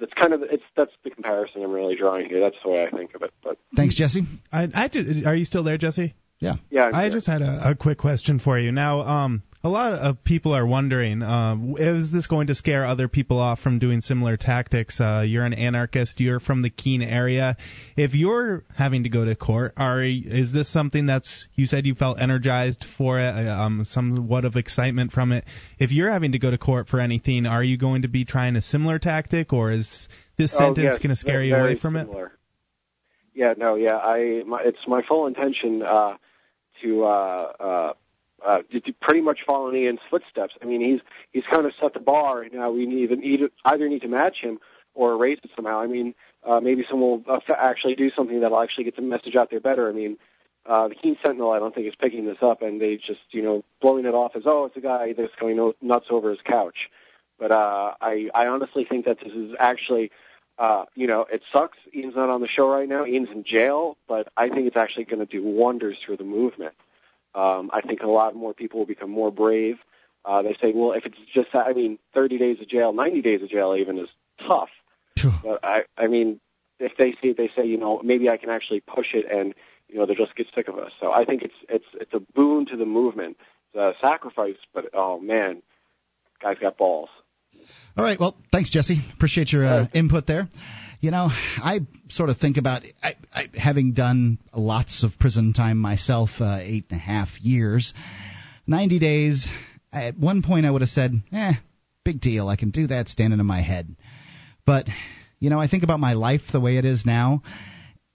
that's 0.00 0.12
that's 0.14 0.20
kind 0.20 0.32
of 0.32 0.42
it's 0.42 0.62
that's 0.76 0.92
the 1.02 1.10
comparison 1.10 1.62
I'm 1.62 1.72
really 1.72 1.96
drawing 1.96 2.28
here. 2.28 2.40
That's 2.40 2.56
the 2.64 2.70
way 2.70 2.84
I 2.84 2.90
think 2.90 3.14
of 3.14 3.22
it. 3.22 3.32
But 3.42 3.58
Thanks, 3.76 3.94
Jesse. 3.94 4.22
I, 4.52 4.68
I 4.74 4.88
just, 4.88 5.26
are 5.26 5.34
you 5.34 5.44
still 5.44 5.64
there, 5.64 5.78
Jesse? 5.78 6.14
Yeah. 6.40 6.56
Yeah. 6.70 6.84
I'm 6.86 6.94
I 6.94 7.02
here. 7.04 7.12
just 7.12 7.26
had 7.26 7.42
a, 7.42 7.70
a 7.70 7.74
quick 7.74 7.98
question 7.98 8.38
for 8.38 8.58
you. 8.58 8.72
Now, 8.72 9.00
um, 9.00 9.42
a 9.64 9.68
lot 9.70 9.94
of 9.94 10.22
people 10.22 10.54
are 10.54 10.66
wondering, 10.66 11.22
um, 11.22 11.76
is 11.78 12.12
this 12.12 12.26
going 12.26 12.48
to 12.48 12.54
scare 12.54 12.84
other 12.84 13.08
people 13.08 13.38
off 13.38 13.60
from 13.60 13.78
doing 13.78 14.02
similar 14.02 14.36
tactics? 14.36 15.00
Uh, 15.00 15.24
you're 15.26 15.46
an 15.46 15.54
anarchist. 15.54 16.20
You're 16.20 16.38
from 16.38 16.60
the 16.60 16.68
Keene 16.68 17.00
area. 17.00 17.56
If 17.96 18.12
you're 18.12 18.62
having 18.76 19.04
to 19.04 19.08
go 19.08 19.24
to 19.24 19.34
court, 19.34 19.72
are 19.78 20.02
is 20.02 20.52
this 20.52 20.70
something 20.70 21.06
that's 21.06 21.48
you 21.54 21.64
said 21.64 21.86
you 21.86 21.94
felt 21.94 22.20
energized 22.20 22.84
for 22.98 23.18
it, 23.18 23.30
uh, 23.30 23.58
um, 23.58 23.86
somewhat 23.86 24.44
of 24.44 24.56
excitement 24.56 25.12
from 25.12 25.32
it? 25.32 25.46
If 25.78 25.92
you're 25.92 26.10
having 26.10 26.32
to 26.32 26.38
go 26.38 26.50
to 26.50 26.58
court 26.58 26.86
for 26.88 27.00
anything, 27.00 27.46
are 27.46 27.64
you 27.64 27.78
going 27.78 28.02
to 28.02 28.08
be 28.08 28.26
trying 28.26 28.56
a 28.56 28.62
similar 28.62 28.98
tactic, 28.98 29.54
or 29.54 29.70
is 29.70 30.08
this 30.36 30.52
Oh, 30.54 30.58
sentence 30.58 30.84
yes, 30.92 30.98
going 30.98 31.08
to 31.08 31.16
scare 31.16 31.42
you 31.42 31.56
away 31.56 31.78
from 31.78 31.96
it? 31.96 32.04
similar. 32.04 32.32
Yeah, 33.32 33.54
no, 33.56 33.76
yeah, 33.76 33.96
I 33.96 34.42
my, 34.46 34.60
it's 34.62 34.86
my 34.86 35.00
full 35.08 35.26
intention 35.26 35.82
uh, 35.82 36.18
to 36.82 37.04
uh, 37.04 37.52
uh, 37.58 37.92
uh, 38.44 38.62
pretty 39.00 39.20
much 39.20 39.40
following 39.46 39.82
Ian's 39.82 40.00
footsteps. 40.10 40.54
I 40.62 40.66
mean, 40.66 40.80
he's 40.80 41.00
he's 41.32 41.44
kind 41.44 41.66
of 41.66 41.72
set 41.80 41.94
the 41.94 42.00
bar, 42.00 42.42
and 42.42 42.52
now 42.52 42.70
we 42.70 42.86
need, 42.86 43.10
either 43.64 43.88
need 43.88 44.02
to 44.02 44.08
match 44.08 44.40
him 44.40 44.58
or 44.94 45.16
raise 45.16 45.38
it 45.42 45.50
somehow. 45.56 45.80
I 45.80 45.86
mean, 45.86 46.14
uh, 46.44 46.60
maybe 46.60 46.84
someone 46.88 47.24
will 47.26 47.34
uh, 47.36 47.52
actually 47.56 47.94
do 47.94 48.10
something 48.10 48.40
that'll 48.40 48.60
actually 48.60 48.84
get 48.84 48.96
the 48.96 49.02
message 49.02 49.36
out 49.36 49.50
there 49.50 49.60
better. 49.60 49.88
I 49.88 49.92
mean, 49.92 50.18
uh, 50.66 50.88
the 50.88 50.94
Keene 50.94 51.16
Sentinel, 51.24 51.50
I 51.50 51.58
don't 51.58 51.74
think 51.74 51.86
is 51.86 51.94
picking 51.94 52.26
this 52.26 52.38
up, 52.42 52.62
and 52.62 52.80
they 52.80 52.96
just 52.96 53.20
you 53.30 53.42
know 53.42 53.64
blowing 53.80 54.04
it 54.04 54.14
off 54.14 54.36
as 54.36 54.42
oh, 54.46 54.66
it's 54.66 54.76
a 54.76 54.80
guy 54.80 55.12
that's 55.12 55.34
going 55.36 55.72
nuts 55.80 56.06
over 56.10 56.30
his 56.30 56.40
couch. 56.44 56.90
But 57.38 57.50
uh, 57.50 57.94
I 58.00 58.30
I 58.34 58.46
honestly 58.46 58.84
think 58.84 59.06
that 59.06 59.20
this 59.20 59.32
is 59.32 59.54
actually. 59.58 60.10
Uh, 60.56 60.84
you 60.94 61.08
know, 61.08 61.22
it 61.22 61.42
sucks. 61.52 61.78
Ian's 61.92 62.14
not 62.14 62.28
on 62.28 62.40
the 62.40 62.46
show 62.46 62.68
right 62.68 62.88
now. 62.88 63.04
Ian's 63.04 63.28
in 63.30 63.42
jail, 63.42 63.96
but 64.06 64.28
I 64.36 64.48
think 64.48 64.68
it's 64.68 64.76
actually 64.76 65.06
going 65.06 65.18
to 65.18 65.26
do 65.26 65.42
wonders 65.42 65.98
for 66.06 66.14
the 66.16 66.22
movement. 66.22 66.74
Um, 67.34 67.70
I 67.72 67.80
think 67.80 68.02
a 68.02 68.08
lot 68.08 68.34
more 68.34 68.54
people 68.54 68.80
will 68.80 68.86
become 68.86 69.10
more 69.10 69.30
brave. 69.30 69.76
Uh, 70.24 70.42
they 70.42 70.56
say, 70.60 70.72
well, 70.74 70.92
if 70.92 71.04
it's 71.04 71.16
just, 71.34 71.54
I 71.54 71.72
mean, 71.72 71.98
30 72.14 72.38
days 72.38 72.60
of 72.60 72.68
jail, 72.68 72.92
90 72.92 73.22
days 73.22 73.42
of 73.42 73.50
jail 73.50 73.76
even 73.78 73.98
is 73.98 74.08
tough. 74.46 74.70
but 75.42 75.60
I, 75.62 75.82
I 75.96 76.06
mean, 76.06 76.40
if 76.78 76.96
they 76.96 77.14
see, 77.22 77.32
they 77.32 77.50
say, 77.54 77.66
you 77.66 77.76
know, 77.76 78.00
maybe 78.02 78.28
I 78.28 78.36
can 78.36 78.50
actually 78.50 78.80
push 78.80 79.14
it, 79.14 79.26
and 79.30 79.54
you 79.88 79.98
know, 79.98 80.06
they'll 80.06 80.16
just 80.16 80.34
get 80.34 80.46
sick 80.54 80.68
of 80.68 80.78
us. 80.78 80.92
So 81.00 81.12
I 81.12 81.24
think 81.24 81.42
it's 81.42 81.54
it's 81.68 81.84
it's 81.94 82.12
a 82.14 82.20
boon 82.20 82.66
to 82.66 82.76
the 82.76 82.86
movement. 82.86 83.36
It's 83.72 83.76
a 83.76 83.94
sacrifice, 84.00 84.56
but 84.72 84.86
oh 84.92 85.20
man, 85.20 85.62
guys 86.42 86.56
got 86.60 86.76
balls. 86.76 87.10
All 87.96 88.04
right. 88.04 88.18
Well, 88.18 88.36
thanks, 88.52 88.70
Jesse. 88.70 89.00
Appreciate 89.14 89.52
your 89.52 89.64
uh, 89.64 89.86
input 89.94 90.26
there. 90.26 90.48
You 91.04 91.10
know, 91.10 91.28
I 91.30 91.80
sort 92.08 92.30
of 92.30 92.38
think 92.38 92.56
about 92.56 92.82
I, 93.02 93.16
I, 93.30 93.48
having 93.54 93.92
done 93.92 94.38
lots 94.54 95.04
of 95.04 95.10
prison 95.20 95.52
time 95.52 95.76
myself, 95.76 96.30
uh, 96.40 96.60
eight 96.62 96.86
and 96.88 96.98
a 96.98 97.02
half 97.02 97.28
years, 97.42 97.92
ninety 98.66 98.98
days. 98.98 99.46
At 99.92 100.18
one 100.18 100.40
point, 100.40 100.64
I 100.64 100.70
would 100.70 100.80
have 100.80 100.88
said, 100.88 101.12
"Eh, 101.30 101.52
big 102.06 102.22
deal. 102.22 102.48
I 102.48 102.56
can 102.56 102.70
do 102.70 102.86
that 102.86 103.10
standing 103.10 103.38
in 103.38 103.44
my 103.44 103.60
head." 103.60 103.94
But 104.64 104.86
you 105.40 105.50
know, 105.50 105.60
I 105.60 105.68
think 105.68 105.82
about 105.82 106.00
my 106.00 106.14
life 106.14 106.40
the 106.50 106.60
way 106.60 106.78
it 106.78 106.86
is 106.86 107.04
now. 107.04 107.42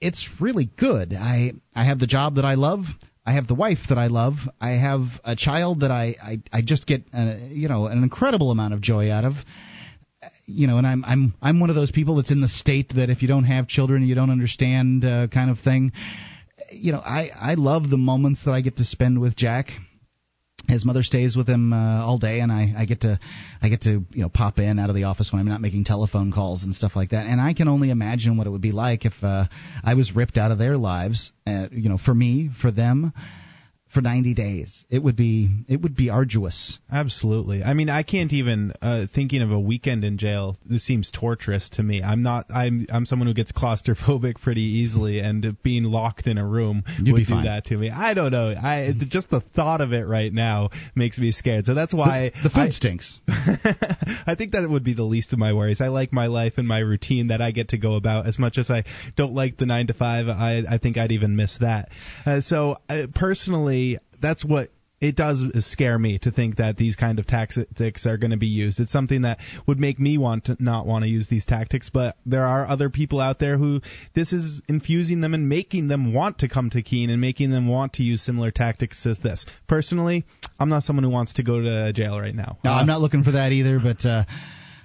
It's 0.01 0.27
really 0.39 0.67
good. 0.75 1.13
I 1.13 1.51
I 1.75 1.83
have 1.83 1.99
the 1.99 2.07
job 2.07 2.37
that 2.37 2.45
I 2.45 2.55
love. 2.55 2.85
I 3.23 3.33
have 3.33 3.47
the 3.47 3.53
wife 3.53 3.85
that 3.89 3.99
I 3.99 4.07
love. 4.07 4.33
I 4.59 4.71
have 4.71 5.03
a 5.23 5.35
child 5.35 5.81
that 5.81 5.91
I 5.91 6.15
I, 6.19 6.41
I 6.51 6.61
just 6.63 6.87
get 6.87 7.03
uh, 7.13 7.35
you 7.49 7.69
know 7.69 7.85
an 7.85 8.01
incredible 8.01 8.49
amount 8.49 8.73
of 8.73 8.81
joy 8.81 9.11
out 9.11 9.25
of. 9.25 9.33
You 10.51 10.65
know, 10.67 10.77
and 10.77 10.87
I'm 10.87 11.05
I'm 11.05 11.33
I'm 11.41 11.59
one 11.59 11.69
of 11.69 11.75
those 11.75 11.91
people 11.91 12.15
that's 12.15 12.31
in 12.31 12.41
the 12.41 12.47
state 12.47 12.93
that 12.95 13.09
if 13.09 13.21
you 13.21 13.27
don't 13.27 13.43
have 13.43 13.67
children, 13.67 14.03
you 14.03 14.15
don't 14.15 14.31
understand 14.31 15.05
uh, 15.05 15.27
kind 15.27 15.51
of 15.51 15.59
thing. 15.59 15.91
You 16.71 16.91
know, 16.91 16.99
I 16.99 17.29
I 17.39 17.53
love 17.53 17.89
the 17.89 17.97
moments 17.97 18.45
that 18.45 18.51
I 18.51 18.61
get 18.61 18.77
to 18.77 18.85
spend 18.85 19.21
with 19.21 19.35
Jack. 19.35 19.67
His 20.67 20.85
mother 20.85 21.03
stays 21.03 21.35
with 21.35 21.47
him 21.47 21.73
uh, 21.73 22.05
all 22.05 22.19
day 22.19 22.41
and 22.41 22.51
I, 22.51 22.73
I 22.77 22.85
get 22.85 23.01
to 23.01 23.19
I 23.61 23.69
get 23.69 23.81
to 23.81 24.05
you 24.11 24.21
know 24.21 24.29
pop 24.29 24.59
in 24.59 24.77
out 24.77 24.89
of 24.89 24.95
the 24.95 25.05
office 25.05 25.31
when 25.31 25.39
I'm 25.39 25.47
not 25.47 25.61
making 25.61 25.83
telephone 25.83 26.31
calls 26.31 26.63
and 26.63 26.75
stuff 26.75 26.95
like 26.95 27.09
that. 27.09 27.25
And 27.25 27.41
I 27.41 27.53
can 27.53 27.67
only 27.67 27.89
imagine 27.89 28.37
what 28.37 28.45
it 28.45 28.51
would 28.51 28.61
be 28.61 28.71
like 28.71 29.05
if 29.05 29.13
uh, 29.23 29.45
I 29.83 29.95
was 29.95 30.15
ripped 30.15 30.37
out 30.37 30.51
of 30.51 30.57
their 30.59 30.77
lives 30.77 31.31
uh, 31.47 31.67
you 31.71 31.89
know 31.89 31.97
for 31.97 32.13
me 32.13 32.49
for 32.61 32.71
them 32.71 33.13
for 33.93 34.01
90 34.01 34.33
days. 34.35 34.85
It 34.89 35.01
would 35.01 35.15
be 35.15 35.49
it 35.67 35.81
would 35.81 35.95
be 35.95 36.09
arduous. 36.09 36.77
Absolutely. 36.91 37.63
I 37.63 37.73
mean, 37.73 37.89
I 37.89 38.03
can't 38.03 38.31
even 38.33 38.73
uh, 38.81 39.07
thinking 39.13 39.41
of 39.41 39.51
a 39.51 39.59
weekend 39.59 40.03
in 40.03 40.17
jail. 40.17 40.57
This 40.65 40.85
seems 40.85 41.09
torturous 41.11 41.69
to 41.73 41.83
me. 41.83 42.03
I'm 42.03 42.21
not. 42.21 42.45
I'm 42.53 42.85
I'm 42.91 43.05
someone 43.05 43.27
who 43.27 43.33
gets 43.33 43.51
claustrophobic 43.59 44.41
pretty 44.41 44.61
easily, 44.61 45.19
and 45.19 45.57
being 45.63 45.83
locked 45.83 46.27
in 46.27 46.37
a 46.37 46.45
room 46.45 46.83
You'd 46.99 47.13
would 47.13 47.27
do 47.27 47.33
fine. 47.33 47.45
that 47.45 47.65
to 47.65 47.77
me. 47.77 47.89
I 47.89 48.13
don't 48.13 48.31
know. 48.31 48.49
I 48.49 48.93
just 49.07 49.29
the 49.31 49.41
thought 49.41 49.81
of 49.81 49.91
it 49.93 50.05
right 50.05 50.31
now 50.31 50.69
makes 50.95 51.17
me 51.17 51.31
scared. 51.31 51.65
So 51.65 51.73
that's 51.73 51.93
why 51.93 52.31
the, 52.43 52.43
the 52.43 52.49
food 52.49 52.59
I, 52.59 52.69
stinks. 52.69 53.19
I 53.27 54.35
think 54.37 54.51
that 54.51 54.69
would 54.69 54.83
be 54.83 54.93
the 54.93 55.03
least 55.03 55.33
of 55.33 55.39
my 55.39 55.53
worries. 55.53 55.81
I 55.81 55.87
like 55.87 56.13
my 56.13 56.27
life 56.27 56.53
and 56.57 56.67
my 56.67 56.79
routine 56.79 57.27
that 57.27 57.41
I 57.41 57.51
get 57.51 57.69
to 57.69 57.77
go 57.77 57.95
about. 57.95 58.27
As 58.27 58.37
much 58.37 58.57
as 58.57 58.69
I 58.69 58.83
don't 59.15 59.33
like 59.33 59.57
the 59.57 59.65
nine 59.65 59.87
to 59.87 59.93
five, 59.93 60.27
I 60.27 60.63
I 60.69 60.77
think 60.77 60.97
I'd 60.97 61.11
even 61.11 61.35
miss 61.35 61.57
that. 61.59 61.89
Uh, 62.25 62.41
so 62.41 62.77
uh, 62.87 63.07
personally, 63.15 63.78
that's 64.21 64.43
what 64.43 64.69
it 65.01 65.15
does 65.15 65.45
scare 65.59 65.97
me 65.97 66.19
to 66.19 66.31
think 66.31 66.57
that 66.57 66.77
these 66.77 66.95
kind 66.95 67.19
of 67.19 67.27
tactics 67.27 68.05
are 68.05 68.17
going 68.17 68.31
to 68.31 68.37
be 68.37 68.47
used. 68.47 68.79
It's 68.79 68.91
something 68.91 69.21
that 69.21 69.39
would 69.65 69.79
make 69.79 69.99
me 69.99 70.17
want 70.17 70.45
to 70.45 70.57
not 70.59 70.85
want 70.85 71.03
to 71.03 71.09
use 71.09 71.27
these 71.29 71.45
tactics, 71.45 71.89
but 71.89 72.17
there 72.25 72.45
are 72.45 72.67
other 72.67 72.89
people 72.89 73.21
out 73.21 73.39
there 73.39 73.57
who 73.57 73.81
this 74.13 74.33
is 74.33 74.61
infusing 74.67 75.21
them 75.21 75.33
and 75.33 75.47
making 75.47 75.87
them 75.87 76.13
want 76.13 76.39
to 76.39 76.49
come 76.49 76.69
to 76.71 76.81
Keene 76.81 77.09
and 77.09 77.21
making 77.21 77.51
them 77.51 77.67
want 77.67 77.93
to 77.93 78.03
use 78.03 78.21
similar 78.21 78.51
tactics 78.51 79.05
as 79.05 79.19
this. 79.19 79.45
Personally, 79.67 80.25
I'm 80.59 80.69
not 80.69 80.83
someone 80.83 81.03
who 81.03 81.09
wants 81.09 81.33
to 81.33 81.43
go 81.43 81.61
to 81.61 81.93
jail 81.93 82.19
right 82.19 82.35
now. 82.35 82.57
No, 82.63 82.71
I'm 82.71 82.87
not 82.87 82.99
looking 82.99 83.23
for 83.23 83.31
that 83.31 83.53
either, 83.53 83.79
but 83.79 84.05
uh, 84.05 84.25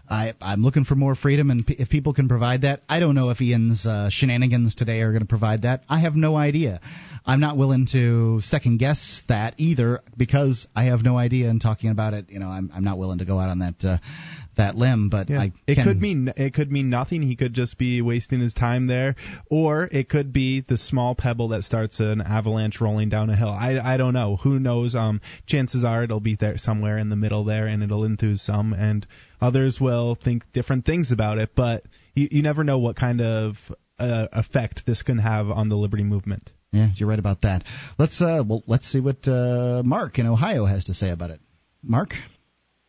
I, 0.08 0.34
I'm 0.40 0.62
looking 0.62 0.84
for 0.84 0.94
more 0.94 1.14
freedom, 1.14 1.50
and 1.50 1.66
p- 1.66 1.76
if 1.78 1.88
people 1.88 2.12
can 2.12 2.28
provide 2.28 2.62
that, 2.62 2.82
I 2.88 3.00
don't 3.00 3.14
know 3.14 3.30
if 3.30 3.40
Ian's 3.40 3.86
uh, 3.86 4.10
shenanigans 4.10 4.74
today 4.74 5.00
are 5.00 5.10
going 5.10 5.22
to 5.22 5.28
provide 5.28 5.62
that. 5.62 5.84
I 5.88 6.00
have 6.00 6.14
no 6.14 6.36
idea. 6.36 6.80
I'm 7.26 7.40
not 7.40 7.56
willing 7.56 7.86
to 7.92 8.40
second 8.42 8.78
guess 8.78 9.22
that 9.28 9.54
either 9.56 10.02
because 10.16 10.66
I 10.76 10.84
have 10.84 11.02
no 11.02 11.16
idea. 11.16 11.48
And 11.48 11.60
talking 11.60 11.90
about 11.90 12.12
it, 12.12 12.26
you 12.28 12.38
know, 12.38 12.48
I'm 12.48 12.70
I'm 12.74 12.84
not 12.84 12.98
willing 12.98 13.18
to 13.20 13.24
go 13.24 13.38
out 13.38 13.48
on 13.48 13.60
that 13.60 13.82
uh, 13.82 13.96
that 14.56 14.76
limb. 14.76 15.08
But 15.08 15.30
I 15.30 15.52
It 15.66 15.76
can, 15.76 15.84
could 15.84 16.00
mean 16.00 16.32
it 16.36 16.54
could 16.54 16.70
mean 16.70 16.90
nothing. 16.90 17.22
He 17.22 17.36
could 17.36 17.54
just 17.54 17.78
be 17.78 18.02
wasting 18.02 18.40
his 18.40 18.54
time 18.54 18.86
there, 18.86 19.16
or 19.50 19.88
it 19.90 20.08
could 20.08 20.32
be 20.32 20.60
the 20.60 20.76
small 20.76 21.14
pebble 21.14 21.48
that 21.48 21.64
starts 21.64 22.00
an 22.00 22.20
avalanche 22.20 22.80
rolling 22.80 23.08
down 23.08 23.30
a 23.30 23.36
hill. 23.36 23.48
I 23.48 23.78
I 23.78 23.96
don't 23.96 24.14
know. 24.14 24.36
Who 24.36 24.58
knows? 24.58 24.94
Um, 24.94 25.20
chances 25.46 25.84
are 25.84 26.04
it'll 26.04 26.20
be 26.20 26.36
there 26.36 26.58
somewhere 26.58 26.98
in 26.98 27.08
the 27.10 27.16
middle 27.16 27.44
there, 27.44 27.66
and 27.66 27.82
it'll 27.82 28.04
enthuse 28.04 28.42
some, 28.42 28.72
and 28.72 29.06
others 29.40 29.78
will 29.80 30.14
think 30.14 30.44
different 30.52 30.84
things 30.84 31.12
about 31.12 31.38
it. 31.38 31.50
But 31.54 31.84
you 32.14 32.28
you 32.30 32.42
never 32.42 32.64
know 32.64 32.78
what 32.78 32.96
kind 32.96 33.20
of 33.20 33.56
uh, 33.98 34.28
effect 34.32 34.82
this 34.86 35.02
can 35.02 35.18
have 35.18 35.50
on 35.50 35.68
the 35.68 35.76
liberty 35.76 36.04
movement. 36.04 36.50
Yeah, 36.72 36.88
you're 36.96 37.08
right 37.08 37.18
about 37.18 37.42
that. 37.42 37.62
Let's 37.98 38.20
uh, 38.20 38.42
well, 38.46 38.64
let's 38.66 38.86
see 38.90 39.00
what 39.00 39.26
uh, 39.28 39.82
Mark 39.84 40.18
in 40.18 40.26
Ohio 40.26 40.64
has 40.64 40.86
to 40.86 40.94
say 40.94 41.10
about 41.10 41.30
it. 41.30 41.40
Mark. 41.82 42.14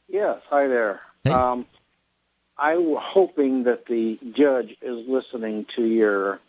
Yes, 0.08 0.38
hi 0.50 0.68
there. 0.68 1.02
Hey. 1.26 1.32
Um, 1.32 1.66
I'm 2.58 2.96
hoping 2.98 3.64
that 3.64 3.86
the 3.88 4.18
judge 4.38 4.78
is 4.82 5.06
listening 5.08 5.66
to 5.76 5.84
your 5.84 6.40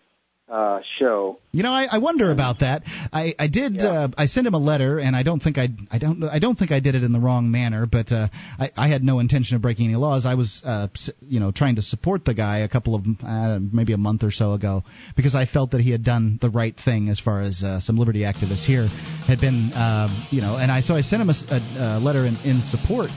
uh, 0.48 0.78
show. 1.00 1.38
You 1.50 1.64
know, 1.64 1.72
I, 1.72 1.88
I 1.90 1.98
wonder 1.98 2.30
about 2.30 2.60
that. 2.60 2.82
I, 3.12 3.34
I 3.36 3.48
did. 3.48 3.82
Uh, 3.82 4.08
I 4.16 4.26
sent 4.26 4.46
him 4.46 4.54
a 4.54 4.58
letter, 4.58 5.00
and 5.00 5.16
I 5.16 5.24
don't 5.24 5.42
think 5.42 5.58
I. 5.58 5.68
I 5.90 5.98
don't. 5.98 6.22
I 6.22 6.38
don't 6.38 6.56
think 6.56 6.70
I 6.70 6.78
did 6.78 6.94
it 6.94 7.02
in 7.02 7.10
the 7.10 7.18
wrong 7.18 7.50
manner. 7.50 7.86
But 7.86 8.12
uh, 8.12 8.28
I, 8.56 8.70
I 8.76 8.88
had 8.88 9.02
no 9.02 9.18
intention 9.18 9.56
of 9.56 9.62
breaking 9.62 9.86
any 9.86 9.96
laws. 9.96 10.24
I 10.24 10.34
was, 10.34 10.62
uh, 10.64 10.86
you 11.20 11.40
know, 11.40 11.50
trying 11.50 11.76
to 11.76 11.82
support 11.82 12.24
the 12.24 12.34
guy 12.34 12.58
a 12.58 12.68
couple 12.68 12.94
of 12.94 13.04
uh, 13.26 13.58
maybe 13.72 13.92
a 13.92 13.98
month 13.98 14.22
or 14.22 14.30
so 14.30 14.52
ago 14.52 14.84
because 15.16 15.34
I 15.34 15.46
felt 15.46 15.72
that 15.72 15.80
he 15.80 15.90
had 15.90 16.04
done 16.04 16.38
the 16.40 16.50
right 16.50 16.76
thing 16.84 17.08
as 17.08 17.18
far 17.18 17.40
as 17.40 17.64
uh, 17.64 17.80
some 17.80 17.96
liberty 17.96 18.20
activists 18.20 18.64
here 18.64 18.86
had 19.26 19.40
been, 19.40 19.72
um, 19.74 20.28
you 20.30 20.42
know. 20.42 20.56
And 20.56 20.70
I 20.70 20.80
so 20.80 20.94
I 20.94 21.00
sent 21.00 21.22
him 21.22 21.30
a 21.30 21.98
letter 21.98 22.24
in, 22.24 22.36
in 22.44 22.62
support, 22.62 23.10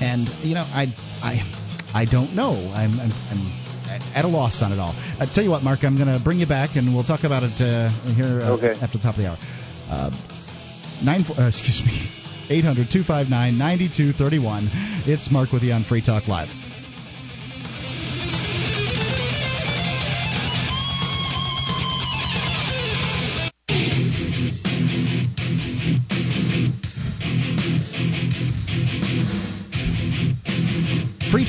and 0.00 0.28
you 0.42 0.54
know, 0.54 0.62
I 0.62 0.86
I 1.22 2.02
I 2.02 2.04
don't 2.04 2.34
know. 2.34 2.52
I'm 2.74 2.98
I'm. 3.00 3.12
I'm 3.30 3.60
at 4.14 4.24
a 4.24 4.28
loss 4.28 4.62
on 4.62 4.70
it 4.70 4.78
all. 4.78 4.94
I 5.18 5.26
tell 5.34 5.42
you 5.42 5.50
what, 5.50 5.64
Mark, 5.64 5.82
I'm 5.82 5.96
going 5.96 6.06
to 6.06 6.22
bring 6.22 6.38
you 6.38 6.46
back, 6.46 6.76
and 6.76 6.94
we'll 6.94 7.02
talk 7.02 7.24
about 7.24 7.42
it 7.42 7.58
uh, 7.60 7.90
here 8.14 8.38
uh, 8.40 8.52
Okay. 8.54 8.78
after 8.80 8.98
the 8.98 9.02
top 9.02 9.16
of 9.16 9.20
the 9.20 9.26
hour. 9.26 9.38
Uh, 9.90 10.10
nine, 11.02 11.24
four- 11.24 11.34
uh, 11.34 11.48
excuse 11.52 11.82
me, 11.84 12.06
800 12.48 12.86
259 12.86 13.58
9231. 13.58 14.70
It's 15.10 15.28
Mark 15.32 15.50
with 15.50 15.62
you 15.64 15.72
on 15.72 15.82
Free 15.82 16.02
Talk 16.06 16.28
Live. 16.28 16.46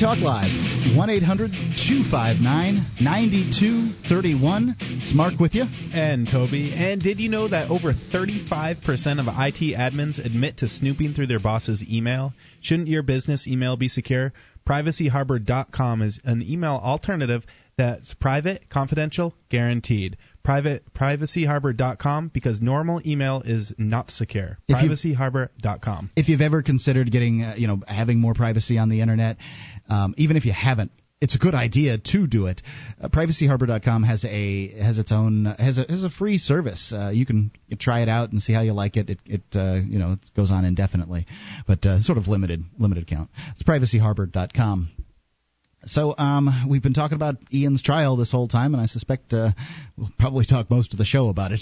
Talk 0.02 0.18
Live, 0.18 0.50
1 0.98 1.10
800 1.12 1.52
259 1.52 2.86
9231. 3.02 4.76
It's 4.80 5.14
Mark 5.14 5.40
with 5.40 5.54
you. 5.54 5.66
And 5.94 6.28
Toby. 6.28 6.74
And 6.76 7.00
did 7.00 7.20
you 7.20 7.30
know 7.30 7.48
that 7.48 7.70
over 7.70 7.94
35% 7.94 8.82
of 9.20 9.28
IT 9.28 9.78
admins 9.78 10.18
admit 10.18 10.58
to 10.58 10.68
snooping 10.68 11.14
through 11.14 11.28
their 11.28 11.40
boss's 11.40 11.84
email? 11.88 12.34
Shouldn't 12.62 12.88
your 12.88 13.04
business 13.04 13.46
email 13.46 13.78
be 13.78 13.88
secure? 13.88 14.34
PrivacyHarbor.com 14.68 16.02
is 16.02 16.20
an 16.24 16.42
email 16.42 16.82
alternative 16.84 17.44
that's 17.78 18.14
private, 18.16 18.70
confidential, 18.70 19.34
guaranteed. 19.50 20.18
Private 20.44 20.84
PrivacyHarbor.com 20.94 22.32
because 22.34 22.62
normal 22.62 23.02
email 23.06 23.42
is 23.46 23.74
not 23.78 24.12
secure. 24.12 24.58
PrivacyHarbor.com. 24.70 26.12
if 26.16 26.30
you've 26.30 26.42
ever 26.42 26.62
considered 26.62 27.12
getting, 27.12 27.44
uh, 27.44 27.56
you 27.58 27.68
know, 27.68 27.82
having 27.88 28.20
more 28.20 28.34
privacy 28.34 28.78
on 28.78 28.90
the 28.90 29.02
internet, 29.02 29.38
um, 29.92 30.16
even 30.18 30.38
if 30.38 30.46
you 30.46 30.54
haven't, 30.54 30.92
it's 31.22 31.36
a 31.36 31.38
good 31.38 31.54
idea 31.54 32.00
to 32.00 32.26
do 32.26 32.48
it. 32.48 32.62
Uh, 33.00 33.10
PrivacyHarbor.com 33.10 34.04
has 34.04 34.26
a 34.26 34.70
has 34.82 34.98
its 34.98 35.12
own 35.12 35.46
has 35.46 35.78
a 35.78 35.86
has 35.88 36.04
a 36.04 36.10
free 36.10 36.38
service. 36.38 36.92
Uh, 36.96 37.10
you 37.10 37.26
can 37.26 37.52
try 37.78 38.02
it 38.02 38.10
out 38.10 38.32
and 38.32 38.42
see 38.42 38.54
how 38.54 38.62
you 38.62 38.74
like 38.74 38.98
it. 38.98 39.10
It 39.10 39.20
it 39.26 39.42
uh, 39.54 39.80
you 39.86 40.00
know 40.00 40.14
it 40.14 40.20
goes 40.36 40.50
on 40.50 40.66
indefinitely, 40.66 41.28
but 41.68 41.86
uh, 41.86 42.02
sort 42.02 42.18
of 42.18 42.28
limited 42.28 42.64
limited 42.80 43.08
count. 43.08 43.30
It's 43.52 43.64
PrivacyHarbor.com. 43.64 44.90
So 45.86 46.16
um, 46.16 46.68
we've 46.70 46.84
been 46.84 46.94
talking 46.94 47.16
about 47.16 47.38
Ian's 47.52 47.82
trial 47.82 48.16
this 48.16 48.32
whole 48.32 48.48
time, 48.48 48.76
and 48.76 48.82
I 48.82 48.86
suspect 48.86 49.34
uh, 49.34 49.50
we'll 49.98 50.12
probably 50.20 50.46
talk 50.46 50.70
most 50.70 50.94
of 50.94 51.00
the 51.00 51.06
show 51.06 51.30
about 51.30 51.52
it. 51.52 51.62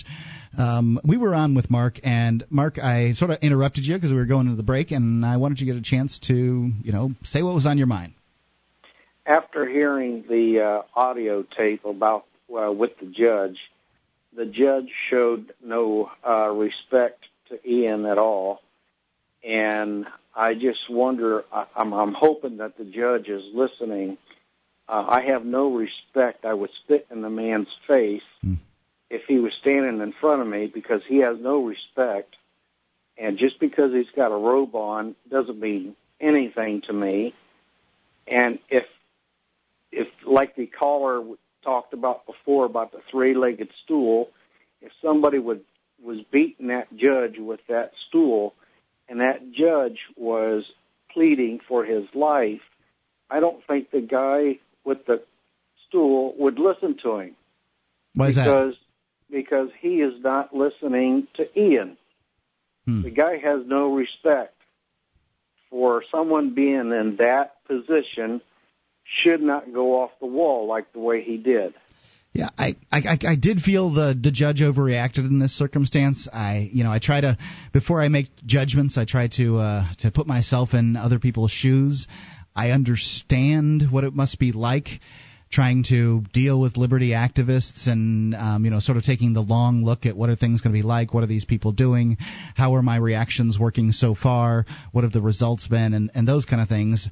Um, 0.58 1.00
we 1.06 1.16
were 1.16 1.34
on 1.34 1.56
with 1.56 1.70
Mark, 1.70 2.00
and 2.04 2.44
Mark, 2.50 2.80
I 2.80 3.14
sort 3.14 3.32
of 3.32 3.40
interrupted 3.42 3.86
you 3.86 3.96
because 3.96 4.12
we 4.12 4.18
were 4.18 4.26
going 4.26 4.48
into 4.48 4.58
the 4.58 4.64
break, 4.64 4.92
and 4.92 5.26
I 5.26 5.38
wanted 5.38 5.62
you 5.62 5.68
to 5.68 5.74
get 5.74 5.80
a 5.80 5.90
chance 5.90 6.20
to, 6.28 6.34
you 6.34 6.92
know, 6.92 7.12
say 7.24 7.44
what 7.44 7.56
was 7.56 7.66
on 7.66 7.78
your 7.78 7.88
mind. 7.88 8.14
After 9.30 9.70
hearing 9.70 10.24
the 10.28 10.60
uh, 10.60 10.82
audio 11.00 11.44
tape 11.44 11.86
about 11.86 12.26
uh, 12.52 12.72
with 12.72 12.98
the 13.00 13.06
judge, 13.06 13.60
the 14.36 14.48
judge 14.48 14.90
showed 15.12 15.54
no 15.64 16.10
uh, 16.28 16.50
respect 16.50 17.26
to 17.50 17.60
Ian 17.64 18.08
at 18.08 18.18
all, 18.18 18.64
and 19.44 20.08
I 20.36 20.56
just 20.56 20.90
wonder. 20.90 21.46
I'm, 21.76 21.94
I'm 21.94 22.16
hoping 22.16 22.58
that 22.58 22.80
the 22.80 22.86
judge 22.86 23.28
is 23.30 23.44
listening. 23.54 24.18
Uh, 24.88 25.06
I 25.08 25.22
have 25.22 25.46
no 25.46 25.76
respect. 25.76 26.44
I 26.44 26.56
would 26.56 26.72
spit 26.84 27.06
in 27.12 27.22
the 27.22 27.30
man's 27.30 27.70
face 27.86 28.24
Hmm. 28.42 28.56
if 29.12 29.26
he 29.28 29.38
was 29.38 29.54
standing 29.54 30.02
in 30.02 30.12
front 30.12 30.42
of 30.42 30.48
me 30.48 30.66
because 30.66 31.04
he 31.08 31.18
has 31.20 31.38
no 31.40 31.64
respect. 31.64 32.36
And 33.16 33.38
just 33.38 33.60
because 33.60 33.92
he's 33.94 34.10
got 34.16 34.32
a 34.32 34.36
robe 34.38 34.74
on 34.74 35.16
doesn't 35.30 35.60
mean 35.60 35.96
anything 36.20 36.82
to 36.88 36.94
me. 36.94 37.36
And 38.28 38.58
if, 38.70 38.86
if 39.92 40.08
like 40.26 40.56
the 40.56 40.68
caller 40.68 41.24
talked 41.64 41.94
about 41.94 42.26
before 42.26 42.66
about 42.66 42.92
the 42.92 43.00
three-legged 43.12 43.70
stool, 43.84 44.30
if 44.82 44.92
somebody 45.02 45.40
would 45.40 45.62
was 46.02 46.20
beating 46.32 46.68
that 46.68 46.88
judge 46.96 47.36
with 47.38 47.60
that 47.68 47.92
stool, 48.08 48.54
and 49.10 49.20
that 49.20 49.52
judge 49.52 50.00
was 50.16 50.64
pleading 51.12 51.60
for 51.68 51.84
his 51.84 52.06
life, 52.14 52.62
I 53.30 53.40
don't 53.40 53.66
think 53.68 53.92
the 53.92 54.02
guy 54.02 54.60
with 54.86 55.06
the 55.06 55.22
stool 55.88 56.34
would 56.38 56.60
listen 56.60 56.98
to 57.04 57.18
him 57.18 57.36
Why 58.14 58.28
is 58.28 58.36
that? 58.36 58.46
because 58.46 58.76
because 59.32 59.70
he 59.80 60.02
is 60.02 60.14
not 60.24 60.56
listening 60.56 61.28
to 61.36 61.60
Ian. 61.60 61.98
Hmm. 62.86 63.02
The 63.02 63.12
guy 63.12 63.38
has 63.38 63.62
no 63.66 63.94
respect 63.94 64.56
for 65.70 66.04
someone 66.12 66.56
being 66.56 66.92
in 66.92 67.18
that 67.20 67.64
position 67.68 68.42
should 69.10 69.42
not 69.42 69.74
go 69.74 70.02
off 70.02 70.12
the 70.20 70.26
wall 70.28 70.68
like 70.68 70.92
the 70.94 71.00
way 71.00 71.22
he 71.24 71.38
did. 71.38 71.74
Yeah, 72.32 72.50
I, 72.58 72.76
I 72.92 73.18
I- 73.28 73.36
did 73.36 73.60
feel 73.62 73.92
the 73.92 74.18
the 74.20 74.30
judge 74.32 74.62
overreacted 74.62 75.20
in 75.28 75.40
this 75.40 75.58
circumstance. 75.58 76.28
I 76.32 76.70
you 76.72 76.84
know 76.84 76.92
I 76.92 77.00
try 77.00 77.22
to 77.22 77.38
before 77.74 78.02
I 78.02 78.08
make 78.10 78.28
judgments, 78.46 78.98
I 78.98 79.06
try 79.06 79.28
to 79.38 79.58
uh, 79.58 79.84
to 80.00 80.12
put 80.12 80.28
myself 80.28 80.74
in 80.74 80.96
other 80.96 81.18
people's 81.18 81.52
shoes. 81.52 82.08
I 82.56 82.70
understand 82.72 83.88
what 83.90 84.04
it 84.04 84.14
must 84.14 84.38
be 84.38 84.52
like 84.52 84.90
trying 85.52 85.84
to 85.90 86.22
deal 86.32 86.62
with 86.62 86.78
liberty 86.78 87.10
activists 87.10 87.88
and 87.88 88.36
um, 88.36 88.64
you 88.64 88.70
know 88.70 88.80
sort 88.80 88.98
of 88.98 89.04
taking 89.04 89.34
the 89.34 89.42
long 89.42 89.84
look 89.84 90.06
at 90.06 90.16
what 90.16 90.30
are 90.30 90.36
things 90.36 90.62
going 90.62 90.72
to 90.72 90.78
be 90.78 90.84
like 90.86 91.12
what 91.14 91.24
are 91.24 91.28
these 91.28 91.46
people 91.46 91.72
doing 91.72 92.18
how 92.56 92.76
are 92.76 92.84
my 92.84 92.98
reactions 92.98 93.58
working 93.58 93.92
so 93.92 94.14
far 94.14 94.66
what 94.92 95.04
have 95.04 95.12
the 95.14 95.22
results 95.22 95.68
been 95.68 95.96
and, 95.96 96.12
and 96.14 96.28
those 96.28 96.46
kind 96.46 96.62
of 96.62 96.70
things 96.70 97.08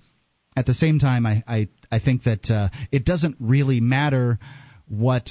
at 0.57 0.65
the 0.65 0.73
same 0.73 0.97
time 0.97 1.25
I, 1.25 1.43
I, 1.47 1.67
I 1.91 1.99
think 1.99 2.23
that 2.23 2.49
uh, 2.49 2.69
it 2.91 3.05
doesn't 3.05 3.37
really 3.39 3.79
matter 3.79 4.39
what 4.89 5.29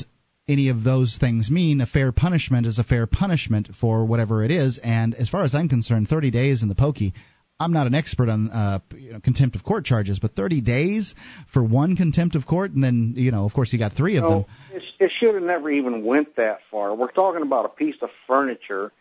any 0.48 0.68
of 0.68 0.84
those 0.84 1.18
things 1.20 1.50
mean. 1.50 1.80
A 1.80 1.86
fair 1.86 2.12
punishment 2.12 2.66
is 2.66 2.78
a 2.78 2.84
fair 2.84 3.06
punishment 3.06 3.70
for 3.80 4.04
whatever 4.04 4.44
it 4.44 4.52
is. 4.52 4.78
And 4.82 5.14
as 5.14 5.28
far 5.28 5.42
as 5.42 5.54
I'm 5.54 5.68
concerned, 5.68 6.08
30 6.08 6.30
days 6.30 6.62
in 6.62 6.68
the 6.68 6.76
pokey. 6.76 7.12
I'm 7.58 7.72
not 7.72 7.86
an 7.86 7.94
expert 7.94 8.28
on 8.28 8.50
uh, 8.50 8.80
you 8.94 9.14
know, 9.14 9.20
contempt 9.20 9.56
of 9.56 9.64
court 9.64 9.86
charges, 9.86 10.18
but 10.18 10.36
30 10.36 10.60
days 10.60 11.14
for 11.54 11.64
one 11.64 11.96
contempt 11.96 12.36
of 12.36 12.46
court, 12.46 12.72
and 12.72 12.84
then 12.84 13.14
you 13.16 13.30
know, 13.30 13.46
of 13.46 13.54
course, 13.54 13.72
you 13.72 13.78
got 13.78 13.94
three 13.94 14.18
of 14.18 14.24
them. 14.24 14.44
It, 14.70 14.82
it 15.00 15.10
should 15.18 15.34
have 15.34 15.42
never 15.42 15.70
even 15.70 16.04
went 16.04 16.36
that 16.36 16.58
far. 16.70 16.94
We're 16.94 17.10
talking 17.10 17.40
about 17.40 17.64
a 17.64 17.70
piece 17.70 17.94
of 18.02 18.10
furniture, 18.26 18.92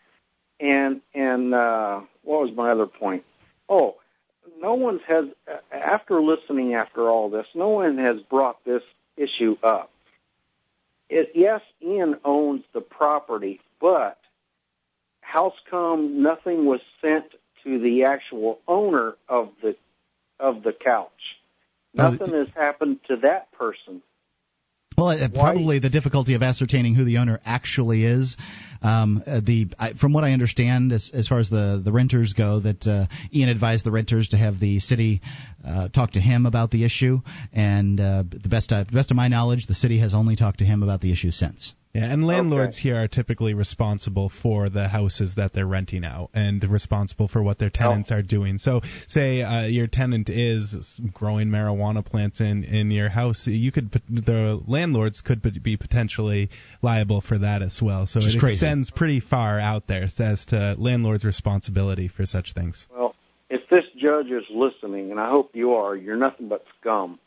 and 0.58 1.02
and 1.14 1.52
uh, 1.52 2.00
what 2.22 2.46
was 2.46 2.56
my 2.56 2.70
other 2.70 2.86
point? 2.86 3.24
Oh, 3.68 3.96
no 4.60 4.74
one's 4.74 5.02
has 5.06 5.26
after 5.70 6.20
listening 6.20 6.74
after 6.74 7.08
all 7.08 7.28
this, 7.30 7.46
no 7.54 7.68
one 7.68 7.98
has 7.98 8.20
brought 8.20 8.64
this 8.64 8.82
issue 9.16 9.56
up. 9.62 9.90
It, 11.08 11.32
yes, 11.34 11.60
Ian 11.82 12.16
owns 12.24 12.64
the 12.72 12.80
property, 12.80 13.60
but 13.80 14.18
how 15.20 15.52
come 15.70 16.22
nothing 16.22 16.64
was 16.64 16.80
sent 17.00 17.26
to 17.64 17.78
the 17.78 18.04
actual 18.04 18.60
owner 18.66 19.16
of 19.28 19.50
the 19.62 19.76
of 20.40 20.62
the 20.62 20.72
couch? 20.72 21.38
Nothing 21.94 22.32
has 22.32 22.48
happened 22.54 23.00
to 23.08 23.16
that 23.16 23.50
person. 23.52 24.02
Well, 24.96 25.08
uh, 25.08 25.28
probably 25.28 25.78
the 25.78 25.90
difficulty 25.90 26.34
of 26.34 26.42
ascertaining 26.42 26.94
who 26.94 27.04
the 27.04 27.18
owner 27.18 27.38
actually 27.44 28.04
is. 28.04 28.36
Um, 28.82 29.22
uh, 29.26 29.40
the 29.44 29.68
I, 29.78 29.92
from 29.94 30.12
what 30.12 30.24
I 30.24 30.32
understand, 30.32 30.92
as, 30.92 31.10
as 31.12 31.28
far 31.28 31.38
as 31.38 31.50
the, 31.50 31.82
the 31.84 31.92
renters 31.92 32.32
go, 32.32 32.60
that 32.60 32.86
uh, 32.86 33.06
Ian 33.34 33.48
advised 33.48 33.84
the 33.84 33.90
renters 33.90 34.28
to 34.30 34.36
have 34.36 34.58
the 34.58 34.78
city 34.80 35.20
uh, 35.66 35.88
talk 35.88 36.12
to 36.12 36.20
him 36.20 36.46
about 36.46 36.70
the 36.70 36.84
issue, 36.84 37.20
and 37.52 38.00
uh, 38.00 38.24
the 38.30 38.48
best 38.48 38.72
uh, 38.72 38.84
best 38.90 39.10
of 39.10 39.16
my 39.16 39.28
knowledge, 39.28 39.66
the 39.66 39.74
city 39.74 39.98
has 39.98 40.14
only 40.14 40.36
talked 40.36 40.60
to 40.60 40.64
him 40.64 40.82
about 40.82 41.00
the 41.00 41.12
issue 41.12 41.30
since. 41.30 41.74
Yeah, 41.96 42.12
and 42.12 42.26
landlords 42.26 42.76
here 42.78 42.96
are 43.02 43.08
typically 43.08 43.54
responsible 43.54 44.30
for 44.42 44.68
the 44.68 44.88
houses 44.88 45.34
that 45.36 45.52
they're 45.52 45.66
renting 45.66 46.04
out 46.04 46.30
and 46.34 46.62
responsible 46.64 47.28
for 47.28 47.42
what 47.42 47.58
their 47.58 47.70
tenants 47.70 48.10
are 48.10 48.22
doing. 48.22 48.58
So, 48.58 48.82
say 49.08 49.42
uh, 49.42 49.66
your 49.66 49.86
tenant 49.86 50.28
is 50.28 51.00
growing 51.12 51.48
marijuana 51.48 52.04
plants 52.04 52.40
in 52.40 52.64
in 52.64 52.90
your 52.90 53.08
house, 53.08 53.46
you 53.46 53.72
could 53.72 53.90
the 54.10 54.60
landlords 54.66 55.22
could 55.22 55.42
be 55.62 55.76
potentially 55.76 56.50
liable 56.82 57.20
for 57.20 57.38
that 57.38 57.62
as 57.62 57.80
well. 57.82 58.06
So 58.06 58.20
it 58.20 58.38
crazy. 58.38 58.54
extends 58.54 58.90
pretty 58.90 59.20
far 59.20 59.58
out 59.58 59.86
there 59.86 60.08
as 60.18 60.44
to 60.46 60.74
landlords' 60.78 61.24
responsibility 61.24 62.08
for 62.08 62.26
such 62.26 62.52
things. 62.52 62.86
Well, 62.94 63.14
if 63.48 63.62
this 63.70 63.84
judge 63.96 64.26
is 64.26 64.44
listening, 64.50 65.10
and 65.10 65.20
I 65.20 65.30
hope 65.30 65.50
you 65.54 65.74
are, 65.74 65.96
you're 65.96 66.16
nothing 66.16 66.48
but 66.48 66.64
scum. 66.80 67.18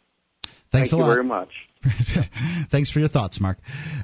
Thanks 0.71 0.91
Thank 0.91 0.93
a 0.93 0.95
you 0.97 1.01
lot. 1.03 1.13
very 1.13 1.23
much. 1.23 1.49
Thanks 2.71 2.91
for 2.91 2.99
your 2.99 3.07
thoughts, 3.07 3.39
Mark. 3.39 3.57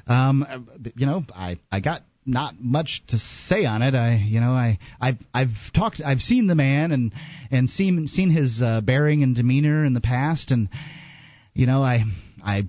Um, 0.06 0.68
you 0.96 1.06
know, 1.06 1.24
I 1.34 1.58
I 1.70 1.80
got 1.80 2.02
not 2.24 2.54
much 2.58 3.02
to 3.08 3.18
say 3.18 3.64
on 3.64 3.82
it. 3.82 3.94
I 3.94 4.16
you 4.16 4.40
know 4.40 4.50
I 4.50 4.78
I've 5.00 5.18
I've 5.32 5.54
talked 5.74 6.00
I've 6.04 6.20
seen 6.20 6.46
the 6.46 6.54
man 6.54 6.92
and 6.92 7.12
and 7.50 7.68
seen 7.70 8.06
seen 8.06 8.30
his 8.30 8.60
uh, 8.62 8.80
bearing 8.80 9.22
and 9.22 9.36
demeanor 9.36 9.84
in 9.84 9.92
the 9.92 10.00
past, 10.00 10.50
and 10.50 10.68
you 11.54 11.66
know 11.66 11.82
I 11.82 12.04
I 12.44 12.64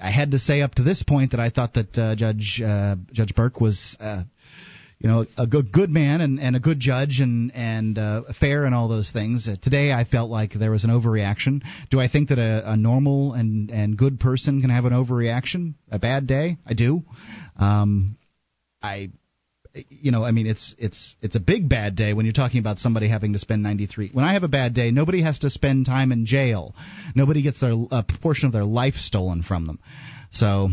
I 0.00 0.10
had 0.10 0.32
to 0.32 0.38
say 0.38 0.60
up 0.60 0.74
to 0.74 0.82
this 0.82 1.02
point 1.02 1.30
that 1.30 1.40
I 1.40 1.50
thought 1.50 1.74
that 1.74 1.96
uh, 1.96 2.14
Judge 2.16 2.60
uh, 2.64 2.96
Judge 3.12 3.34
Burke 3.34 3.60
was. 3.60 3.96
You 5.00 5.08
know, 5.08 5.26
a 5.38 5.46
good 5.46 5.72
good 5.72 5.88
man 5.88 6.20
and, 6.20 6.38
and 6.38 6.54
a 6.54 6.60
good 6.60 6.78
judge 6.78 7.20
and 7.20 7.50
and 7.54 7.96
uh, 7.96 8.22
fair 8.38 8.64
and 8.66 8.74
all 8.74 8.88
those 8.88 9.10
things. 9.10 9.48
Uh, 9.48 9.56
today, 9.60 9.92
I 9.92 10.04
felt 10.04 10.30
like 10.30 10.52
there 10.52 10.70
was 10.70 10.84
an 10.84 10.90
overreaction. 10.90 11.62
Do 11.90 11.98
I 11.98 12.08
think 12.08 12.28
that 12.28 12.38
a, 12.38 12.72
a 12.72 12.76
normal 12.76 13.32
and 13.32 13.70
and 13.70 13.96
good 13.96 14.20
person 14.20 14.60
can 14.60 14.68
have 14.68 14.84
an 14.84 14.92
overreaction? 14.92 15.74
A 15.90 15.98
bad 15.98 16.26
day, 16.26 16.58
I 16.66 16.74
do. 16.74 17.02
Um, 17.58 18.18
I, 18.82 19.10
you 19.88 20.10
know, 20.10 20.24
I 20.24 20.32
mean, 20.32 20.46
it's 20.46 20.74
it's 20.78 21.16
it's 21.22 21.36
a 21.36 21.40
big 21.40 21.68
bad 21.68 21.96
day 21.96 22.12
when 22.12 22.26
you're 22.26 22.32
talking 22.32 22.60
about 22.60 22.78
somebody 22.78 23.08
having 23.08 23.32
to 23.32 23.38
spend 23.38 23.62
93. 23.62 24.10
When 24.12 24.24
I 24.24 24.34
have 24.34 24.42
a 24.42 24.48
bad 24.48 24.74
day, 24.74 24.90
nobody 24.90 25.22
has 25.22 25.38
to 25.40 25.50
spend 25.50 25.86
time 25.86 26.12
in 26.12 26.26
jail. 26.26 26.74
Nobody 27.14 27.42
gets 27.42 27.60
their 27.60 27.72
a 27.90 28.02
portion 28.02 28.46
of 28.46 28.52
their 28.52 28.64
life 28.64 28.96
stolen 28.96 29.42
from 29.42 29.66
them. 29.66 29.78
So, 30.30 30.68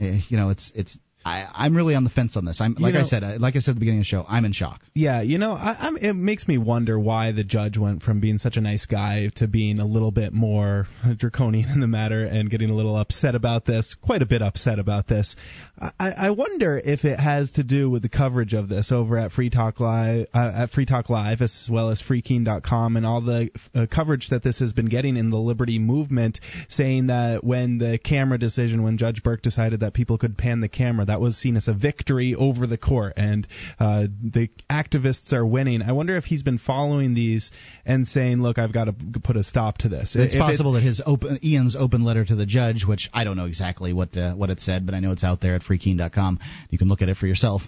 eh, 0.00 0.20
you 0.28 0.36
know, 0.36 0.50
it's 0.50 0.70
it's. 0.74 0.98
I, 1.24 1.46
I'm 1.52 1.76
really 1.76 1.94
on 1.94 2.04
the 2.04 2.10
fence 2.10 2.36
on 2.36 2.44
this. 2.44 2.60
I'm 2.60 2.76
You 2.78 2.84
like 2.84 2.94
I 2.94 3.04
said, 3.04 3.22
like 3.40 3.56
I 3.56 3.60
said 3.60 3.72
at 3.72 3.74
the 3.74 3.80
beginning 3.80 4.00
of 4.00 4.04
the 4.04 4.08
show, 4.08 4.24
I'm 4.28 4.44
in 4.44 4.52
shock. 4.52 4.80
Yeah, 4.94 5.22
you 5.22 5.38
know, 5.38 5.52
I, 5.52 5.76
I'm, 5.78 5.96
it 5.96 6.14
makes 6.14 6.48
me 6.48 6.58
wonder 6.58 6.98
why 6.98 7.32
the 7.32 7.44
judge 7.44 7.78
went 7.78 8.02
from 8.02 8.20
being 8.20 8.38
such 8.38 8.56
a 8.56 8.60
nice 8.60 8.86
guy 8.86 9.30
to 9.36 9.46
being 9.46 9.78
a 9.78 9.86
little 9.86 10.10
bit 10.10 10.32
more 10.32 10.86
draconian 11.16 11.70
in 11.70 11.80
the 11.80 11.86
matter 11.86 12.24
and 12.24 12.50
getting 12.50 12.70
a 12.70 12.74
little 12.74 12.96
upset 12.96 13.34
about 13.34 13.64
this, 13.64 13.96
quite 14.02 14.22
a 14.22 14.26
bit 14.26 14.42
upset 14.42 14.78
about 14.78 15.06
this. 15.06 15.36
I, 15.78 16.10
I 16.10 16.30
wonder 16.30 16.80
if 16.82 17.04
it 17.04 17.18
has 17.18 17.52
to 17.52 17.64
do 17.64 17.88
with 17.90 18.02
the 18.02 18.08
coverage 18.08 18.54
of 18.54 18.68
this 18.68 18.92
over 18.92 19.18
at 19.18 19.32
Free 19.32 19.50
Talk 19.50 19.80
Live, 19.80 20.26
uh, 20.34 20.52
at 20.54 20.70
Free 20.70 20.86
Talk 20.86 21.10
Live, 21.10 21.40
as 21.40 21.68
well 21.70 21.90
as 21.90 22.02
FreeKeene.com, 22.02 22.96
and 22.96 23.06
all 23.06 23.20
the 23.20 23.50
uh, 23.74 23.86
coverage 23.92 24.28
that 24.30 24.42
this 24.42 24.58
has 24.60 24.72
been 24.72 24.88
getting 24.88 25.16
in 25.16 25.30
the 25.30 25.36
liberty 25.36 25.78
movement, 25.78 26.40
saying 26.68 27.08
that 27.08 27.44
when 27.44 27.78
the 27.78 27.98
camera 27.98 28.38
decision, 28.38 28.82
when 28.82 28.98
Judge 28.98 29.22
Burke 29.22 29.42
decided 29.42 29.80
that 29.80 29.94
people 29.94 30.18
could 30.18 30.36
pan 30.36 30.60
the 30.60 30.68
camera, 30.68 31.04
that 31.12 31.20
was 31.20 31.36
seen 31.36 31.58
as 31.58 31.68
a 31.68 31.74
victory 31.74 32.34
over 32.34 32.66
the 32.66 32.78
court, 32.78 33.12
and 33.18 33.46
uh, 33.78 34.06
the 34.22 34.48
activists 34.70 35.34
are 35.34 35.44
winning. 35.44 35.82
I 35.82 35.92
wonder 35.92 36.16
if 36.16 36.24
he's 36.24 36.42
been 36.42 36.56
following 36.56 37.12
these 37.12 37.50
and 37.84 38.06
saying, 38.06 38.40
"Look, 38.40 38.56
I've 38.56 38.72
got 38.72 38.84
to 38.84 38.94
put 39.22 39.36
a 39.36 39.44
stop 39.44 39.76
to 39.78 39.90
this." 39.90 40.16
It's 40.16 40.34
If 40.34 40.40
possible 40.40 40.72
that 40.72 40.82
his 40.82 41.02
open 41.04 41.38
Ian's 41.44 41.76
open 41.76 42.02
letter 42.02 42.24
to 42.24 42.34
the 42.34 42.46
judge, 42.46 42.86
which 42.88 43.10
I 43.12 43.24
don't 43.24 43.36
know 43.36 43.44
exactly 43.44 43.92
what 43.92 44.16
uh, 44.16 44.34
what 44.34 44.48
it 44.48 44.60
said, 44.60 44.86
but 44.86 44.94
I 44.94 45.00
know 45.00 45.12
it's 45.12 45.22
out 45.22 45.42
there 45.42 45.54
at 45.54 45.62
freekeene.com. 45.62 46.38
You 46.70 46.78
can 46.78 46.88
look 46.88 47.02
at 47.02 47.10
it 47.10 47.18
for 47.18 47.26
yourself. 47.26 47.60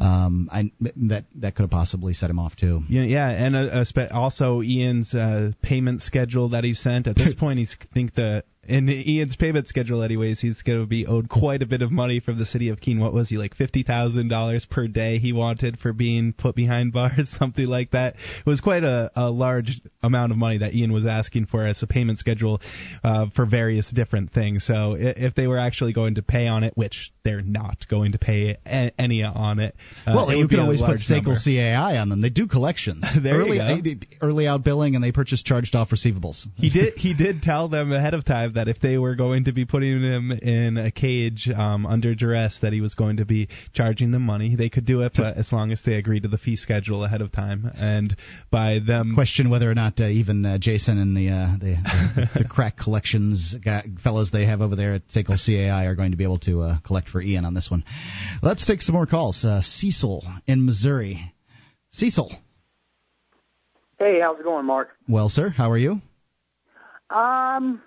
Um, 0.00 0.48
I, 0.50 0.72
that 1.08 1.26
that 1.36 1.54
could 1.54 1.62
have 1.62 1.70
possibly 1.70 2.14
set 2.14 2.30
him 2.30 2.40
off 2.40 2.56
too. 2.56 2.82
Yeah, 2.88 3.02
yeah, 3.02 3.28
and 3.30 3.54
uh, 3.54 3.84
also 4.10 4.60
Ian's 4.60 5.14
uh, 5.14 5.52
payment 5.62 6.02
schedule 6.02 6.48
that 6.50 6.64
he 6.64 6.74
sent. 6.74 7.06
At 7.06 7.14
this 7.14 7.34
point, 7.38 7.60
he's 7.60 7.76
think 7.94 8.16
the 8.16 8.42
in 8.68 8.88
Ian's 8.88 9.36
payment 9.36 9.66
schedule, 9.66 10.02
anyways, 10.02 10.40
he's 10.40 10.60
going 10.62 10.78
to 10.78 10.86
be 10.86 11.06
owed 11.06 11.28
quite 11.28 11.62
a 11.62 11.66
bit 11.66 11.80
of 11.80 11.90
money 11.90 12.20
from 12.20 12.38
the 12.38 12.44
city 12.44 12.68
of 12.68 12.80
Keene. 12.80 13.00
What 13.00 13.14
was 13.14 13.30
he 13.30 13.38
like 13.38 13.56
fifty 13.56 13.82
thousand 13.82 14.28
dollars 14.28 14.66
per 14.70 14.86
day 14.86 15.18
he 15.18 15.32
wanted 15.32 15.78
for 15.78 15.92
being 15.92 16.32
put 16.32 16.54
behind 16.54 16.92
bars, 16.98 17.34
something 17.38 17.66
like 17.66 17.92
that. 17.92 18.14
It 18.14 18.46
was 18.46 18.60
quite 18.60 18.84
a, 18.84 19.10
a 19.16 19.30
large 19.30 19.80
amount 20.02 20.32
of 20.32 20.38
money 20.38 20.58
that 20.58 20.74
Ian 20.74 20.92
was 20.92 21.06
asking 21.06 21.46
for 21.46 21.66
as 21.66 21.82
a 21.82 21.86
payment 21.86 22.18
schedule 22.18 22.60
uh, 23.02 23.26
for 23.34 23.46
various 23.46 23.90
different 23.90 24.32
things. 24.32 24.66
So 24.66 24.96
if 24.98 25.34
they 25.34 25.46
were 25.46 25.58
actually 25.58 25.92
going 25.92 26.16
to 26.16 26.22
pay 26.22 26.46
on 26.46 26.62
it, 26.62 26.76
which 26.76 27.12
they're 27.24 27.40
not 27.40 27.88
going 27.88 28.12
to 28.12 28.18
pay 28.18 28.56
any 28.66 29.22
on 29.22 29.60
it, 29.60 29.74
uh, 30.06 30.12
well, 30.14 30.30
it 30.30 30.36
you 30.36 30.48
can 30.48 30.60
always 30.60 30.82
put 30.82 30.98
SACL. 30.98 31.38
CAI 31.42 31.96
on 31.96 32.08
them. 32.08 32.20
They 32.20 32.30
do 32.30 32.46
collections. 32.46 33.04
There 33.28 33.42
you 33.42 33.60
early, 33.60 34.00
early 34.22 34.46
out 34.46 34.62
billing, 34.64 34.94
and 34.94 35.02
they 35.02 35.12
purchase 35.12 35.42
charged 35.42 35.74
off 35.74 35.90
receivables. 35.90 36.46
he 36.56 36.70
did 36.70 36.94
he 36.94 37.14
did 37.14 37.42
tell 37.42 37.68
them 37.68 37.92
ahead 37.92 38.14
of 38.14 38.24
time 38.24 38.52
that 38.58 38.68
if 38.68 38.80
they 38.80 38.98
were 38.98 39.14
going 39.14 39.44
to 39.44 39.52
be 39.52 39.64
putting 39.64 40.02
him 40.02 40.32
in 40.32 40.76
a 40.76 40.90
cage 40.90 41.48
um, 41.54 41.86
under 41.86 42.14
duress 42.14 42.58
that 42.62 42.72
he 42.72 42.80
was 42.80 42.94
going 42.94 43.16
to 43.18 43.24
be 43.24 43.48
charging 43.72 44.10
them 44.10 44.22
money 44.22 44.56
they 44.56 44.68
could 44.68 44.84
do 44.84 45.00
it 45.00 45.12
but 45.16 45.36
as 45.36 45.52
long 45.52 45.70
as 45.70 45.80
they 45.84 45.94
agreed 45.94 46.22
to 46.24 46.28
the 46.28 46.38
fee 46.38 46.56
schedule 46.56 47.04
ahead 47.04 47.20
of 47.20 47.30
time 47.32 47.70
and 47.76 48.16
by 48.50 48.78
them 48.86 49.14
Question 49.14 49.50
whether 49.50 49.70
or 49.70 49.74
not 49.74 50.00
uh, 50.00 50.04
even 50.04 50.44
uh, 50.44 50.58
Jason 50.58 50.98
and 50.98 51.16
the 51.16 51.28
uh, 51.28 51.56
the, 51.58 52.38
the 52.38 52.44
crack 52.48 52.76
collections 52.76 53.54
guy, 53.64 53.82
fellows 54.02 54.30
they 54.30 54.46
have 54.46 54.60
over 54.60 54.76
there 54.76 54.94
at 54.94 55.08
SACL 55.08 55.36
CAI 55.44 55.86
are 55.86 55.94
going 55.94 56.12
to 56.12 56.16
be 56.16 56.24
able 56.24 56.38
to 56.40 56.60
uh, 56.60 56.78
collect 56.86 57.08
for 57.08 57.20
Ian 57.20 57.44
on 57.44 57.54
this 57.54 57.68
one. 57.70 57.84
Let's 58.42 58.66
take 58.66 58.82
some 58.82 58.94
more 58.94 59.06
calls. 59.06 59.44
Uh, 59.44 59.60
Cecil 59.62 60.24
in 60.46 60.64
Missouri. 60.64 61.32
Cecil. 61.92 62.30
Hey, 63.98 64.20
how's 64.20 64.38
it 64.38 64.44
going, 64.44 64.66
Mark? 64.66 64.90
Well, 65.08 65.28
sir, 65.28 65.48
how 65.48 65.70
are 65.70 65.78
you? 65.78 66.00
Um, 67.10 67.80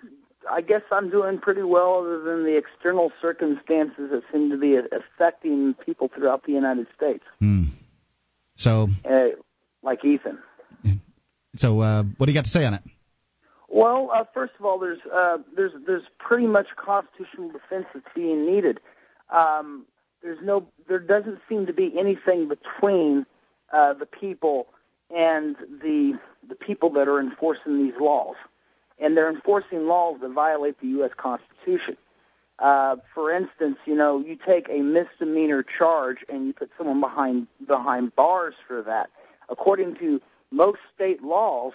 I 0.50 0.60
guess 0.60 0.82
I'm 0.90 1.10
doing 1.10 1.38
pretty 1.38 1.62
well, 1.62 2.00
other 2.00 2.20
than 2.22 2.44
the 2.44 2.56
external 2.56 3.12
circumstances 3.20 4.10
that 4.10 4.22
seem 4.32 4.50
to 4.50 4.56
be 4.58 4.76
affecting 4.76 5.74
people 5.84 6.08
throughout 6.14 6.44
the 6.44 6.52
United 6.52 6.86
States, 6.96 7.24
Hmm. 7.40 7.64
So, 8.56 8.88
uh, 9.08 9.28
like 9.82 10.04
Ethan. 10.04 10.38
so 11.56 11.80
uh, 11.80 12.02
what 12.18 12.26
do 12.26 12.32
you 12.32 12.38
got 12.38 12.44
to 12.44 12.50
say 12.50 12.64
on 12.64 12.74
it? 12.74 12.82
Well, 13.68 14.10
uh, 14.14 14.24
first 14.34 14.52
of 14.58 14.66
all, 14.66 14.78
there's 14.78 15.00
uh, 15.12 15.38
there's 15.56 15.72
there's 15.86 16.02
pretty 16.18 16.46
much 16.46 16.66
constitutional 16.76 17.50
defense 17.50 17.86
that's 17.94 18.06
being 18.14 18.44
needed. 18.46 18.80
Um, 19.30 19.86
there's 20.22 20.38
no 20.42 20.66
there 20.88 20.98
doesn't 20.98 21.38
seem 21.48 21.64
to 21.66 21.72
be 21.72 21.92
anything 21.98 22.48
between 22.48 23.24
uh, 23.72 23.94
the 23.94 24.04
people 24.06 24.66
and 25.10 25.56
the 25.56 26.18
the 26.46 26.54
people 26.54 26.90
that 26.90 27.08
are 27.08 27.18
enforcing 27.18 27.78
these 27.82 27.94
laws, 27.98 28.36
and 29.02 29.16
they're 29.16 29.30
enforcing 29.30 29.86
laws 29.86 30.18
that 30.22 30.30
violate 30.30 30.80
the 30.80 30.86
U.S. 30.88 31.10
Constitution. 31.16 31.96
Uh, 32.58 32.96
for 33.12 33.34
instance, 33.34 33.76
you 33.86 33.94
know, 33.94 34.20
you 34.20 34.36
take 34.46 34.68
a 34.70 34.78
misdemeanor 34.82 35.64
charge 35.64 36.18
and 36.28 36.46
you 36.46 36.52
put 36.52 36.70
someone 36.78 37.00
behind 37.00 37.48
behind 37.66 38.14
bars 38.14 38.54
for 38.68 38.82
that. 38.82 39.10
According 39.48 39.96
to 39.96 40.20
most 40.52 40.78
state 40.94 41.22
laws, 41.22 41.72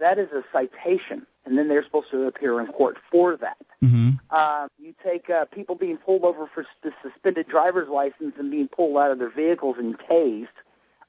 that 0.00 0.18
is 0.18 0.28
a 0.32 0.42
citation, 0.52 1.26
and 1.44 1.56
then 1.56 1.68
they're 1.68 1.84
supposed 1.84 2.10
to 2.10 2.24
appear 2.24 2.60
in 2.60 2.66
court 2.66 2.96
for 3.10 3.36
that. 3.36 3.56
Mm-hmm. 3.82 4.10
Uh, 4.30 4.66
you 4.78 4.94
take 5.04 5.30
uh, 5.30 5.44
people 5.44 5.76
being 5.76 5.96
pulled 5.98 6.24
over 6.24 6.50
for 6.52 6.62
s- 6.62 6.92
suspended 7.02 7.46
driver's 7.46 7.88
license 7.88 8.34
and 8.38 8.50
being 8.50 8.68
pulled 8.68 8.96
out 8.96 9.12
of 9.12 9.18
their 9.18 9.30
vehicles 9.30 9.76
and 9.78 9.96
tased. 10.10 10.48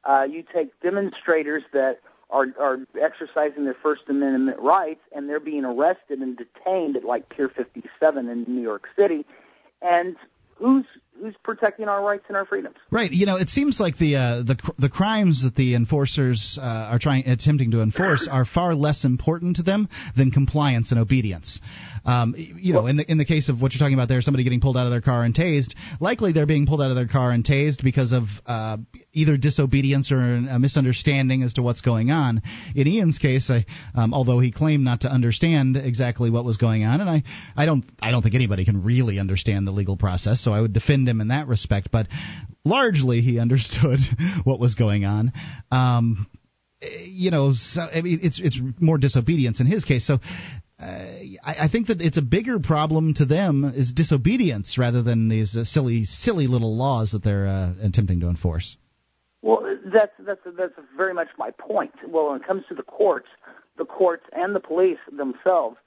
Uh, 0.03 0.23
you 0.29 0.43
take 0.53 0.79
demonstrators 0.81 1.63
that 1.73 1.99
are 2.30 2.48
are 2.60 2.80
exercising 2.99 3.66
their 3.66 3.78
First 3.82 4.04
Amendment 4.10 4.60
rights 4.60 5.02
and 5.16 5.30
they're 5.30 5.40
being 5.40 5.66
arrested 5.66 6.20
and 6.20 6.38
detained 6.38 6.98
at 6.98 7.04
like 7.04 7.30
Pier 7.30 7.49
57 7.49 8.30
in 8.30 8.45
New 8.48 8.62
York 8.62 8.88
City. 8.95 9.26
And 9.82 10.16
who's 10.56 10.86
who's 11.19 11.35
protecting 11.44 11.88
our 11.88 12.03
rights 12.03 12.26
and 12.27 12.38
our 12.38 12.45
freedoms? 12.45 12.76
Right. 12.91 13.11
You 13.11 13.26
know, 13.26 13.38
it 13.38 13.49
seems 13.49 13.80
like 13.80 13.98
the 13.98 14.15
uh, 14.15 14.44
the 14.44 14.57
the 14.77 14.89
crimes 14.89 15.44
that 15.44 15.56
the 15.56 15.76
enforcers 15.76 16.57
uh, 16.61 16.65
are 16.65 16.99
trying 16.99 17.27
attempting 17.27 17.72
to 17.72 17.81
enforce 17.81 18.27
are 18.31 18.45
far 18.45 18.76
less 18.76 19.06
important 19.06 19.57
to 19.57 19.64
them 19.64 19.89
than 20.15 20.31
compliance 20.31 20.91
and 20.91 20.99
obedience. 20.99 21.60
Um, 22.06 22.35
you 22.38 22.73
know, 22.73 22.88
in 22.88 22.98
the 22.98 23.11
in 23.11 23.18
the 23.18 23.26
case 23.26 23.49
of 23.49 23.61
what 23.61 23.73
you're 23.73 23.80
talking 23.80 23.94
about 23.94 24.07
there, 24.07 24.22
somebody 24.22 24.44
getting 24.44 24.61
pulled 24.61 24.77
out 24.77 24.85
of 24.85 24.91
their 24.91 25.02
car 25.02 25.23
and 25.23 25.34
tased, 25.34 25.73
likely 25.99 26.31
they're 26.31 26.45
being 26.45 26.65
pulled 26.65 26.81
out 26.81 26.89
of 26.89 26.95
their 26.95 27.07
car 27.07 27.31
and 27.31 27.44
tased 27.44 27.84
because 27.84 28.11
of 28.11 28.23
uh, 28.45 28.77
either 29.14 29.35
disobedience 29.35 30.11
or 30.11 30.19
a 30.19 30.60
misunderstanding 30.60 31.44
as 31.44 31.53
to 31.53 31.61
what's 31.61 31.81
going 31.81 32.11
on. 32.11 32.41
In 32.76 32.88
Ian's 32.88 33.18
case, 33.18 33.49
I, 33.49 33.65
um, 33.95 34.14
although 34.14 34.39
he 34.39 34.52
claimed 34.52 34.84
not 34.84 35.02
to 35.02 35.10
understand 35.11 35.76
exactly 35.76 36.30
what 36.30 36.45
was 36.45 36.57
going 36.57 36.84
on, 36.84 37.02
and 37.02 37.10
I 37.10 37.23
I 37.56 37.65
don't 37.65 37.84
I 37.99 38.11
don't 38.11 38.22
think 38.22 38.35
anybody 38.35 38.64
can 38.64 38.84
really 38.84 39.19
understand 39.19 39.68
the 39.68 39.72
legal 39.72 39.98
process, 39.98 40.41
so 40.41 40.53
I 40.53 40.61
would 40.61 40.73
defend 40.73 41.06
him 41.07 41.21
in 41.21 41.29
that 41.29 41.47
respect. 41.47 41.89
But 41.91 42.07
largely, 42.63 43.21
he 43.21 43.39
understood 43.39 43.99
what 44.43 44.59
was 44.59 44.75
going 44.75 45.05
on. 45.05 45.34
Um, 45.71 46.27
you 46.81 47.31
know, 47.31 47.53
so, 47.55 47.81
I 47.81 48.01
mean, 48.01 48.19
it's 48.21 48.39
it's 48.39 48.59
more 48.79 48.97
disobedience 48.97 49.59
in 49.59 49.65
his 49.65 49.84
case. 49.84 50.05
So, 50.05 50.19
uh, 50.79 50.84
I, 51.43 51.55
I 51.61 51.67
think 51.71 51.88
that 51.88 52.01
it's 52.01 52.17
a 52.17 52.21
bigger 52.21 52.59
problem 52.59 53.15
to 53.15 53.25
them 53.25 53.73
is 53.75 53.91
disobedience 53.91 54.77
rather 54.77 55.01
than 55.01 55.27
these 55.27 55.55
uh, 55.55 55.63
silly 55.63 56.05
silly 56.05 56.45
little 56.45 56.77
laws 56.77 57.11
that 57.11 57.23
they're 57.23 57.47
uh, 57.47 57.73
attempting 57.81 58.19
to 58.19 58.27
enforce. 58.27 58.77
Well, 59.41 59.63
that's 59.91 60.11
that's 60.19 60.41
that's 60.57 60.73
very 60.95 61.13
much 61.13 61.29
my 61.38 61.51
point. 61.51 61.93
Well, 62.07 62.29
when 62.29 62.41
it 62.41 62.47
comes 62.47 62.63
to 62.69 62.75
the 62.75 62.84
courts, 62.84 63.27
the 63.77 63.85
courts 63.85 64.25
and 64.34 64.55
the 64.55 64.59
police 64.59 64.99
themselves, 65.11 65.77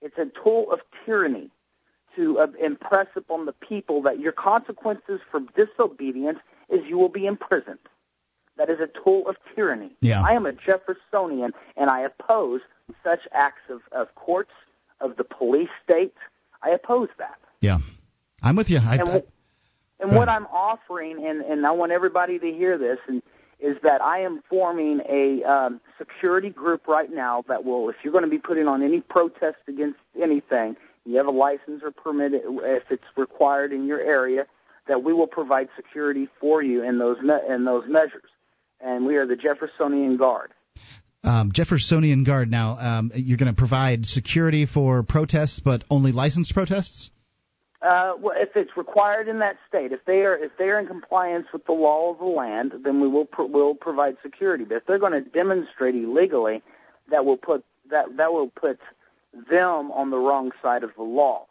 it's 0.00 0.16
a 0.18 0.26
tool 0.42 0.66
of 0.72 0.80
tyranny 1.04 1.50
to 2.16 2.38
uh, 2.38 2.46
impress 2.62 3.06
upon 3.16 3.46
the 3.46 3.52
people 3.52 4.02
that 4.02 4.18
your 4.18 4.32
consequences 4.32 5.20
for 5.30 5.40
disobedience 5.54 6.38
is 6.68 6.80
you 6.88 6.98
will 6.98 7.08
be 7.08 7.26
imprisoned. 7.26 7.78
That 8.56 8.70
is 8.70 8.78
a 8.80 8.88
tool 9.04 9.28
of 9.28 9.36
tyranny. 9.54 9.90
Yeah. 10.00 10.22
I 10.22 10.32
am 10.32 10.46
a 10.46 10.52
Jeffersonian, 10.52 11.52
and 11.76 11.90
I 11.90 12.00
oppose 12.00 12.60
such 13.04 13.20
acts 13.32 13.62
of, 13.68 13.80
of 13.92 14.14
courts, 14.14 14.52
of 15.00 15.16
the 15.16 15.24
police 15.24 15.68
state. 15.84 16.14
I 16.62 16.70
oppose 16.70 17.08
that. 17.18 17.38
Yeah, 17.60 17.78
I'm 18.42 18.56
with 18.56 18.70
you. 18.70 18.78
I, 18.78 18.96
And, 18.96 19.08
I, 19.08 19.22
and 20.00 20.16
what 20.16 20.28
I'm 20.28 20.46
offering, 20.46 21.24
and, 21.26 21.42
and 21.42 21.66
I 21.66 21.72
want 21.72 21.92
everybody 21.92 22.38
to 22.38 22.46
hear 22.46 22.78
this, 22.78 22.98
and 23.06 23.22
is 23.58 23.76
that 23.82 24.02
I 24.02 24.20
am 24.20 24.42
forming 24.48 25.00
a 25.08 25.42
um, 25.44 25.80
security 25.98 26.50
group 26.50 26.86
right 26.86 27.10
now 27.10 27.44
that 27.48 27.64
will, 27.64 27.88
if 27.88 27.96
you're 28.02 28.12
going 28.12 28.24
to 28.24 28.30
be 28.30 28.38
putting 28.38 28.68
on 28.68 28.82
any 28.82 29.00
protest 29.00 29.56
against 29.66 29.98
anything, 30.20 30.76
you 31.06 31.16
have 31.16 31.26
a 31.26 31.30
license 31.30 31.82
or 31.82 31.90
permit 31.92 32.32
if 32.34 32.82
it's 32.90 33.04
required 33.16 33.72
in 33.72 33.86
your 33.86 34.00
area, 34.00 34.46
that 34.88 35.02
we 35.02 35.12
will 35.12 35.26
provide 35.26 35.68
security 35.76 36.28
for 36.40 36.62
you 36.62 36.82
in 36.82 36.98
those 36.98 37.20
me- 37.22 37.46
in 37.48 37.64
those 37.64 37.84
measures. 37.88 38.30
And 38.80 39.06
we 39.06 39.16
are 39.16 39.26
the 39.26 39.36
Jeffersonian 39.36 40.16
Guard. 40.16 40.52
um, 41.24 41.50
Jeffersonian 41.52 42.24
Guard. 42.24 42.50
Now, 42.50 42.78
um, 42.78 43.10
you're 43.14 43.38
going 43.38 43.52
to 43.52 43.58
provide 43.58 44.06
security 44.06 44.66
for 44.66 45.02
protests, 45.02 45.58
but 45.58 45.82
only 45.90 46.12
licensed 46.12 46.52
protests. 46.54 47.10
Uh, 47.82 48.12
well, 48.20 48.34
if 48.36 48.50
it's 48.56 48.76
required 48.76 49.28
in 49.28 49.38
that 49.40 49.56
state, 49.68 49.92
if 49.92 50.04
they 50.06 50.20
are 50.24 50.36
if 50.36 50.50
they 50.58 50.64
are 50.64 50.80
in 50.80 50.86
compliance 50.86 51.46
with 51.52 51.64
the 51.66 51.72
law 51.72 52.12
of 52.12 52.18
the 52.18 52.24
land, 52.24 52.72
then 52.84 53.00
we 53.00 53.08
will 53.08 53.26
pro- 53.26 53.46
will 53.46 53.74
provide 53.74 54.16
security. 54.22 54.64
But 54.64 54.76
if 54.76 54.86
they're 54.86 54.98
going 54.98 55.12
to 55.12 55.28
demonstrate 55.30 55.94
illegally, 55.94 56.62
that 57.10 57.24
will 57.24 57.36
put 57.36 57.64
that 57.90 58.16
that 58.16 58.32
will 58.32 58.48
put 58.48 58.78
them 59.32 59.90
on 59.92 60.10
the 60.10 60.18
wrong 60.18 60.50
side 60.62 60.82
of 60.82 60.90
the 60.96 61.02
law. 61.02 61.46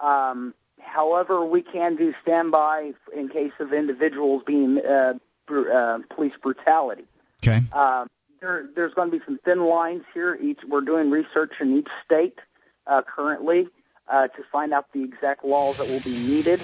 Um, 0.00 0.54
however, 0.80 1.44
we 1.44 1.62
can 1.62 1.96
do 1.96 2.12
standby 2.22 2.92
in 3.16 3.28
case 3.28 3.52
of 3.60 3.72
individuals 3.72 4.42
being 4.46 4.78
uh, 4.78 5.14
br- 5.46 5.70
uh, 5.70 5.98
police 6.14 6.32
brutality. 6.42 7.04
Okay. 7.42 7.62
Um, 7.72 8.08
there, 8.40 8.68
there's 8.74 8.94
going 8.94 9.10
to 9.10 9.18
be 9.18 9.24
some 9.24 9.38
thin 9.44 9.66
lines 9.66 10.02
here. 10.12 10.34
Each 10.34 10.60
we're 10.68 10.82
doing 10.82 11.10
research 11.10 11.52
in 11.60 11.76
each 11.78 11.88
state 12.04 12.38
uh, 12.86 13.02
currently 13.02 13.66
uh, 14.08 14.28
to 14.28 14.42
find 14.52 14.72
out 14.72 14.86
the 14.92 15.02
exact 15.02 15.44
laws 15.44 15.76
that 15.78 15.88
will 15.88 16.00
be 16.00 16.16
needed. 16.16 16.60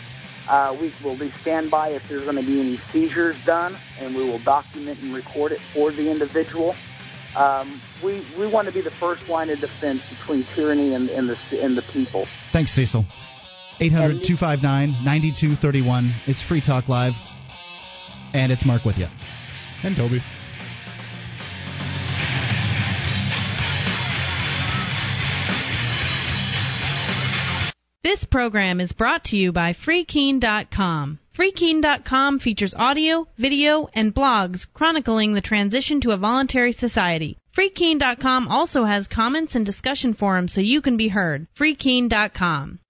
Uh, 0.49 0.75
we 0.79 0.93
will 1.03 1.17
be 1.17 1.33
standby 1.41 1.89
if 1.91 2.03
there's 2.09 2.25
going 2.25 2.37
to 2.37 2.43
be 2.43 2.61
any 2.61 2.79
seizures 2.93 3.37
done, 3.47 3.79
and 4.01 4.15
we 4.15 4.23
will 4.25 4.41
document 4.41 4.99
and 5.01 5.15
record 5.15 5.53
it 5.53 5.61
for 5.73 5.93
the 5.93 6.11
individual. 6.11 6.75
Um, 7.37 7.81
we 8.05 8.27
we 8.39 8.51
want 8.51 8.69
to 8.69 8.75
be 8.75 8.83
the 8.83 8.91
first 9.01 9.29
line 9.29 9.49
of 9.51 9.59
defense 9.59 10.03
between 10.11 10.47
tyranny 10.55 10.95
and, 10.95 11.09
and 11.09 11.29
the 11.29 11.37
and 11.63 11.77
the 11.77 11.83
people. 11.93 12.27
Thanks, 12.53 12.75
Cecil. 12.75 13.05
800 13.81 14.23
259 14.23 15.05
9231. 15.05 16.13
It's 16.27 16.43
Free 16.43 16.61
Talk 16.61 16.89
Live. 16.89 17.15
And 18.35 18.53
it's 18.53 18.65
Mark 18.65 18.85
with 18.85 18.97
you. 18.97 19.07
And 19.83 19.97
Toby. 19.97 20.21
This 28.03 28.25
program 28.25 28.81
is 28.81 28.93
brought 28.93 29.25
to 29.25 29.37
you 29.37 29.53
by 29.53 29.73
FreeKeene.com. 29.73 31.19
FreeKeene.com 31.37 32.41
features 32.41 32.75
audio, 32.77 33.27
video, 33.39 33.89
and 33.95 34.15
blogs 34.15 34.67
chronicling 34.75 35.33
the 35.33 35.41
transition 35.41 36.01
to 36.03 36.11
a 36.11 36.19
voluntary 36.19 36.73
society. 36.73 37.39
FreeKeene.com 37.57 38.49
also 38.49 38.85
has 38.85 39.07
comments 39.09 39.55
and 39.55 39.65
discussion 39.65 40.13
forums 40.13 40.53
so 40.53 40.61
you 40.61 40.83
can 40.83 40.97
be 40.97 41.09
heard. 41.09 41.47
FreeKeene.com. 41.59 42.81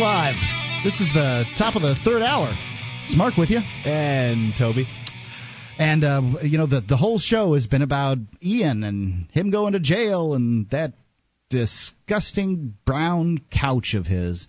Live. 0.00 0.36
This 0.82 0.98
is 0.98 1.12
the 1.12 1.44
top 1.58 1.76
of 1.76 1.82
the 1.82 1.94
third 2.06 2.22
hour. 2.22 2.48
It's 3.04 3.14
Mark 3.14 3.36
with 3.36 3.50
you. 3.50 3.58
And 3.58 4.54
Toby. 4.58 4.88
And, 5.78 6.02
uh, 6.04 6.22
you 6.42 6.56
know, 6.56 6.66
the, 6.66 6.80
the 6.80 6.96
whole 6.96 7.18
show 7.18 7.52
has 7.52 7.66
been 7.66 7.82
about 7.82 8.16
Ian 8.42 8.82
and 8.82 9.30
him 9.32 9.50
going 9.50 9.74
to 9.74 9.78
jail 9.78 10.32
and 10.32 10.70
that 10.70 10.94
disgusting 11.50 12.78
brown 12.86 13.42
couch 13.52 13.92
of 13.92 14.06
his. 14.06 14.46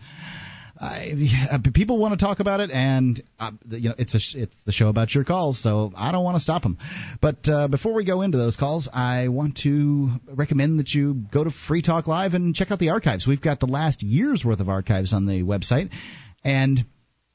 I, 0.83 1.59
people 1.75 1.99
want 1.99 2.19
to 2.19 2.25
talk 2.25 2.39
about 2.39 2.59
it, 2.59 2.71
and 2.71 3.21
uh, 3.39 3.51
you 3.69 3.89
know 3.89 3.95
it's 3.99 4.15
a 4.15 4.39
it's 4.39 4.55
the 4.65 4.71
show 4.71 4.87
about 4.87 5.13
your 5.13 5.23
calls, 5.23 5.61
so 5.61 5.91
I 5.95 6.11
don't 6.11 6.23
want 6.23 6.37
to 6.37 6.41
stop 6.41 6.63
them. 6.63 6.79
But 7.21 7.47
uh, 7.47 7.67
before 7.67 7.93
we 7.93 8.03
go 8.03 8.21
into 8.23 8.39
those 8.39 8.55
calls, 8.55 8.89
I 8.91 9.27
want 9.27 9.57
to 9.57 10.09
recommend 10.33 10.79
that 10.79 10.89
you 10.89 11.13
go 11.31 11.43
to 11.43 11.51
Free 11.67 11.83
Talk 11.83 12.07
Live 12.07 12.33
and 12.33 12.55
check 12.55 12.71
out 12.71 12.79
the 12.79 12.89
archives. 12.89 13.27
We've 13.27 13.41
got 13.41 13.59
the 13.59 13.67
last 13.67 14.01
year's 14.01 14.43
worth 14.43 14.59
of 14.59 14.69
archives 14.69 15.13
on 15.13 15.27
the 15.27 15.43
website, 15.43 15.91
and 16.43 16.83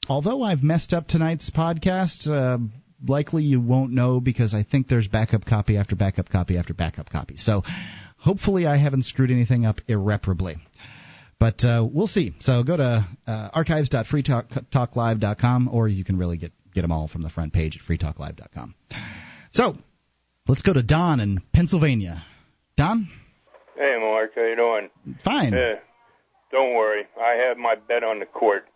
although 0.09 0.43
I've 0.43 0.65
messed 0.65 0.93
up 0.93 1.07
tonight's 1.07 1.51
podcast. 1.51 2.29
Uh, 2.29 2.59
likely 3.07 3.43
you 3.43 3.61
won't 3.61 3.93
know 3.93 4.21
because 4.21 4.55
I 4.55 4.63
think 4.63 4.89
there's 4.89 5.07
backup 5.07 5.45
copy 5.45 5.77
after 5.77 5.95
backup 5.95 6.31
copy 6.31 6.57
after 6.57 6.73
backup 6.73 7.11
copy. 7.11 7.37
So 7.37 7.63
hopefully 8.17 8.67
I 8.67 8.79
haven't 8.79 9.05
screwed 9.05 9.31
anything 9.31 9.67
up 9.67 9.81
irreparably. 9.87 10.57
But 11.39 11.63
uh, 11.65 11.87
we'll 11.91 12.07
see. 12.07 12.35
So 12.41 12.63
go 12.63 12.79
to 12.79 13.07
uh, 13.27 13.49
archives.freetalklive.com, 13.53 15.69
or 15.71 15.87
you 15.89 16.03
can 16.05 16.17
really 16.17 16.39
get, 16.39 16.53
get 16.75 16.81
them 16.83 16.93
all 16.93 17.09
from 17.09 17.23
the 17.23 17.29
front 17.29 17.53
page 17.53 17.77
at 17.77 17.83
freetalklive.com. 17.83 18.75
So 19.51 19.77
let's 20.49 20.63
go 20.63 20.73
to 20.73 20.83
Don 20.83 21.21
in 21.21 21.43
Pennsylvania. 21.53 22.25
Don? 22.77 23.11
Hey, 23.77 23.99
Mark. 24.01 24.31
How 24.35 24.45
you 24.45 24.57
doing? 24.57 24.89
Fine. 25.25 25.53
Uh, 25.55 25.75
don't 26.51 26.75
worry. 26.75 27.05
I 27.21 27.35
have 27.47 27.59
my 27.59 27.75
bet 27.75 28.03
on 28.03 28.19
the 28.19 28.27
court. 28.27 28.67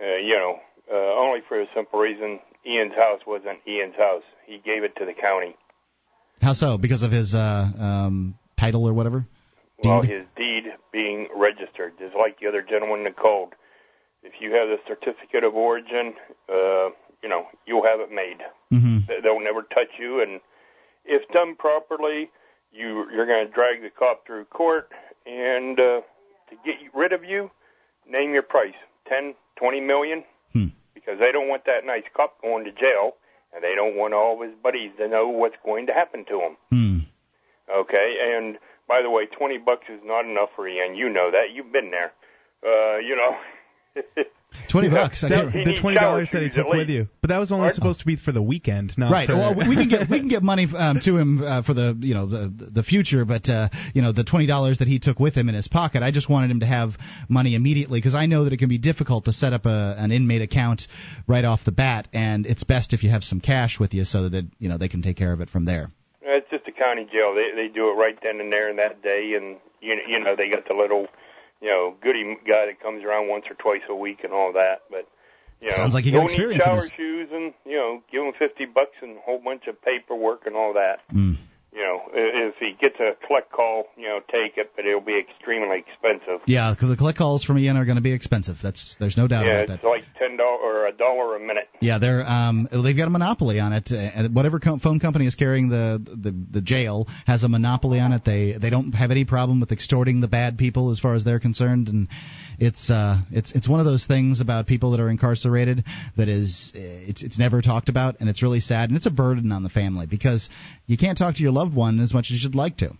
Uh, 0.00 0.16
you 0.16 0.34
know, 0.34 0.58
uh, 0.92 1.20
only 1.20 1.40
for 1.48 1.60
a 1.60 1.66
simple 1.74 2.00
reason. 2.00 2.40
Ian's 2.66 2.94
house 2.94 3.20
wasn't 3.26 3.58
Ian's 3.66 3.96
house. 3.96 4.22
He 4.46 4.58
gave 4.58 4.84
it 4.84 4.94
to 4.96 5.04
the 5.04 5.12
county. 5.12 5.56
How 6.40 6.54
so? 6.54 6.78
Because 6.78 7.02
of 7.02 7.12
his 7.12 7.34
uh, 7.34 7.66
um, 7.78 8.38
title 8.58 8.88
or 8.88 8.94
whatever? 8.94 9.26
Well, 9.84 10.02
his 10.02 10.24
deed 10.36 10.64
being 10.92 11.28
registered, 11.34 11.94
just 11.98 12.14
like 12.16 12.38
the 12.40 12.46
other 12.48 12.62
gentleman 12.62 13.04
that 13.04 13.16
called. 13.16 13.54
If 14.22 14.34
you 14.40 14.52
have 14.54 14.68
the 14.68 14.78
certificate 14.86 15.42
of 15.44 15.54
origin, 15.54 16.14
uh, 16.48 16.90
you 17.22 17.28
know, 17.28 17.46
you'll 17.66 17.84
have 17.84 18.00
it 18.00 18.10
made. 18.12 18.38
Mm-hmm. 18.72 18.98
They- 19.08 19.20
They'll 19.20 19.40
never 19.40 19.62
touch 19.62 19.98
you, 19.98 20.20
and 20.22 20.40
if 21.04 21.26
done 21.32 21.56
properly, 21.56 22.30
you 22.72 23.06
you're 23.12 23.26
going 23.26 23.46
to 23.46 23.52
drag 23.52 23.82
the 23.82 23.90
cop 23.90 24.26
through 24.26 24.44
court, 24.46 24.90
and 25.26 25.78
uh, 25.80 26.00
to 26.50 26.56
get 26.64 26.76
rid 26.94 27.12
of 27.12 27.24
you, 27.24 27.50
name 28.08 28.32
your 28.32 28.42
price: 28.42 28.74
ten, 29.08 29.34
twenty 29.56 29.80
million, 29.80 30.24
Hmm. 30.52 30.66
because 30.94 31.18
they 31.18 31.32
don't 31.32 31.48
want 31.48 31.64
that 31.66 31.84
nice 31.84 32.04
cop 32.16 32.40
going 32.42 32.64
to 32.64 32.72
jail, 32.72 33.16
and 33.52 33.62
they 33.64 33.74
don't 33.74 33.96
want 33.96 34.14
all 34.14 34.34
of 34.40 34.48
his 34.48 34.56
buddies 34.62 34.92
to 34.98 35.08
know 35.08 35.28
what's 35.28 35.56
going 35.64 35.86
to 35.88 35.92
happen 35.92 36.24
to 36.26 36.40
him. 36.40 36.56
Hmm. 36.70 36.98
Okay, 37.72 38.16
and 38.36 38.58
by 38.92 39.00
the 39.00 39.08
way, 39.08 39.24
twenty 39.24 39.56
bucks 39.56 39.86
is 39.88 40.00
not 40.04 40.26
enough 40.26 40.50
for 40.54 40.68
Ian. 40.68 40.94
You 40.94 41.08
know 41.08 41.30
that. 41.30 41.54
You've 41.54 41.72
been 41.72 41.90
there. 41.90 42.12
Uh, 42.62 42.98
you 42.98 43.16
know. 43.16 43.36
20 44.70 44.90
bucks. 44.90 45.24
I 45.24 45.30
That, 45.30 45.52
the 45.54 45.78
twenty 45.80 45.98
dollars 45.98 46.28
that 46.32 46.42
he 46.42 46.50
took 46.50 46.68
with 46.68 46.90
you, 46.90 47.08
but 47.22 47.28
that 47.28 47.38
was 47.38 47.50
only 47.52 47.66
What? 47.66 47.74
supposed 47.74 48.00
to 48.00 48.06
be 48.06 48.16
for 48.16 48.32
the 48.32 48.42
weekend, 48.42 48.92
not 48.98 49.10
right. 49.10 49.26
For, 49.26 49.34
Well, 49.34 49.54
we 49.54 49.76
can 49.76 49.88
get 49.88 50.10
we 50.10 50.18
can 50.18 50.28
get 50.28 50.42
money 50.42 50.66
um, 50.76 51.00
to 51.04 51.16
him 51.16 51.42
uh, 51.42 51.62
for 51.62 51.72
the 51.72 51.96
you 52.00 52.14
know 52.14 52.26
the 52.26 52.52
the 52.74 52.82
future, 52.82 53.24
but 53.24 53.48
uh, 53.48 53.70
you 53.94 54.02
know 54.02 54.12
the 54.12 54.24
twenty 54.24 54.46
dollars 54.46 54.78
that 54.78 54.88
he 54.88 54.98
took 54.98 55.18
with 55.18 55.34
him 55.34 55.48
in 55.48 55.54
his 55.54 55.68
pocket. 55.68 56.02
I 56.02 56.10
just 56.10 56.28
wanted 56.28 56.50
him 56.50 56.60
to 56.60 56.66
have 56.66 56.90
money 57.30 57.54
immediately 57.54 57.98
because 57.98 58.14
I 58.14 58.26
know 58.26 58.44
that 58.44 58.52
it 58.52 58.58
can 58.58 58.68
be 58.68 58.78
difficult 58.78 59.24
to 59.24 59.32
set 59.32 59.54
up 59.54 59.64
a, 59.64 59.96
an 59.98 60.12
inmate 60.12 60.42
account 60.42 60.86
right 61.26 61.44
off 61.44 61.60
the 61.64 61.72
bat, 61.72 62.08
and 62.12 62.44
it's 62.44 62.64
best 62.64 62.92
if 62.92 63.02
you 63.02 63.10
have 63.10 63.24
some 63.24 63.40
cash 63.40 63.80
with 63.80 63.94
you 63.94 64.04
so 64.04 64.28
that 64.28 64.46
you 64.58 64.68
know 64.68 64.76
they 64.76 64.88
can 64.88 65.00
take 65.00 65.16
care 65.16 65.32
of 65.32 65.40
it 65.40 65.48
from 65.48 65.64
there. 65.64 65.90
It's 66.82 66.90
just 66.90 67.06
a 67.06 67.06
county 67.06 67.06
jail. 67.10 67.34
They 67.34 67.54
they 67.54 67.68
do 67.68 67.90
it 67.90 67.94
right 67.94 68.18
then 68.22 68.40
and 68.40 68.52
there 68.52 68.68
and 68.68 68.78
that 68.78 69.02
day, 69.02 69.34
and 69.36 69.58
you 69.80 69.96
know, 69.96 70.02
you 70.08 70.20
know 70.20 70.36
they 70.36 70.48
got 70.48 70.66
the 70.66 70.74
little, 70.74 71.06
you 71.60 71.68
know, 71.68 71.94
goody 72.02 72.36
guy 72.46 72.66
that 72.66 72.80
comes 72.80 73.04
around 73.04 73.28
once 73.28 73.44
or 73.50 73.54
twice 73.54 73.82
a 73.88 73.94
week 73.94 74.24
and 74.24 74.32
all 74.32 74.52
that. 74.54 74.82
But 74.90 75.08
you 75.60 75.70
know, 75.70 75.76
Sounds 75.76 75.94
like 75.94 76.04
you 76.04 76.12
got 76.12 76.24
experience 76.24 76.64
shower 76.64 76.88
shoes 76.96 77.28
and 77.32 77.54
you 77.64 77.76
know, 77.76 78.02
give 78.10 78.22
him 78.22 78.32
fifty 78.38 78.66
bucks 78.66 78.96
and 79.00 79.18
a 79.18 79.20
whole 79.20 79.40
bunch 79.42 79.66
of 79.68 79.80
paperwork 79.82 80.46
and 80.46 80.56
all 80.56 80.74
that. 80.74 81.00
Mm. 81.12 81.38
You 81.72 81.80
know, 81.80 82.00
if 82.12 82.54
he 82.60 82.76
gets 82.78 82.96
a 83.00 83.12
collect 83.26 83.50
call, 83.50 83.84
you 83.96 84.06
know, 84.06 84.20
take 84.30 84.58
it, 84.58 84.72
but 84.76 84.84
it'll 84.84 85.00
be 85.00 85.18
extremely 85.18 85.78
expensive. 85.78 86.40
Yeah, 86.46 86.74
because 86.74 86.90
the 86.90 86.96
collect 86.98 87.16
calls 87.16 87.44
from 87.44 87.58
Ian 87.58 87.78
are 87.78 87.86
going 87.86 87.96
to 87.96 88.02
be 88.02 88.12
expensive. 88.12 88.56
That's 88.62 88.94
there's 89.00 89.16
no 89.16 89.26
doubt 89.26 89.46
yeah, 89.46 89.52
about 89.52 89.68
that. 89.68 89.80
Yeah, 89.82 89.94
it's 89.94 90.04
like 90.04 90.18
ten 90.18 90.36
dollars 90.36 90.60
or 90.62 90.86
a 90.86 90.92
dollar 90.92 91.36
a 91.36 91.40
minute. 91.40 91.70
Yeah, 91.80 91.98
they're 91.98 92.28
um, 92.28 92.68
they've 92.70 92.96
got 92.96 93.06
a 93.06 93.10
monopoly 93.10 93.58
on 93.58 93.72
it. 93.72 93.90
And 93.90 94.34
whatever 94.34 94.58
co- 94.58 94.78
phone 94.78 95.00
company 95.00 95.26
is 95.26 95.34
carrying 95.34 95.70
the, 95.70 95.98
the 96.04 96.34
the 96.50 96.60
jail 96.60 97.06
has 97.26 97.42
a 97.42 97.48
monopoly 97.48 98.00
on 98.00 98.12
it. 98.12 98.22
They 98.26 98.58
they 98.60 98.68
don't 98.68 98.92
have 98.92 99.10
any 99.10 99.24
problem 99.24 99.58
with 99.58 99.72
extorting 99.72 100.20
the 100.20 100.28
bad 100.28 100.58
people 100.58 100.90
as 100.90 101.00
far 101.00 101.14
as 101.14 101.24
they're 101.24 101.40
concerned. 101.40 101.88
And 101.88 102.08
it's 102.58 102.90
uh 102.90 103.22
it's 103.30 103.52
it's 103.52 103.68
one 103.68 103.80
of 103.80 103.86
those 103.86 104.04
things 104.04 104.40
about 104.40 104.66
people 104.66 104.90
that 104.90 105.00
are 105.00 105.08
incarcerated 105.08 105.84
that 106.16 106.28
is 106.28 106.70
it's 106.74 107.22
it's 107.22 107.38
never 107.38 107.62
talked 107.62 107.88
about, 107.88 108.20
and 108.20 108.28
it's 108.28 108.42
really 108.42 108.60
sad, 108.60 108.90
and 108.90 108.96
it's 108.96 109.06
a 109.06 109.10
burden 109.10 109.52
on 109.52 109.62
the 109.62 109.70
family 109.70 110.06
because 110.06 110.50
you 110.86 110.98
can't 110.98 111.16
talk 111.16 111.36
to 111.36 111.42
your 111.42 111.52
loved 111.52 111.61
one 111.68 112.00
as 112.00 112.12
much 112.12 112.30
as 112.30 112.42
you'd 112.42 112.54
like 112.54 112.76
to. 112.78 112.96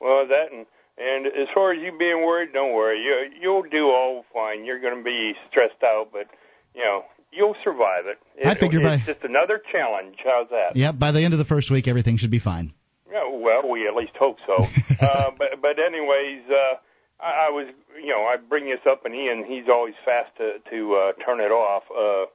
Well, 0.00 0.26
that 0.28 0.52
and 0.52 0.66
and 0.98 1.26
as 1.26 1.48
far 1.54 1.72
as 1.72 1.80
you 1.80 1.96
being 1.96 2.24
worried, 2.24 2.52
don't 2.52 2.74
worry. 2.74 3.02
You 3.02 3.30
you'll 3.40 3.62
do 3.62 3.88
all 3.88 4.24
fine. 4.32 4.64
You're 4.64 4.80
going 4.80 4.98
to 4.98 5.04
be 5.04 5.34
stressed 5.50 5.82
out, 5.84 6.08
but 6.12 6.26
you 6.74 6.82
know 6.82 7.04
you'll 7.32 7.56
survive 7.62 8.06
it. 8.06 8.18
it 8.36 8.46
I 8.46 8.54
figure 8.54 8.80
it's 8.80 9.04
by- 9.06 9.12
just 9.12 9.24
another 9.24 9.60
challenge. 9.70 10.16
How's 10.24 10.48
that? 10.50 10.76
Yeah, 10.76 10.92
by 10.92 11.12
the 11.12 11.20
end 11.20 11.34
of 11.34 11.38
the 11.38 11.44
first 11.44 11.70
week, 11.70 11.88
everything 11.88 12.16
should 12.16 12.30
be 12.30 12.38
fine. 12.38 12.72
Yeah, 13.10 13.28
well, 13.30 13.68
we 13.68 13.86
at 13.88 13.94
least 13.94 14.12
hope 14.18 14.36
so. 14.46 14.56
uh, 15.00 15.30
but 15.38 15.60
but 15.62 15.78
anyways, 15.78 16.42
uh, 16.50 16.76
I, 17.20 17.46
I 17.46 17.50
was 17.50 17.66
you 17.96 18.08
know 18.08 18.22
I 18.22 18.36
bring 18.36 18.66
this 18.66 18.80
up, 18.88 19.04
and 19.04 19.14
Ian 19.14 19.44
he's 19.46 19.68
always 19.68 19.94
fast 20.04 20.36
to 20.38 20.58
to 20.70 20.94
uh, 20.94 21.12
turn 21.24 21.40
it 21.40 21.50
off. 21.50 21.84
Uh, 21.90 22.30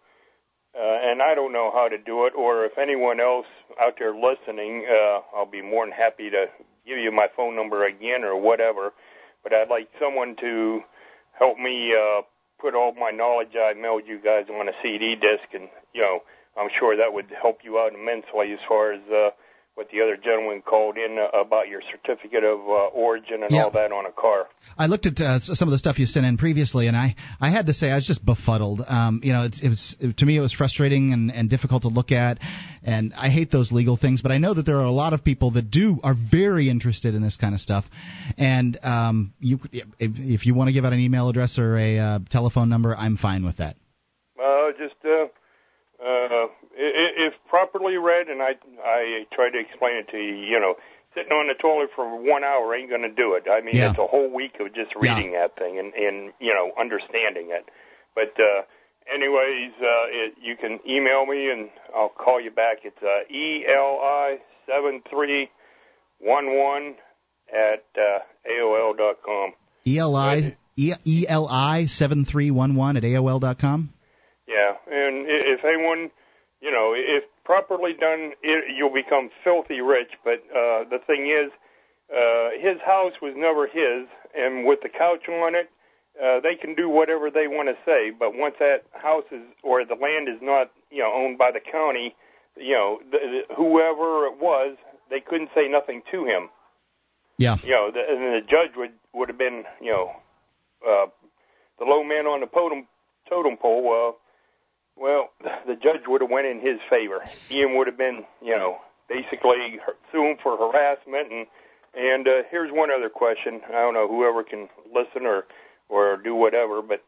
uh, 0.77 0.99
and 1.03 1.21
I 1.21 1.35
don't 1.35 1.53
know 1.53 1.71
how 1.71 1.87
to 1.87 1.97
do 1.97 2.25
it, 2.25 2.33
or 2.35 2.65
if 2.65 2.77
anyone 2.77 3.19
else 3.19 3.45
out 3.79 3.95
there 3.99 4.15
listening, 4.15 4.85
uh, 4.89 5.19
I'll 5.35 5.49
be 5.49 5.61
more 5.61 5.85
than 5.85 5.93
happy 5.93 6.29
to 6.31 6.47
give 6.85 6.97
you 6.97 7.11
my 7.11 7.27
phone 7.35 7.55
number 7.55 7.85
again 7.85 8.23
or 8.23 8.39
whatever. 8.39 8.93
But 9.43 9.53
I'd 9.53 9.69
like 9.69 9.89
someone 9.99 10.35
to 10.37 10.81
help 11.37 11.57
me 11.57 11.93
uh, 11.93 12.21
put 12.59 12.75
all 12.75 12.93
my 12.93 13.11
knowledge 13.11 13.55
I 13.55 13.73
mailed 13.73 14.03
you 14.07 14.19
guys 14.19 14.45
on 14.49 14.67
a 14.67 14.73
CD 14.81 15.15
disc, 15.15 15.43
and 15.53 15.69
you 15.93 16.01
know 16.01 16.23
I'm 16.57 16.69
sure 16.79 16.95
that 16.97 17.13
would 17.13 17.31
help 17.39 17.59
you 17.63 17.77
out 17.77 17.93
immensely 17.93 18.53
as 18.53 18.59
far 18.67 18.93
as 18.93 19.01
uh, 19.11 19.29
what 19.75 19.89
the 19.91 20.01
other 20.01 20.15
gentleman 20.15 20.61
called 20.61 20.97
in 20.97 21.17
uh, 21.17 21.35
about 21.39 21.67
your 21.67 21.81
certificate 21.91 22.43
of 22.43 22.59
uh, 22.59 22.93
origin 22.93 23.41
and 23.41 23.51
Yeah. 23.51 23.63
all 23.63 23.71
that 23.71 23.91
on 23.91 24.05
a 24.05 24.11
car. 24.11 24.47
I 24.77 24.85
looked 24.85 25.07
at 25.07 25.19
uh, 25.19 25.39
some 25.39 25.67
of 25.67 25.71
the 25.71 25.79
stuff 25.79 25.97
you 25.97 26.05
sent 26.05 26.25
in 26.25 26.37
previously, 26.37 26.87
and 26.87 26.95
I, 26.95 27.15
I 27.41 27.49
had 27.49 27.65
to 27.67 27.73
say 27.73 27.89
I 27.89 27.95
was 27.95 28.05
just 28.05 28.23
befuddled. 28.23 28.81
Um, 28.87 29.21
you 29.23 29.33
know, 29.33 29.43
it's, 29.43 29.61
it 29.61 29.69
was 29.69 29.95
to 30.17 30.25
me 30.25 30.37
it 30.37 30.41
was 30.41 30.53
frustrating 30.53 31.11
and, 31.11 31.31
and 31.31 31.49
difficult 31.49 31.83
to 31.83 31.87
look 31.89 32.11
at, 32.11 32.37
and 32.83 33.13
I 33.15 33.29
hate 33.29 33.49
those 33.51 33.71
legal 33.71 33.97
things. 33.97 34.21
But 34.21 34.31
I 34.31 34.37
know 34.37 34.53
that 34.53 34.65
there 34.65 34.77
are 34.77 34.85
a 34.85 34.91
lot 34.91 35.13
of 35.13 35.23
people 35.23 35.51
that 35.51 35.71
do 35.71 35.99
are 36.03 36.15
very 36.15 36.69
interested 36.69 37.15
in 37.15 37.23
this 37.23 37.37
kind 37.37 37.55
of 37.55 37.61
stuff, 37.61 37.85
and 38.37 38.77
um, 38.83 39.33
you 39.39 39.59
if, 39.73 39.85
if 39.99 40.45
you 40.45 40.53
want 40.53 40.67
to 40.67 40.73
give 40.73 40.85
out 40.85 40.93
an 40.93 40.99
email 40.99 41.29
address 41.29 41.57
or 41.57 41.77
a 41.77 41.97
uh, 41.97 42.19
telephone 42.29 42.69
number, 42.69 42.95
I'm 42.95 43.17
fine 43.17 43.43
with 43.43 43.57
that. 43.57 43.75
Uh, 44.39 44.71
just 44.77 44.95
uh, 45.05 45.25
uh, 46.03 46.47
if 46.83 47.33
properly 47.47 47.97
read, 47.97 48.27
and 48.27 48.41
I 48.41 48.55
I 48.83 49.25
try 49.33 49.49
to 49.49 49.59
explain 49.59 49.97
it 49.97 50.07
to 50.09 50.17
you. 50.17 50.35
You 50.35 50.59
know, 50.59 50.75
sitting 51.15 51.31
on 51.31 51.47
the 51.47 51.53
toilet 51.53 51.89
for 51.95 52.05
one 52.21 52.43
hour 52.43 52.75
ain't 52.75 52.89
going 52.89 53.03
to 53.03 53.09
do 53.13 53.35
it. 53.35 53.45
I 53.49 53.61
mean, 53.61 53.75
Yeah. 53.75 53.91
it's 53.91 53.99
a 53.99 54.07
whole 54.07 54.29
week 54.29 54.59
of 54.59 54.73
just 54.73 54.95
reading 54.95 55.33
that 55.33 55.55
thing 55.57 55.79
and 55.79 55.93
and 55.93 56.33
you 56.39 56.53
know 56.53 56.71
understanding 56.79 57.49
it. 57.51 57.69
But 58.15 58.33
uh, 58.39 58.63
anyways, 59.11 59.71
uh, 59.81 60.05
it, 60.09 60.35
you 60.41 60.55
can 60.55 60.79
email 60.87 61.25
me 61.25 61.49
and 61.49 61.69
I'll 61.95 62.09
call 62.09 62.39
you 62.41 62.51
back. 62.51 62.79
It's 62.83 63.01
uh, 63.01 63.23
eli 63.33 64.37
seven 64.67 65.01
three 65.09 65.49
one 66.19 66.57
one 66.57 66.95
at 67.53 67.85
uh, 67.97 68.19
aol 68.49 68.97
dot 68.97 69.17
com. 69.25 69.53
Eli 69.85 70.51
E 70.77 71.25
L 71.27 71.47
I 71.47 71.85
seven 71.85 72.25
three 72.25 72.51
one 72.51 72.75
one 72.75 72.97
at 72.97 73.03
AOL 73.03 73.39
dot 73.39 73.59
com. 73.59 73.93
Yeah, 74.47 74.73
and 74.87 75.25
if 75.27 75.63
anyone, 75.63 76.11
you 76.63 76.71
know, 76.71 76.93
if 76.95 77.25
properly 77.43 77.93
done, 77.93 78.31
it, 78.41 78.63
you'll 78.75 78.93
become 78.93 79.29
filthy 79.43 79.81
rich. 79.81 80.11
But 80.23 80.43
uh, 80.49 80.87
the 80.89 80.99
thing 81.05 81.27
is, 81.27 81.51
uh, 82.09 82.51
his 82.57 82.79
house 82.85 83.13
was 83.21 83.33
never 83.35 83.67
his, 83.67 84.07
and 84.33 84.65
with 84.65 84.79
the 84.81 84.89
couch 84.89 85.27
on 85.27 85.55
it, 85.55 85.69
uh, 86.23 86.39
they 86.39 86.55
can 86.55 86.73
do 86.73 86.87
whatever 86.87 87.29
they 87.29 87.47
want 87.47 87.67
to 87.67 87.75
say. 87.85 88.11
But 88.17 88.33
once 88.35 88.55
that 88.59 88.85
house 88.93 89.25
is 89.31 89.41
or 89.61 89.83
the 89.83 89.95
land 89.95 90.29
is 90.29 90.41
not, 90.41 90.71
you 90.89 90.99
know, 90.99 91.11
owned 91.13 91.37
by 91.37 91.51
the 91.51 91.59
county, 91.59 92.15
you 92.55 92.73
know, 92.73 92.99
the, 93.11 93.17
the, 93.17 93.55
whoever 93.55 94.25
it 94.27 94.39
was, 94.39 94.77
they 95.09 95.19
couldn't 95.19 95.49
say 95.53 95.67
nothing 95.67 96.01
to 96.11 96.23
him. 96.23 96.49
Yeah. 97.37 97.57
You 97.61 97.71
know, 97.71 97.91
the, 97.91 97.99
and 98.07 98.21
the 98.21 98.47
judge 98.47 98.77
would 98.77 98.93
would 99.13 99.27
have 99.27 99.37
been, 99.37 99.63
you 99.81 99.91
know, 99.91 100.11
uh, 100.87 101.07
the 101.77 101.85
low 101.85 102.03
man 102.03 102.25
on 102.25 102.39
the 102.39 102.47
totem 102.47 102.87
totem 103.27 103.57
pole. 103.57 104.13
Uh, 104.13 104.22
well, 104.95 105.29
the 105.67 105.75
judge 105.75 106.01
would 106.07 106.21
have 106.21 106.29
went 106.29 106.47
in 106.47 106.59
his 106.59 106.79
favor. 106.89 107.23
Ian 107.51 107.75
would 107.77 107.87
have 107.87 107.97
been, 107.97 108.23
you 108.41 108.55
know, 108.55 108.77
basically 109.09 109.79
suing 110.11 110.37
for 110.41 110.57
harassment. 110.57 111.31
And 111.31 111.47
and 111.95 112.27
uh, 112.27 112.41
here's 112.49 112.71
one 112.71 112.89
other 112.89 113.09
question. 113.09 113.61
I 113.69 113.73
don't 113.73 113.93
know 113.93 114.07
whoever 114.07 114.43
can 114.43 114.67
listen 114.93 115.25
or 115.25 115.45
or 115.89 116.17
do 116.17 116.33
whatever, 116.33 116.81
but 116.81 117.03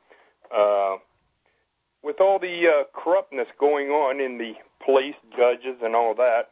uh, 0.56 0.98
with 2.04 2.22
all 2.22 2.38
the 2.38 2.68
uh, 2.68 2.84
corruptness 2.94 3.48
going 3.60 3.88
on 3.88 4.22
in 4.22 4.38
the 4.38 4.54
police, 4.84 5.16
judges, 5.36 5.78
and 5.82 5.96
all 5.96 6.14
that, 6.14 6.50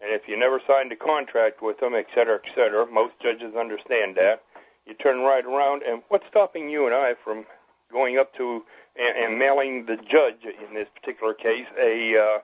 and 0.00 0.12
if 0.12 0.22
you 0.28 0.38
never 0.38 0.60
signed 0.66 0.92
a 0.92 0.96
contract 0.96 1.60
with 1.60 1.80
them, 1.80 1.94
et 1.94 2.06
cetera, 2.14 2.38
et 2.44 2.50
cetera, 2.54 2.86
most 2.86 3.14
judges 3.20 3.56
understand 3.58 4.16
that. 4.16 4.42
You 4.86 4.94
turn 4.94 5.20
right 5.20 5.44
around, 5.44 5.82
and 5.82 6.02
what's 6.08 6.26
stopping 6.28 6.68
you 6.68 6.86
and 6.86 6.94
I 6.94 7.14
from 7.24 7.46
going 7.92 8.18
up 8.18 8.34
to 8.36 8.62
and, 8.96 9.24
and 9.24 9.38
mailing 9.38 9.86
the 9.86 9.96
judge 9.96 10.42
in 10.44 10.74
this 10.74 10.88
particular 11.00 11.34
case 11.34 11.66
a 11.80 12.16
uh, 12.16 12.38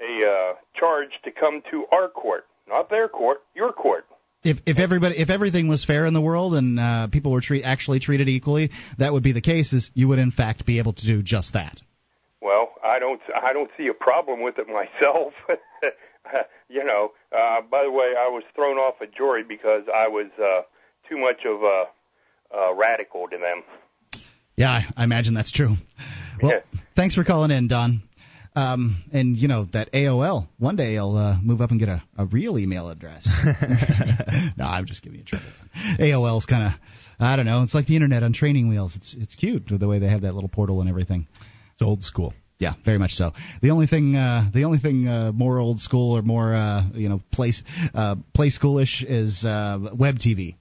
a 0.00 0.26
uh, 0.26 0.54
charge 0.78 1.10
to 1.24 1.30
come 1.30 1.62
to 1.70 1.86
our 1.92 2.08
court, 2.08 2.46
not 2.68 2.90
their 2.90 3.08
court, 3.08 3.38
your 3.54 3.72
court. 3.72 4.06
If 4.42 4.58
if 4.66 4.78
everybody 4.78 5.16
if 5.18 5.30
everything 5.30 5.68
was 5.68 5.84
fair 5.84 6.04
in 6.06 6.14
the 6.14 6.20
world 6.20 6.54
and 6.54 6.78
uh, 6.78 7.08
people 7.08 7.32
were 7.32 7.40
treat 7.40 7.64
actually 7.64 8.00
treated 8.00 8.28
equally, 8.28 8.70
that 8.98 9.12
would 9.12 9.22
be 9.22 9.32
the 9.32 9.40
case. 9.40 9.72
Is 9.72 9.90
you 9.94 10.08
would 10.08 10.18
in 10.18 10.30
fact 10.30 10.66
be 10.66 10.78
able 10.78 10.92
to 10.92 11.06
do 11.06 11.22
just 11.22 11.54
that. 11.54 11.80
Well, 12.42 12.72
I 12.84 12.98
don't 12.98 13.20
I 13.34 13.52
don't 13.54 13.70
see 13.76 13.86
a 13.88 13.94
problem 13.94 14.42
with 14.42 14.56
it 14.58 14.66
myself. 14.68 15.32
you 16.68 16.84
know, 16.84 17.12
uh, 17.32 17.62
by 17.70 17.84
the 17.84 17.90
way, 17.90 18.14
I 18.18 18.28
was 18.28 18.42
thrown 18.54 18.76
off 18.76 19.00
a 19.00 19.06
jury 19.06 19.44
because 19.44 19.84
I 19.94 20.08
was 20.08 20.30
uh, 20.38 20.62
too 21.08 21.18
much 21.18 21.46
of 21.46 21.62
a, 21.62 21.84
a 22.54 22.74
radical 22.74 23.28
to 23.28 23.38
them. 23.38 23.62
Yeah, 24.56 24.70
I, 24.70 24.84
I 24.96 25.04
imagine 25.04 25.34
that's 25.34 25.52
true. 25.52 25.74
Well, 26.42 26.60
thanks 26.96 27.14
for 27.14 27.24
calling 27.24 27.50
in, 27.50 27.68
Don. 27.68 28.02
Um, 28.56 29.02
and 29.12 29.36
you 29.36 29.48
know 29.48 29.66
that 29.72 29.92
AOL. 29.92 30.46
One 30.58 30.76
day 30.76 30.96
I'll 30.96 31.16
uh, 31.16 31.40
move 31.42 31.60
up 31.60 31.70
and 31.70 31.80
get 31.80 31.88
a, 31.88 32.02
a 32.16 32.26
real 32.26 32.56
email 32.56 32.88
address. 32.88 33.28
no, 34.56 34.64
I'm 34.64 34.86
just 34.86 35.02
giving 35.02 35.18
you 35.18 35.24
trouble. 35.24 35.46
AOL's 35.98 36.46
kind 36.46 36.62
of, 36.62 36.72
I 37.18 37.34
don't 37.34 37.46
know. 37.46 37.64
It's 37.64 37.74
like 37.74 37.86
the 37.86 37.96
internet 37.96 38.22
on 38.22 38.32
training 38.32 38.68
wheels. 38.68 38.94
It's 38.94 39.14
it's 39.18 39.34
cute 39.34 39.64
the 39.68 39.88
way 39.88 39.98
they 39.98 40.08
have 40.08 40.22
that 40.22 40.34
little 40.34 40.48
portal 40.48 40.80
and 40.80 40.88
everything. 40.88 41.26
It's 41.72 41.82
old 41.82 42.04
school. 42.04 42.32
Yeah, 42.60 42.74
very 42.84 42.98
much 42.98 43.12
so. 43.12 43.32
The 43.62 43.70
only 43.70 43.88
thing, 43.88 44.14
uh, 44.14 44.48
the 44.54 44.64
only 44.64 44.78
thing 44.78 45.08
uh, 45.08 45.32
more 45.32 45.58
old 45.58 45.80
school 45.80 46.16
or 46.16 46.22
more, 46.22 46.54
uh, 46.54 46.84
you 46.94 47.08
know, 47.08 47.20
place 47.32 47.60
uh, 47.92 48.14
play 48.32 48.50
schoolish 48.50 49.04
is 49.06 49.44
uh, 49.44 49.90
web 49.98 50.16
TV. 50.16 50.54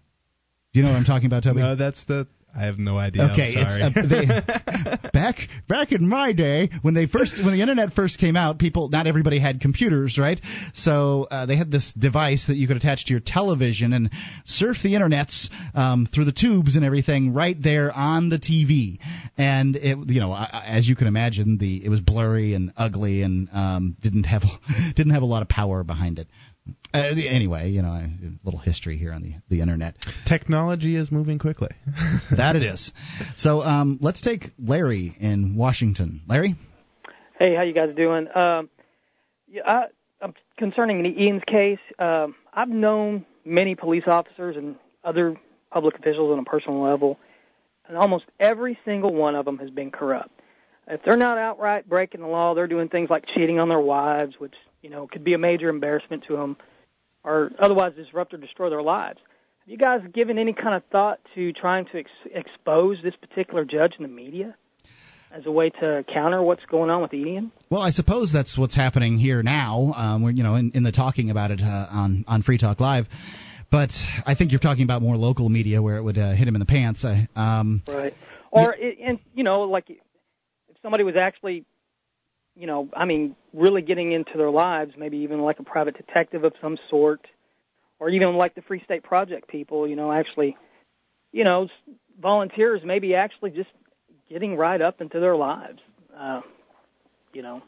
Do 0.73 0.79
you 0.79 0.83
know 0.83 0.89
what 0.91 0.97
I'm 0.97 1.05
talking 1.05 1.27
about, 1.27 1.43
Toby? 1.43 1.59
No, 1.59 1.75
that's 1.75 2.03
the. 2.05 2.27
I 2.55 2.65
have 2.65 2.77
no 2.77 2.97
idea. 2.97 3.29
Okay, 3.31 3.55
I'm 3.57 3.69
sorry. 3.69 3.91
it's 3.95 3.97
uh, 3.97 5.01
they, 5.01 5.09
back 5.13 5.37
back 5.67 5.91
in 5.91 6.07
my 6.07 6.33
day 6.33 6.69
when 6.83 6.93
they 6.93 7.07
first 7.07 7.43
when 7.43 7.53
the 7.53 7.61
internet 7.61 7.93
first 7.93 8.19
came 8.19 8.35
out, 8.35 8.59
people 8.59 8.89
not 8.89 9.07
everybody 9.07 9.39
had 9.39 9.59
computers, 9.59 10.19
right? 10.19 10.39
So 10.73 11.27
uh, 11.31 11.47
they 11.47 11.55
had 11.55 11.71
this 11.71 11.91
device 11.93 12.45
that 12.47 12.55
you 12.55 12.67
could 12.67 12.77
attach 12.77 13.05
to 13.05 13.11
your 13.11 13.21
television 13.25 13.93
and 13.93 14.11
surf 14.45 14.77
the 14.83 14.93
internets 14.93 15.49
um, 15.73 16.07
through 16.13 16.25
the 16.25 16.31
tubes 16.31 16.75
and 16.75 16.85
everything 16.85 17.33
right 17.33 17.57
there 17.59 17.91
on 17.91 18.29
the 18.29 18.37
TV. 18.37 18.99
And 19.35 19.75
it, 19.75 19.97
you 20.07 20.19
know, 20.19 20.33
as 20.33 20.87
you 20.87 20.95
can 20.95 21.07
imagine, 21.07 21.57
the 21.57 21.83
it 21.83 21.89
was 21.89 22.01
blurry 22.01 22.53
and 22.53 22.71
ugly 22.77 23.23
and 23.23 23.49
um, 23.51 23.97
didn't 24.01 24.25
have 24.25 24.43
didn't 24.95 25.13
have 25.13 25.23
a 25.23 25.27
lot 25.27 25.41
of 25.41 25.49
power 25.49 25.83
behind 25.83 26.19
it. 26.19 26.27
Uh, 26.93 27.15
anyway, 27.27 27.69
you 27.69 27.81
know, 27.81 27.89
a 27.89 28.07
little 28.43 28.59
history 28.59 28.97
here 28.97 29.13
on 29.13 29.23
the 29.23 29.33
the 29.49 29.61
internet. 29.61 29.95
Technology 30.27 30.95
is 30.95 31.11
moving 31.11 31.39
quickly. 31.39 31.69
that 32.37 32.55
it 32.55 32.63
is. 32.63 32.91
So 33.35 33.61
um, 33.61 33.97
let's 34.01 34.21
take 34.21 34.51
Larry 34.59 35.15
in 35.19 35.55
Washington. 35.55 36.21
Larry? 36.27 36.55
Hey, 37.39 37.55
how 37.55 37.63
you 37.63 37.73
guys 37.73 37.89
doing? 37.95 38.27
Um, 38.35 38.69
yeah, 39.47 39.61
I, 39.65 39.83
I'm 40.21 40.35
concerning 40.57 41.03
Ian's 41.05 41.41
case. 41.47 41.79
Um, 41.97 42.35
I've 42.53 42.69
known 42.69 43.25
many 43.43 43.73
police 43.73 44.03
officers 44.05 44.55
and 44.55 44.75
other 45.03 45.35
public 45.71 45.95
officials 45.95 46.31
on 46.31 46.39
a 46.39 46.43
personal 46.43 46.81
level, 46.81 47.17
and 47.87 47.97
almost 47.97 48.25
every 48.39 48.77
single 48.85 49.13
one 49.13 49.35
of 49.35 49.45
them 49.45 49.57
has 49.57 49.71
been 49.71 49.89
corrupt. 49.89 50.29
If 50.87 51.01
they're 51.03 51.17
not 51.17 51.37
outright 51.39 51.89
breaking 51.89 52.21
the 52.21 52.27
law, 52.27 52.53
they're 52.53 52.67
doing 52.67 52.89
things 52.89 53.09
like 53.09 53.25
cheating 53.33 53.57
on 53.59 53.69
their 53.69 53.79
wives, 53.79 54.35
which 54.37 54.53
you 54.83 54.91
know 54.91 55.07
could 55.07 55.23
be 55.23 55.33
a 55.33 55.39
major 55.39 55.69
embarrassment 55.69 56.25
to 56.27 56.35
them, 56.35 56.55
or 57.23 57.51
otherwise 57.59 57.93
disrupt 57.95 58.33
or 58.33 58.37
destroy 58.37 58.69
their 58.69 58.81
lives. 58.81 59.19
Have 59.61 59.69
you 59.69 59.77
guys 59.77 60.01
given 60.13 60.37
any 60.37 60.53
kind 60.53 60.75
of 60.75 60.83
thought 60.91 61.19
to 61.35 61.53
trying 61.53 61.85
to 61.93 61.99
ex- 61.99 62.09
expose 62.33 62.97
this 63.03 63.13
particular 63.15 63.63
judge 63.63 63.93
in 63.97 64.03
the 64.03 64.09
media 64.09 64.55
as 65.33 65.45
a 65.45 65.51
way 65.51 65.69
to 65.69 66.03
counter 66.13 66.41
what's 66.41 66.65
going 66.69 66.89
on 66.89 67.01
with 67.01 67.13
Ian? 67.13 67.51
Well, 67.69 67.81
I 67.81 67.91
suppose 67.91 68.31
that's 68.33 68.57
what's 68.57 68.75
happening 68.75 69.17
here 69.17 69.41
now. 69.41 69.93
Um, 69.95 70.23
we're 70.23 70.31
you 70.31 70.43
know 70.43 70.55
in, 70.55 70.71
in 70.73 70.83
the 70.83 70.91
talking 70.91 71.29
about 71.29 71.51
it 71.51 71.61
uh, 71.61 71.87
on 71.89 72.25
on 72.27 72.43
Free 72.43 72.57
Talk 72.57 72.79
Live, 72.79 73.07
but 73.71 73.91
I 74.25 74.35
think 74.35 74.51
you're 74.51 74.59
talking 74.59 74.83
about 74.83 75.01
more 75.01 75.17
local 75.17 75.49
media 75.49 75.81
where 75.81 75.97
it 75.97 76.03
would 76.03 76.17
uh, 76.17 76.33
hit 76.33 76.47
him 76.47 76.55
in 76.55 76.59
the 76.59 76.65
pants. 76.65 77.05
I, 77.05 77.27
um, 77.35 77.81
Right. 77.87 78.13
Or 78.51 78.75
it, 78.77 78.99
and 79.03 79.17
you 79.33 79.43
know, 79.43 79.61
like 79.61 79.89
if 79.89 79.97
somebody 80.83 81.03
was 81.03 81.15
actually, 81.15 81.65
you 82.55 82.67
know, 82.67 82.89
I 82.95 83.05
mean, 83.05 83.35
really 83.53 83.81
getting 83.81 84.11
into 84.11 84.37
their 84.37 84.51
lives, 84.51 84.93
maybe 84.97 85.17
even 85.17 85.41
like 85.41 85.59
a 85.59 85.63
private 85.63 85.97
detective 85.97 86.43
of 86.43 86.53
some 86.61 86.77
sort, 86.89 87.25
or 87.99 88.09
even 88.09 88.35
like 88.35 88.55
the 88.55 88.61
Free 88.61 88.81
State 88.83 89.03
Project 89.03 89.47
people, 89.47 89.87
you 89.87 89.95
know, 89.95 90.11
actually, 90.11 90.57
you 91.31 91.43
know, 91.43 91.67
volunteers 92.21 92.81
maybe 92.83 93.15
actually 93.15 93.51
just 93.51 93.69
getting 94.29 94.55
right 94.55 94.81
up 94.81 95.01
into 95.01 95.19
their 95.19 95.35
lives, 95.35 95.79
uh, 96.17 96.41
you 97.33 97.41
know, 97.41 97.61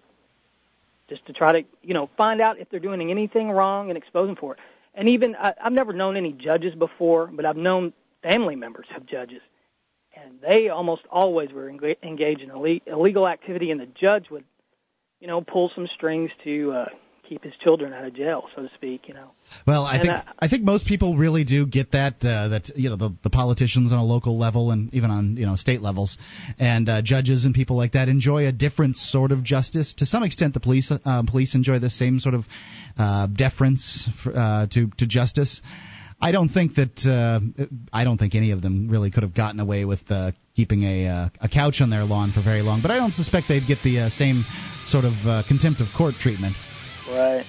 just 1.10 1.26
to 1.28 1.34
try 1.34 1.52
to, 1.52 1.68
you 1.82 1.94
know, 1.94 2.10
find 2.18 2.42
out 2.42 2.60
if 2.60 2.70
they're 2.70 2.80
doing 2.80 3.10
anything 3.10 3.50
wrong 3.50 3.90
and 3.90 3.98
expose 3.98 4.28
them 4.28 4.36
for 4.36 4.54
it. 4.54 4.60
And 4.94 5.10
even 5.10 5.36
I, 5.36 5.54
I've 5.64 5.74
never 5.74 5.94
known 5.94 6.16
any 6.16 6.32
judges 6.32 6.76
before, 6.76 7.28
but 7.28 7.46
I've 7.46 7.58
known 7.58 7.94
family 8.24 8.56
members 8.56 8.88
of 8.96 9.06
judges 9.06 9.42
and 10.16 10.40
they 10.42 10.70
almost 10.70 11.04
always 11.12 11.52
were 11.52 11.70
engaged 11.70 12.42
in 12.42 12.50
illegal 12.86 13.28
activity, 13.28 13.72
and 13.72 13.80
the 13.80 13.88
judge 14.00 14.30
would, 14.30 14.44
you 15.20 15.28
know, 15.28 15.42
pull 15.42 15.72
some 15.76 15.88
strings 15.96 16.30
to 16.44 16.72
uh, 16.72 16.86
keep 17.28 17.44
his 17.44 17.54
children 17.64 17.94
out 17.94 18.06
of 18.06 18.14
jail, 18.14 18.44
so 18.56 18.64
to 18.64 18.70
speak. 18.76 19.04
You 19.08 19.14
know. 19.14 19.32
Well, 19.66 19.84
I 19.84 19.96
And, 19.96 20.02
think 20.04 20.14
uh, 20.14 20.24
I 20.40 20.48
think 20.48 20.64
most 20.64 20.86
people 20.86 21.18
really 21.18 21.44
do 21.44 21.66
get 21.66 21.92
that 21.92 22.16
uh, 22.24 22.50
that 22.50 22.70
you 22.76 22.90
know 22.90 22.96
the 22.96 23.16
the 23.24 23.30
politicians 23.30 23.92
on 23.92 24.00
a 24.00 24.04
local 24.04 24.38
level 24.38 24.72
and 24.72 24.94
even 24.94 25.12
on 25.12 25.38
you 25.38 25.46
know 25.46 25.56
state 25.56 25.82
levels 25.82 26.18
and 26.60 26.88
uh, 26.90 27.02
judges 27.02 27.46
and 27.46 27.54
people 27.54 27.78
like 27.78 27.94
that 27.94 28.10
enjoy 28.10 28.48
a 28.48 28.52
different 28.52 28.96
sort 28.96 29.32
of 29.32 29.44
justice. 29.44 29.94
To 29.98 30.06
some 30.06 30.24
extent, 30.24 30.54
the 30.54 30.60
police 30.60 30.92
uh, 30.92 31.24
police 31.28 31.56
enjoy 31.56 31.80
the 31.80 31.90
same 31.90 32.20
sort 32.20 32.36
of 32.36 32.46
uh, 32.98 33.28
deference 33.28 34.10
for, 34.24 34.36
uh, 34.36 34.68
to 34.72 34.88
to 34.98 35.08
justice. 35.08 35.62
I 36.20 36.32
don't 36.32 36.50
think 36.50 36.76
that 36.76 37.06
uh, 37.06 37.40
I 37.92 38.04
don't 38.04 38.18
think 38.18 38.36
any 38.36 38.52
of 38.52 38.62
them 38.62 38.90
really 38.90 39.12
could 39.12 39.24
have 39.24 39.36
gotten 39.36 39.60
away 39.60 39.86
with 39.86 40.00
uh, 40.10 40.32
keeping 40.56 40.84
a 40.84 41.08
uh, 41.08 41.30
a 41.42 41.50
couch 41.50 41.82
on 41.82 41.90
their 41.90 42.04
lawn 42.04 42.32
for 42.32 42.42
very 42.42 42.62
long. 42.62 42.82
But 42.82 42.92
I 42.92 42.98
don't 42.98 43.14
suspect 43.14 43.48
they'd 43.50 43.68
get 43.68 43.80
the 43.84 44.00
uh, 44.00 44.10
same 44.10 44.46
sort 44.86 45.06
of 45.06 45.14
uh, 45.26 45.44
contempt 45.48 45.82
of 45.82 45.88
court 45.96 46.16
treatment. 46.20 46.56
Right. 47.08 47.46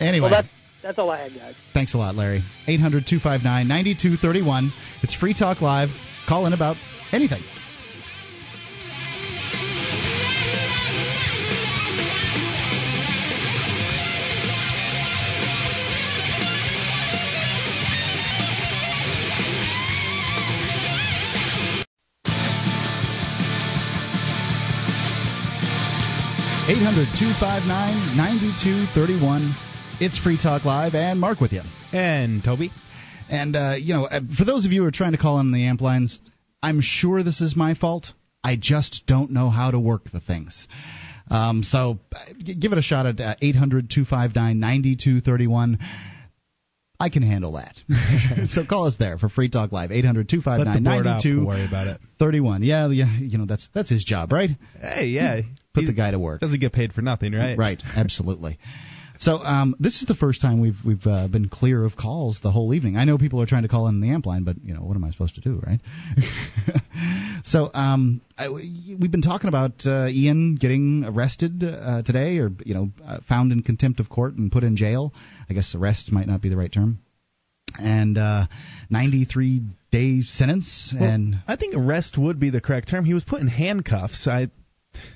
Anyway. 0.00 0.30
Well, 0.30 0.30
that's 0.30 0.48
that's 0.82 0.98
all 0.98 1.10
I 1.10 1.22
had, 1.22 1.34
guys. 1.34 1.54
Thanks 1.72 1.94
a 1.94 1.98
lot, 1.98 2.14
Larry. 2.14 2.42
800 2.66 3.06
259 3.06 3.68
9231. 3.68 4.72
It's 5.02 5.14
Free 5.14 5.34
Talk 5.34 5.60
Live. 5.60 5.88
Call 6.28 6.46
in 6.46 6.52
about 6.52 6.76
anything. 7.12 7.42
Eight 26.72 26.82
hundred 26.82 27.08
two 27.18 27.32
five 27.38 27.64
nine 27.68 28.16
ninety 28.16 28.50
two 28.64 28.86
thirty 28.94 29.22
one. 29.22 29.54
It's 30.00 30.16
Free 30.16 30.38
Talk 30.42 30.64
Live, 30.64 30.94
and 30.94 31.20
Mark 31.20 31.38
with 31.38 31.52
you. 31.52 31.60
And 31.92 32.42
Toby. 32.42 32.70
And, 33.28 33.54
uh, 33.54 33.74
you 33.78 33.92
know, 33.92 34.06
uh, 34.06 34.20
for 34.38 34.46
those 34.46 34.64
of 34.64 34.72
you 34.72 34.80
who 34.80 34.88
are 34.88 34.90
trying 34.90 35.12
to 35.12 35.18
call 35.18 35.38
in 35.40 35.52
the 35.52 35.66
amp 35.66 35.82
lines, 35.82 36.18
I'm 36.62 36.80
sure 36.80 37.22
this 37.22 37.42
is 37.42 37.54
my 37.54 37.74
fault. 37.74 38.12
I 38.42 38.56
just 38.56 39.02
don't 39.06 39.32
know 39.32 39.50
how 39.50 39.70
to 39.70 39.78
work 39.78 40.04
the 40.14 40.20
things. 40.20 40.66
Um, 41.30 41.62
so 41.62 41.98
uh, 42.14 42.18
give 42.58 42.72
it 42.72 42.78
a 42.78 42.82
shot 42.82 43.04
at 43.04 43.20
uh, 43.20 43.34
800 43.42 43.90
259 43.90 44.58
9231. 44.58 45.78
I 47.02 47.08
can 47.08 47.22
handle 47.22 47.52
that. 47.52 47.74
so 48.48 48.64
call 48.64 48.86
us 48.86 48.96
there 48.96 49.18
for 49.18 49.28
Free 49.28 49.48
Talk 49.48 49.72
Live, 49.72 49.90
800-259-9202 49.90 51.22
don't 51.22 51.44
worry 51.46 51.66
about 51.66 51.88
it. 51.88 52.00
Yeah, 52.62 52.88
yeah, 52.90 53.18
you 53.18 53.38
know, 53.38 53.46
that's 53.46 53.68
that's 53.74 53.90
his 53.90 54.04
job, 54.04 54.30
right? 54.30 54.50
Hey, 54.80 55.06
yeah. 55.06 55.40
Put 55.74 55.86
the 55.86 55.92
guy 55.92 56.12
to 56.12 56.18
work. 56.20 56.40
Doesn't 56.40 56.60
get 56.60 56.72
paid 56.72 56.92
for 56.92 57.02
nothing, 57.02 57.32
right? 57.32 57.58
Right, 57.58 57.82
absolutely. 57.96 58.58
So 59.22 59.38
um, 59.38 59.76
this 59.78 60.00
is 60.00 60.08
the 60.08 60.16
first 60.16 60.40
time 60.40 60.60
we've 60.60 60.78
we've 60.84 61.06
uh, 61.06 61.28
been 61.28 61.48
clear 61.48 61.84
of 61.84 61.96
calls 61.96 62.40
the 62.42 62.50
whole 62.50 62.74
evening. 62.74 62.96
I 62.96 63.04
know 63.04 63.18
people 63.18 63.40
are 63.40 63.46
trying 63.46 63.62
to 63.62 63.68
call 63.68 63.86
in 63.86 64.00
the 64.00 64.10
amp 64.10 64.26
line, 64.26 64.42
but 64.42 64.56
you 64.64 64.74
know 64.74 64.80
what 64.80 64.96
am 64.96 65.04
I 65.04 65.12
supposed 65.12 65.36
to 65.36 65.40
do, 65.40 65.62
right? 65.64 65.78
so 67.44 67.70
um, 67.72 68.20
I, 68.36 68.48
we've 68.48 69.12
been 69.12 69.22
talking 69.22 69.46
about 69.46 69.86
uh, 69.86 70.08
Ian 70.08 70.56
getting 70.56 71.04
arrested 71.06 71.62
uh, 71.62 72.02
today, 72.02 72.38
or 72.38 72.50
you 72.66 72.74
know, 72.74 72.90
uh, 73.06 73.18
found 73.28 73.52
in 73.52 73.62
contempt 73.62 74.00
of 74.00 74.08
court 74.08 74.34
and 74.34 74.50
put 74.50 74.64
in 74.64 74.74
jail. 74.74 75.14
I 75.48 75.54
guess 75.54 75.72
arrest 75.76 76.10
might 76.10 76.26
not 76.26 76.42
be 76.42 76.48
the 76.48 76.56
right 76.56 76.72
term. 76.72 76.98
And 77.78 78.18
uh, 78.18 78.46
93 78.90 79.62
day 79.92 80.22
sentence, 80.22 80.92
Well, 80.98 81.08
and 81.08 81.36
I 81.46 81.54
think 81.54 81.76
arrest 81.76 82.18
would 82.18 82.40
be 82.40 82.50
the 82.50 82.60
correct 82.60 82.88
term. 82.88 83.04
He 83.04 83.14
was 83.14 83.22
put 83.22 83.40
in 83.40 83.46
handcuffs. 83.46 84.26
I. 84.26 84.48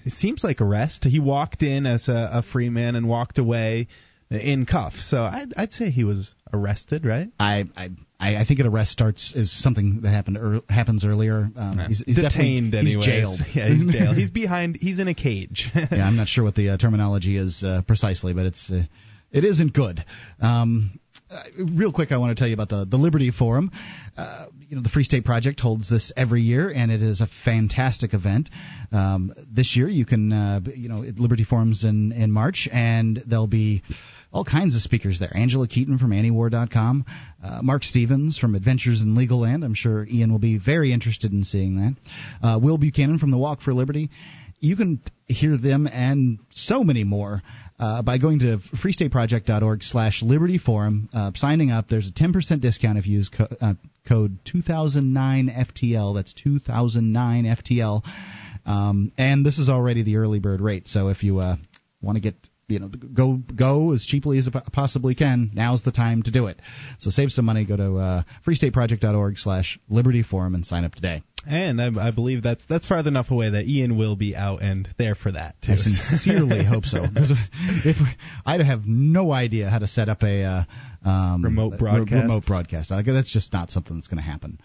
It 0.04 0.12
seems 0.12 0.42
like 0.44 0.60
arrest. 0.60 1.04
He 1.04 1.20
walked 1.20 1.62
in 1.62 1.86
as 1.86 2.08
a, 2.08 2.30
a 2.34 2.42
free 2.42 2.70
man 2.70 2.96
and 2.96 3.08
walked 3.08 3.38
away 3.38 3.88
in 4.30 4.66
cuffs. 4.66 5.08
So 5.08 5.22
I'd, 5.22 5.52
I'd 5.56 5.72
say 5.72 5.90
he 5.90 6.04
was 6.04 6.34
arrested, 6.52 7.04
right? 7.04 7.28
I, 7.38 7.64
I 7.76 7.90
I 8.18 8.44
think 8.46 8.60
an 8.60 8.66
arrest 8.66 8.92
starts 8.92 9.34
is 9.34 9.52
something 9.52 10.00
that 10.02 10.10
happened 10.10 10.38
ear 10.38 10.60
happens 10.70 11.04
earlier. 11.04 11.50
Um, 11.54 11.78
he's, 11.86 12.02
he's 12.04 12.16
Detained, 12.16 12.74
anyway. 12.74 12.96
He's 12.96 13.04
jailed. 13.04 13.40
Yeah, 13.54 13.68
he's 13.68 13.86
jailed. 13.86 14.16
He's 14.16 14.30
behind. 14.30 14.78
He's 14.80 14.98
in 14.98 15.08
a 15.08 15.14
cage. 15.14 15.70
yeah, 15.74 16.06
I'm 16.06 16.16
not 16.16 16.28
sure 16.28 16.42
what 16.42 16.54
the 16.54 16.70
uh, 16.70 16.76
terminology 16.78 17.36
is 17.36 17.62
uh, 17.62 17.82
precisely, 17.86 18.32
but 18.32 18.46
it's 18.46 18.70
uh, 18.70 18.82
it 19.32 19.44
isn't 19.44 19.74
good. 19.74 20.04
Um, 20.40 20.98
uh, 21.30 21.42
real 21.58 21.92
quick, 21.92 22.12
I 22.12 22.18
want 22.18 22.36
to 22.36 22.40
tell 22.40 22.48
you 22.48 22.54
about 22.54 22.68
the 22.68 22.86
the 22.88 22.96
Liberty 22.96 23.30
Forum. 23.30 23.70
Uh, 24.16 24.46
you 24.68 24.76
know, 24.76 24.82
the 24.82 24.88
Free 24.88 25.04
State 25.04 25.24
Project 25.24 25.58
holds 25.60 25.90
this 25.90 26.12
every 26.16 26.42
year, 26.42 26.70
and 26.70 26.90
it 26.90 27.02
is 27.02 27.20
a 27.20 27.28
fantastic 27.44 28.14
event. 28.14 28.48
Um, 28.92 29.32
this 29.50 29.76
year, 29.76 29.88
you 29.88 30.06
can 30.06 30.32
uh, 30.32 30.60
you 30.74 30.88
know 30.88 31.04
Liberty 31.16 31.44
Forums 31.44 31.84
in 31.84 32.12
in 32.12 32.30
March, 32.30 32.68
and 32.72 33.22
there'll 33.26 33.48
be 33.48 33.82
all 34.32 34.44
kinds 34.44 34.76
of 34.76 34.82
speakers 34.82 35.18
there. 35.18 35.34
Angela 35.36 35.66
Keaton 35.66 35.98
from 35.98 36.10
Antiwar.com, 36.10 37.04
uh, 37.42 37.60
Marc 37.62 37.82
Stevens 37.84 38.38
from 38.38 38.54
Adventures 38.54 39.02
in 39.02 39.14
Legal 39.14 39.40
Land. 39.40 39.64
I'm 39.64 39.74
sure 39.74 40.06
Ian 40.06 40.30
will 40.30 40.38
be 40.38 40.58
very 40.58 40.92
interested 40.92 41.32
in 41.32 41.42
seeing 41.42 41.76
that. 41.76 41.96
Uh, 42.46 42.58
Will 42.62 42.78
Buchanan 42.78 43.18
from 43.18 43.30
the 43.30 43.38
Walk 43.38 43.62
for 43.62 43.72
Liberty. 43.72 44.10
You 44.60 44.76
can 44.76 45.00
hear 45.26 45.56
them 45.56 45.86
and 45.86 46.38
so 46.50 46.82
many 46.82 47.04
more 47.04 47.42
uh, 47.78 48.02
by 48.02 48.18
going 48.18 48.38
to 48.40 48.58
freestateproject.org 48.82 49.82
slash 49.82 50.22
liberty 50.22 50.58
forum. 50.58 51.08
Uh, 51.12 51.32
signing 51.34 51.70
up, 51.70 51.88
there's 51.88 52.08
a 52.08 52.12
10% 52.12 52.60
discount 52.60 52.98
if 52.98 53.06
you 53.06 53.18
use 53.18 53.28
co- 53.28 53.48
uh, 53.60 53.74
code 54.08 54.38
2009FTL. 54.44 56.14
That's 56.14 56.34
2009FTL. 56.44 58.02
Um, 58.64 59.12
and 59.16 59.44
this 59.44 59.58
is 59.58 59.68
already 59.68 60.02
the 60.02 60.16
early 60.16 60.38
bird 60.40 60.60
rate. 60.60 60.88
So 60.88 61.08
if 61.08 61.22
you 61.22 61.38
uh, 61.38 61.56
want 62.00 62.16
to 62.16 62.22
get 62.22 62.34
you 62.68 62.80
know 62.80 62.88
go 62.88 63.36
go 63.54 63.92
as 63.92 64.04
cheaply 64.04 64.38
as 64.38 64.48
possibly 64.72 65.14
can 65.14 65.50
now's 65.54 65.82
the 65.82 65.92
time 65.92 66.22
to 66.22 66.30
do 66.30 66.46
it 66.46 66.60
so 66.98 67.10
save 67.10 67.30
some 67.30 67.44
money 67.44 67.64
go 67.64 67.76
to 67.76 67.96
uh, 67.96 68.22
freestateproject.org 68.46 69.38
slash 69.38 69.78
liberty 69.88 70.22
forum 70.22 70.54
and 70.54 70.64
sign 70.66 70.84
up 70.84 70.94
today 70.94 71.22
and 71.48 71.80
I, 71.80 72.08
I 72.08 72.10
believe 72.10 72.42
that's 72.42 72.64
that's 72.68 72.86
farther 72.88 73.08
enough 73.08 73.30
away 73.30 73.50
that 73.50 73.66
Ian 73.66 73.96
will 73.96 74.16
be 74.16 74.34
out 74.34 74.62
and 74.62 74.88
there 74.98 75.14
for 75.14 75.30
that 75.30 75.54
too. 75.62 75.72
I 75.72 75.76
sincerely 75.76 76.64
hope 76.68 76.84
so. 76.86 77.04
If 77.04 77.96
I'd 78.44 78.60
have 78.62 78.80
no 78.84 79.30
idea 79.30 79.70
how 79.70 79.78
to 79.78 79.86
set 79.86 80.08
up 80.08 80.24
a 80.24 80.42
uh, 80.42 80.64
um, 81.08 81.44
Remote 81.44 81.72
re- 81.72 81.78
broadcast? 81.78 82.22
remote 82.22 82.46
broadcast. 82.46 82.90
Like, 82.90 83.06
that's 83.06 83.32
just 83.32 83.52
not 83.52 83.70
something 83.70 83.96
that's 83.96 84.08
going 84.08 84.22
to 84.22 84.28
happen. 84.28 84.58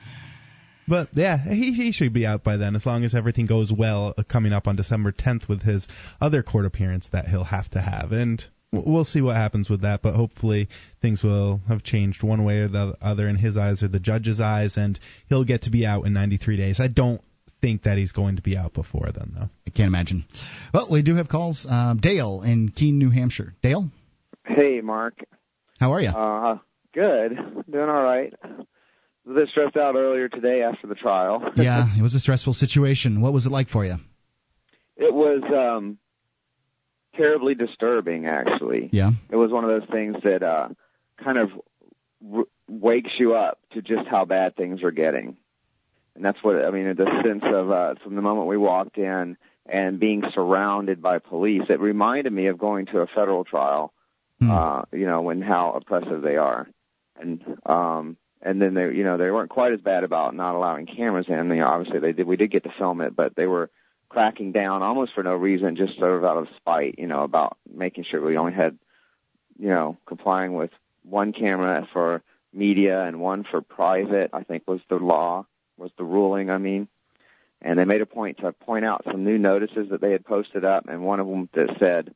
But 0.92 1.08
yeah, 1.14 1.38
he 1.38 1.72
he 1.72 1.94
should 1.94 2.12
be 2.12 2.26
out 2.26 2.44
by 2.44 2.58
then 2.58 2.76
as 2.76 2.86
long 2.86 3.06
as 3.06 3.16
everything 3.16 3.46
goes 3.46 3.72
well 3.72 4.14
uh, 4.18 4.24
coming 4.24 4.52
up 4.52 4.68
on 4.68 4.76
December 4.76 5.14
10th 5.14 5.48
with 5.48 5.62
his 5.62 5.88
other 6.20 6.44
court 6.44 6.66
appearance 6.66 7.08
that 7.14 7.30
he'll 7.30 7.46
have 7.46 7.70
to 7.70 7.80
have. 7.80 8.12
And 8.12 8.44
we'll 8.74 9.06
see 9.06 9.22
what 9.22 9.38
happens 9.38 9.70
with 9.70 9.84
that, 9.84 10.02
but 10.02 10.16
hopefully 10.16 10.68
things 11.02 11.24
will 11.24 11.62
have 11.70 11.82
changed 11.82 12.24
one 12.24 12.44
way 12.44 12.58
or 12.58 12.68
the 12.68 12.98
other 13.02 13.30
in 13.30 13.38
his 13.38 13.56
eyes 13.56 13.82
or 13.82 13.88
the 13.88 14.02
judge's 14.02 14.42
eyes 14.42 14.76
and 14.76 15.00
he'll 15.30 15.46
get 15.46 15.62
to 15.62 15.70
be 15.70 15.86
out 15.86 16.06
in 16.06 16.12
93 16.12 16.58
days. 16.58 16.82
I 16.82 16.90
don't 16.90 17.22
think 17.62 17.84
that 17.84 17.98
he's 17.98 18.12
going 18.12 18.36
to 18.36 18.42
be 18.42 18.58
out 18.58 18.74
before 18.74 19.12
then 19.16 19.32
though. 19.34 19.48
I 19.66 19.70
can't 19.70 19.88
imagine. 19.88 20.26
Well, 20.74 20.90
we 20.92 21.04
do 21.04 21.16
have 21.16 21.30
calls. 21.30 21.66
Um, 21.70 22.00
Dale 22.02 22.42
in 22.46 22.68
Keene, 22.68 22.98
New 22.98 23.12
Hampshire. 23.12 23.54
Dale, 23.64 23.90
Hey, 24.46 24.82
Mark. 24.84 25.14
how 25.80 25.94
are 25.94 26.02
you? 26.02 26.10
Uh, 26.10 26.58
good. 26.94 27.38
Doing 27.72 27.90
all 27.90 28.04
right. 28.04 28.34
A 29.30 29.34
bit 29.34 29.50
stressed 29.50 29.78
out 29.78 29.96
earlier 29.96 30.30
today 30.30 30.64
after 30.64 30.88
the 30.88 30.96
trial. 30.96 31.44
yeah, 31.56 31.88
it 31.98 32.02
was 32.02 32.16
a 32.16 32.20
stressful 32.20 32.54
situation. 32.54 33.22
What 33.22 33.34
was 33.34 33.46
it 33.46 33.52
like 33.52 33.70
for 33.70 33.86
you? 33.86 33.98
It 34.98 35.14
was 35.14 35.44
um 35.54 35.98
terribly 37.16 37.56
disturbing, 37.56 38.26
actually. 38.26 38.90
Yeah. 38.92 39.12
It 39.30 39.36
was 39.36 39.52
one 39.52 39.64
of 39.64 39.70
those 39.70 39.90
things 39.90 40.16
that 40.24 40.44
uh 40.44 40.70
kind 41.24 41.38
of 41.38 41.52
w- 42.24 42.48
wakes 42.68 43.12
you 43.20 43.36
up 43.36 43.60
to 43.74 43.82
just 43.82 44.08
how 44.08 44.26
bad 44.26 44.56
things 44.56 44.82
are 44.84 44.92
getting. 44.92 45.38
And 46.16 46.26
that's 46.26 46.40
what 46.42 46.56
I 46.64 46.72
mean. 46.72 46.94
The 46.96 47.22
sense 47.24 47.44
of 47.46 47.72
uh, 47.72 47.96
from 48.04 48.16
the 48.16 48.22
moment 48.22 48.48
we 48.48 48.58
walked 48.58 48.98
in 48.98 49.38
and 49.66 50.00
being 50.00 50.24
surrounded 50.34 51.02
by 51.02 51.20
police, 51.20 51.64
it 51.70 51.80
reminded 51.80 52.34
me 52.34 52.48
of 52.48 52.58
going 52.58 52.88
to 52.88 53.00
a 53.00 53.08
federal 53.08 53.44
trial. 53.44 53.94
Uh, 54.42 54.82
you 54.92 55.06
know, 55.06 55.22
when 55.22 55.40
how 55.40 55.72
oppressive 55.74 56.24
they 56.24 56.36
are, 56.36 56.68
and 57.16 57.44
um, 57.68 58.18
and 58.42 58.62
then 58.62 58.74
they, 58.74 58.92
you 58.94 59.04
know, 59.04 59.18
they 59.18 59.30
weren't 59.30 59.50
quite 59.50 59.74
as 59.74 59.82
bad 59.82 60.04
about 60.04 60.36
not 60.36 60.56
allowing 60.56 60.88
cameras 60.88 61.28
in. 61.30 61.50
You 61.50 61.56
know, 61.56 61.68
obviously 61.68 62.00
they 62.00 62.14
did. 62.14 62.28
We 62.28 62.38
did 62.38 62.52
get 62.52 62.64
to 62.64 62.74
film 62.78 63.02
it, 63.02 63.16
but 63.16 63.36
they 63.36 63.46
were 63.46 63.70
cracking 64.10 64.52
down 64.52 64.82
almost 64.82 65.14
for 65.14 65.24
no 65.24 65.36
reason, 65.36 65.76
just 65.76 65.98
sort 65.98 66.18
of 66.18 66.26
out 66.26 66.38
of 66.38 66.48
spite. 66.58 66.96
You 66.98 67.08
know, 67.08 67.24
about 67.24 67.58
making 67.72 68.06
sure 68.10 68.24
we 68.24 68.38
only 68.38 68.54
had, 68.54 68.78
you 69.60 69.70
know, 69.70 69.98
complying 70.06 70.54
with 70.54 70.72
one 71.04 71.34
camera 71.34 71.88
for 71.94 72.24
media 72.54 73.04
and 73.04 73.20
one 73.20 73.44
for 73.44 73.62
private. 73.62 74.32
I 74.34 74.44
think 74.44 74.64
was 74.68 74.82
the 74.90 74.96
law, 74.96 75.46
was 75.78 75.92
the 75.98 76.04
ruling. 76.04 76.50
I 76.50 76.58
mean, 76.58 76.88
and 77.62 77.78
they 77.78 77.86
made 77.86 78.02
a 78.02 78.08
point 78.08 78.40
to 78.40 78.52
point 78.54 78.86
out 78.86 79.04
some 79.06 79.24
new 79.24 79.38
notices 79.38 79.90
that 79.92 80.02
they 80.02 80.12
had 80.12 80.26
posted 80.26 80.66
up, 80.66 80.88
and 80.88 81.04
one 81.04 81.20
of 81.20 81.28
them 81.28 81.48
that 81.54 81.78
said 81.80 82.16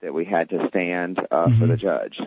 that 0.00 0.14
we 0.14 0.24
had 0.24 0.48
to 0.50 0.68
stand 0.68 1.20
uh, 1.30 1.50
for 1.58 1.66
the 1.66 1.76
judge. 1.76 2.18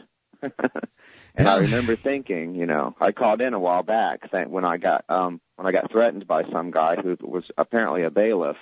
and 1.35 1.47
I 1.47 1.57
remember 1.59 1.95
thinking, 1.95 2.55
you 2.55 2.65
know, 2.65 2.95
I 2.99 3.11
called 3.11 3.41
in 3.41 3.53
a 3.53 3.59
while 3.59 3.83
back 3.83 4.29
when 4.31 4.65
I 4.65 4.77
got 4.77 5.05
um 5.09 5.41
when 5.55 5.67
I 5.67 5.71
got 5.71 5.91
threatened 5.91 6.27
by 6.27 6.43
some 6.51 6.71
guy 6.71 6.95
who 6.95 7.17
was 7.21 7.43
apparently 7.57 8.03
a 8.03 8.11
bailiff 8.11 8.57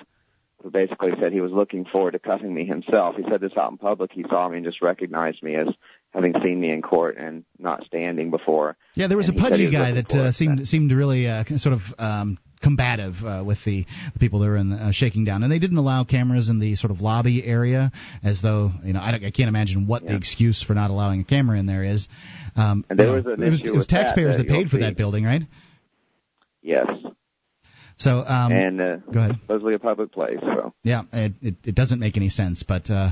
who 0.62 0.70
basically 0.70 1.12
said 1.20 1.34
he 1.34 1.42
was 1.42 1.52
looking 1.52 1.86
forward 1.86 2.12
to 2.12 2.20
cuffing 2.20 2.54
me 2.54 2.66
himself. 2.66 3.16
He 3.16 3.24
said 3.30 3.42
this 3.42 3.54
out 3.58 3.72
in 3.72 3.78
public. 3.78 4.12
He 4.14 4.24
saw 4.30 4.48
me 4.48 4.58
and 4.58 4.66
just 4.66 4.82
recognized 4.82 5.42
me 5.42 5.56
as 5.56 5.68
having 6.14 6.34
seen 6.44 6.60
me 6.60 6.72
in 6.72 6.82
court 6.82 7.18
and 7.18 7.46
not 7.58 7.84
standing 7.86 8.30
before. 8.30 8.78
Yeah, 8.94 9.08
there 9.08 9.18
was 9.18 9.28
And 9.28 9.38
a 9.38 9.42
he 9.42 9.44
said 9.48 9.60
he 9.60 9.66
pudgy 9.66 9.72
guy 9.72 9.92
that 9.94 10.16
uh, 10.16 10.32
seemed 10.32 10.68
seemed 10.68 10.92
really 10.92 11.28
uh, 11.28 11.44
sort 11.58 11.74
of 11.74 11.82
um, 11.98 12.38
combative 12.62 13.16
uh, 13.24 13.44
with 13.46 13.58
the, 13.66 13.86
the 14.14 14.20
people 14.20 14.40
that 14.40 14.48
were 14.48 14.58
in 14.58 14.70
the, 14.70 14.76
uh, 14.76 14.92
shaking 14.92 15.26
down, 15.26 15.44
and 15.44 15.52
they 15.52 15.60
didn't 15.60 15.78
allow 15.78 16.04
cameras 16.04 16.50
in 16.50 16.60
the 16.60 16.76
sort 16.76 16.92
of 16.92 17.02
lobby 17.02 17.44
area, 17.46 17.92
as 18.24 18.42
though 18.42 18.72
you 18.84 18.94
know 18.94 19.00
I, 19.02 19.12
don't- 19.12 19.24
I 19.26 19.32
can't 19.32 19.50
imagine 19.50 19.88
what 19.88 20.04
the 20.04 20.16
excuse 20.16 20.64
for 20.64 20.74
not 20.74 20.92
allowing 20.92 21.22
a 21.22 21.24
camera 21.24 21.58
in 21.60 21.66
there 21.66 21.84
is. 21.84 22.08
Um, 22.56 22.86
And 22.90 23.00
there 23.00 23.12
was 23.12 23.26
know, 23.26 23.32
it 23.34 23.50
was, 23.50 23.62
it 23.62 23.74
was 23.74 23.88
taxpayers 23.88 24.38
that 24.38 24.48
that, 24.48 24.54
paid 24.54 24.70
for 24.70 24.78
that 24.78 24.96
building, 24.98 25.24
right? 25.24 25.44
Yes. 26.62 26.88
So 28.02 28.24
um, 28.26 28.52
and 28.52 28.82
uh, 28.82 28.98
go 29.14 29.20
ahead. 29.20 29.40
supposedly 29.42 29.76
a 29.76 29.80
public 29.80 30.12
place. 30.12 30.40
So 30.42 30.74
Yeah, 30.84 31.04
it, 31.14 31.34
it 31.42 31.56
it 31.64 31.76
doesn't 31.76 32.00
make 32.00 32.18
any 32.18 32.30
sense, 32.30 32.64
but 32.64 32.90
uh, 32.90 33.12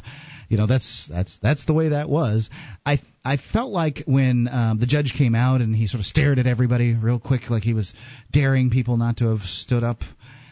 you 0.49 0.57
know 0.57 0.65
that's 0.65 1.07
that's 1.11 1.37
that's 1.43 1.65
the 1.65 1.73
way 1.73 1.89
that 1.89 2.09
was. 2.09 2.49
I 2.85 2.99
I 3.23 3.37
felt 3.37 3.71
like 3.71 4.03
when 4.07 4.49
um, 4.51 4.79
the 4.79 4.87
judge 4.87 5.13
came 5.15 5.35
out 5.35 5.61
and 5.61 5.75
he 5.75 5.85
sort 5.85 5.99
of 5.99 6.07
stared 6.07 6.39
at 6.39 6.47
everybody 6.47 6.95
real 6.95 7.19
quick, 7.19 7.51
like 7.51 7.61
he 7.61 7.75
was 7.75 7.93
daring 8.31 8.71
people 8.71 8.97
not 8.97 9.17
to 9.17 9.27
have 9.27 9.41
stood 9.41 9.83
up. 9.83 9.99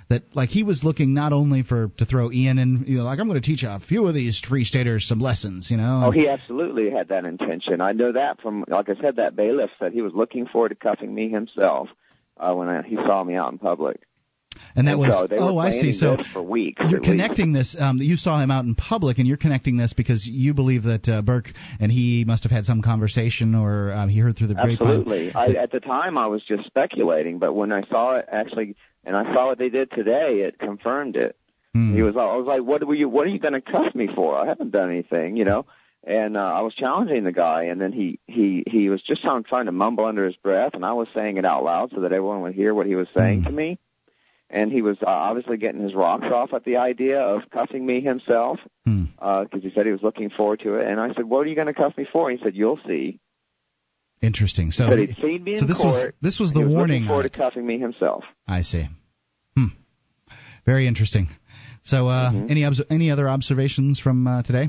That 0.10 0.24
like 0.36 0.50
he 0.50 0.62
was 0.62 0.84
looking 0.84 1.16
not 1.16 1.34
only 1.34 1.64
for 1.64 1.90
to 1.98 2.06
throw 2.06 2.32
Ian 2.32 2.60
in, 2.60 2.86
you 2.88 3.00
know, 3.00 3.06
like 3.06 3.20
I'm 3.20 3.28
going 3.28 3.42
to 3.42 3.46
teach 3.46 3.64
a 3.64 3.80
few 3.80 4.08
of 4.08 4.14
these 4.14 4.40
free 4.40 4.66
staters 4.66 5.06
some 5.08 5.20
lessons, 5.20 5.70
you 5.72 5.78
know. 5.78 6.04
Oh, 6.06 6.12
he 6.12 6.30
absolutely 6.30 6.92
had 6.92 7.10
that 7.10 7.26
intention. 7.26 7.82
I 7.82 7.92
know 7.92 8.14
that 8.14 8.40
from, 8.42 8.64
like 8.70 8.88
I 8.88 9.02
said, 9.02 9.18
that 9.18 9.36
bailiff 9.36 9.72
said 9.80 9.92
he 9.92 10.02
was 10.02 10.14
looking 10.16 10.46
forward 10.46 10.70
to 10.70 10.76
cuffing 10.76 11.14
me 11.14 11.30
himself 11.30 11.90
uh, 12.40 12.54
when 12.54 12.70
I, 12.70 12.84
he 12.84 12.96
saw 12.96 13.24
me 13.24 13.36
out 13.36 13.52
in 13.52 13.58
public. 13.58 14.00
And 14.76 14.88
that 14.88 14.98
was 14.98 15.14
so 15.14 15.28
oh 15.38 15.58
I 15.58 15.72
see. 15.72 15.92
So 15.92 16.18
for 16.34 16.42
weeks. 16.42 16.80
You're 16.80 16.98
at 16.98 17.02
least. 17.02 17.04
connecting 17.04 17.54
this. 17.54 17.76
Um, 17.80 17.98
you 17.98 18.16
saw 18.16 18.40
him 18.40 18.52
out 18.52 18.66
in 18.66 18.76
public, 18.76 19.18
and 19.18 19.28
you're 19.28 19.38
connecting 19.38 19.78
this 19.78 19.94
because 19.94 20.26
you 20.28 20.54
believe 20.54 20.84
that 20.84 21.08
uh, 21.08 21.22
Burke 21.22 21.52
and 21.80 21.92
he 21.92 22.26
must 22.26 22.44
have 22.44 22.52
had 22.52 22.66
some 22.66 22.82
conversation, 22.82 23.56
or 23.56 23.92
um, 23.94 24.10
he 24.10 24.20
heard 24.20 24.38
through 24.38 24.48
the 24.48 24.56
grapevine. 24.56 25.02
Absolutely. 25.02 25.34
I, 25.34 25.46
at 25.62 25.72
the 25.72 25.80
time, 25.80 26.18
I 26.18 26.28
was 26.28 26.44
just 26.44 26.66
speculating, 26.66 27.40
but 27.40 27.54
when 27.54 27.72
I 27.72 27.84
saw 27.90 28.16
it 28.16 28.26
actually, 28.32 28.76
and 29.04 29.16
I 29.16 29.34
saw 29.34 29.48
what 29.48 29.58
they 29.58 29.70
did 29.70 29.92
today, 29.92 30.44
it 30.46 30.60
confirmed 30.60 31.16
it. 31.16 31.36
Hmm. 31.74 31.96
He 31.96 32.02
was, 32.02 32.16
I 32.16 32.36
was 32.36 32.46
like, 32.48 32.62
"What 32.62 32.86
were 32.86 32.96
you? 32.96 33.10
What 33.10 33.26
are 33.26 33.30
you 33.30 33.40
going 33.40 33.54
to 33.54 33.62
cuff 33.62 33.94
me 33.94 34.10
for? 34.14 34.36
I 34.38 34.48
haven't 34.48 34.72
done 34.72 34.90
anything, 34.90 35.38
you 35.38 35.46
know." 35.46 35.66
And 36.04 36.38
uh, 36.38 36.40
I 36.40 36.62
was 36.62 36.74
challenging 36.74 37.24
the 37.26 37.32
guy, 37.32 37.64
and 37.64 37.82
then 37.82 37.92
he 37.92 38.20
he 38.28 38.64
he 38.66 38.90
was 38.90 39.02
just 39.02 39.22
trying, 39.22 39.44
trying 39.44 39.66
to 39.66 39.72
mumble 39.72 40.06
under 40.06 40.26
his 40.26 40.36
breath, 40.38 40.72
and 40.74 40.86
I 40.86 40.94
was 40.94 41.08
saying 41.14 41.38
it 41.38 41.46
out 41.46 41.64
loud 41.64 41.92
so 41.94 42.02
that 42.02 42.14
everyone 42.14 42.42
would 42.42 42.54
hear 42.56 42.74
what 42.74 42.86
he 42.86 42.96
was 42.96 43.08
saying 43.16 43.44
to 43.44 43.52
me. 43.52 43.78
And 44.50 44.72
he 44.72 44.82
was 44.82 44.98
uh, 45.02 45.10
obviously 45.10 45.58
getting 45.58 45.82
his 45.82 45.94
rocks 45.94 46.26
off 46.34 46.54
at 46.54 46.64
the 46.64 46.78
idea 46.78 47.20
of 47.20 47.42
cuffing 47.52 47.86
me 47.86 48.00
himself, 48.02 48.60
because 48.86 49.62
he 49.62 49.72
said 49.76 49.86
he 49.86 49.92
was 49.92 50.02
looking 50.04 50.30
forward 50.30 50.62
to 50.62 50.76
it. 50.76 50.88
And 50.88 51.00
I 51.02 51.14
said, 51.16 51.26
"What 51.26 51.40
are 51.40 51.50
you 51.50 51.56
going 51.56 51.68
to 51.68 51.74
cuff 51.74 51.98
me 51.98 52.08
for?" 52.12 52.30
And 52.30 52.40
he 52.40 52.44
said, 52.46 52.56
"You'll 52.56 52.80
see." 52.88 53.20
Interesting. 54.22 54.72
So, 54.72 54.96
He 54.96 55.06
he'd 55.08 55.16
seen 55.22 55.44
me 55.44 55.58
so 55.58 55.64
in 55.64 55.68
this 55.68 55.80
was 55.84 55.94
court. 56.02 56.16
this 56.22 56.40
was 56.40 56.52
He 56.52 56.60
the 56.60 56.66
was 56.66 56.74
warning. 56.74 57.02
Looking 57.02 57.08
forward 57.08 57.24
to 57.24 57.30
cuffing 57.38 57.66
me 57.68 57.78
himself. 57.78 58.24
I 58.48 58.62
see. 58.64 58.88
Hmm. 59.56 59.68
Very 60.66 60.88
interesting. 60.88 61.30
So, 61.84 62.08
uh, 62.08 62.32
Mm-hmm. 62.32 62.48
any 62.52 62.66
obs- 62.66 62.82
any 62.90 63.12
other 63.12 63.30
observations 63.30 64.00
from 64.00 64.26
uh, 64.28 64.44
today? 64.44 64.68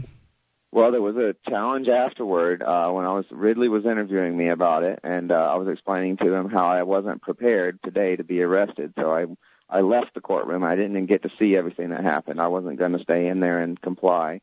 Well, 0.70 0.92
there 0.92 1.00
was 1.00 1.16
a 1.16 1.34
challenge 1.48 1.88
afterward 1.88 2.62
uh, 2.62 2.90
when 2.90 3.06
I 3.06 3.12
was 3.14 3.24
Ridley 3.30 3.68
was 3.68 3.86
interviewing 3.86 4.36
me 4.36 4.48
about 4.48 4.82
it, 4.82 4.98
and 5.02 5.32
uh, 5.32 5.34
I 5.34 5.56
was 5.56 5.66
explaining 5.68 6.18
to 6.18 6.32
him 6.34 6.50
how 6.50 6.66
I 6.66 6.82
wasn't 6.82 7.22
prepared 7.22 7.78
today 7.82 8.16
to 8.16 8.24
be 8.24 8.42
arrested. 8.42 8.92
So 8.98 9.10
I 9.10 9.24
I 9.70 9.80
left 9.80 10.14
the 10.14 10.20
courtroom. 10.20 10.64
I 10.64 10.76
didn't 10.76 11.06
get 11.06 11.22
to 11.22 11.30
see 11.38 11.56
everything 11.56 11.90
that 11.90 12.02
happened. 12.02 12.40
I 12.40 12.48
wasn't 12.48 12.78
going 12.78 12.92
to 12.92 13.02
stay 13.02 13.28
in 13.28 13.40
there 13.40 13.60
and 13.60 13.80
comply, 13.80 14.40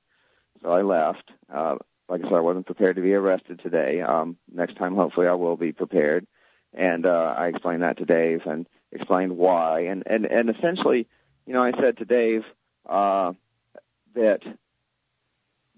so 0.61 0.71
I 0.71 0.81
left. 0.83 1.31
Uh, 1.51 1.77
like 2.07 2.21
I 2.21 2.25
said, 2.25 2.33
I 2.33 2.41
wasn't 2.41 2.67
prepared 2.67 2.97
to 2.97 3.01
be 3.01 3.13
arrested 3.13 3.59
today. 3.61 4.01
Um, 4.01 4.37
next 4.53 4.77
time, 4.77 4.95
hopefully, 4.95 5.27
I 5.27 5.33
will 5.33 5.57
be 5.57 5.71
prepared. 5.71 6.27
And 6.73 7.05
uh, 7.05 7.33
I 7.37 7.47
explained 7.47 7.81
that 7.81 7.97
to 7.97 8.05
Dave 8.05 8.41
and 8.45 8.67
explained 8.91 9.37
why. 9.37 9.81
And 9.81 10.03
and 10.05 10.25
and 10.25 10.49
essentially, 10.49 11.07
you 11.47 11.53
know, 11.53 11.63
I 11.63 11.71
said 11.79 11.97
to 11.97 12.05
Dave 12.05 12.43
uh, 12.87 13.33
that 14.13 14.41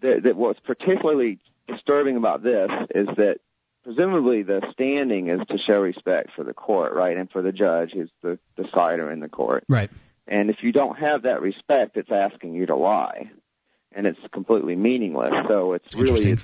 that, 0.02 0.24
that 0.24 0.36
what's 0.36 0.60
particularly 0.60 1.40
disturbing 1.68 2.18
about 2.18 2.44
this 2.44 2.70
is 2.94 3.08
that 3.18 3.38
presumably 3.88 4.44
the 4.44 4.62
standing 4.74 5.30
is 5.30 5.40
to 5.48 5.58
show 5.58 5.80
respect 5.80 6.32
for 6.36 6.44
the 6.44 6.54
court, 6.54 6.94
right, 6.94 7.16
and 7.16 7.32
for 7.32 7.42
the 7.42 7.54
judge 7.54 7.92
who's 7.94 8.10
the 8.22 8.38
decider 8.58 9.10
in 9.10 9.22
the 9.22 9.30
court. 9.30 9.64
Right. 9.70 9.90
And 10.28 10.50
if 10.50 10.58
you 10.62 10.74
don't 10.74 11.00
have 11.00 11.22
that 11.22 11.42
respect, 11.42 11.96
it's 11.96 12.12
asking 12.12 12.54
you 12.54 12.66
to 12.66 12.76
lie, 12.76 13.32
and 13.94 14.06
it's 14.06 14.20
completely 14.34 14.76
meaningless. 14.76 15.32
So 15.48 15.72
it's 15.72 15.96
really 15.96 16.32
it's 16.32 16.44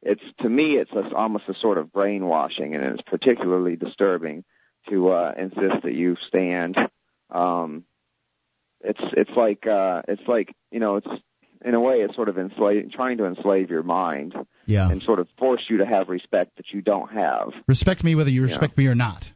it's 0.00 0.22
to 0.40 0.48
me 0.48 0.76
it's 0.78 0.92
a, 0.92 1.14
almost 1.14 1.44
a 1.48 1.54
sort 1.54 1.76
of 1.76 1.92
brainwashing, 1.92 2.74
and 2.74 2.82
it's 2.82 3.02
particularly 3.02 3.76
disturbing 3.76 4.42
to 4.88 5.10
uh, 5.10 5.34
insist 5.36 5.82
that 5.82 5.92
you 5.92 6.16
stand. 6.26 6.78
Um, 7.28 7.84
it's 8.80 9.02
it's 9.18 9.36
like 9.36 9.66
uh, 9.66 10.00
it's 10.08 10.26
like 10.26 10.54
you 10.70 10.80
know 10.80 10.96
it's 10.96 11.08
in 11.64 11.74
a 11.74 11.80
way 11.80 11.96
it's 12.02 12.14
sort 12.14 12.28
of 12.28 12.38
enslave 12.38 12.92
trying 12.92 13.16
to 13.18 13.24
enslave 13.26 13.70
your 13.70 13.82
mind 13.82 14.34
Yeah. 14.66 14.90
and 14.90 15.02
sort 15.02 15.18
of 15.18 15.28
force 15.38 15.62
you 15.68 15.78
to 15.78 15.86
have 15.86 16.08
respect 16.08 16.56
that 16.58 16.72
you 16.72 16.82
don't 16.82 17.10
have. 17.12 17.52
Respect 17.66 18.04
me 18.04 18.14
whether 18.14 18.30
you 18.30 18.42
Yeah. 18.42 18.48
respect 18.48 18.76
me 18.78 18.86
or 18.86 18.94
not. 18.94 19.32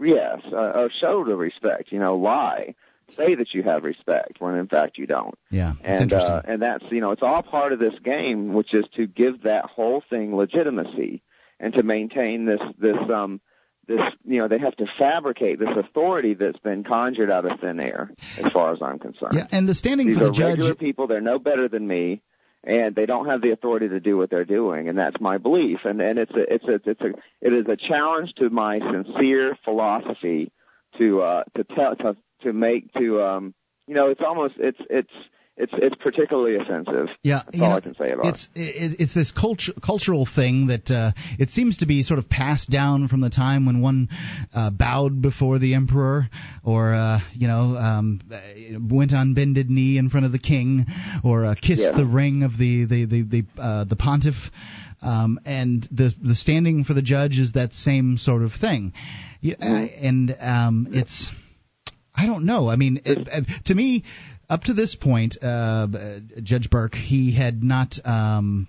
Yes, 0.00 0.40
uh, 0.52 0.56
or 0.56 0.90
show 0.90 1.24
the 1.24 1.34
respect. 1.36 1.90
You 1.90 1.98
know, 1.98 2.16
lie, 2.16 2.74
say 3.16 3.34
that 3.34 3.52
you 3.52 3.62
have 3.64 3.82
respect 3.84 4.40
when 4.40 4.54
in 4.54 4.68
fact 4.68 4.96
you 4.98 5.06
don't. 5.06 5.34
Yeah. 5.50 5.72
And 5.82 6.12
uh, 6.12 6.42
and 6.44 6.62
that's 6.62 6.84
you 6.90 7.00
know 7.00 7.10
it's 7.10 7.22
all 7.22 7.42
part 7.42 7.72
of 7.72 7.78
this 7.80 7.98
game, 8.04 8.52
which 8.52 8.72
is 8.74 8.84
to 8.94 9.06
give 9.06 9.42
that 9.42 9.64
whole 9.64 10.02
thing 10.08 10.36
legitimacy 10.36 11.22
and 11.58 11.74
to 11.74 11.82
maintain 11.82 12.44
this 12.44 12.60
this 12.78 12.96
um 13.12 13.40
this 13.88 14.00
you 14.24 14.38
know 14.38 14.48
they 14.48 14.58
have 14.58 14.76
to 14.76 14.86
fabricate 14.98 15.58
this 15.58 15.68
authority 15.76 16.34
that's 16.34 16.58
been 16.58 16.84
conjured 16.84 17.30
out 17.30 17.44
of 17.44 17.58
thin 17.60 17.80
air, 17.80 18.10
as 18.38 18.52
far 18.52 18.72
as 18.72 18.80
I'm 18.80 18.98
concerned. 18.98 19.34
yeah, 19.34 19.46
and 19.50 19.68
the 19.68 19.74
standing 19.74 20.06
These 20.06 20.18
for 20.18 20.24
the 20.24 20.30
are 20.30 20.32
judge. 20.34 20.50
regular 20.50 20.74
people. 20.74 21.06
They're 21.06 21.20
no 21.20 21.38
better 21.38 21.68
than 21.68 21.86
me, 21.86 22.22
and 22.62 22.94
they 22.94 23.06
don't 23.06 23.26
have 23.26 23.40
the 23.40 23.50
authority 23.50 23.88
to 23.88 24.00
do 24.00 24.16
what 24.16 24.30
they're 24.30 24.44
doing. 24.44 24.88
And 24.88 24.98
that's 24.98 25.20
my 25.20 25.38
belief. 25.38 25.80
And 25.84 26.00
and 26.00 26.18
it's 26.18 26.32
a 26.32 26.54
it's 26.54 26.64
a 26.64 26.90
it's 26.90 27.00
a 27.00 27.10
it 27.40 27.52
is 27.52 27.66
a 27.68 27.76
challenge 27.76 28.34
to 28.34 28.50
my 28.50 28.78
sincere 28.78 29.56
philosophy 29.64 30.52
to 30.98 31.22
uh 31.22 31.44
to 31.56 31.64
tell 31.64 31.96
to 31.96 32.16
to 32.42 32.52
make 32.52 32.92
to 32.94 33.22
um 33.22 33.54
you 33.86 33.94
know 33.94 34.10
it's 34.10 34.20
almost 34.24 34.54
it's 34.58 34.80
it's 34.90 35.10
it's 35.58 35.72
it's 35.76 35.96
particularly 36.02 36.56
offensive. 36.56 37.08
Yeah, 37.22 37.42
that's 37.44 37.60
all 37.60 37.68
know, 37.70 37.76
I 37.76 37.80
can 37.80 37.94
say 37.96 38.12
about 38.12 38.26
it's 38.26 38.48
it, 38.54 39.00
it's 39.00 39.14
this 39.14 39.32
culture, 39.32 39.72
cultural 39.84 40.26
thing 40.26 40.68
that 40.68 40.90
uh, 40.90 41.12
it 41.38 41.50
seems 41.50 41.78
to 41.78 41.86
be 41.86 42.02
sort 42.02 42.18
of 42.18 42.28
passed 42.28 42.70
down 42.70 43.08
from 43.08 43.20
the 43.20 43.30
time 43.30 43.66
when 43.66 43.80
one 43.80 44.08
uh, 44.54 44.70
bowed 44.70 45.20
before 45.20 45.58
the 45.58 45.74
emperor, 45.74 46.28
or 46.64 46.94
uh, 46.94 47.18
you 47.32 47.48
know 47.48 47.76
um, 47.76 48.20
uh, 48.32 48.38
went 48.88 49.12
on 49.12 49.34
bended 49.34 49.68
knee 49.68 49.98
in 49.98 50.10
front 50.10 50.26
of 50.26 50.32
the 50.32 50.38
king, 50.38 50.86
or 51.24 51.44
uh, 51.44 51.54
kissed 51.54 51.82
Yeah. 51.82 51.96
the 51.96 52.06
ring 52.06 52.44
of 52.44 52.56
the 52.56 52.86
the 52.86 53.04
the 53.06 53.22
the, 53.22 53.62
uh, 53.62 53.84
the 53.84 53.96
pontiff. 53.96 54.36
Um, 55.00 55.38
and 55.46 55.86
the 55.92 56.12
the 56.20 56.34
standing 56.34 56.82
for 56.82 56.92
the 56.92 57.02
judge 57.02 57.38
is 57.38 57.52
that 57.52 57.72
same 57.72 58.16
sort 58.16 58.42
of 58.42 58.50
thing, 58.52 58.92
yeah, 59.40 59.54
Mm-hmm. 59.54 60.04
and 60.04 60.36
um, 60.40 60.88
it's 60.90 61.30
I 62.18 62.26
don't 62.26 62.44
know. 62.44 62.68
I 62.68 62.76
mean, 62.76 63.00
it, 63.04 63.28
uh, 63.30 63.40
to 63.66 63.74
me, 63.74 64.04
up 64.50 64.62
to 64.64 64.74
this 64.74 64.96
point, 64.96 65.36
uh, 65.40 65.86
Judge 66.42 66.68
Burke, 66.68 66.94
he 66.94 67.32
had 67.32 67.62
not. 67.62 67.94
Um, 68.04 68.66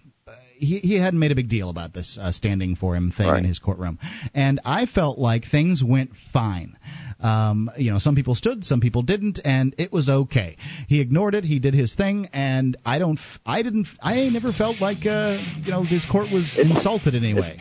he, 0.59 0.79
he 0.79 0.99
hadn't 0.99 1.19
made 1.19 1.31
a 1.31 1.35
big 1.35 1.49
deal 1.49 1.69
about 1.69 1.93
this 1.93 2.17
uh, 2.21 2.31
standing 2.31 2.75
for 2.75 2.95
him 2.95 3.11
thing 3.11 3.33
in 3.35 3.43
his 3.43 3.59
courtroom, 3.59 3.97
and 4.33 4.59
I 4.65 4.85
felt 4.85 5.17
like 5.17 5.45
things 5.49 5.83
went 5.83 6.11
fine. 6.33 6.77
Um, 7.21 7.69
you 7.77 7.91
know, 7.91 7.99
some 7.99 8.15
people 8.15 8.35
stood, 8.35 8.63
some 8.63 8.79
people 8.79 9.01
didn't, 9.01 9.39
and 9.43 9.75
it 9.77 9.91
was 9.91 10.07
okay. 10.09 10.55
He 10.87 11.01
ignored 11.01 11.35
it. 11.35 11.43
He 11.43 11.59
did 11.59 11.73
his 11.73 11.93
thing, 11.93 12.29
and 12.31 12.77
I 12.85 12.99
don't. 12.99 13.19
I 13.45 13.61
didn't. 13.61 13.87
I 14.01 14.29
never 14.29 14.51
felt 14.53 14.79
like 14.79 15.05
uh, 15.05 15.37
you 15.63 15.71
know 15.71 15.83
his 15.83 16.05
court 16.05 16.27
was 16.31 16.57
insulted 16.57 17.15
in 17.15 17.23
any 17.23 17.33
way. 17.33 17.59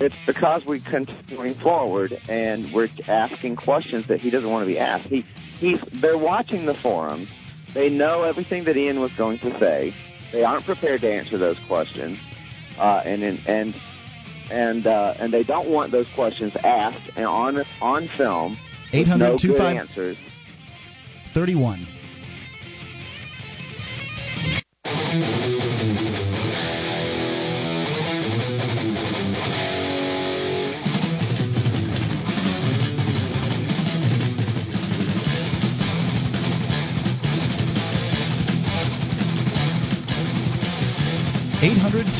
It's 0.00 0.14
because 0.26 0.64
we're 0.66 0.80
continuing 0.80 1.54
forward 1.54 2.12
and 2.28 2.74
we're 2.74 2.88
asking 3.06 3.54
questions 3.54 4.08
that 4.08 4.18
he 4.18 4.28
doesn't 4.28 4.50
want 4.50 4.62
to 4.62 4.66
be 4.66 4.78
asked. 4.78 5.06
He 5.06 5.24
he's 5.58 5.80
they're 6.00 6.18
watching 6.18 6.66
the 6.66 6.74
forum. 6.74 7.28
They 7.74 7.90
know 7.90 8.22
everything 8.22 8.64
that 8.64 8.76
Ian 8.76 9.00
was 9.00 9.12
going 9.16 9.38
to 9.40 9.56
say. 9.60 9.94
They 10.34 10.42
aren't 10.42 10.64
prepared 10.64 11.00
to 11.02 11.12
answer 11.12 11.38
those 11.38 11.60
questions, 11.68 12.18
uh, 12.76 13.02
and 13.04 13.22
and 13.22 13.38
and 13.46 13.74
and, 14.50 14.84
uh, 14.84 15.14
and 15.20 15.32
they 15.32 15.44
don't 15.44 15.68
want 15.68 15.92
those 15.92 16.08
questions 16.08 16.56
asked 16.56 17.08
and 17.14 17.24
on 17.24 17.64
on 17.80 18.08
film. 18.08 18.58
800 18.92 19.18
no 19.24 19.38
good 19.38 19.56
25 19.56 19.76
answers. 19.76 20.16
Thirty-one. 21.34 21.86
800 24.84 25.43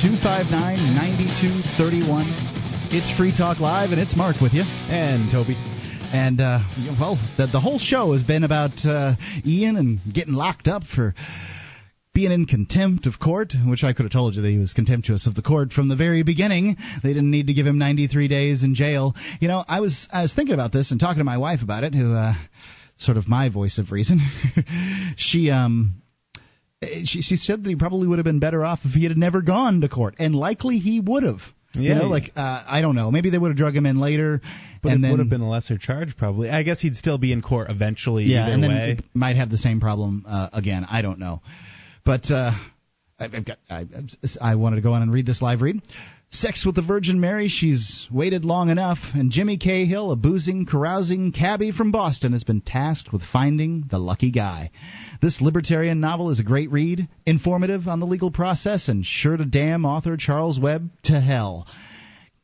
259 0.05 0.53
9231. 1.01 2.27
It's 2.93 3.11
Free 3.17 3.33
Talk 3.35 3.59
Live, 3.59 3.89
and 3.89 3.99
it's 3.99 4.15
Mark 4.15 4.37
with 4.39 4.53
you. 4.53 4.61
And 4.61 5.33
Toby. 5.33 5.57
And, 6.13 6.43
uh, 6.43 6.61
well, 7.01 7.17
the, 7.39 7.47
the 7.47 7.59
whole 7.59 7.79
show 7.79 8.13
has 8.13 8.23
been 8.23 8.45
about 8.45 8.85
uh, 8.85 9.15
Ian 9.47 9.79
and 9.79 10.01
getting 10.13 10.35
locked 10.35 10.69
up 10.69 10.83
for 10.83 11.15
being 12.13 12.33
in 12.33 12.45
contempt 12.45 13.07
of 13.07 13.19
court, 13.19 13.55
which 13.65 13.83
I 13.83 13.95
could 13.95 14.03
have 14.03 14.13
told 14.13 14.35
you 14.35 14.43
that 14.43 14.51
he 14.51 14.59
was 14.59 14.75
contemptuous 14.75 15.27
of 15.27 15.37
the 15.37 15.41
court 15.41 15.73
from 15.73 15.89
the 15.89 15.97
very 15.97 16.23
beginning. 16.23 16.77
They 17.03 17.15
didn't 17.15 17.31
need 17.31 17.47
to 17.47 17.55
give 17.55 17.67
him 17.67 17.79
93 17.79 18.29
days 18.29 18.63
in 18.63 18.75
jail. 18.75 19.15
You 19.41 19.49
know, 19.49 19.65
I 19.67 19.81
was 19.81 20.07
I 20.13 20.21
was 20.21 20.35
thinking 20.35 20.53
about 20.53 20.71
this 20.71 20.91
and 20.91 21.01
talking 21.01 21.21
to 21.21 21.25
my 21.25 21.39
wife 21.39 21.63
about 21.63 21.83
it, 21.83 21.95
who 21.95 22.13
uh, 22.13 22.35
sort 22.99 23.17
of 23.17 23.27
my 23.27 23.49
voice 23.49 23.79
of 23.79 23.91
reason. 23.91 24.21
she 25.17 25.51
um 25.51 26.03
she 27.05 27.23
she 27.23 27.37
said 27.37 27.65
that 27.65 27.69
he 27.69 27.77
probably 27.77 28.07
would 28.09 28.19
have 28.19 28.25
been 28.25 28.39
better 28.41 28.65
off 28.65 28.81
if 28.85 28.93
he 28.93 29.05
had 29.05 29.17
never 29.17 29.43
gone 29.43 29.81
to 29.81 29.89
court, 29.89 30.15
and 30.19 30.35
likely 30.35 30.79
he 30.79 31.01
would 31.01 31.23
have. 31.23 31.41
Yeah. 31.75 31.95
You 31.95 31.95
know, 31.97 32.09
like 32.09 32.31
uh, 32.37 32.65
I 32.67 32.81
don't 32.83 32.95
know. 32.95 33.11
Maybe 33.11 33.31
they 33.31 33.39
would 33.39 33.49
have 33.49 33.57
drug 33.57 33.75
him 33.75 33.85
in 33.87 33.99
later, 33.99 34.41
But 34.83 34.93
and 34.93 34.99
it 34.99 35.03
then 35.03 35.11
would 35.13 35.21
have 35.21 35.29
been 35.29 35.41
a 35.41 35.49
lesser 35.49 35.77
charge, 35.77 36.17
probably. 36.17 36.49
I 36.49 36.63
guess 36.63 36.81
he'd 36.81 36.95
still 36.95 37.19
be 37.19 37.33
in 37.33 37.43
court 37.43 37.69
eventually. 37.69 38.25
yeah, 38.25 38.45
either 38.45 38.53
and 38.53 38.63
then 38.63 38.71
way. 38.71 38.91
it 38.99 39.05
might 39.13 39.37
have 39.37 39.51
the 39.51 39.59
same 39.59 39.81
problem 39.81 40.25
uh, 40.27 40.51
again. 40.53 40.87
I 40.89 41.03
don't 41.03 41.19
know, 41.19 41.43
but 42.05 42.31
uh, 42.31 42.53
I've 43.19 43.35
I've 43.35 43.45
got 43.45 43.59
I, 43.69 43.87
I 44.41 44.55
wanted 44.55 44.77
to 44.77 44.83
go 44.83 44.93
on 44.93 45.03
and 45.03 45.13
read 45.13 45.27
this 45.27 45.43
live 45.43 45.63
read. 45.63 45.81
Sex 46.31 46.67
with 46.67 46.75
the 46.75 46.83
Virgin 46.83 47.21
Mary, 47.21 47.49
she's 47.49 48.09
waited 48.11 48.45
long 48.45 48.69
enough, 48.69 48.99
and 49.15 49.31
Jimmy 49.31 49.57
Cahill, 49.57 50.11
a 50.11 50.17
boozing, 50.17 50.67
carousing 50.67 51.31
cabbie 51.31 51.71
from 51.71 51.93
Boston, 51.93 52.33
has 52.33 52.43
been 52.43 52.61
tasked 52.61 53.13
with 53.13 53.23
finding 53.23 53.85
the 53.89 53.99
lucky 53.99 54.33
guy. 54.33 54.73
This 55.23 55.41
libertarian 55.41 56.01
novel 56.01 56.31
is 56.31 56.41
a 56.41 56.45
great 56.45 56.73
read, 56.73 57.09
informative 57.25 57.87
on 57.87 58.01
the 58.01 58.07
legal 58.07 58.33
process, 58.33 58.89
and 58.89 59.07
sure 59.07 59.37
to 59.37 59.45
damn 59.45 59.85
author 59.85 60.17
Charles 60.17 60.59
Webb 60.59 60.91
to 61.05 61.21
hell. 61.21 61.69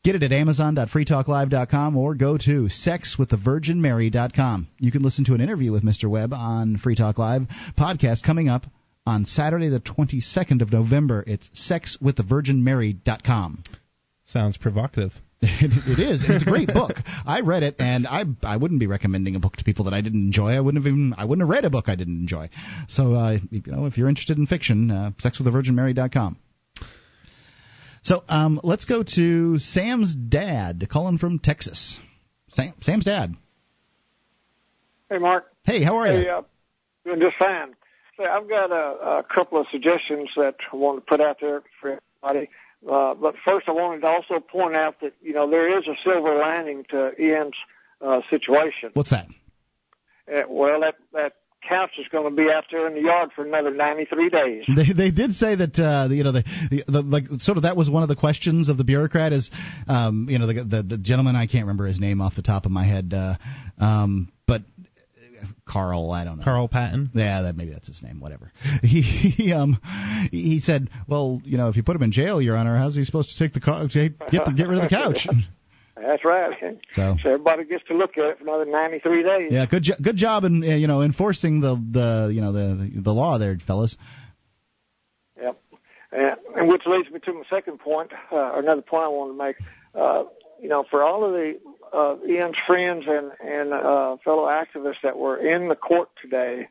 Get 0.02 0.14
it 0.14 0.22
at 0.22 0.32
amazon.freetalklive.com 0.32 1.96
or 1.96 2.14
go 2.14 2.38
to 2.38 2.68
sexwiththevirginmary.com. 2.68 4.68
You 4.78 4.92
can 4.92 5.02
listen 5.02 5.26
to 5.26 5.34
an 5.34 5.42
interview 5.42 5.72
with 5.72 5.82
Mr. 5.82 6.08
Webb 6.08 6.32
on 6.32 6.78
Free 6.78 6.94
Talk 6.94 7.18
Live 7.18 7.42
podcast 7.76 8.22
coming 8.22 8.48
up 8.48 8.64
on 9.10 9.26
Saturday 9.26 9.68
the 9.68 9.80
22nd 9.80 10.62
of 10.62 10.72
November. 10.72 11.24
It's 11.26 11.50
sexwiththevirginmary.com. 11.70 13.64
Sounds 14.24 14.56
provocative. 14.56 15.10
it, 15.42 15.98
it 15.98 16.00
is, 16.00 16.24
it's 16.28 16.42
a 16.42 16.46
great 16.46 16.68
book. 16.68 16.92
I 17.26 17.40
read 17.40 17.64
it, 17.64 17.74
and 17.80 18.06
I 18.06 18.22
I 18.42 18.56
wouldn't 18.56 18.78
be 18.78 18.86
recommending 18.86 19.34
a 19.34 19.40
book 19.40 19.56
to 19.56 19.64
people 19.64 19.86
that 19.86 19.94
I 19.94 20.00
didn't 20.00 20.20
enjoy. 20.20 20.52
I 20.52 20.60
wouldn't 20.60 20.84
have 20.84 20.92
even 20.92 21.12
I 21.18 21.24
wouldn't 21.24 21.42
have 21.42 21.50
read 21.50 21.64
a 21.64 21.70
book 21.70 21.88
I 21.88 21.96
didn't 21.96 22.20
enjoy. 22.20 22.50
So 22.88 23.14
uh, 23.14 23.38
you 23.50 23.62
know, 23.66 23.86
if 23.86 23.98
you're 23.98 24.08
interested 24.08 24.38
in 24.38 24.46
fiction, 24.46 24.90
uh, 24.92 25.10
sexwiththevirginmary.com. 25.22 26.36
So 28.02 28.22
um, 28.28 28.60
let's 28.62 28.84
go 28.84 29.02
to 29.16 29.58
Sam's 29.58 30.14
dad, 30.14 30.86
calling 30.90 31.18
from 31.18 31.40
Texas. 31.40 31.98
Sam, 32.48 32.74
Sam's 32.80 33.04
dad. 33.04 33.34
Hey, 35.10 35.18
Mark. 35.18 35.52
Hey, 35.64 35.82
how 35.82 35.96
are 35.96 36.06
you? 36.06 36.20
Hey, 36.20 36.28
uh, 36.28 36.42
doing 37.04 37.20
just 37.20 37.36
fine. 37.38 37.74
I've 38.26 38.48
got 38.48 38.70
a, 38.70 39.18
a 39.18 39.24
couple 39.34 39.60
of 39.60 39.66
suggestions 39.70 40.28
that 40.36 40.56
I 40.72 40.76
want 40.76 40.98
to 40.98 41.08
put 41.08 41.20
out 41.20 41.38
there 41.40 41.62
for 41.80 42.00
everybody. 42.22 42.50
Uh, 42.88 43.14
but 43.14 43.34
first, 43.44 43.68
I 43.68 43.72
wanted 43.72 44.00
to 44.00 44.06
also 44.06 44.40
point 44.40 44.74
out 44.74 45.00
that 45.02 45.12
you 45.22 45.34
know 45.34 45.50
there 45.50 45.78
is 45.78 45.86
a 45.86 45.94
silver 46.02 46.38
lining 46.38 46.84
to 46.90 47.12
Ian's 47.20 47.54
uh, 48.00 48.20
situation. 48.30 48.90
What's 48.94 49.10
that? 49.10 49.26
Uh, 50.32 50.42
well, 50.48 50.80
that 50.80 50.94
that 51.12 51.32
couch 51.68 51.90
is 51.98 52.06
going 52.10 52.24
to 52.24 52.34
be 52.34 52.48
out 52.50 52.64
there 52.70 52.86
in 52.86 52.94
the 52.94 53.02
yard 53.02 53.30
for 53.36 53.44
another 53.44 53.70
93 53.70 54.30
days. 54.30 54.64
They 54.74 54.92
they 54.92 55.10
did 55.10 55.34
say 55.34 55.54
that 55.56 55.78
uh, 55.78 56.08
you 56.12 56.24
know 56.24 56.32
the, 56.32 56.42
the 56.70 56.84
the 56.88 57.02
like 57.02 57.24
sort 57.38 57.58
of 57.58 57.64
that 57.64 57.76
was 57.76 57.90
one 57.90 58.02
of 58.02 58.08
the 58.08 58.16
questions 58.16 58.68
of 58.68 58.78
the 58.78 58.84
bureaucrat 58.84 59.32
is 59.32 59.50
um, 59.86 60.26
you 60.30 60.38
know 60.38 60.46
the, 60.46 60.64
the 60.64 60.82
the 60.82 60.98
gentleman 60.98 61.36
I 61.36 61.46
can't 61.46 61.64
remember 61.64 61.86
his 61.86 62.00
name 62.00 62.20
off 62.20 62.34
the 62.34 62.42
top 62.42 62.64
of 62.64 62.72
my 62.72 62.84
head 62.84 63.12
uh, 63.12 63.36
um, 63.78 64.32
Carl 65.70 66.10
I 66.10 66.24
don't 66.24 66.38
know 66.38 66.44
Carl 66.44 66.68
Patton. 66.68 67.10
yeah 67.14 67.42
that 67.42 67.56
maybe 67.56 67.70
that's 67.72 67.86
his 67.88 68.02
name 68.02 68.20
whatever 68.20 68.50
he, 68.82 69.00
he 69.02 69.52
um 69.52 69.78
he 70.30 70.60
said 70.60 70.90
well 71.08 71.40
you 71.44 71.56
know 71.58 71.68
if 71.68 71.76
you 71.76 71.82
put 71.82 71.94
him 71.96 72.02
in 72.02 72.12
jail 72.12 72.42
your 72.42 72.56
honor 72.56 72.76
how's 72.76 72.94
he 72.94 73.04
supposed 73.04 73.30
to 73.30 73.38
take 73.38 73.52
the 73.54 73.60
car 73.60 73.86
get 73.86 74.18
the, 74.18 74.52
get 74.56 74.68
rid 74.68 74.78
of 74.78 74.82
the 74.84 74.88
couch 74.88 75.26
That's 75.96 76.24
right. 76.24 76.78
So- 76.92 77.16
everybody 77.26 77.64
gets 77.64 77.84
to 77.88 77.94
look 77.94 78.16
at 78.16 78.24
it 78.24 78.38
for 78.38 78.44
another 78.44 78.64
93 78.64 79.22
days. 79.22 79.48
yeah 79.52 79.66
good 79.66 79.82
jo- 79.82 79.96
good 80.02 80.16
job 80.16 80.44
in 80.44 80.62
uh, 80.62 80.66
you 80.68 80.86
know 80.86 81.02
enforcing 81.02 81.60
the 81.60 81.74
the 81.74 82.32
you 82.32 82.40
know 82.40 82.52
the 82.52 82.90
the 82.94 83.12
law 83.12 83.36
there 83.38 83.58
fellas 83.66 83.96
Yep. 85.40 85.60
And, 86.12 86.36
and 86.56 86.68
which 86.68 86.82
leads 86.86 87.10
me 87.10 87.20
to 87.20 87.32
my 87.32 87.42
second 87.48 87.78
point, 87.80 88.12
uh, 88.32 88.34
or 88.36 88.58
another 88.60 88.82
point 88.82 89.04
I 89.04 89.08
wanted 89.08 89.32
to 89.32 89.44
make. 89.44 89.56
Uh, 89.94 90.24
you 90.60 90.68
know, 90.68 90.84
for 90.90 91.02
all 91.02 91.24
of 91.24 91.32
the 91.32 91.58
uh, 91.92 92.16
Ian's 92.28 92.56
friends 92.66 93.04
and 93.08 93.32
and 93.40 93.72
uh, 93.72 94.16
fellow 94.24 94.46
activists 94.46 95.02
that 95.02 95.18
were 95.18 95.36
in 95.36 95.68
the 95.68 95.74
court 95.74 96.10
today, 96.20 96.68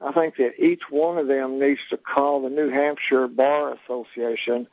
I 0.00 0.12
think 0.12 0.36
that 0.36 0.62
each 0.62 0.82
one 0.90 1.18
of 1.18 1.28
them 1.28 1.58
needs 1.58 1.80
to 1.90 1.96
call 1.96 2.42
the 2.42 2.50
New 2.50 2.70
Hampshire 2.70 3.28
Bar 3.28 3.74
Association 3.84 4.66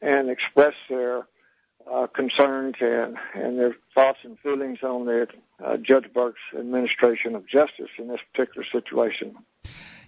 and 0.00 0.30
express 0.30 0.74
their 0.88 1.26
uh, 1.90 2.06
concerns 2.06 2.76
and 2.80 3.16
and 3.34 3.58
their 3.58 3.76
thoughts 3.94 4.18
and 4.22 4.38
feelings 4.40 4.78
on 4.82 5.06
the 5.06 5.26
uh, 5.64 5.76
Judge 5.76 6.12
Burke's 6.12 6.40
administration 6.56 7.34
of 7.34 7.46
justice 7.46 7.90
in 7.98 8.08
this 8.08 8.20
particular 8.32 8.66
situation. 8.70 9.36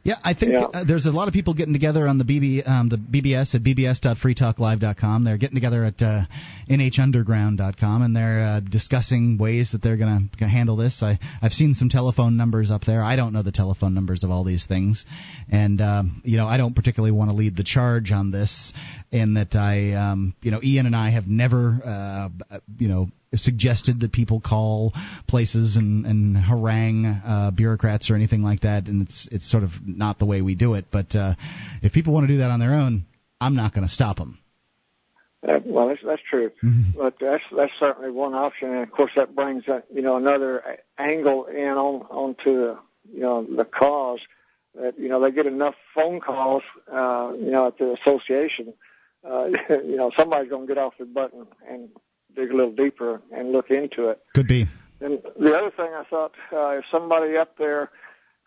Yeah, 0.05 0.17
I 0.25 0.35
think 0.35 0.53
Yeah. 0.53 0.65
Uh, 0.65 0.85
there's 0.85 1.07
a 1.07 1.13
lot 1.13 1.29
of 1.29 1.35
people 1.35 1.55
getting 1.55 1.73
together 1.73 2.09
on 2.09 2.19
the 2.19 2.25
BB 2.25 2.69
um, 2.69 2.89
the 2.89 2.97
BBS 2.97 3.55
at 3.55 3.63
bbs.freetalklive.com. 3.63 5.25
They're 5.25 5.39
getting 5.39 5.55
together 5.55 5.85
at 5.85 6.03
uh, 6.03 6.23
nhunderground.com 6.69 8.03
and 8.03 8.17
they're 8.17 8.41
uh, 8.41 8.61
discussing 8.61 9.39
ways 9.39 9.71
that 9.73 9.81
they're 9.83 9.97
going 9.97 10.31
to 10.39 10.49
handle 10.49 10.75
this. 10.77 11.03
I 11.05 11.21
I've 11.41 11.53
seen 11.53 11.75
some 11.75 11.89
telephone 11.89 12.37
numbers 12.37 12.71
up 12.71 12.83
there. 12.85 13.01
I 13.01 13.15
don't 13.15 13.33
know 13.33 13.45
the 13.45 13.53
telephone 13.53 13.95
numbers 13.95 14.25
of 14.25 14.31
all 14.31 14.43
these 14.43 14.67
things, 14.67 15.05
and 15.49 15.81
um, 15.81 16.21
you 16.25 16.37
know 16.37 16.49
I 16.49 16.57
don't 16.57 16.75
particularly 16.75 17.13
want 17.13 17.31
to 17.31 17.37
lead 17.37 17.57
the 17.57 17.65
charge 17.65 18.11
on 18.11 18.33
this. 18.33 18.73
In 19.13 19.35
that 19.35 19.55
I 19.55 19.93
um, 19.93 20.35
you 20.43 20.51
know 20.51 20.61
Ian 20.63 20.87
and 20.87 20.97
I 20.97 21.11
have 21.11 21.27
never 21.29 21.81
uh, 21.85 22.29
you 22.79 22.89
know 22.89 23.09
suggested 23.35 24.01
that 24.01 24.13
people 24.13 24.41
call 24.41 24.93
places 25.29 25.77
and, 25.77 26.05
and 26.07 26.37
harangue 26.37 27.07
uh, 27.07 27.51
bureaucrats 27.51 28.11
or 28.11 28.15
anything 28.15 28.43
like 28.43 28.61
that, 28.61 28.87
and 28.89 29.03
it's 29.03 29.29
it's 29.33 29.51
sort 29.51 29.63
of 29.63 29.71
not 29.85 30.19
the 30.19 30.27
way 30.27 30.43
we 30.43 30.55
do 30.55 30.75
it. 30.75 30.87
But 30.91 31.15
uh, 31.15 31.35
if 31.83 31.93
people 31.93 32.13
want 32.13 32.27
to 32.29 32.33
do 32.33 32.39
that 32.39 32.51
on 32.51 32.61
their 32.61 32.75
own, 32.75 33.05
I'm 33.41 33.55
not 33.57 33.75
going 33.75 33.87
to 33.87 33.93
stop 33.93 34.17
them. 34.19 34.39
Uh, 35.47 35.59
well, 35.65 35.89
that's 35.89 36.01
that's 36.07 36.23
true, 36.29 36.51
Mm-hmm. 36.63 36.99
but 36.99 37.15
that's 37.21 37.43
that's 37.57 37.73
certainly 37.81 38.11
one 38.11 38.35
option, 38.35 38.69
and 38.69 38.83
of 38.83 38.93
course 38.93 39.11
that 39.17 39.35
brings 39.35 39.65
uh, 39.69 39.81
you 39.93 40.03
know 40.03 40.17
another 40.17 40.63
angle 40.99 41.47
in 41.47 41.69
on 41.69 42.03
onto 42.11 42.55
the 42.55 42.79
you 43.13 43.21
know 43.21 43.45
the 43.45 43.65
cause 43.65 44.21
that 44.81 44.97
you 44.99 45.09
know 45.09 45.21
they 45.21 45.33
get 45.33 45.47
enough 45.47 45.75
phone 45.95 46.21
calls 46.21 46.63
uh, 46.93 47.33
you 47.35 47.51
know 47.51 47.67
at 47.67 47.79
the 47.79 47.97
association, 48.01 48.73
uh, 49.29 49.47
you 49.71 49.97
know 49.97 50.13
somebody's 50.17 50.49
going 50.49 50.67
to 50.69 50.75
get 50.75 50.81
off 50.81 50.95
their 50.97 51.09
button 51.09 51.45
and 51.69 51.89
dig 52.35 52.51
a 52.51 52.57
little 52.57 52.73
deeper 52.73 53.21
and 53.33 53.53
look 53.53 53.71
into 53.71 54.09
it. 54.09 54.21
Could 54.35 54.49
be. 54.49 54.67
And 55.01 55.19
the 55.39 55.57
other 55.57 55.71
thing 55.71 55.91
I 55.95 56.05
thought, 56.09 56.33
uh, 56.53 56.79
if 56.79 56.85
somebody 56.91 57.37
up 57.37 57.59
there 57.59 57.91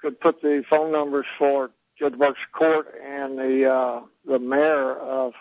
could 0.01 0.19
put 0.19 0.41
the 0.41 0.63
phone 0.69 0.91
numbers 0.91 1.25
for 1.37 1.71
Judge 1.99 2.17
Burke's 2.17 2.39
court 2.53 2.87
and 3.03 3.37
the 3.37 3.69
uh, 3.69 4.01
the 4.25 4.39
mayor 4.39 4.97
of 4.97 5.33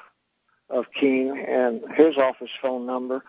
of 0.71 0.87
Keene 0.99 1.37
and 1.37 1.83
his 1.97 2.17
office 2.17 2.51
phone 2.61 2.87
number, 2.87 3.25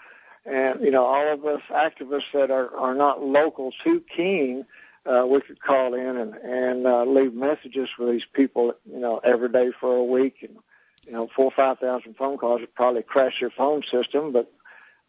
and 0.46 0.82
you 0.82 0.92
know 0.92 1.06
all 1.06 1.34
of 1.34 1.46
us 1.46 1.62
activists 1.72 2.32
that 2.34 2.52
are 2.52 2.76
are 2.76 2.96
not 2.96 3.24
local 3.24 3.72
to 3.84 4.02
Keene, 4.16 4.66
uh, 5.06 5.26
we 5.28 5.42
could 5.42 5.62
call 5.62 5.94
in 5.94 6.18
and 6.18 6.34
and 6.36 6.88
uh, 6.88 7.04
leave 7.04 7.34
messages 7.34 7.90
for 7.96 8.12
these 8.12 8.26
people, 8.34 8.74
you 8.86 9.00
know, 9.00 9.20
every 9.24 9.50
day 9.50 9.72
for 9.80 9.96
a 9.96 10.04
week, 10.04 10.38
and 10.42 10.58
you 11.06 11.14
know, 11.14 11.30
four 11.36 11.46
or 11.46 11.54
five 11.56 11.80
thousand 11.80 12.16
phone 12.16 12.38
calls 12.38 12.62
would 12.62 12.74
probably 12.74 13.04
crash 13.04 13.34
your 13.40 13.52
phone 13.52 13.84
system, 13.92 14.32
but 14.32 14.52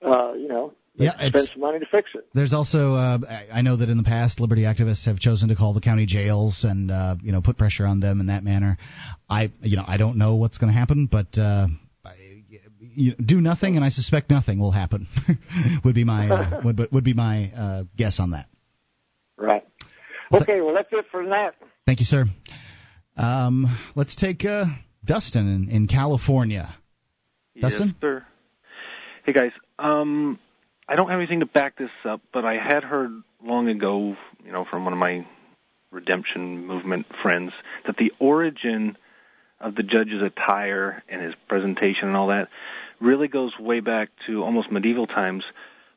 uh, 0.04 0.32
you 0.34 0.48
know, 0.48 0.72
Yeah, 0.94 1.12
spend 1.28 1.48
some 1.52 1.60
money 1.60 1.78
to 1.78 1.86
fix 1.86 2.10
it. 2.14 2.26
There's 2.34 2.52
also 2.52 2.94
uh, 2.94 3.18
I 3.28 3.58
I 3.58 3.62
know 3.62 3.76
that 3.76 3.88
in 3.88 3.96
the 3.96 4.04
past 4.04 4.40
liberty 4.40 4.62
activists 4.62 5.06
have 5.06 5.18
chosen 5.18 5.48
to 5.48 5.56
call 5.56 5.74
the 5.74 5.80
county 5.80 6.06
jails 6.06 6.64
and 6.64 6.90
uh, 6.90 7.16
you 7.22 7.32
know 7.32 7.40
put 7.40 7.58
pressure 7.58 7.86
on 7.86 8.00
them 8.00 8.20
in 8.20 8.26
that 8.26 8.44
manner. 8.44 8.78
I 9.28 9.50
you 9.60 9.76
know 9.76 9.84
I 9.86 9.96
don't 9.96 10.16
know 10.18 10.36
what's 10.36 10.58
going 10.58 10.72
to 10.72 10.78
happen, 10.78 11.06
but 11.06 11.36
uh, 11.38 11.68
I, 12.04 12.14
you 12.78 13.10
know, 13.10 13.16
do 13.24 13.40
nothing, 13.40 13.76
and 13.76 13.84
I 13.84 13.90
suspect 13.90 14.30
nothing 14.30 14.58
will 14.58 14.72
happen. 14.72 15.06
would 15.84 15.94
be 15.94 16.04
my 16.04 16.28
uh, 16.28 16.60
would 16.64 16.80
would 16.92 17.04
be 17.04 17.14
my 17.14 17.50
uh, 17.52 17.82
guess 17.96 18.18
on 18.20 18.30
that. 18.30 18.46
Right. 19.36 19.66
Okay, 20.32 20.60
well 20.60 20.74
that's 20.74 20.88
it 20.92 21.04
for 21.10 21.24
that. 21.26 21.54
Thank 21.86 22.00
you, 22.00 22.06
sir. 22.06 22.24
Um, 23.16 23.78
let's 23.94 24.16
take 24.16 24.44
uh, 24.44 24.66
Dustin 25.04 25.46
in, 25.48 25.70
in 25.70 25.86
California. 25.86 26.74
Dustin? 27.60 27.88
Yes, 27.88 27.96
sir. 28.00 28.26
Hey 29.24 29.32
guys, 29.32 29.50
um, 29.78 30.38
I 30.88 30.96
don't 30.96 31.08
have 31.08 31.18
anything 31.18 31.40
to 31.40 31.46
back 31.46 31.76
this 31.76 31.90
up, 32.04 32.20
but 32.32 32.44
I 32.44 32.54
had 32.54 32.84
heard 32.84 33.22
long 33.42 33.68
ago, 33.68 34.16
you 34.44 34.52
know, 34.52 34.64
from 34.64 34.84
one 34.84 34.92
of 34.92 34.98
my 34.98 35.26
redemption 35.90 36.66
movement 36.66 37.06
friends 37.22 37.52
that 37.86 37.96
the 37.96 38.12
origin 38.18 38.96
of 39.60 39.74
the 39.74 39.82
judge's 39.82 40.22
attire 40.22 41.02
and 41.08 41.22
his 41.22 41.34
presentation 41.48 42.08
and 42.08 42.16
all 42.16 42.28
that 42.28 42.48
really 43.00 43.28
goes 43.28 43.58
way 43.58 43.80
back 43.80 44.10
to 44.26 44.42
almost 44.44 44.70
medieval 44.70 45.06
times 45.06 45.44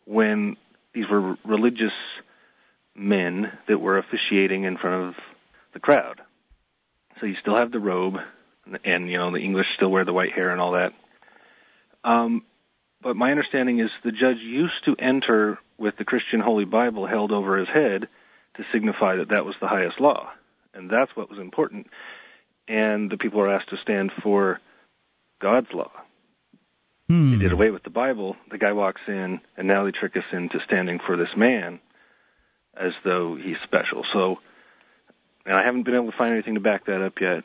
when 0.06 0.58
these 0.94 1.10
were 1.10 1.38
religious 1.46 1.94
men 2.96 3.52
that 3.68 3.80
were 3.80 3.98
officiating 3.98 4.64
in 4.64 4.78
front 4.78 5.10
of 5.10 5.24
the 5.74 5.80
crowd. 5.80 6.22
So 7.20 7.26
you 7.26 7.36
still 7.36 7.56
have 7.56 7.72
the 7.72 7.80
robe, 7.80 8.18
and, 8.66 8.80
and 8.84 9.10
you 9.10 9.18
know 9.18 9.32
the 9.32 9.40
English 9.40 9.68
still 9.76 9.92
wear 9.92 10.06
the 10.06 10.14
white 10.14 10.32
hair 10.32 10.50
and 10.50 10.60
all 10.62 10.72
that. 10.72 10.94
Um, 12.04 12.44
but 13.02 13.16
my 13.16 13.32
understanding 13.32 13.80
is 13.80 13.90
the 14.04 14.12
judge 14.12 14.40
used 14.40 14.86
to 14.86 14.96
enter 14.98 15.60
with 15.78 15.98
the 15.98 16.06
Christian 16.06 16.40
Holy 16.40 16.66
Bible 16.66 17.06
held 17.08 17.32
over 17.32 17.58
his 17.58 17.70
head 17.70 18.08
to 18.56 18.66
signify 18.72 19.16
that 19.18 19.30
that 19.30 19.46
was 19.46 19.56
the 19.62 19.68
highest 19.68 20.00
law, 20.00 20.30
and 20.74 20.90
that's 20.90 21.16
what 21.16 21.30
was 21.30 21.40
important. 21.40 21.88
And 22.68 23.10
the 23.10 23.18
people 23.18 23.40
are 23.42 23.50
asked 23.50 23.70
to 23.70 23.78
stand 23.78 24.12
for 24.22 24.60
God's 25.40 25.74
law. 25.74 25.92
Hmm. 27.08 27.32
They 27.32 27.38
did 27.40 27.52
away 27.52 27.72
with 27.72 27.84
the 27.84 27.90
Bible. 27.90 28.36
The 28.52 28.58
guy 28.58 28.74
walks 28.74 29.02
in, 29.08 29.42
and 29.58 29.68
now 29.68 29.86
they 29.86 29.92
trick 29.92 30.16
us 30.16 30.26
into 30.32 30.60
standing 30.60 31.00
for 31.00 31.18
this 31.18 31.36
man 31.36 31.80
as 32.76 32.94
though 33.04 33.36
he's 33.36 33.58
special. 33.64 34.06
So, 34.14 34.40
and 35.46 35.56
I 35.56 35.64
haven't 35.64 35.84
been 35.84 35.96
able 35.96 36.12
to 36.12 36.18
find 36.18 36.34
anything 36.34 36.54
to 36.54 36.60
back 36.60 36.86
that 36.86 37.02
up 37.02 37.20
yet, 37.20 37.44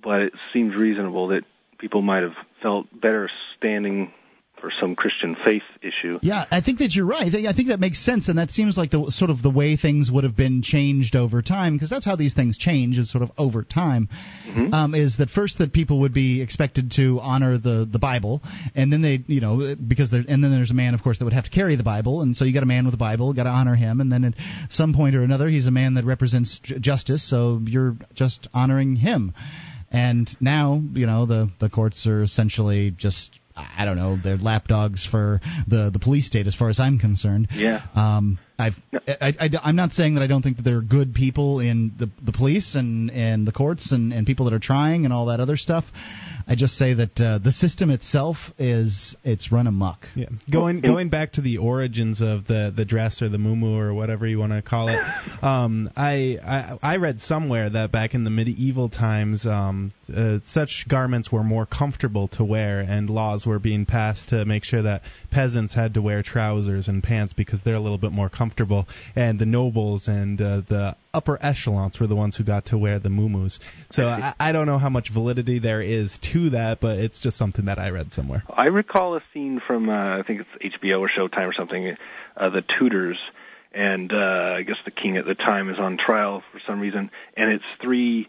but 0.00 0.22
it 0.22 0.32
seems 0.52 0.74
reasonable 0.74 1.28
that 1.28 1.44
people 1.78 2.02
might 2.02 2.22
have 2.22 2.36
felt 2.62 2.86
better 2.92 3.28
standing 3.56 4.12
for 4.60 4.70
some 4.80 4.94
Christian 4.94 5.36
faith 5.44 5.62
issue. 5.82 6.18
Yeah, 6.22 6.44
I 6.50 6.60
think 6.60 6.78
that 6.78 6.94
you're 6.94 7.06
right. 7.06 7.34
I 7.34 7.52
think- 7.52 7.68
that 7.68 7.80
makes 7.80 7.98
sense, 7.98 8.28
and 8.28 8.38
that 8.38 8.50
seems 8.50 8.76
like 8.76 8.90
the 8.90 9.10
sort 9.10 9.30
of 9.30 9.42
the 9.42 9.50
way 9.50 9.76
things 9.76 10.10
would 10.10 10.24
have 10.24 10.36
been 10.36 10.62
changed 10.62 11.16
over 11.16 11.42
time, 11.42 11.74
because 11.74 11.90
that's 11.90 12.04
how 12.06 12.14
these 12.16 12.32
things 12.32 12.56
change, 12.56 12.96
is 12.96 13.10
sort 13.10 13.22
of 13.22 13.32
over 13.36 13.62
time. 13.64 14.08
Um, 14.72 14.94
is 14.94 15.16
that 15.18 15.30
first 15.30 15.58
that 15.58 15.72
people 15.72 16.00
would 16.00 16.14
be 16.14 16.40
expected 16.42 16.92
to 16.92 17.18
honor 17.20 17.58
the 17.58 17.88
the 17.90 17.98
Bible, 17.98 18.40
and 18.74 18.92
then 18.92 19.02
they, 19.02 19.22
you 19.26 19.40
know, 19.40 19.74
because 19.74 20.10
there, 20.10 20.24
and 20.26 20.42
then 20.42 20.50
there's 20.50 20.70
a 20.70 20.74
man, 20.74 20.94
of 20.94 21.02
course, 21.02 21.18
that 21.18 21.24
would 21.24 21.34
have 21.34 21.44
to 21.44 21.50
carry 21.50 21.76
the 21.76 21.82
Bible, 21.82 22.22
and 22.22 22.36
so 22.36 22.44
you 22.44 22.54
got 22.54 22.62
a 22.62 22.66
man 22.66 22.84
with 22.84 22.94
a 22.94 22.98
Bible, 22.98 23.32
got 23.34 23.44
to 23.44 23.50
honor 23.50 23.74
him, 23.74 24.00
and 24.00 24.10
then 24.10 24.24
at 24.24 24.34
some 24.70 24.94
point 24.94 25.14
or 25.16 25.22
another, 25.22 25.48
he's 25.48 25.66
a 25.66 25.70
man 25.70 25.94
that 25.94 26.04
represents 26.04 26.58
j- 26.62 26.78
justice, 26.78 27.28
so 27.28 27.60
you're 27.64 27.96
just 28.14 28.48
honoring 28.54 28.96
him. 28.96 29.34
And 29.90 30.28
now, 30.40 30.82
you 30.94 31.06
know, 31.06 31.26
the 31.26 31.50
the 31.58 31.68
courts 31.68 32.06
are 32.06 32.22
essentially 32.22 32.90
just 32.90 33.38
I 33.56 33.84
don't 33.84 33.96
know, 33.96 34.18
they're 34.22 34.36
lapdogs 34.36 35.06
for 35.06 35.40
the 35.66 35.90
the 35.92 35.98
police 35.98 36.26
state 36.26 36.46
as 36.46 36.54
far 36.54 36.68
as 36.68 36.78
I'm 36.78 36.98
concerned. 36.98 37.48
Yeah. 37.52 37.82
Um, 37.94 38.38
I've, 38.58 38.74
I, 39.06 39.32
I, 39.38 39.48
I'm 39.62 39.76
not 39.76 39.92
saying 39.92 40.14
that 40.14 40.22
I 40.22 40.26
don't 40.26 40.42
think 40.42 40.56
that 40.56 40.62
there 40.62 40.78
are 40.78 40.82
good 40.82 41.14
people 41.14 41.60
in 41.60 41.92
the 41.98 42.10
the 42.24 42.32
police 42.32 42.74
and 42.74 43.10
and 43.10 43.46
the 43.46 43.52
courts 43.52 43.92
and 43.92 44.12
and 44.12 44.26
people 44.26 44.46
that 44.46 44.54
are 44.54 44.58
trying 44.58 45.04
and 45.04 45.12
all 45.12 45.26
that 45.26 45.40
other 45.40 45.56
stuff. 45.56 45.84
I 46.48 46.54
just 46.54 46.74
say 46.74 46.94
that 46.94 47.20
uh, 47.20 47.38
the 47.38 47.50
system 47.50 47.90
itself 47.90 48.36
is 48.56 49.16
it's 49.24 49.50
run 49.50 49.66
amok. 49.66 50.06
Yeah. 50.14 50.26
Going 50.50 50.80
going 50.80 51.08
back 51.08 51.32
to 51.32 51.40
the 51.40 51.58
origins 51.58 52.20
of 52.20 52.46
the 52.46 52.72
the 52.74 52.84
dress 52.84 53.20
or 53.20 53.28
the 53.28 53.36
muumuu 53.36 53.76
or 53.76 53.92
whatever 53.92 54.28
you 54.28 54.38
want 54.38 54.52
to 54.52 54.62
call 54.62 54.88
it, 54.88 55.00
um, 55.42 55.90
I, 55.96 56.38
I 56.46 56.78
I 56.94 56.96
read 56.98 57.20
somewhere 57.20 57.68
that 57.70 57.90
back 57.90 58.14
in 58.14 58.22
the 58.22 58.30
medieval 58.30 58.88
times, 58.88 59.44
um, 59.44 59.92
uh, 60.14 60.38
such 60.44 60.86
garments 60.88 61.32
were 61.32 61.42
more 61.42 61.66
comfortable 61.66 62.28
to 62.28 62.44
wear, 62.44 62.78
and 62.78 63.10
laws 63.10 63.44
were 63.44 63.58
being 63.58 63.84
passed 63.84 64.28
to 64.28 64.44
make 64.44 64.62
sure 64.62 64.82
that 64.82 65.02
peasants 65.32 65.74
had 65.74 65.94
to 65.94 66.02
wear 66.02 66.22
trousers 66.22 66.86
and 66.86 67.02
pants 67.02 67.32
because 67.32 67.60
they're 67.64 67.74
a 67.74 67.80
little 67.80 67.98
bit 67.98 68.12
more 68.12 68.28
comfortable, 68.28 68.45
and 69.14 69.38
the 69.38 69.46
nobles 69.46 70.08
and 70.08 70.40
uh, 70.40 70.62
the 70.68 70.96
upper 71.12 71.38
echelons 71.42 71.98
were 71.98 72.06
the 72.06 72.16
ones 72.16 72.36
who 72.36 72.44
got 72.44 72.66
to 72.66 72.78
wear 72.78 72.98
the 72.98 73.08
muumuus. 73.08 73.58
So 73.90 74.04
I, 74.04 74.34
I 74.38 74.52
don't 74.52 74.66
know 74.66 74.78
how 74.78 74.90
much 74.90 75.10
validity 75.12 75.58
there 75.58 75.80
is 75.80 76.16
to 76.32 76.50
that, 76.50 76.80
but 76.80 76.98
it's 76.98 77.20
just 77.20 77.36
something 77.36 77.64
that 77.66 77.78
I 77.78 77.90
read 77.90 78.12
somewhere. 78.12 78.42
I 78.48 78.66
recall 78.66 79.16
a 79.16 79.22
scene 79.32 79.60
from 79.66 79.88
uh, 79.88 80.18
I 80.18 80.22
think 80.26 80.42
it's 80.42 80.76
HBO 80.76 81.00
or 81.00 81.08
Showtime 81.08 81.48
or 81.48 81.54
something, 81.54 81.96
uh, 82.36 82.50
the 82.50 82.62
Tudors, 82.78 83.18
and 83.72 84.12
uh, 84.12 84.54
I 84.56 84.62
guess 84.62 84.76
the 84.84 84.90
king 84.90 85.16
at 85.16 85.26
the 85.26 85.34
time 85.34 85.70
is 85.70 85.78
on 85.78 85.96
trial 85.98 86.42
for 86.52 86.60
some 86.66 86.80
reason, 86.80 87.10
and 87.36 87.52
it's 87.52 87.64
three 87.80 88.28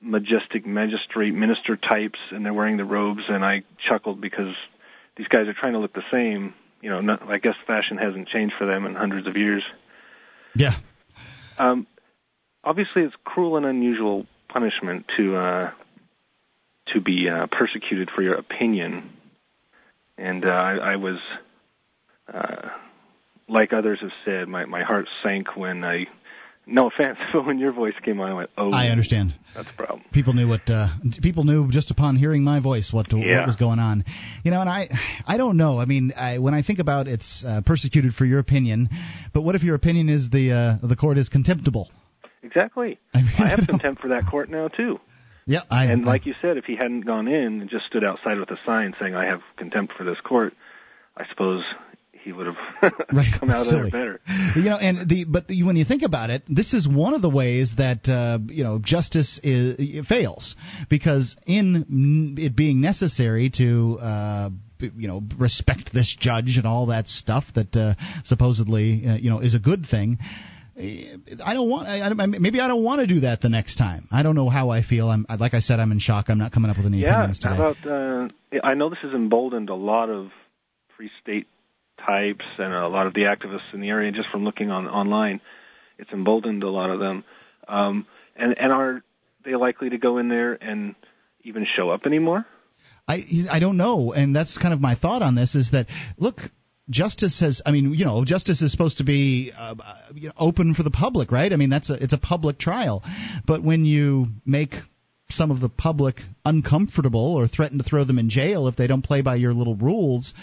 majestic 0.00 0.66
magistrate 0.66 1.34
minister 1.34 1.76
types, 1.76 2.18
and 2.30 2.44
they're 2.44 2.54
wearing 2.54 2.76
the 2.76 2.84
robes, 2.84 3.22
and 3.28 3.44
I 3.44 3.62
chuckled 3.86 4.20
because 4.20 4.54
these 5.16 5.28
guys 5.28 5.46
are 5.48 5.54
trying 5.54 5.74
to 5.74 5.78
look 5.78 5.92
the 5.92 6.02
same. 6.10 6.54
You 6.80 6.90
know, 6.90 7.00
not, 7.00 7.28
I 7.28 7.38
guess 7.38 7.56
fashion 7.66 7.98
hasn't 7.98 8.28
changed 8.28 8.54
for 8.58 8.66
them 8.66 8.86
in 8.86 8.94
hundreds 8.94 9.26
of 9.26 9.36
years. 9.36 9.62
Yeah. 10.54 10.76
Um, 11.58 11.86
obviously, 12.64 13.02
it's 13.02 13.14
cruel 13.24 13.56
and 13.56 13.66
unusual 13.66 14.26
punishment 14.48 15.06
to 15.16 15.36
uh, 15.36 15.70
to 16.86 17.00
be 17.00 17.28
uh, 17.28 17.46
persecuted 17.46 18.10
for 18.10 18.22
your 18.22 18.34
opinion, 18.34 19.10
and 20.16 20.44
uh, 20.44 20.48
I, 20.48 20.76
I 20.76 20.96
was, 20.96 21.18
uh, 22.32 22.68
like 23.48 23.72
others 23.72 24.00
have 24.00 24.12
said, 24.24 24.48
my 24.48 24.64
my 24.64 24.82
heart 24.82 25.08
sank 25.22 25.56
when 25.56 25.84
I. 25.84 26.06
No 26.70 26.86
offense, 26.86 27.18
but 27.32 27.44
when 27.44 27.58
your 27.58 27.72
voice 27.72 27.94
came 28.04 28.20
on, 28.20 28.30
I 28.30 28.34
went, 28.34 28.50
"Oh, 28.56 28.70
I 28.70 28.88
understand. 28.88 29.34
That's 29.54 29.68
a 29.68 29.72
problem." 29.76 30.02
People 30.12 30.32
knew 30.34 30.48
what 30.48 30.68
uh, 30.68 30.88
people 31.20 31.44
knew 31.44 31.70
just 31.70 31.90
upon 31.90 32.16
hearing 32.16 32.44
my 32.44 32.60
voice 32.60 32.92
what 32.92 33.12
Yeah. 33.12 33.38
what 33.38 33.46
was 33.46 33.56
going 33.56 33.78
on. 33.78 34.04
You 34.44 34.52
know, 34.52 34.60
and 34.60 34.68
I 34.70 34.88
I 35.26 35.36
don't 35.36 35.56
know. 35.56 35.80
I 35.80 35.84
mean, 35.84 36.12
I, 36.16 36.38
when 36.38 36.54
I 36.54 36.62
think 36.62 36.78
about 36.78 37.08
it's 37.08 37.44
uh, 37.46 37.62
persecuted 37.66 38.14
for 38.14 38.24
your 38.24 38.38
opinion, 38.38 38.88
but 39.34 39.42
what 39.42 39.54
if 39.56 39.62
your 39.62 39.74
opinion 39.74 40.08
is 40.08 40.30
the 40.30 40.52
uh, 40.52 40.86
the 40.86 40.96
court 40.96 41.18
is 41.18 41.28
contemptible? 41.28 41.90
Exactly. 42.42 42.98
I, 43.12 43.18
have 43.36 43.66
contempt 43.66 44.00
for 44.00 44.08
that 44.08 44.26
court 44.30 44.48
now 44.48 44.68
too. 44.68 44.98
Yeah, 45.46 45.62
I, 45.68 45.86
and 45.86 46.04
like 46.04 46.26
you 46.26 46.34
said, 46.40 46.58
if 46.58 46.64
he 46.66 46.76
hadn't 46.76 47.02
gone 47.02 47.26
in 47.26 47.60
and 47.60 47.70
just 47.70 47.86
stood 47.86 48.04
outside 48.04 48.38
with 48.38 48.50
a 48.50 48.58
sign 48.64 48.94
saying, 49.00 49.16
"I 49.16 49.26
have 49.26 49.40
contempt 49.56 49.94
for 49.98 50.04
this 50.04 50.18
court," 50.22 50.54
I 51.16 51.24
suppose 51.28 51.64
he 52.24 52.32
would 52.32 52.46
have 52.46 52.56
right. 53.12 53.26
come 53.38 53.50
out 53.50 53.60
of 53.60 53.66
silly. 53.66 53.90
there 53.90 54.18
better. 54.18 54.20
you 54.56 54.64
know 54.70 54.76
and 54.76 55.08
the 55.08 55.24
but 55.24 55.44
when 55.48 55.76
you 55.76 55.84
think 55.84 56.02
about 56.02 56.30
it 56.30 56.42
this 56.48 56.72
is 56.74 56.86
one 56.88 57.14
of 57.14 57.22
the 57.22 57.30
ways 57.30 57.74
that 57.78 58.08
uh, 58.08 58.38
you 58.46 58.64
know 58.64 58.78
justice 58.82 59.40
is 59.42 60.06
fails 60.06 60.56
because 60.88 61.36
in 61.46 62.36
it 62.38 62.54
being 62.56 62.80
necessary 62.80 63.50
to 63.50 63.98
uh, 64.00 64.50
you 64.78 65.08
know 65.08 65.22
respect 65.38 65.92
this 65.92 66.14
judge 66.18 66.56
and 66.56 66.66
all 66.66 66.86
that 66.86 67.06
stuff 67.06 67.44
that 67.54 67.74
uh, 67.76 67.94
supposedly 68.24 69.04
uh, 69.06 69.16
you 69.16 69.30
know 69.30 69.40
is 69.40 69.54
a 69.54 69.58
good 69.60 69.86
thing 69.86 70.18
eh, 70.78 71.16
I 71.44 71.54
don't 71.54 71.68
want. 71.68 71.88
I, 71.88 72.00
I, 72.02 72.26
maybe 72.26 72.60
I 72.60 72.68
don't 72.68 72.82
want 72.84 73.00
to 73.00 73.06
do 73.06 73.20
that 73.20 73.40
the 73.42 73.48
next 73.50 73.76
time. 73.76 74.08
I 74.10 74.22
don't 74.22 74.34
know 74.34 74.48
how 74.48 74.70
I 74.70 74.82
feel. 74.82 75.08
I'm 75.10 75.26
like 75.38 75.52
I 75.54 75.60
said. 75.60 75.78
I'm 75.80 75.92
in 75.92 75.98
shock. 75.98 76.26
I'm 76.28 76.38
not 76.38 76.52
coming 76.52 76.70
up 76.70 76.76
with 76.78 76.86
any 76.86 76.98
Yeah. 77.00 77.10
opinions 77.16 77.38
today. 77.40 77.54
How 77.56 77.70
about? 77.72 77.86
Uh, 77.86 78.28
I 78.64 78.74
know 78.74 78.88
this 78.88 78.98
has 79.02 79.12
emboldened 79.12 79.68
a 79.68 79.74
lot 79.74 80.08
of 80.08 80.30
free 80.96 81.10
state 81.22 81.46
types 82.06 82.44
and 82.58 82.72
a 82.72 82.88
lot 82.88 83.06
of 83.06 83.14
the 83.14 83.22
activists 83.22 83.72
in 83.72 83.80
the 83.80 83.88
area 83.88 84.12
just 84.12 84.30
from 84.30 84.44
looking 84.44 84.70
on 84.70 84.86
online. 84.86 85.40
It's 85.98 86.10
emboldened 86.12 86.62
a 86.62 86.70
lot 86.70 86.90
of 86.90 86.98
them. 86.98 87.24
Um, 87.68 88.06
and 88.36 88.56
and 88.58 88.72
are 88.72 89.02
they 89.44 89.54
likely 89.54 89.90
to 89.90 89.98
go 89.98 90.18
in 90.18 90.28
there 90.28 90.52
and 90.54 90.94
even 91.42 91.66
show 91.76 91.90
up 91.90 92.06
anymore? 92.06 92.46
I 93.06 93.24
I 93.50 93.58
don't 93.58 93.76
know, 93.76 94.12
and 94.12 94.34
that's 94.34 94.58
kind 94.58 94.74
of 94.74 94.80
my 94.80 94.94
thought 94.94 95.22
on 95.22 95.34
this. 95.34 95.54
Is 95.54 95.70
that 95.72 95.86
look, 96.16 96.38
justice 96.88 97.40
has. 97.40 97.62
I 97.64 97.70
mean, 97.70 97.92
you 97.94 98.04
know, 98.04 98.24
justice 98.24 98.62
is 98.62 98.72
supposed 98.72 98.98
to 98.98 99.04
be 99.04 99.52
uh, 99.56 99.74
you 100.14 100.28
know, 100.28 100.34
open 100.38 100.74
for 100.74 100.82
the 100.82 100.90
public, 100.90 101.32
right? 101.32 101.52
I 101.52 101.56
mean, 101.56 101.70
that's 101.70 101.90
a 101.90 101.94
it's 101.94 102.12
a 102.12 102.18
public 102.18 102.58
trial, 102.58 103.02
but 103.46 103.62
when 103.62 103.84
you 103.84 104.26
make 104.44 104.74
some 105.30 105.50
of 105.50 105.60
the 105.60 105.68
public 105.68 106.16
uncomfortable 106.44 107.36
or 107.36 107.46
threaten 107.46 107.78
to 107.78 107.84
throw 107.84 108.04
them 108.04 108.18
in 108.18 108.28
jail 108.28 108.66
if 108.66 108.76
they 108.76 108.86
don't 108.86 109.02
play 109.02 109.22
by 109.22 109.36
your 109.36 109.54
little 109.54 109.76
rules. 109.76 110.34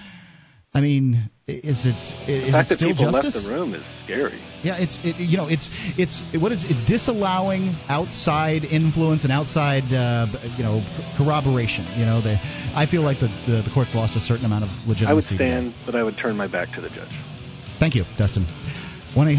I 0.73 0.81
mean, 0.81 1.29
is 1.47 1.85
it 1.85 1.95
The 2.27 2.51
fact 2.51 2.71
it 2.71 2.79
that 2.79 2.85
people 2.87 3.11
justice? 3.11 3.35
left 3.35 3.47
the 3.47 3.51
room 3.51 3.73
is 3.73 3.83
scary. 4.03 4.39
Yeah, 4.63 4.77
it's 4.77 4.99
it, 5.03 5.15
you 5.17 5.37
know 5.37 5.47
it's 5.47 5.69
it's 5.97 6.19
what 6.41 6.51
is 6.51 6.65
it's 6.67 6.83
disallowing 6.83 7.75
outside 7.87 8.63
influence 8.65 9.23
and 9.23 9.31
outside 9.31 9.83
uh, 9.93 10.27
you 10.57 10.63
know 10.63 10.83
corroboration. 11.17 11.85
You 11.95 12.05
know, 12.05 12.21
they 12.21 12.35
I 12.75 12.85
feel 12.89 13.01
like 13.01 13.19
the, 13.19 13.27
the 13.47 13.63
the 13.63 13.71
court's 13.73 13.95
lost 13.95 14.15
a 14.15 14.19
certain 14.19 14.45
amount 14.45 14.65
of 14.65 14.69
legitimacy. 14.87 15.07
I 15.09 15.13
would 15.13 15.23
stand, 15.23 15.73
but 15.85 15.95
I 15.95 16.03
would 16.03 16.17
turn 16.17 16.35
my 16.35 16.47
back 16.47 16.73
to 16.75 16.81
the 16.81 16.89
judge. 16.89 17.11
Thank 17.79 17.95
you, 17.95 18.03
Dustin. 18.17 18.45
One 19.15 19.27
eight 19.29 19.37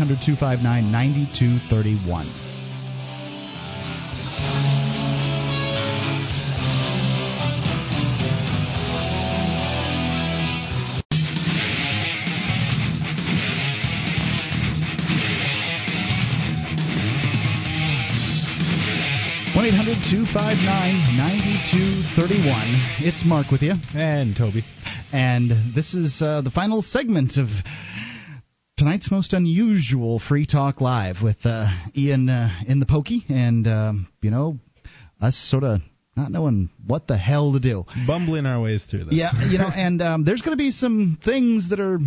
hundred 19.74 19.99
two 20.09 20.24
five 20.32 20.57
nine 20.65 20.97
ninety 21.16 21.61
two 21.70 22.03
thirty 22.16 22.39
one. 22.39 22.49
One 22.49 22.73
9231 23.03 23.09
It's 23.09 23.24
Mark 23.24 23.51
with 23.51 23.62
you. 23.62 23.74
And 23.95 24.36
Toby. 24.36 24.65
And 25.12 25.74
this 25.74 25.95
is 25.95 26.23
uh, 26.23 26.40
the 26.43 26.51
final 26.51 26.81
segment 26.81 27.36
of 27.36 27.49
tonight's 28.77 29.11
most 29.11 29.32
unusual 29.32 30.20
Free 30.20 30.47
Talk 30.47 30.81
Live 30.81 31.16
with 31.23 31.36
uh, 31.45 31.69
Ian 31.97 32.28
uh, 32.28 32.51
in 32.66 32.81
the 32.81 32.86
pokey 32.86 33.24
and, 33.28 33.66
um, 33.66 34.09
you 34.23 34.31
know, 34.31 34.59
us 35.20 35.36
sort 35.51 35.65
of 35.65 35.81
not 36.16 36.31
knowing 36.31 36.70
what 36.86 37.07
the 37.07 37.16
hell 37.16 37.53
to 37.53 37.61
do. 37.61 37.85
Bumbling 38.07 38.47
our 38.47 38.62
ways 38.62 38.85
through 38.85 39.05
this. 39.05 39.15
Yeah, 39.15 39.31
you 39.49 39.59
know, 39.59 39.69
and 39.74 40.01
um, 40.01 40.24
there's 40.24 40.40
going 40.40 40.57
to 40.57 40.62
be 40.62 40.70
some 40.70 41.19
things 41.24 41.70
that 41.70 41.81
are, 41.81 41.99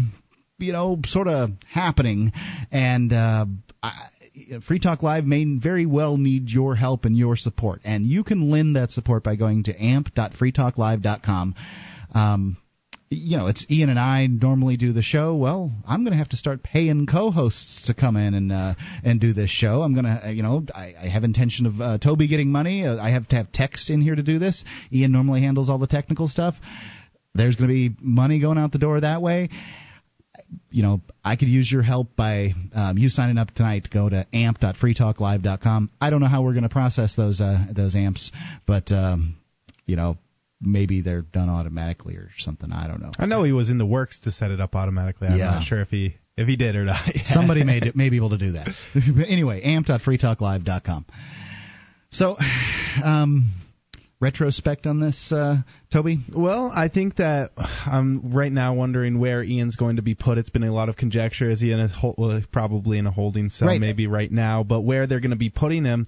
you 0.57 0.73
know, 0.73 0.99
sort 1.05 1.27
of 1.27 1.51
happening, 1.69 2.31
and 2.71 3.13
uh, 3.13 3.45
I, 3.83 4.07
Free 4.67 4.79
Talk 4.79 5.03
Live 5.03 5.25
may 5.25 5.43
very 5.43 5.85
well 5.85 6.17
need 6.17 6.49
your 6.49 6.75
help 6.75 7.05
and 7.05 7.17
your 7.17 7.35
support, 7.35 7.81
and 7.83 8.05
you 8.05 8.23
can 8.23 8.49
lend 8.49 8.75
that 8.75 8.91
support 8.91 9.23
by 9.23 9.35
going 9.35 9.63
to 9.63 9.75
amp.freetalklive.com. 9.75 11.55
Um, 12.13 12.57
you 13.09 13.37
know, 13.37 13.47
it's 13.47 13.65
Ian 13.69 13.89
and 13.89 13.99
I 13.99 14.27
normally 14.27 14.77
do 14.77 14.93
the 14.93 15.01
show. 15.01 15.35
Well, 15.35 15.69
I'm 15.85 16.03
going 16.03 16.13
to 16.13 16.17
have 16.17 16.29
to 16.29 16.37
start 16.37 16.63
paying 16.63 17.07
co-hosts 17.07 17.87
to 17.87 17.93
come 17.93 18.15
in 18.15 18.33
and 18.33 18.51
uh, 18.53 18.75
and 19.03 19.19
do 19.19 19.33
this 19.33 19.49
show. 19.49 19.81
I'm 19.81 19.93
going 19.93 20.05
to, 20.05 20.31
you 20.33 20.43
know, 20.43 20.65
I, 20.73 20.95
I 20.97 21.07
have 21.09 21.25
intention 21.25 21.65
of 21.65 21.81
uh, 21.81 21.97
Toby 21.97 22.29
getting 22.29 22.51
money. 22.51 22.85
Uh, 22.85 22.97
I 22.97 23.09
have 23.09 23.27
to 23.29 23.35
have 23.35 23.51
text 23.51 23.89
in 23.89 23.99
here 23.99 24.15
to 24.15 24.23
do 24.23 24.39
this. 24.39 24.63
Ian 24.93 25.11
normally 25.11 25.41
handles 25.41 25.69
all 25.69 25.77
the 25.77 25.87
technical 25.87 26.29
stuff. 26.29 26.55
There's 27.33 27.57
going 27.57 27.67
to 27.67 27.73
be 27.73 27.95
money 27.99 28.39
going 28.39 28.57
out 28.57 28.71
the 28.71 28.79
door 28.79 29.01
that 29.01 29.21
way. 29.21 29.49
You 30.69 30.83
know, 30.83 31.01
I 31.23 31.35
could 31.37 31.47
use 31.47 31.71
your 31.71 31.81
help 31.81 32.15
by 32.15 32.53
um, 32.75 32.97
you 32.97 33.09
signing 33.09 33.37
up 33.37 33.51
tonight. 33.51 33.85
To 33.85 33.89
go 33.89 34.09
to 34.09 34.25
amp.freetalklive.com. 34.33 35.89
I 35.99 36.09
don't 36.09 36.19
know 36.19 36.27
how 36.27 36.41
we're 36.43 36.53
going 36.53 36.63
to 36.63 36.69
process 36.69 37.15
those 37.15 37.39
uh, 37.39 37.67
those 37.75 37.95
amps, 37.95 38.31
but 38.67 38.91
um, 38.91 39.37
you 39.85 39.95
know, 39.95 40.17
maybe 40.59 41.01
they're 41.01 41.21
done 41.21 41.49
automatically 41.49 42.15
or 42.15 42.29
something. 42.37 42.71
I 42.71 42.87
don't 42.87 43.01
know. 43.01 43.11
I 43.17 43.25
know 43.27 43.43
he 43.43 43.51
was 43.53 43.69
in 43.69 43.77
the 43.77 43.85
works 43.85 44.19
to 44.25 44.31
set 44.31 44.51
it 44.51 44.59
up 44.61 44.75
automatically. 44.75 45.27
I'm 45.27 45.37
Yeah. 45.37 45.51
not 45.51 45.63
sure 45.63 45.81
if 45.81 45.89
he 45.89 46.15
if 46.37 46.47
he 46.47 46.55
did 46.55 46.75
or 46.75 46.83
not. 46.85 47.03
Somebody 47.23 47.63
may, 47.63 47.79
do- 47.79 47.91
may 47.95 48.09
be 48.09 48.15
able 48.17 48.29
to 48.31 48.37
do 48.37 48.51
that. 48.53 48.69
but 48.93 49.27
anyway, 49.27 49.61
amp.freetalklive.com. 49.63 51.05
So, 52.09 52.35
um, 53.03 53.51
retrospect 54.21 54.85
on 54.85 54.99
this, 54.99 55.31
uh, 55.31 55.57
Toby? 55.91 56.19
Well, 56.31 56.71
I 56.73 56.87
think 56.87 57.15
that 57.17 57.51
I'm 57.57 58.31
right 58.33 58.51
now 58.51 58.75
wondering 58.75 59.19
where 59.19 59.43
Ian's 59.43 59.75
going 59.75 59.97
to 59.97 60.01
be 60.01 60.15
put. 60.15 60.37
It's 60.37 60.49
been 60.51 60.63
a 60.63 60.71
lot 60.73 60.87
of 60.87 60.95
conjecture. 60.95 61.49
Is 61.49 61.59
he 61.59 61.71
in 61.71 61.79
a 61.79 61.89
well, 62.17 62.41
probably 62.51 62.97
in 62.99 63.07
a 63.07 63.11
holding 63.11 63.49
cell, 63.49 63.67
Right. 63.67 63.81
maybe 63.81 64.07
right 64.07 64.31
now? 64.31 64.63
But 64.63 64.81
where 64.81 65.07
they're 65.07 65.19
going 65.19 65.31
to 65.31 65.35
be 65.35 65.49
putting 65.49 65.83
him? 65.83 66.05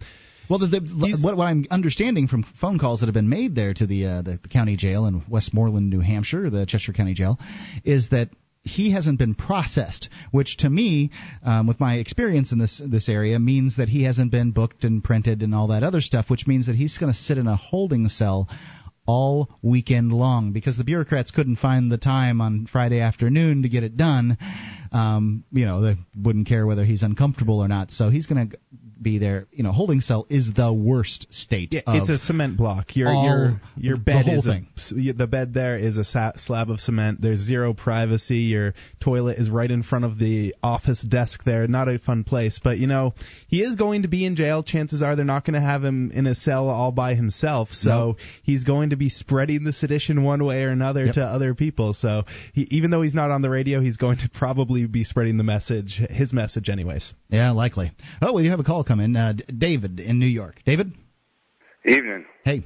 Well, 0.49 0.59
the, 0.59 0.67
the, 0.67 1.17
what, 1.23 1.37
what 1.37 1.45
I'm 1.45 1.65
understanding 1.71 2.27
from 2.27 2.43
phone 2.61 2.77
calls 2.77 2.99
that 2.99 3.07
have 3.07 3.13
been 3.13 3.29
made 3.29 3.55
there 3.55 3.73
to 3.73 3.87
the, 3.87 4.05
uh, 4.05 4.21
the 4.21 4.39
the 4.43 4.49
county 4.49 4.75
jail 4.75 5.05
in 5.05 5.23
Westmoreland, 5.27 5.89
New 5.89 6.01
Hampshire, 6.01 6.49
the 6.49 6.65
Cheshire 6.65 6.93
County 6.93 7.13
Jail, 7.13 7.39
is 7.85 8.09
that 8.09 8.29
he 8.63 8.91
hasn't 8.91 9.19
been 9.19 9.35
processed, 9.35 10.09
which 10.31 10.57
to 10.57 10.69
me, 10.69 11.11
um, 11.43 11.67
with 11.67 11.79
my 11.79 11.95
experience 11.95 12.51
in 12.51 12.59
this 12.59 12.81
this 12.85 13.09
area, 13.09 13.37
means 13.37 13.77
that 13.77 13.89
he 13.89 14.03
hasn't 14.03 14.31
been 14.31 14.51
booked 14.51 14.85
and 14.85 15.03
printed 15.03 15.43
and 15.43 15.53
all 15.53 15.67
that 15.67 15.83
other 15.83 16.01
stuff, 16.01 16.29
which 16.29 16.47
means 16.47 16.67
that 16.67 16.75
he's 16.75 16.97
going 16.97 17.11
to 17.11 17.17
sit 17.17 17.37
in 17.37 17.47
a 17.47 17.55
holding 17.55 18.07
cell 18.07 18.47
all 19.05 19.49
weekend 19.61 20.13
long 20.13 20.53
because 20.53 20.77
the 20.77 20.83
bureaucrats 20.85 21.31
couldn't 21.31 21.57
find 21.57 21.91
the 21.91 21.97
time 21.97 22.39
on 22.39 22.67
Friday 22.71 23.01
afternoon 23.01 23.63
to 23.63 23.69
get 23.69 23.83
it 23.83 23.97
done. 23.97 24.37
Um, 24.93 25.43
you 25.51 25.65
know, 25.65 25.81
they 25.81 25.95
wouldn't 26.15 26.47
care 26.47 26.65
whether 26.65 26.85
he's 26.85 27.03
uncomfortable 27.03 27.59
or 27.59 27.67
not, 27.67 27.91
so 27.91 28.09
he's 28.09 28.27
going 28.27 28.49
to 28.49 28.57
be 29.01 29.17
there. 29.17 29.47
You 29.51 29.63
know, 29.63 29.71
holding 29.71 30.01
cell 30.01 30.25
is 30.29 30.51
the 30.55 30.71
worst 30.73 31.27
state. 31.31 31.73
of 31.87 31.95
it's 31.95 32.09
a 32.09 32.17
cement 32.17 32.57
block. 32.57 32.95
Your 32.95 33.11
your 33.13 33.61
your 33.75 33.97
bed 33.97 34.25
is 34.27 34.43
thing. 34.45 34.67
A, 34.91 35.11
the 35.13 35.27
bed 35.27 35.53
there 35.53 35.77
is 35.77 35.97
a 35.97 36.03
sa- 36.05 36.33
slab 36.37 36.69
of 36.69 36.79
cement. 36.79 37.21
There's 37.21 37.39
zero 37.39 37.73
privacy. 37.73 38.37
Your 38.39 38.73
toilet 39.01 39.37
is 39.37 39.49
right 39.49 39.69
in 39.69 39.83
front 39.83 40.05
of 40.05 40.19
the 40.19 40.55
office 40.63 41.01
desk 41.01 41.43
there. 41.43 41.67
Not 41.67 41.87
a 41.89 41.99
fun 41.99 42.23
place. 42.23 42.59
But 42.63 42.77
you 42.77 42.87
know 42.87 43.13
he 43.47 43.61
is 43.61 43.75
going 43.75 44.03
to 44.03 44.07
be 44.07 44.25
in 44.25 44.35
jail. 44.35 44.63
Chances 44.63 45.01
are 45.01 45.15
they're 45.15 45.25
not 45.25 45.45
going 45.45 45.55
to 45.55 45.61
have 45.61 45.83
him 45.83 46.11
in 46.11 46.27
a 46.27 46.35
cell 46.35 46.69
all 46.69 46.91
by 46.91 47.15
himself. 47.15 47.69
So 47.71 47.89
No. 47.89 48.15
he's 48.43 48.63
going 48.63 48.89
to 48.91 48.95
be 48.95 49.09
spreading 49.09 49.63
the 49.63 49.73
sedition 49.73 50.23
one 50.23 50.43
way 50.43 50.63
or 50.63 50.69
another 50.69 51.11
to 51.13 51.23
other 51.23 51.53
people. 51.55 51.93
So 51.93 52.23
he, 52.53 52.67
even 52.71 52.91
though 52.91 53.01
he's 53.01 53.13
not 53.13 53.31
on 53.31 53.41
the 53.41 53.49
radio, 53.49 53.81
he's 53.81 53.97
going 53.97 54.17
to 54.17 54.29
probably 54.33 54.85
be 54.85 55.03
spreading 55.03 55.37
the 55.37 55.43
message, 55.43 56.01
his 56.09 56.33
message, 56.33 56.69
anyways. 56.69 57.13
Yeah, 57.29 57.51
likely. 57.51 57.91
Oh, 58.21 58.33
well, 58.33 58.43
you 58.43 58.49
have 58.51 58.59
a 58.59 58.63
call 58.63 58.83
come 58.83 58.92
in. 58.99 59.15
Uh, 59.15 59.33
David 59.57 59.99
in 59.99 60.19
New 60.19 60.25
York. 60.25 60.61
David? 60.65 60.93
Evening. 61.85 62.25
Hey. 62.43 62.63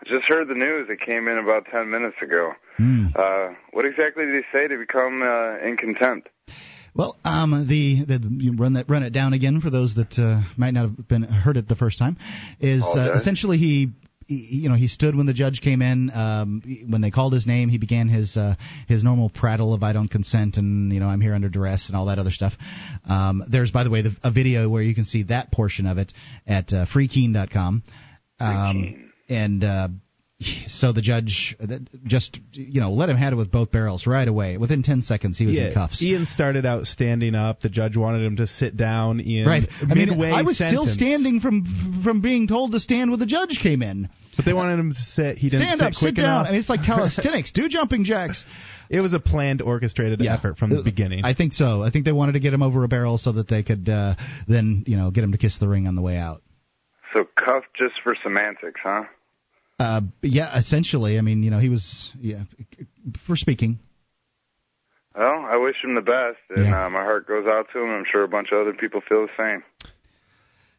I 0.00 0.08
just 0.08 0.26
heard 0.26 0.48
the 0.48 0.54
news. 0.54 0.88
It 0.88 1.00
came 1.00 1.28
in 1.28 1.38
about 1.38 1.66
10 1.70 1.90
minutes 1.90 2.16
ago. 2.22 2.52
Uh, 3.16 3.54
what 3.72 3.84
exactly 3.84 4.24
did 4.24 4.34
he 4.36 4.42
say 4.52 4.68
to 4.68 4.78
become 4.78 5.22
uh, 5.22 5.58
in 5.58 5.76
contempt? 5.76 6.28
Well, 6.94 7.16
um, 7.24 7.66
the, 7.68 8.04
the 8.04 8.28
you 8.38 8.56
run 8.56 8.74
that 8.74 8.88
run 8.88 9.02
it 9.02 9.10
down 9.10 9.32
again 9.32 9.60
for 9.60 9.70
those 9.70 9.94
that 9.94 10.18
uh, 10.18 10.42
might 10.56 10.74
not 10.74 10.82
have 10.86 11.08
been 11.08 11.22
heard 11.22 11.56
it 11.56 11.68
the 11.68 11.76
first 11.76 11.98
time. 11.98 12.16
Is 12.60 12.84
uh, 12.84 13.12
essentially 13.14 13.58
he, 13.58 13.88
you 14.28 14.68
know, 14.68 14.74
he 14.74 14.88
stood 14.88 15.16
when 15.16 15.26
the 15.26 15.32
judge 15.32 15.60
came 15.62 15.80
in. 15.80 16.10
Um, 16.14 16.62
when 16.86 17.00
they 17.00 17.10
called 17.10 17.32
his 17.32 17.46
name, 17.46 17.68
he 17.70 17.78
began 17.78 18.08
his 18.08 18.36
uh, 18.36 18.54
his 18.86 19.02
normal 19.02 19.30
prattle 19.30 19.72
of 19.72 19.82
"I 19.82 19.92
don't 19.92 20.10
consent" 20.10 20.58
and 20.58 20.92
you 20.92 21.00
know 21.00 21.08
I'm 21.08 21.20
here 21.20 21.34
under 21.34 21.48
duress 21.48 21.88
and 21.88 21.96
all 21.96 22.06
that 22.06 22.18
other 22.18 22.30
stuff. 22.30 22.52
Um, 23.08 23.42
there's, 23.50 23.70
by 23.70 23.84
the 23.84 23.90
way, 23.90 24.02
the, 24.02 24.14
a 24.22 24.30
video 24.30 24.68
where 24.68 24.82
you 24.82 24.94
can 24.94 25.04
see 25.04 25.24
that 25.24 25.50
portion 25.50 25.86
of 25.86 25.98
it 25.98 26.12
at 26.46 26.72
uh, 26.72 26.86
freekeene.com. 26.94 27.82
Um, 28.40 29.10
and 29.28 29.64
uh, 29.64 29.88
so 30.68 30.92
the 30.92 31.02
judge 31.02 31.56
uh, 31.60 31.78
just 32.04 32.38
you 32.52 32.80
know 32.80 32.92
let 32.92 33.08
him 33.08 33.16
have 33.16 33.32
it 33.32 33.36
with 33.36 33.50
both 33.50 33.72
barrels 33.72 34.06
right 34.06 34.26
away. 34.26 34.56
Within 34.56 34.82
10 34.82 35.02
seconds, 35.02 35.36
he 35.36 35.46
was 35.46 35.56
yeah, 35.56 35.68
in 35.68 35.74
cuffs. 35.74 36.02
Ian 36.02 36.26
started 36.26 36.64
out 36.64 36.86
standing 36.86 37.34
up. 37.34 37.60
The 37.60 37.68
judge 37.68 37.96
wanted 37.96 38.24
him 38.24 38.36
to 38.36 38.46
sit 38.46 38.76
down. 38.76 39.20
Ian, 39.20 39.48
Right. 39.48 39.68
I 39.82 39.94
mean, 39.94 40.22
I 40.22 40.42
was 40.42 40.56
still 40.56 40.86
standing 40.86 41.40
from 41.40 42.02
from 42.04 42.20
being 42.20 42.46
told 42.46 42.72
to 42.72 42.80
stand 42.80 43.10
when 43.10 43.18
the 43.18 43.26
judge 43.26 43.58
came 43.60 43.82
in. 43.82 44.08
But 44.36 44.44
they 44.44 44.52
wanted 44.52 44.78
him 44.78 44.92
to 44.92 44.98
sit. 45.00 45.38
He 45.38 45.50
didn't 45.50 45.66
stand 45.66 45.80
sit 45.80 45.86
up, 45.86 45.92
quick 45.94 46.16
sit 46.16 46.22
down. 46.22 46.26
enough. 46.26 46.46
I 46.46 46.50
mean, 46.52 46.60
it's 46.60 46.68
like 46.68 46.84
calisthenics. 46.84 47.50
Do 47.52 47.68
jumping 47.68 48.04
jacks. 48.04 48.44
It 48.90 49.02
was 49.02 49.12
a 49.12 49.20
planned, 49.20 49.60
orchestrated 49.60 50.22
effort 50.22 50.56
from 50.56 50.70
the 50.70 50.82
beginning. 50.82 51.22
I 51.22 51.34
think 51.34 51.52
so. 51.52 51.82
I 51.82 51.90
think 51.90 52.06
they 52.06 52.12
wanted 52.12 52.32
to 52.32 52.40
get 52.40 52.54
him 52.54 52.62
over 52.62 52.84
a 52.84 52.88
barrel 52.88 53.18
so 53.18 53.32
that 53.32 53.46
they 53.46 53.62
could 53.62 53.86
uh, 53.86 54.14
then, 54.46 54.84
you 54.86 54.96
know, 54.96 55.10
get 55.10 55.24
him 55.24 55.32
to 55.32 55.36
kiss 55.36 55.58
the 55.58 55.68
ring 55.68 55.86
on 55.86 55.94
the 55.94 56.00
way 56.00 56.16
out. 56.16 56.40
So 57.12 57.26
cuffed 57.36 57.74
just 57.78 58.00
for 58.02 58.16
semantics, 58.22 58.80
huh? 58.82 59.04
Uh, 59.78 60.00
yeah, 60.22 60.58
essentially. 60.58 61.18
I 61.18 61.20
mean, 61.20 61.42
you 61.42 61.50
know, 61.50 61.58
he 61.58 61.68
was 61.68 62.12
yeah 62.20 62.42
for 63.26 63.36
speaking. 63.36 63.78
Well, 65.16 65.46
I 65.48 65.56
wish 65.56 65.82
him 65.82 65.94
the 65.94 66.00
best, 66.00 66.38
and 66.56 66.72
uh, 66.72 66.90
my 66.90 67.02
heart 67.02 67.26
goes 67.26 67.46
out 67.46 67.66
to 67.72 67.80
him. 67.82 67.90
I'm 67.90 68.04
sure 68.04 68.22
a 68.22 68.28
bunch 68.28 68.52
of 68.52 68.60
other 68.60 68.72
people 68.72 69.00
feel 69.00 69.26
the 69.26 69.32
same. 69.36 69.64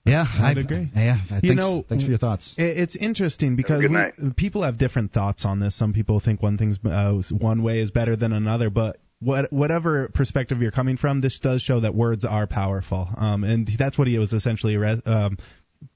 Yeah, 0.06 0.26
I'd 0.26 0.58
agree. 0.58 0.90
Yeah, 0.96 1.18
You 1.18 1.40
thanks, 1.42 1.56
know, 1.56 1.84
thanks 1.88 2.04
for 2.04 2.10
your 2.10 2.18
thoughts. 2.18 2.56
It's 2.58 2.96
interesting 2.96 3.56
because 3.56 3.82
good 3.82 3.92
we- 4.18 4.32
people 4.32 4.64
have 4.64 4.78
different 4.78 5.12
thoughts 5.12 5.46
on 5.46 5.60
this. 5.60 5.78
Some 5.78 5.94
people 5.94 6.20
think 6.20 6.42
one 6.42 6.58
thing's 6.58 6.80
uh, 6.84 7.22
one 7.38 7.64
way 7.64 7.80
is 7.80 7.92
better 7.92 8.16
than 8.16 8.32
another, 8.32 8.70
but 8.70 8.98
what, 9.20 9.52
whatever 9.52 10.08
perspective 10.14 10.62
you're 10.62 10.72
coming 10.72 10.96
from, 10.96 11.20
this 11.20 11.38
does 11.40 11.62
show 11.62 11.82
that 11.82 11.94
words 11.94 12.24
are 12.24 12.48
powerful, 12.48 13.10
um, 13.18 13.44
and 13.44 13.70
that's 13.78 13.98
what 13.98 14.08
he 14.08 14.18
was 14.18 14.32
essentially 14.32 14.78
um, 15.06 15.38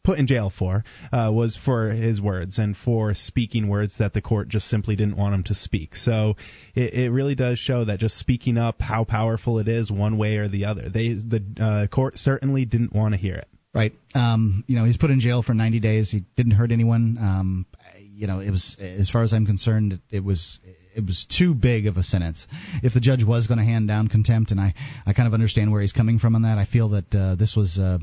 put 0.04 0.20
in 0.20 0.28
jail 0.28 0.52
for 0.58 0.84
uh, 1.12 1.32
was 1.34 1.58
for 1.64 1.90
his 1.90 2.22
words 2.22 2.58
and 2.58 2.76
for 2.76 3.14
speaking 3.14 3.68
words 3.68 3.98
that 4.00 4.14
the 4.14 4.22
court 4.22 4.50
just 4.50 4.68
simply 4.68 4.96
didn't 4.96 5.18
want 5.18 5.34
him 5.34 5.44
to 5.44 5.54
speak. 5.54 5.96
So 5.96 6.36
it, 6.76 6.94
it 6.94 7.12
really 7.12 7.36
does 7.36 7.60
show 7.60 7.86
that 7.86 8.00
just 8.00 8.18
speaking 8.18 8.58
up, 8.58 8.82
how 8.82 9.04
powerful 9.04 9.60
it 9.60 9.68
is, 9.68 9.92
one 9.92 10.18
way 10.18 10.38
or 10.38 10.48
the 10.48 10.66
other. 10.66 10.90
They 10.90 11.14
the 11.14 11.44
uh, 11.60 11.88
court 11.94 12.18
certainly 12.18 12.66
didn't 12.66 12.94
want 12.94 13.14
to 13.14 13.18
hear 13.18 13.36
it. 13.36 13.48
Right. 13.74 13.94
Um, 14.14 14.64
you 14.68 14.78
know, 14.78 14.86
he's 14.86 14.98
put 14.98 15.10
in 15.10 15.20
jail 15.20 15.42
for 15.42 15.56
90 15.56 15.80
days. 15.80 16.12
He 16.12 16.24
didn't 16.36 16.52
hurt 16.52 16.72
anyone. 16.72 17.18
Um, 17.20 17.66
you 17.98 18.28
know, 18.28 18.40
it 18.40 18.52
was 18.52 18.78
as 18.80 19.10
far 19.10 19.24
as 19.24 19.34
I'm 19.34 19.48
concerned, 19.48 19.94
it, 19.94 20.18
it 20.18 20.24
was 20.24 20.60
it 20.96 21.04
was 21.04 21.26
too 21.36 21.56
big 21.56 21.88
of 21.88 21.98
a 21.98 22.04
sentence. 22.04 22.46
If 22.84 22.94
the 22.94 23.00
judge 23.00 23.24
was 23.24 23.48
going 23.48 23.58
to 23.58 23.64
hand 23.64 23.88
down 23.88 24.10
contempt, 24.10 24.52
and 24.52 24.60
I 24.60 24.76
I 25.08 25.14
kind 25.14 25.28
of 25.28 25.34
understand 25.34 25.72
where 25.72 25.82
he's 25.82 25.92
coming 25.92 26.20
from 26.20 26.36
on 26.36 26.44
that. 26.44 26.60
I 26.60 26.66
feel 26.66 26.90
that 26.90 27.16
uh, 27.16 27.36
this 27.36 27.56
was. 27.56 27.80
Uh, 27.80 28.00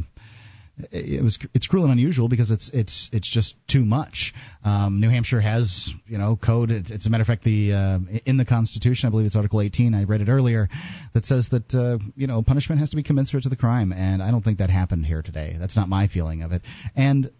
it 0.91 1.23
was 1.23 1.39
it's 1.55 1.67
cruel 1.67 1.85
and 1.85 1.93
unusual 1.93 2.29
because 2.29 2.51
it's 2.51 2.71
it's 2.73 3.09
it's 3.13 3.29
just 3.29 3.55
too 3.69 3.85
much. 3.85 4.33
Um, 4.65 5.01
New 5.01 5.09
Hampshire 5.09 5.41
has 5.41 5.91
you 6.07 6.19
know 6.19 6.37
code. 6.37 6.71
It's, 6.71 6.91
it's 6.91 7.07
a 7.07 7.11
matter 7.11 7.23
of 7.23 7.27
fact 7.27 7.45
the 7.45 7.73
uh, 7.73 7.99
in 8.27 8.37
the 8.37 8.45
Constitution, 8.45 9.07
I 9.07 9.11
believe 9.11 9.27
it's 9.27 9.37
Article 9.37 9.61
18. 9.61 9.95
I 9.95 10.05
read 10.05 10.21
it 10.21 10.29
earlier 10.29 10.69
that 11.15 11.25
says 11.27 11.49
that 11.51 11.75
uh, 11.75 11.99
you 12.17 12.27
know 12.27 12.43
punishment 12.43 12.81
has 12.81 12.91
to 12.91 12.97
be 12.97 13.03
commensurate 13.03 13.45
to 13.45 13.49
the 13.49 13.57
crime, 13.57 13.93
and 13.93 14.23
I 14.23 14.31
don't 14.31 14.43
think 14.43 14.59
that 14.59 14.71
happened 14.71 15.07
here 15.07 15.23
today. 15.23 15.57
That's 15.59 15.77
not 15.77 15.89
my 15.89 16.09
feeling 16.09 16.43
of 16.43 16.53
it. 16.53 16.63
And 16.95 17.31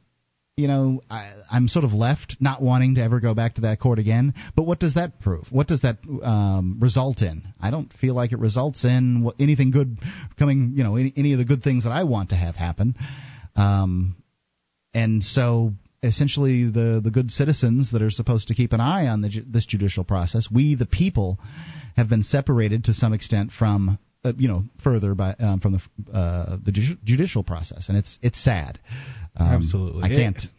you 0.61 0.69
know, 0.69 1.03
I, 1.11 1.33
I'm 1.51 1.69
sort 1.69 1.85
of 1.85 1.93
left 1.93 2.37
not 2.39 2.61
wanting 2.61 2.97
to 2.97 3.03
ever 3.03 3.19
go 3.21 3.35
back 3.35 3.55
to 3.55 3.63
that 3.63 3.81
court 3.81 3.99
again. 3.99 4.35
But 4.55 4.65
what 4.65 4.79
does 4.79 4.95
that 4.95 5.21
prove? 5.21 5.47
What 5.51 5.67
does 5.67 5.81
that 5.83 5.99
um, 6.23 6.79
result 6.81 7.23
in? 7.23 7.45
I 7.61 7.71
don't 7.71 7.91
feel 7.95 8.15
like 8.15 8.33
it 8.33 8.39
results 8.39 8.85
in 8.85 9.31
anything 9.39 9.71
good 9.71 9.99
coming. 10.39 10.73
You 10.75 10.85
know, 10.85 10.97
any, 10.97 11.13
any 11.17 11.33
of 11.33 11.39
the 11.39 11.45
good 11.45 11.63
things 11.63 11.85
that 11.85 11.93
I 11.93 12.05
want 12.05 12.31
to 12.31 12.37
have 12.37 12.57
happen. 12.57 12.95
Um, 13.57 14.17
and 14.95 15.23
so 15.23 15.73
essentially 16.03 16.65
the 16.65 17.01
the 17.03 17.11
good 17.11 17.31
citizens 17.31 17.93
that 17.93 18.03
are 18.03 18.11
supposed 18.11 18.49
to 18.49 18.55
keep 18.55 18.73
an 18.73 18.81
eye 18.81 19.07
on 19.07 19.21
the, 19.21 19.45
this 19.47 19.67
judicial 19.67 20.05
process, 20.05 20.49
we 20.51 20.75
the 20.75 20.87
people, 20.87 21.39
have 21.97 22.09
been 22.09 22.23
separated 22.23 22.85
to 22.85 22.95
some 22.95 23.13
extent 23.13 23.53
from 23.53 23.99
uh, 24.25 24.33
you 24.37 24.49
know 24.49 24.65
further 24.83 25.15
by 25.15 25.35
um, 25.39 25.61
from 25.61 25.73
the 25.73 26.17
uh, 26.17 26.57
the 26.65 26.97
judicial 27.05 27.43
process, 27.43 27.89
and 27.89 27.99
it's 27.99 28.19
it's 28.23 28.43
sad. 28.43 28.79
Um, 29.37 29.49
Absolutely. 29.49 30.05
I 30.05 30.09
can't. 30.09 30.37
it 30.37 30.51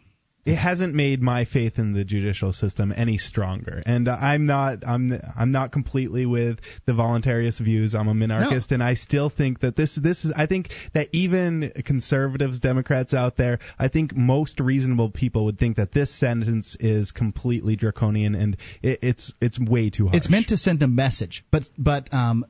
hasn't 0.46 0.92
made 0.94 1.22
my 1.22 1.44
faith 1.44 1.78
in 1.78 1.92
the 1.92 2.04
judicial 2.04 2.52
system 2.52 2.92
any 2.96 3.16
stronger. 3.16 3.82
And 3.86 4.08
uh, 4.08 4.16
I'm 4.20 4.44
not 4.44 4.78
I'm 4.86 5.20
I'm 5.36 5.52
not 5.52 5.70
completely 5.70 6.26
with 6.26 6.58
the 6.84 6.92
voluntarist 6.92 7.60
views. 7.60 7.94
I'm 7.94 8.08
a 8.08 8.14
minarchist, 8.14 8.70
No. 8.70 8.74
and 8.74 8.82
I 8.82 8.94
still 8.94 9.30
think 9.30 9.60
that 9.60 9.76
this 9.76 9.94
this 9.94 10.24
is 10.24 10.32
I 10.34 10.46
think 10.46 10.70
that 10.94 11.08
even 11.12 11.72
conservatives, 11.84 12.58
Democrats 12.58 13.14
out 13.14 13.36
there, 13.36 13.60
I 13.78 13.88
think 13.88 14.16
most 14.16 14.58
reasonable 14.58 15.10
people 15.10 15.44
would 15.44 15.58
think 15.58 15.76
that 15.76 15.92
this 15.92 16.12
sentence 16.18 16.76
is 16.80 17.12
completely 17.12 17.76
draconian 17.76 18.34
and 18.34 18.56
it, 18.82 18.98
it's 19.02 19.32
it's 19.40 19.60
way 19.60 19.90
too 19.90 20.06
harsh. 20.06 20.16
It's 20.16 20.30
meant 20.30 20.48
to 20.48 20.56
send 20.56 20.82
a 20.82 20.88
message, 20.88 21.44
but 21.52 21.62
but 21.78 22.12
um, 22.12 22.44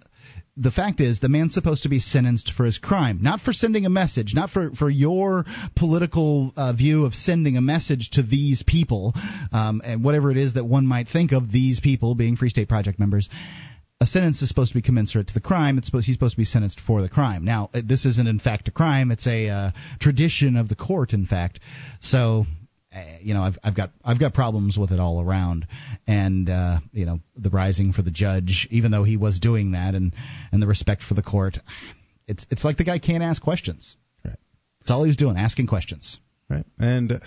the 0.57 0.70
fact 0.70 1.01
is, 1.01 1.19
the 1.19 1.29
man's 1.29 1.55
supposed 1.55 1.85
to 1.85 1.89
be 1.89 1.99
sentenced 1.99 2.53
for 2.55 2.65
his 2.65 2.77
crime, 2.77 3.20
not 3.23 3.41
for 3.41 3.53
sending 3.53 3.87
a 3.87 3.91
message, 3.91 4.33
not 4.35 4.51
for 4.51 4.70
for 4.73 4.91
your 4.91 5.47
political 5.77 6.53
uh, 6.57 6.73
view 6.74 7.07
of 7.07 7.15
sending 7.15 7.57
a 7.57 7.62
message 7.62 8.11
to 8.12 8.23
these 8.23 8.62
people, 8.66 9.15
um, 9.53 9.81
and 9.85 10.05
whatever 10.05 10.31
it 10.31 10.37
is 10.37 10.55
that 10.55 10.65
one 10.65 10.87
might 10.87 11.09
think 11.09 11.33
of 11.33 11.51
these 11.51 11.81
people 11.81 12.15
being 12.15 12.37
Free 12.37 12.51
State 12.51 12.69
Project 12.69 12.99
members. 12.99 13.31
A 14.01 14.07
sentence 14.07 14.43
is 14.43 14.49
supposed 14.49 14.73
to 14.73 14.79
be 14.79 14.83
commensurate 14.83 15.29
to 15.29 15.35
the 15.35 15.41
crime. 15.41 15.79
It's 15.79 15.87
supposed 15.87 16.07
he's 16.07 16.16
supposed 16.16 16.35
to 16.35 16.41
be 16.41 16.45
sentenced 16.45 16.81
for 16.81 17.01
the 17.01 17.09
crime. 17.09 17.45
Now, 17.45 17.70
uh, 17.73 17.81
this 17.85 18.05
isn't 18.05 18.29
in 18.29 18.41
fact 18.41 18.69
a 18.69 18.73
crime. 18.73 19.11
It's 19.11 19.29
a 19.29 19.49
uh, 19.49 19.70
tradition 20.01 20.57
of 20.57 20.69
the 20.69 20.74
court, 20.74 21.12
in 21.12 21.24
fact. 21.24 21.61
So 22.01 22.45
you 23.20 23.35
know, 23.35 23.43
I've 23.43 23.59
I've 23.62 23.77
got 23.77 23.90
I've 24.05 24.20
got 24.20 24.35
problems 24.35 24.77
with 24.78 24.90
it 24.90 25.01
all 25.01 25.23
around, 25.23 25.66
and 26.06 26.48
uh, 26.48 26.78
you 26.93 27.06
know, 27.06 27.20
the 27.36 27.51
rising 27.51 27.93
for 27.93 28.02
the 28.02 28.10
judge, 28.10 28.69
even 28.70 28.90
though 28.90 29.05
he 29.05 29.16
was 29.16 29.39
doing 29.40 29.73
that, 29.73 29.94
and 29.94 30.12
and 30.51 30.62
the 30.62 30.66
respect 30.66 31.02
for 31.02 31.14
the 31.14 31.23
court, 31.23 31.59
it's 32.27 32.44
it's 32.51 32.64
like 32.64 32.77
the 32.77 32.85
guy 32.85 32.98
can't 32.98 33.23
ask 33.23 33.43
questions. 33.43 33.97
Right. 34.24 34.36
It's 34.81 34.90
all 34.90 35.05
he 35.05 35.09
was 35.09 35.16
doing, 35.16 35.36
asking 35.36 35.69
questions. 35.69 36.19
Right. 36.48 36.66
And 36.78 37.20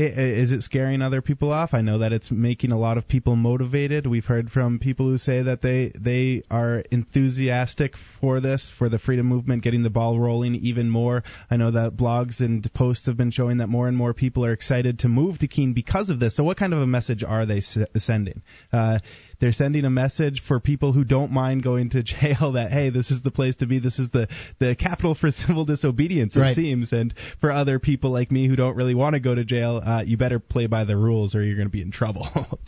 uh, 0.00 0.04
i- 0.04 0.06
i- 0.06 0.32
is 0.40 0.52
it 0.52 0.62
scaring 0.62 1.02
other 1.02 1.20
people 1.22 1.52
off? 1.52 1.74
I 1.74 1.80
know 1.80 1.98
that 1.98 2.12
it's 2.12 2.30
making 2.30 2.72
a 2.72 2.78
lot 2.78 2.98
of 2.98 3.08
people 3.08 3.36
motivated. 3.36 4.06
We've 4.06 4.24
heard 4.24 4.50
from 4.50 4.78
people 4.78 5.06
who 5.06 5.18
say 5.18 5.42
that 5.42 5.62
they 5.62 5.92
they 5.98 6.42
are 6.50 6.82
enthusiastic 6.90 7.94
for 8.20 8.40
this, 8.40 8.72
for 8.78 8.88
the 8.88 8.98
freedom 8.98 9.26
movement, 9.26 9.62
getting 9.62 9.82
the 9.82 9.90
ball 9.90 10.18
rolling 10.18 10.54
even 10.56 10.90
more. 10.90 11.22
I 11.50 11.56
know 11.56 11.70
that 11.70 11.96
blogs 11.96 12.40
and 12.40 12.66
posts 12.72 13.06
have 13.06 13.16
been 13.16 13.30
showing 13.30 13.58
that 13.58 13.68
more 13.68 13.88
and 13.88 13.96
more 13.96 14.14
people 14.14 14.44
are 14.44 14.52
excited 14.52 14.98
to 15.00 15.08
move 15.08 15.38
to 15.38 15.48
Keene 15.48 15.72
because 15.72 16.10
of 16.10 16.20
this. 16.20 16.36
So, 16.36 16.44
what 16.44 16.56
kind 16.56 16.72
of 16.72 16.80
a 16.80 16.86
message 16.86 17.22
are 17.22 17.46
they 17.46 17.60
sending? 17.60 18.42
Uh, 18.72 18.98
they're 19.40 19.52
sending 19.52 19.84
a 19.84 19.90
message 19.90 20.42
for 20.46 20.60
people 20.60 20.92
who 20.92 21.04
don't 21.04 21.32
mind 21.32 21.62
going 21.62 21.90
to 21.90 22.02
jail 22.02 22.52
that 22.54 22.70
hey, 22.70 22.90
this 22.90 23.10
is 23.10 23.22
the 23.22 23.30
place 23.30 23.56
to 23.56 23.66
be. 23.66 23.78
This 23.78 23.98
is 23.98 24.10
the 24.10 24.28
the 24.58 24.76
capital 24.76 25.14
for 25.14 25.30
civil 25.42 25.64
disobedience. 25.64 26.36
It 26.36 26.40
Right. 26.40 26.54
seems, 26.56 26.92
and 26.92 27.12
for 27.40 27.50
other 27.50 27.78
people 27.78 28.10
like 28.10 28.30
me 28.30 28.46
who 28.48 28.56
don't 28.56 28.76
really 28.76 28.94
want 28.94 29.14
to 29.14 29.20
go 29.20 29.34
to 29.34 29.44
jail, 29.44 29.80
uh, 29.84 30.02
you 30.06 30.16
better 30.16 30.38
play 30.38 30.66
by 30.66 30.84
the 30.84 30.96
rules 30.96 31.34
or 31.34 31.42
you're 31.42 31.56
going 31.56 31.68
to 31.68 31.72
be 31.72 31.82
in 31.82 31.90
trouble. 31.90 32.28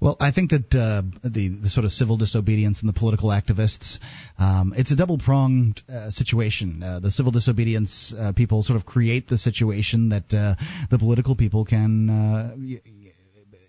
Well, 0.00 0.16
I 0.20 0.32
think 0.32 0.50
that 0.50 0.74
uh, 0.74 1.02
the 1.22 1.48
the 1.62 1.70
sort 1.70 1.84
of 1.84 1.92
civil 1.92 2.16
disobedience 2.16 2.80
and 2.80 2.88
the 2.88 2.92
political 2.92 3.30
activists, 3.30 3.98
um, 4.38 4.74
it's 4.76 4.90
a 4.90 4.96
double 4.96 5.18
pronged 5.18 5.80
uh, 5.88 6.10
situation. 6.10 6.82
Uh, 6.82 7.00
the 7.00 7.10
civil 7.10 7.32
disobedience 7.32 8.12
uh, 8.18 8.32
people 8.32 8.62
sort 8.62 8.76
of 8.78 8.84
create 8.84 9.28
the 9.28 9.38
situation 9.38 10.08
that 10.10 10.34
uh, 10.34 10.56
the 10.90 10.98
political 10.98 11.36
people 11.36 11.64
can. 11.64 12.10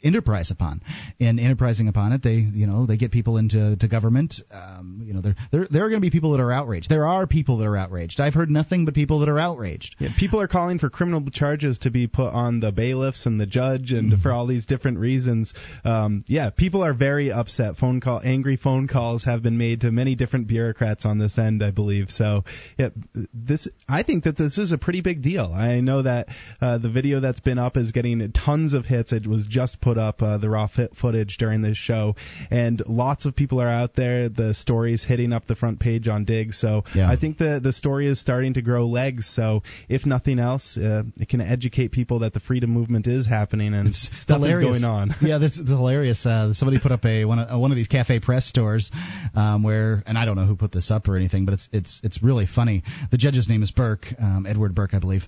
Enterprise 0.06 0.52
upon 0.52 0.82
and 1.19 1.40
enterprising 1.40 1.88
upon 1.88 2.11
it 2.11 2.22
they 2.22 2.36
you 2.36 2.68
know 2.68 2.86
they 2.86 2.95
get 2.95 3.11
people 3.11 3.38
into 3.38 3.76
to 3.77 3.88
government 3.88 4.36
um, 4.52 5.02
you 5.03 5.14
know 5.14 5.22
there 5.22 5.36
there 5.52 5.68
there 5.69 5.84
are 5.84 5.90
going 5.90 5.99
to 5.99 6.06
be 6.06 6.11
people 6.11 6.32
that 6.32 6.40
are 6.41 6.52
outraged 6.52 6.90
there 6.90 7.07
are 7.07 7.26
people 7.26 7.57
that 7.57 7.65
are 7.65 7.76
outraged 7.76 8.19
i've 8.19 8.36
heard 8.36 8.52
nothing 8.52 8.86
but 8.86 8.94
people 8.94 9.19
that 9.19 9.30
are 9.30 9.40
outraged 9.40 9.95
Yeah, 9.99 10.10
people 10.18 10.40
are 10.40 10.48
calling 10.48 10.77
for 10.77 10.90
criminal 10.91 11.23
charges 11.32 11.80
to 11.80 11.90
be 11.90 12.06
put 12.07 12.32
on 12.34 12.60
the 12.60 12.72
bailiffs 12.72 13.26
and 13.26 13.40
the 13.41 13.45
judge, 13.48 13.91
and 13.91 14.06
Mm-hmm. 14.11 14.22
for 14.22 14.32
all 14.32 14.45
these 14.45 14.68
different 14.68 14.99
reasons. 14.99 15.52
Um, 15.84 16.23
yeah, 16.27 16.52
people 16.52 16.84
are 16.84 16.94
very 16.94 17.32
upset. 17.32 17.77
Phone 17.77 17.99
call, 18.02 18.22
angry 18.23 18.56
phone 18.56 18.88
calls 18.88 19.23
have 19.23 19.41
been 19.41 19.57
made 19.57 19.82
to 19.82 19.91
many 19.91 20.14
different 20.15 20.48
bureaucrats 20.48 21.06
on 21.06 21.18
this 21.18 21.40
end, 21.40 21.64
I 21.64 21.72
believe. 21.72 22.10
So, 22.11 22.44
yeah, 22.77 22.90
this 23.34 23.68
I 23.90 24.03
think 24.03 24.26
that 24.26 24.38
this 24.38 24.60
is 24.60 24.72
a 24.72 24.77
pretty 24.77 25.02
big 25.02 25.23
deal. 25.23 25.52
I 25.53 25.80
know 25.80 26.03
that 26.03 26.27
uh, 26.61 26.77
the 26.77 26.90
video 26.90 27.19
that's 27.19 27.40
been 27.40 27.57
up 27.57 27.77
is 27.77 27.91
getting 27.91 28.32
tons 28.32 28.73
of 28.73 28.86
hits. 28.86 29.11
It 29.11 29.26
was 29.26 29.48
just 29.48 29.82
put 29.82 29.95
up 29.98 30.22
uh, 30.22 30.38
the 30.38 30.50
raw 30.50 30.68
fit 30.68 30.96
footage 31.00 31.38
during 31.38 31.62
this 31.62 31.78
show, 31.78 32.16
and 32.52 32.82
lots 32.88 33.26
of 33.26 33.36
people 33.36 33.62
are 33.62 33.68
out 33.68 33.96
there. 33.96 34.30
The 34.30 34.54
story's 34.54 35.04
hitting 35.04 35.34
up 35.34 35.48
the 35.48 35.56
front 35.56 35.80
page 35.80 36.08
on 36.08 36.26
Digg. 36.26 36.54
So, 36.54 36.84
Yeah. 36.94 37.10
I 37.10 37.16
think 37.18 37.38
the 37.38 37.60
the 37.62 37.74
story 37.74 38.08
is 38.08 38.20
starting 38.20 38.54
to 38.56 38.62
grow 38.62 38.86
legs. 38.86 39.28
So, 39.34 39.64
if 39.90 40.06
nothing 40.06 40.40
else, 40.40 40.78
uh, 40.78 41.04
it 41.20 41.30
can 41.30 41.42
educate 41.42 41.92
people 41.92 42.20
that 42.20 42.34
the 42.34 42.40
freedom 42.40 42.70
movement 42.70 43.08
is 43.08 43.26
happening 43.26 43.74
and 43.74 43.94
stuff 43.94 44.38
hilarious. 44.40 44.76
is 44.78 44.82
going 44.82 44.84
on. 44.84 45.16
yeah, 45.22 45.38
this 45.38 45.58
is 45.58 45.68
hilarious. 45.70 46.26
Uh, 46.26 46.54
somebody 46.54 46.80
put 46.80 46.92
up 46.92 47.06
a 47.06 47.26
one 47.26 47.40
of, 47.40 47.60
one 47.60 47.72
of 47.72 47.78
these 47.78 47.88
cafe 47.88 48.20
press 48.20 48.46
stores 48.46 48.92
um, 49.36 49.64
where, 49.64 50.04
and 50.06 50.18
I 50.18 50.26
don't 50.26 50.36
know 50.36 50.46
who 50.46 50.56
put 50.56 50.72
this 50.72 50.92
up 50.92 51.08
or 51.08 51.16
anything, 51.18 51.46
but 51.46 51.54
it's 51.56 51.68
it's 51.72 52.00
it's 52.04 52.24
really 52.24 52.46
funny. 52.48 52.84
The 53.12 53.18
judge's 53.18 53.48
name 53.50 53.64
is 53.64 53.72
Burke, 53.72 54.06
um, 54.20 54.46
Edward 54.48 54.76
Burke, 54.76 54.94
I 54.94 55.00
believe, 55.00 55.24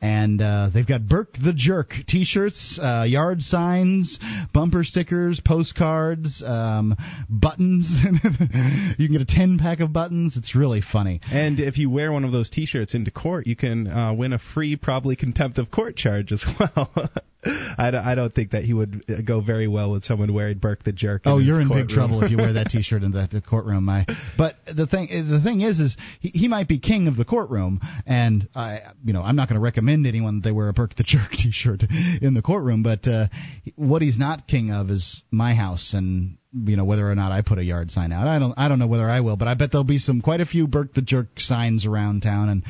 and 0.00 0.40
uh, 0.40 0.70
they've 0.72 0.86
got 0.86 1.06
Burke 1.06 1.34
the 1.34 1.52
Jerk 1.52 1.92
T-shirts, 2.06 2.78
uh, 2.82 3.04
yard 3.06 3.42
signs, 3.42 4.09
bumper 4.52 4.84
stickers, 4.84 5.40
postcards, 5.44 6.42
um, 6.44 6.96
buttons. 7.28 7.88
you 8.98 9.08
can 9.08 9.12
get 9.12 9.20
a 9.20 9.26
ten 9.26 9.58
pack 9.58 9.80
of 9.80 9.92
buttons. 9.92 10.36
It's 10.36 10.54
really 10.54 10.80
funny. 10.80 11.20
And 11.30 11.60
if 11.60 11.78
you 11.78 11.90
wear 11.90 12.12
one 12.12 12.24
of 12.24 12.32
those 12.32 12.50
T-shirts 12.50 12.94
into 12.94 13.10
court, 13.10 13.46
you 13.46 13.56
can 13.56 13.86
uh, 13.86 14.14
win 14.14 14.32
a 14.32 14.38
free, 14.38 14.76
probably 14.76 15.16
contempt 15.16 15.58
of 15.58 15.70
court 15.70 15.96
charge 15.96 16.32
as 16.32 16.44
well. 16.58 17.10
I, 17.42 17.90
don't, 17.90 18.04
I 18.04 18.14
don't 18.14 18.34
think 18.34 18.50
that 18.50 18.64
he 18.64 18.74
would 18.74 19.04
uh, 19.08 19.22
go 19.22 19.40
very 19.40 19.66
well 19.66 19.92
with 19.92 20.04
someone 20.04 20.32
wearing 20.34 20.58
Burke 20.58 20.84
the 20.84 20.92
Jerk. 20.92 21.22
Oh, 21.24 21.38
his 21.38 21.46
you're 21.46 21.60
in 21.60 21.68
big 21.68 21.88
trouble 21.88 22.22
if 22.22 22.30
you 22.30 22.36
wear 22.36 22.52
that 22.54 22.66
T-shirt 22.70 23.02
in 23.02 23.12
the, 23.12 23.28
the 23.30 23.40
courtroom. 23.40 23.88
I, 23.88 24.06
but 24.36 24.56
the 24.66 24.86
thing, 24.86 25.08
the 25.08 25.40
thing 25.42 25.62
is, 25.62 25.80
is 25.80 25.96
he, 26.20 26.28
he 26.30 26.48
might 26.48 26.68
be 26.68 26.78
king 26.78 27.08
of 27.08 27.16
the 27.16 27.24
courtroom, 27.24 27.80
and 28.06 28.46
I, 28.54 28.80
you 29.04 29.12
know, 29.12 29.22
I'm 29.22 29.36
not 29.36 29.48
going 29.48 29.54
to 29.54 29.62
recommend 29.62 30.06
anyone 30.06 30.36
that 30.36 30.44
they 30.48 30.52
wear 30.52 30.68
a 30.68 30.72
Burke 30.74 30.94
the 30.96 31.02
Jerk 31.02 31.30
T-shirt 31.32 31.84
in 32.20 32.34
the 32.34 32.42
courtroom. 32.42 32.82
But 32.82 33.08
uh, 33.08 33.28
what 33.76 34.02
he's 34.02 34.18
not 34.18 34.46
king 34.46 34.70
of 34.70 34.90
is 34.90 35.22
my 35.30 35.54
house, 35.54 35.94
and 35.94 36.36
you 36.52 36.76
know 36.76 36.84
whether 36.84 37.10
or 37.10 37.14
not 37.14 37.32
I 37.32 37.40
put 37.40 37.58
a 37.58 37.64
yard 37.64 37.90
sign 37.90 38.12
out. 38.12 38.26
I 38.26 38.38
don't, 38.38 38.54
I 38.58 38.68
don't 38.68 38.78
know 38.78 38.86
whether 38.86 39.08
I 39.08 39.20
will, 39.20 39.36
but 39.36 39.48
I 39.48 39.54
bet 39.54 39.72
there'll 39.72 39.84
be 39.84 39.98
some 39.98 40.20
quite 40.20 40.40
a 40.40 40.46
few 40.46 40.66
Burke 40.66 40.92
the 40.92 41.02
Jerk 41.02 41.28
signs 41.38 41.86
around 41.86 42.20
town, 42.20 42.50
and 42.50 42.64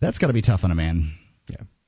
that's 0.00 0.18
got 0.18 0.28
to 0.28 0.32
be 0.32 0.42
tough 0.42 0.60
on 0.64 0.72
a 0.72 0.74
man. 0.74 1.16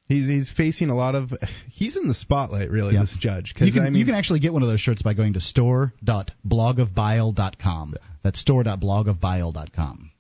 He's 0.09 0.27
he's 0.27 0.51
facing 0.51 0.89
a 0.91 0.97
lot 0.97 1.15
of. 1.15 1.33
He's 1.71 1.97
in 1.97 2.09
the 2.09 2.15
spotlight, 2.15 2.71
really. 2.71 2.95
Yeah. 2.95 3.03
This 3.03 3.17
judge. 3.19 3.55
'cause, 3.55 3.67
You 3.67 3.73
can 3.75 3.83
I 3.83 3.91
mean, 3.91 3.99
you 4.01 4.07
can 4.07 4.15
actually 4.15 4.41
get 4.41 4.53
one 4.55 4.63
of 4.63 4.69
those 4.69 4.81
shirts 4.81 5.03
by 5.03 5.13
going 5.15 5.35
to 5.35 5.41
store.blogofbile.com. 5.41 7.95
That's 8.23 8.41
store.blogofbile.com. 8.41 10.11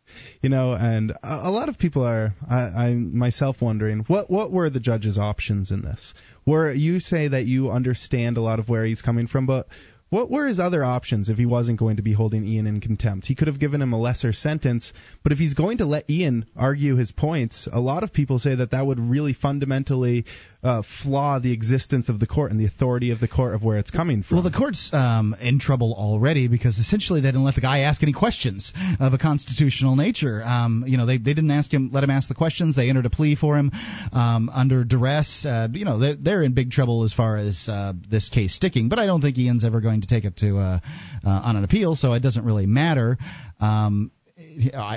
you 0.43 0.48
know, 0.51 0.73
and 0.73 1.10
a, 1.23 1.48
a 1.48 1.51
lot 1.51 1.69
of 1.69 1.78
people 1.78 2.05
are. 2.05 2.35
I, 2.48 2.60
I 2.60 2.94
myself 2.94 3.60
wondering 3.62 4.01
what 4.09 4.31
what 4.31 4.51
were 4.52 4.69
the 4.70 4.81
judge's 4.81 5.19
options 5.19 5.70
in 5.70 5.82
this. 5.82 6.15
Where 6.44 6.73
you 6.73 7.01
say 7.01 7.28
that 7.28 7.44
you 7.47 7.70
understand 7.70 8.36
a 8.36 8.40
lot 8.43 8.59
of 8.59 8.69
where 8.69 8.85
he's 8.85 9.01
coming 9.02 9.27
from, 9.27 9.47
but. 9.47 9.66
What 10.10 10.30
were 10.30 10.47
his 10.47 10.59
other 10.59 10.82
options 10.82 11.28
if 11.28 11.36
he 11.36 11.44
wasn't 11.44 11.78
going 11.78 11.97
to 11.97 12.02
be 12.02 12.14
holding 12.14 12.47
Ian 12.47 12.66
in 12.66 12.80
contempt? 12.80 13.26
He 13.26 13.35
could 13.35 13.47
have 13.47 13.60
given 13.60 13.82
him 13.82 13.93
a 13.93 13.98
lesser 13.98 14.32
sentence, 14.32 14.93
but 15.22 15.32
if 15.32 15.39
he's 15.39 15.52
going 15.55 15.78
to 15.78 15.85
let 15.85 16.09
Ian 16.09 16.47
argue 16.56 16.97
his 16.97 17.12
points, 17.12 17.68
a 17.70 17.80
lot 17.80 18.02
of 18.02 18.12
people 18.12 18.39
say 18.39 18.55
that 18.55 18.70
that 18.70 18.86
would 18.86 18.98
really 18.98 19.35
fundamentally 19.35 20.24
uh, 20.62 20.82
flaw 21.02 21.39
the 21.39 21.52
existence 21.52 22.09
of 22.09 22.18
the 22.18 22.26
court 22.26 22.51
and 22.51 22.59
the 22.59 22.66
authority 22.66 23.10
of 23.10 23.20
the 23.20 23.28
court 23.28 23.55
of 23.55 23.62
where 23.62 23.78
it's 23.78 23.90
coming 23.90 24.22
from. 24.22 24.39
Well, 24.39 24.44
the 24.44 24.56
court's 24.56 24.90
um, 24.93 25.36
in 25.40 25.60
trouble 25.60 25.94
already 25.94 26.48
because 26.48 26.78
essentially 26.78 27.20
they 27.20 27.28
didn't 27.28 27.44
let 27.44 27.55
the 27.55 27.60
guy 27.60 27.80
ask 27.80 28.02
any 28.02 28.12
questions 28.12 28.72
of 28.98 29.12
a 29.12 29.18
constitutional 29.18 29.94
nature. 29.94 30.43
Um, 30.43 30.85
you 30.86 30.97
know, 30.97 31.06
they, 31.06 31.18
they 31.18 31.35
didn't 31.35 31.52
ask 31.52 31.72
him, 31.72 31.90
let 31.93 32.02
him 32.02 32.10
ask 32.10 32.28
the 32.28 32.35
questions. 32.35 32.74
They 32.74 32.89
entered 32.89 33.06
a 33.06 33.10
plea 33.10 33.36
for 33.36 33.56
him 33.56 33.70
um, 34.12 34.51
under 34.52 34.85
duress. 34.85 35.44
Uh, 35.47 35.68
you 35.70 35.85
know, 35.85 35.98
they're, 35.98 36.16
they're 36.16 36.43
in 36.43 36.55
big 36.55 36.70
trouble 36.70 37.05
as 37.05 37.12
far 37.12 37.36
as 37.36 37.68
uh, 37.68 37.93
this 38.10 38.28
case 38.28 38.55
sticking. 38.55 38.89
But 38.89 38.98
I 38.98 39.06
don't 39.06 39.20
think 39.20 39.39
Ian's 39.39 39.64
ever 39.64 39.80
going 39.80 39.98
to 40.01 40.07
take 40.07 40.25
it 40.25 40.37
to 40.39 40.59
uh, 40.59 40.79
uh, 41.25 41.29
on 41.29 41.57
an 41.57 41.65
appeal, 41.65 41.95
so 41.95 42.12
it 42.12 42.20
doesn't 42.20 42.45
really 42.45 42.66
matter. 42.66 43.19
Um, 43.61 44.11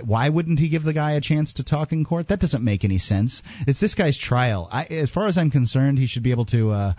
why 0.06 0.30
wouldn't 0.30 0.60
he 0.60 0.70
give 0.70 0.84
the 0.84 0.94
guy 0.94 1.14
a 1.14 1.22
chance 1.22 1.54
to 1.54 1.64
talk 1.64 1.92
in 1.92 2.06
court? 2.06 2.28
That 2.30 2.40
doesn't 2.40 2.64
make 2.64 2.84
any 2.84 3.00
sense. 3.00 3.42
It's 3.68 3.80
this 3.80 3.96
guy's 3.96 4.18
trial. 4.18 4.68
I, 4.72 4.86
as 4.86 5.10
far 5.10 5.28
as 5.28 5.38
I'm 5.38 5.52
concerned, 5.52 5.98
he 6.00 6.08
should 6.08 6.24
be 6.24 6.32
able 6.32 6.46
to, 6.48 6.72
uh, 6.72 6.94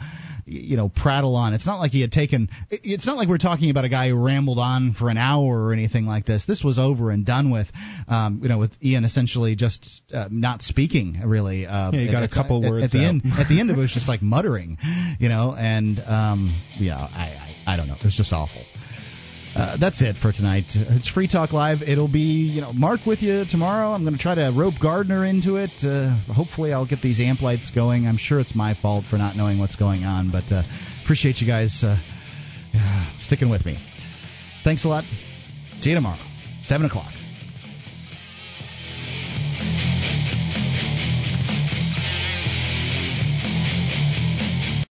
you 0.47 0.77
know, 0.77 0.89
prattle 0.89 1.37
on. 1.37 1.55
It's 1.55 1.67
not 1.67 1.79
like 1.79 1.91
he 1.93 2.01
had 2.01 2.13
taken. 2.13 2.49
It's 2.71 3.07
not 3.07 3.17
like 3.17 3.29
we're 3.29 3.39
talking 3.39 3.71
about 3.71 3.85
a 3.85 3.89
guy 3.89 4.09
who 4.09 4.17
rambled 4.23 4.59
on 4.59 4.95
for 4.95 5.09
an 5.09 5.19
hour 5.19 5.65
or 5.65 5.73
anything 5.73 6.07
like 6.07 6.27
this. 6.27 6.45
This 6.47 6.63
was 6.65 6.79
over 6.79 7.11
and 7.11 7.25
done 7.27 7.51
with. 7.51 7.69
Um, 8.09 8.41
you 8.43 8.49
know, 8.49 8.59
with 8.59 8.73
Ian 8.83 9.05
essentially 9.05 9.57
just 9.57 10.03
uh, 10.13 10.29
not 10.31 10.63
speaking 10.63 11.21
really. 11.25 11.67
Uh, 11.67 11.91
Yeah, 11.93 12.01
he 12.01 12.11
got 12.11 12.23
a 12.23 12.29
couple 12.29 12.65
at, 12.65 12.71
words 12.71 12.85
at 12.85 12.91
the 12.91 12.99
out. 13.05 13.09
end. 13.09 13.23
At 13.39 13.49
the 13.49 13.61
end 13.61 13.71
of 13.71 13.77
it, 13.77 13.81
it 13.81 13.83
was 13.83 13.93
just 13.95 14.09
like 14.09 14.23
muttering, 14.23 14.79
you 15.19 15.29
know, 15.29 15.55
and 15.59 15.99
um, 16.07 16.61
yeah, 16.79 16.97
I, 16.97 17.57
I 17.67 17.75
I 17.75 17.77
don't 17.77 17.87
know. 17.89 17.95
It 17.95 18.05
was 18.05 18.15
just 18.15 18.33
awful. 18.33 18.63
Uh, 19.55 19.77
that's 19.77 20.01
it 20.01 20.17
for 20.17 20.33
tonight. 20.33 20.65
It's 20.75 21.11
Free 21.11 21.29
Talk 21.29 21.53
Live. 21.53 21.83
It'll 21.83 22.11
be, 22.11 22.49
you 22.49 22.63
know, 22.63 22.73
Mark 22.73 23.01
with 23.07 23.21
you 23.21 23.45
tomorrow. 23.49 23.93
I'm 23.93 24.03
going 24.03 24.17
to 24.17 24.19
try 24.19 24.35
to 24.35 24.51
rope 24.57 24.75
Gardner 24.81 25.27
into 25.27 25.57
it. 25.57 25.73
Uh, 25.85 26.17
hopefully, 26.33 26.73
I'll 26.73 26.87
get 26.87 27.03
these 27.03 27.21
amp 27.21 27.43
lights 27.43 27.71
going. 27.71 28.07
I'm 28.07 28.17
sure 28.17 28.41
it's 28.41 28.55
my 28.55 28.75
fault 28.75 29.05
for 29.11 29.19
not 29.19 29.37
knowing 29.37 29.59
what's 29.59 29.77
going 29.77 30.05
on, 30.05 30.31
but 30.31 30.51
uh, 30.51 30.63
appreciate 31.05 31.43
you 31.43 31.47
guys 31.47 31.85
uh, 31.85 31.99
sticking 33.21 33.51
with 33.51 33.67
me. 33.67 33.77
Thanks 34.65 34.87
a 34.87 34.89
lot. 34.89 35.05
See 35.81 35.91
you 35.91 35.97
tomorrow, 35.97 36.21
7 36.63 36.87
o'clock. 36.87 37.13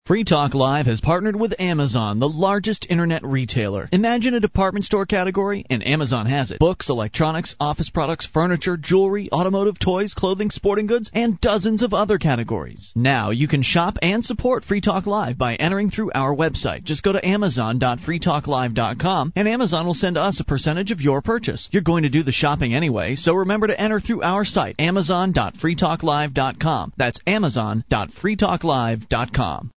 Free 0.05 0.25
Talk 0.25 0.53
Live 0.53 0.87
has 0.87 0.99
partnered 0.99 1.37
with 1.37 1.57
Amazon, 1.61 2.19
the 2.19 2.27
largest 2.27 2.85
internet 2.89 3.23
retailer. 3.23 3.87
Imagine 3.93 4.33
a 4.33 4.41
department 4.41 4.83
store 4.83 5.05
category, 5.05 5.65
and 5.69 5.81
Amazon 5.87 6.25
has 6.25 6.51
it. 6.51 6.59
Books, 6.59 6.89
electronics, 6.89 7.55
office 7.57 7.89
products, 7.89 8.25
furniture, 8.25 8.75
jewelry, 8.75 9.29
automotive, 9.31 9.79
toys, 9.79 10.13
clothing, 10.13 10.51
sporting 10.51 10.87
goods, 10.87 11.09
and 11.13 11.39
dozens 11.39 11.81
of 11.81 11.93
other 11.93 12.17
categories. 12.17 12.91
Now 12.97 13.29
you 13.29 13.47
can 13.47 13.61
shop 13.61 13.95
and 14.01 14.25
support 14.25 14.65
Free 14.65 14.81
Talk 14.81 15.07
Live 15.07 15.37
by 15.37 15.55
entering 15.55 15.89
through 15.89 16.11
our 16.13 16.35
website. 16.35 16.83
Just 16.83 17.03
go 17.03 17.13
to 17.13 17.25
amazon.freetalklive.com 17.25 19.33
and 19.37 19.47
Amazon 19.47 19.85
will 19.85 19.93
send 19.93 20.17
us 20.17 20.41
a 20.41 20.43
percentage 20.43 20.91
of 20.91 20.99
your 20.99 21.21
purchase. 21.21 21.69
You're 21.71 21.81
going 21.81 22.03
to 22.03 22.09
do 22.09 22.23
the 22.23 22.33
shopping 22.33 22.75
anyway, 22.75 23.15
so 23.15 23.35
remember 23.35 23.67
to 23.67 23.79
enter 23.79 24.01
through 24.01 24.23
our 24.23 24.43
site, 24.43 24.75
amazon.freetalklive.com. 24.79 26.93
That's 26.97 27.21
amazon.freetalklive.com. 27.25 29.71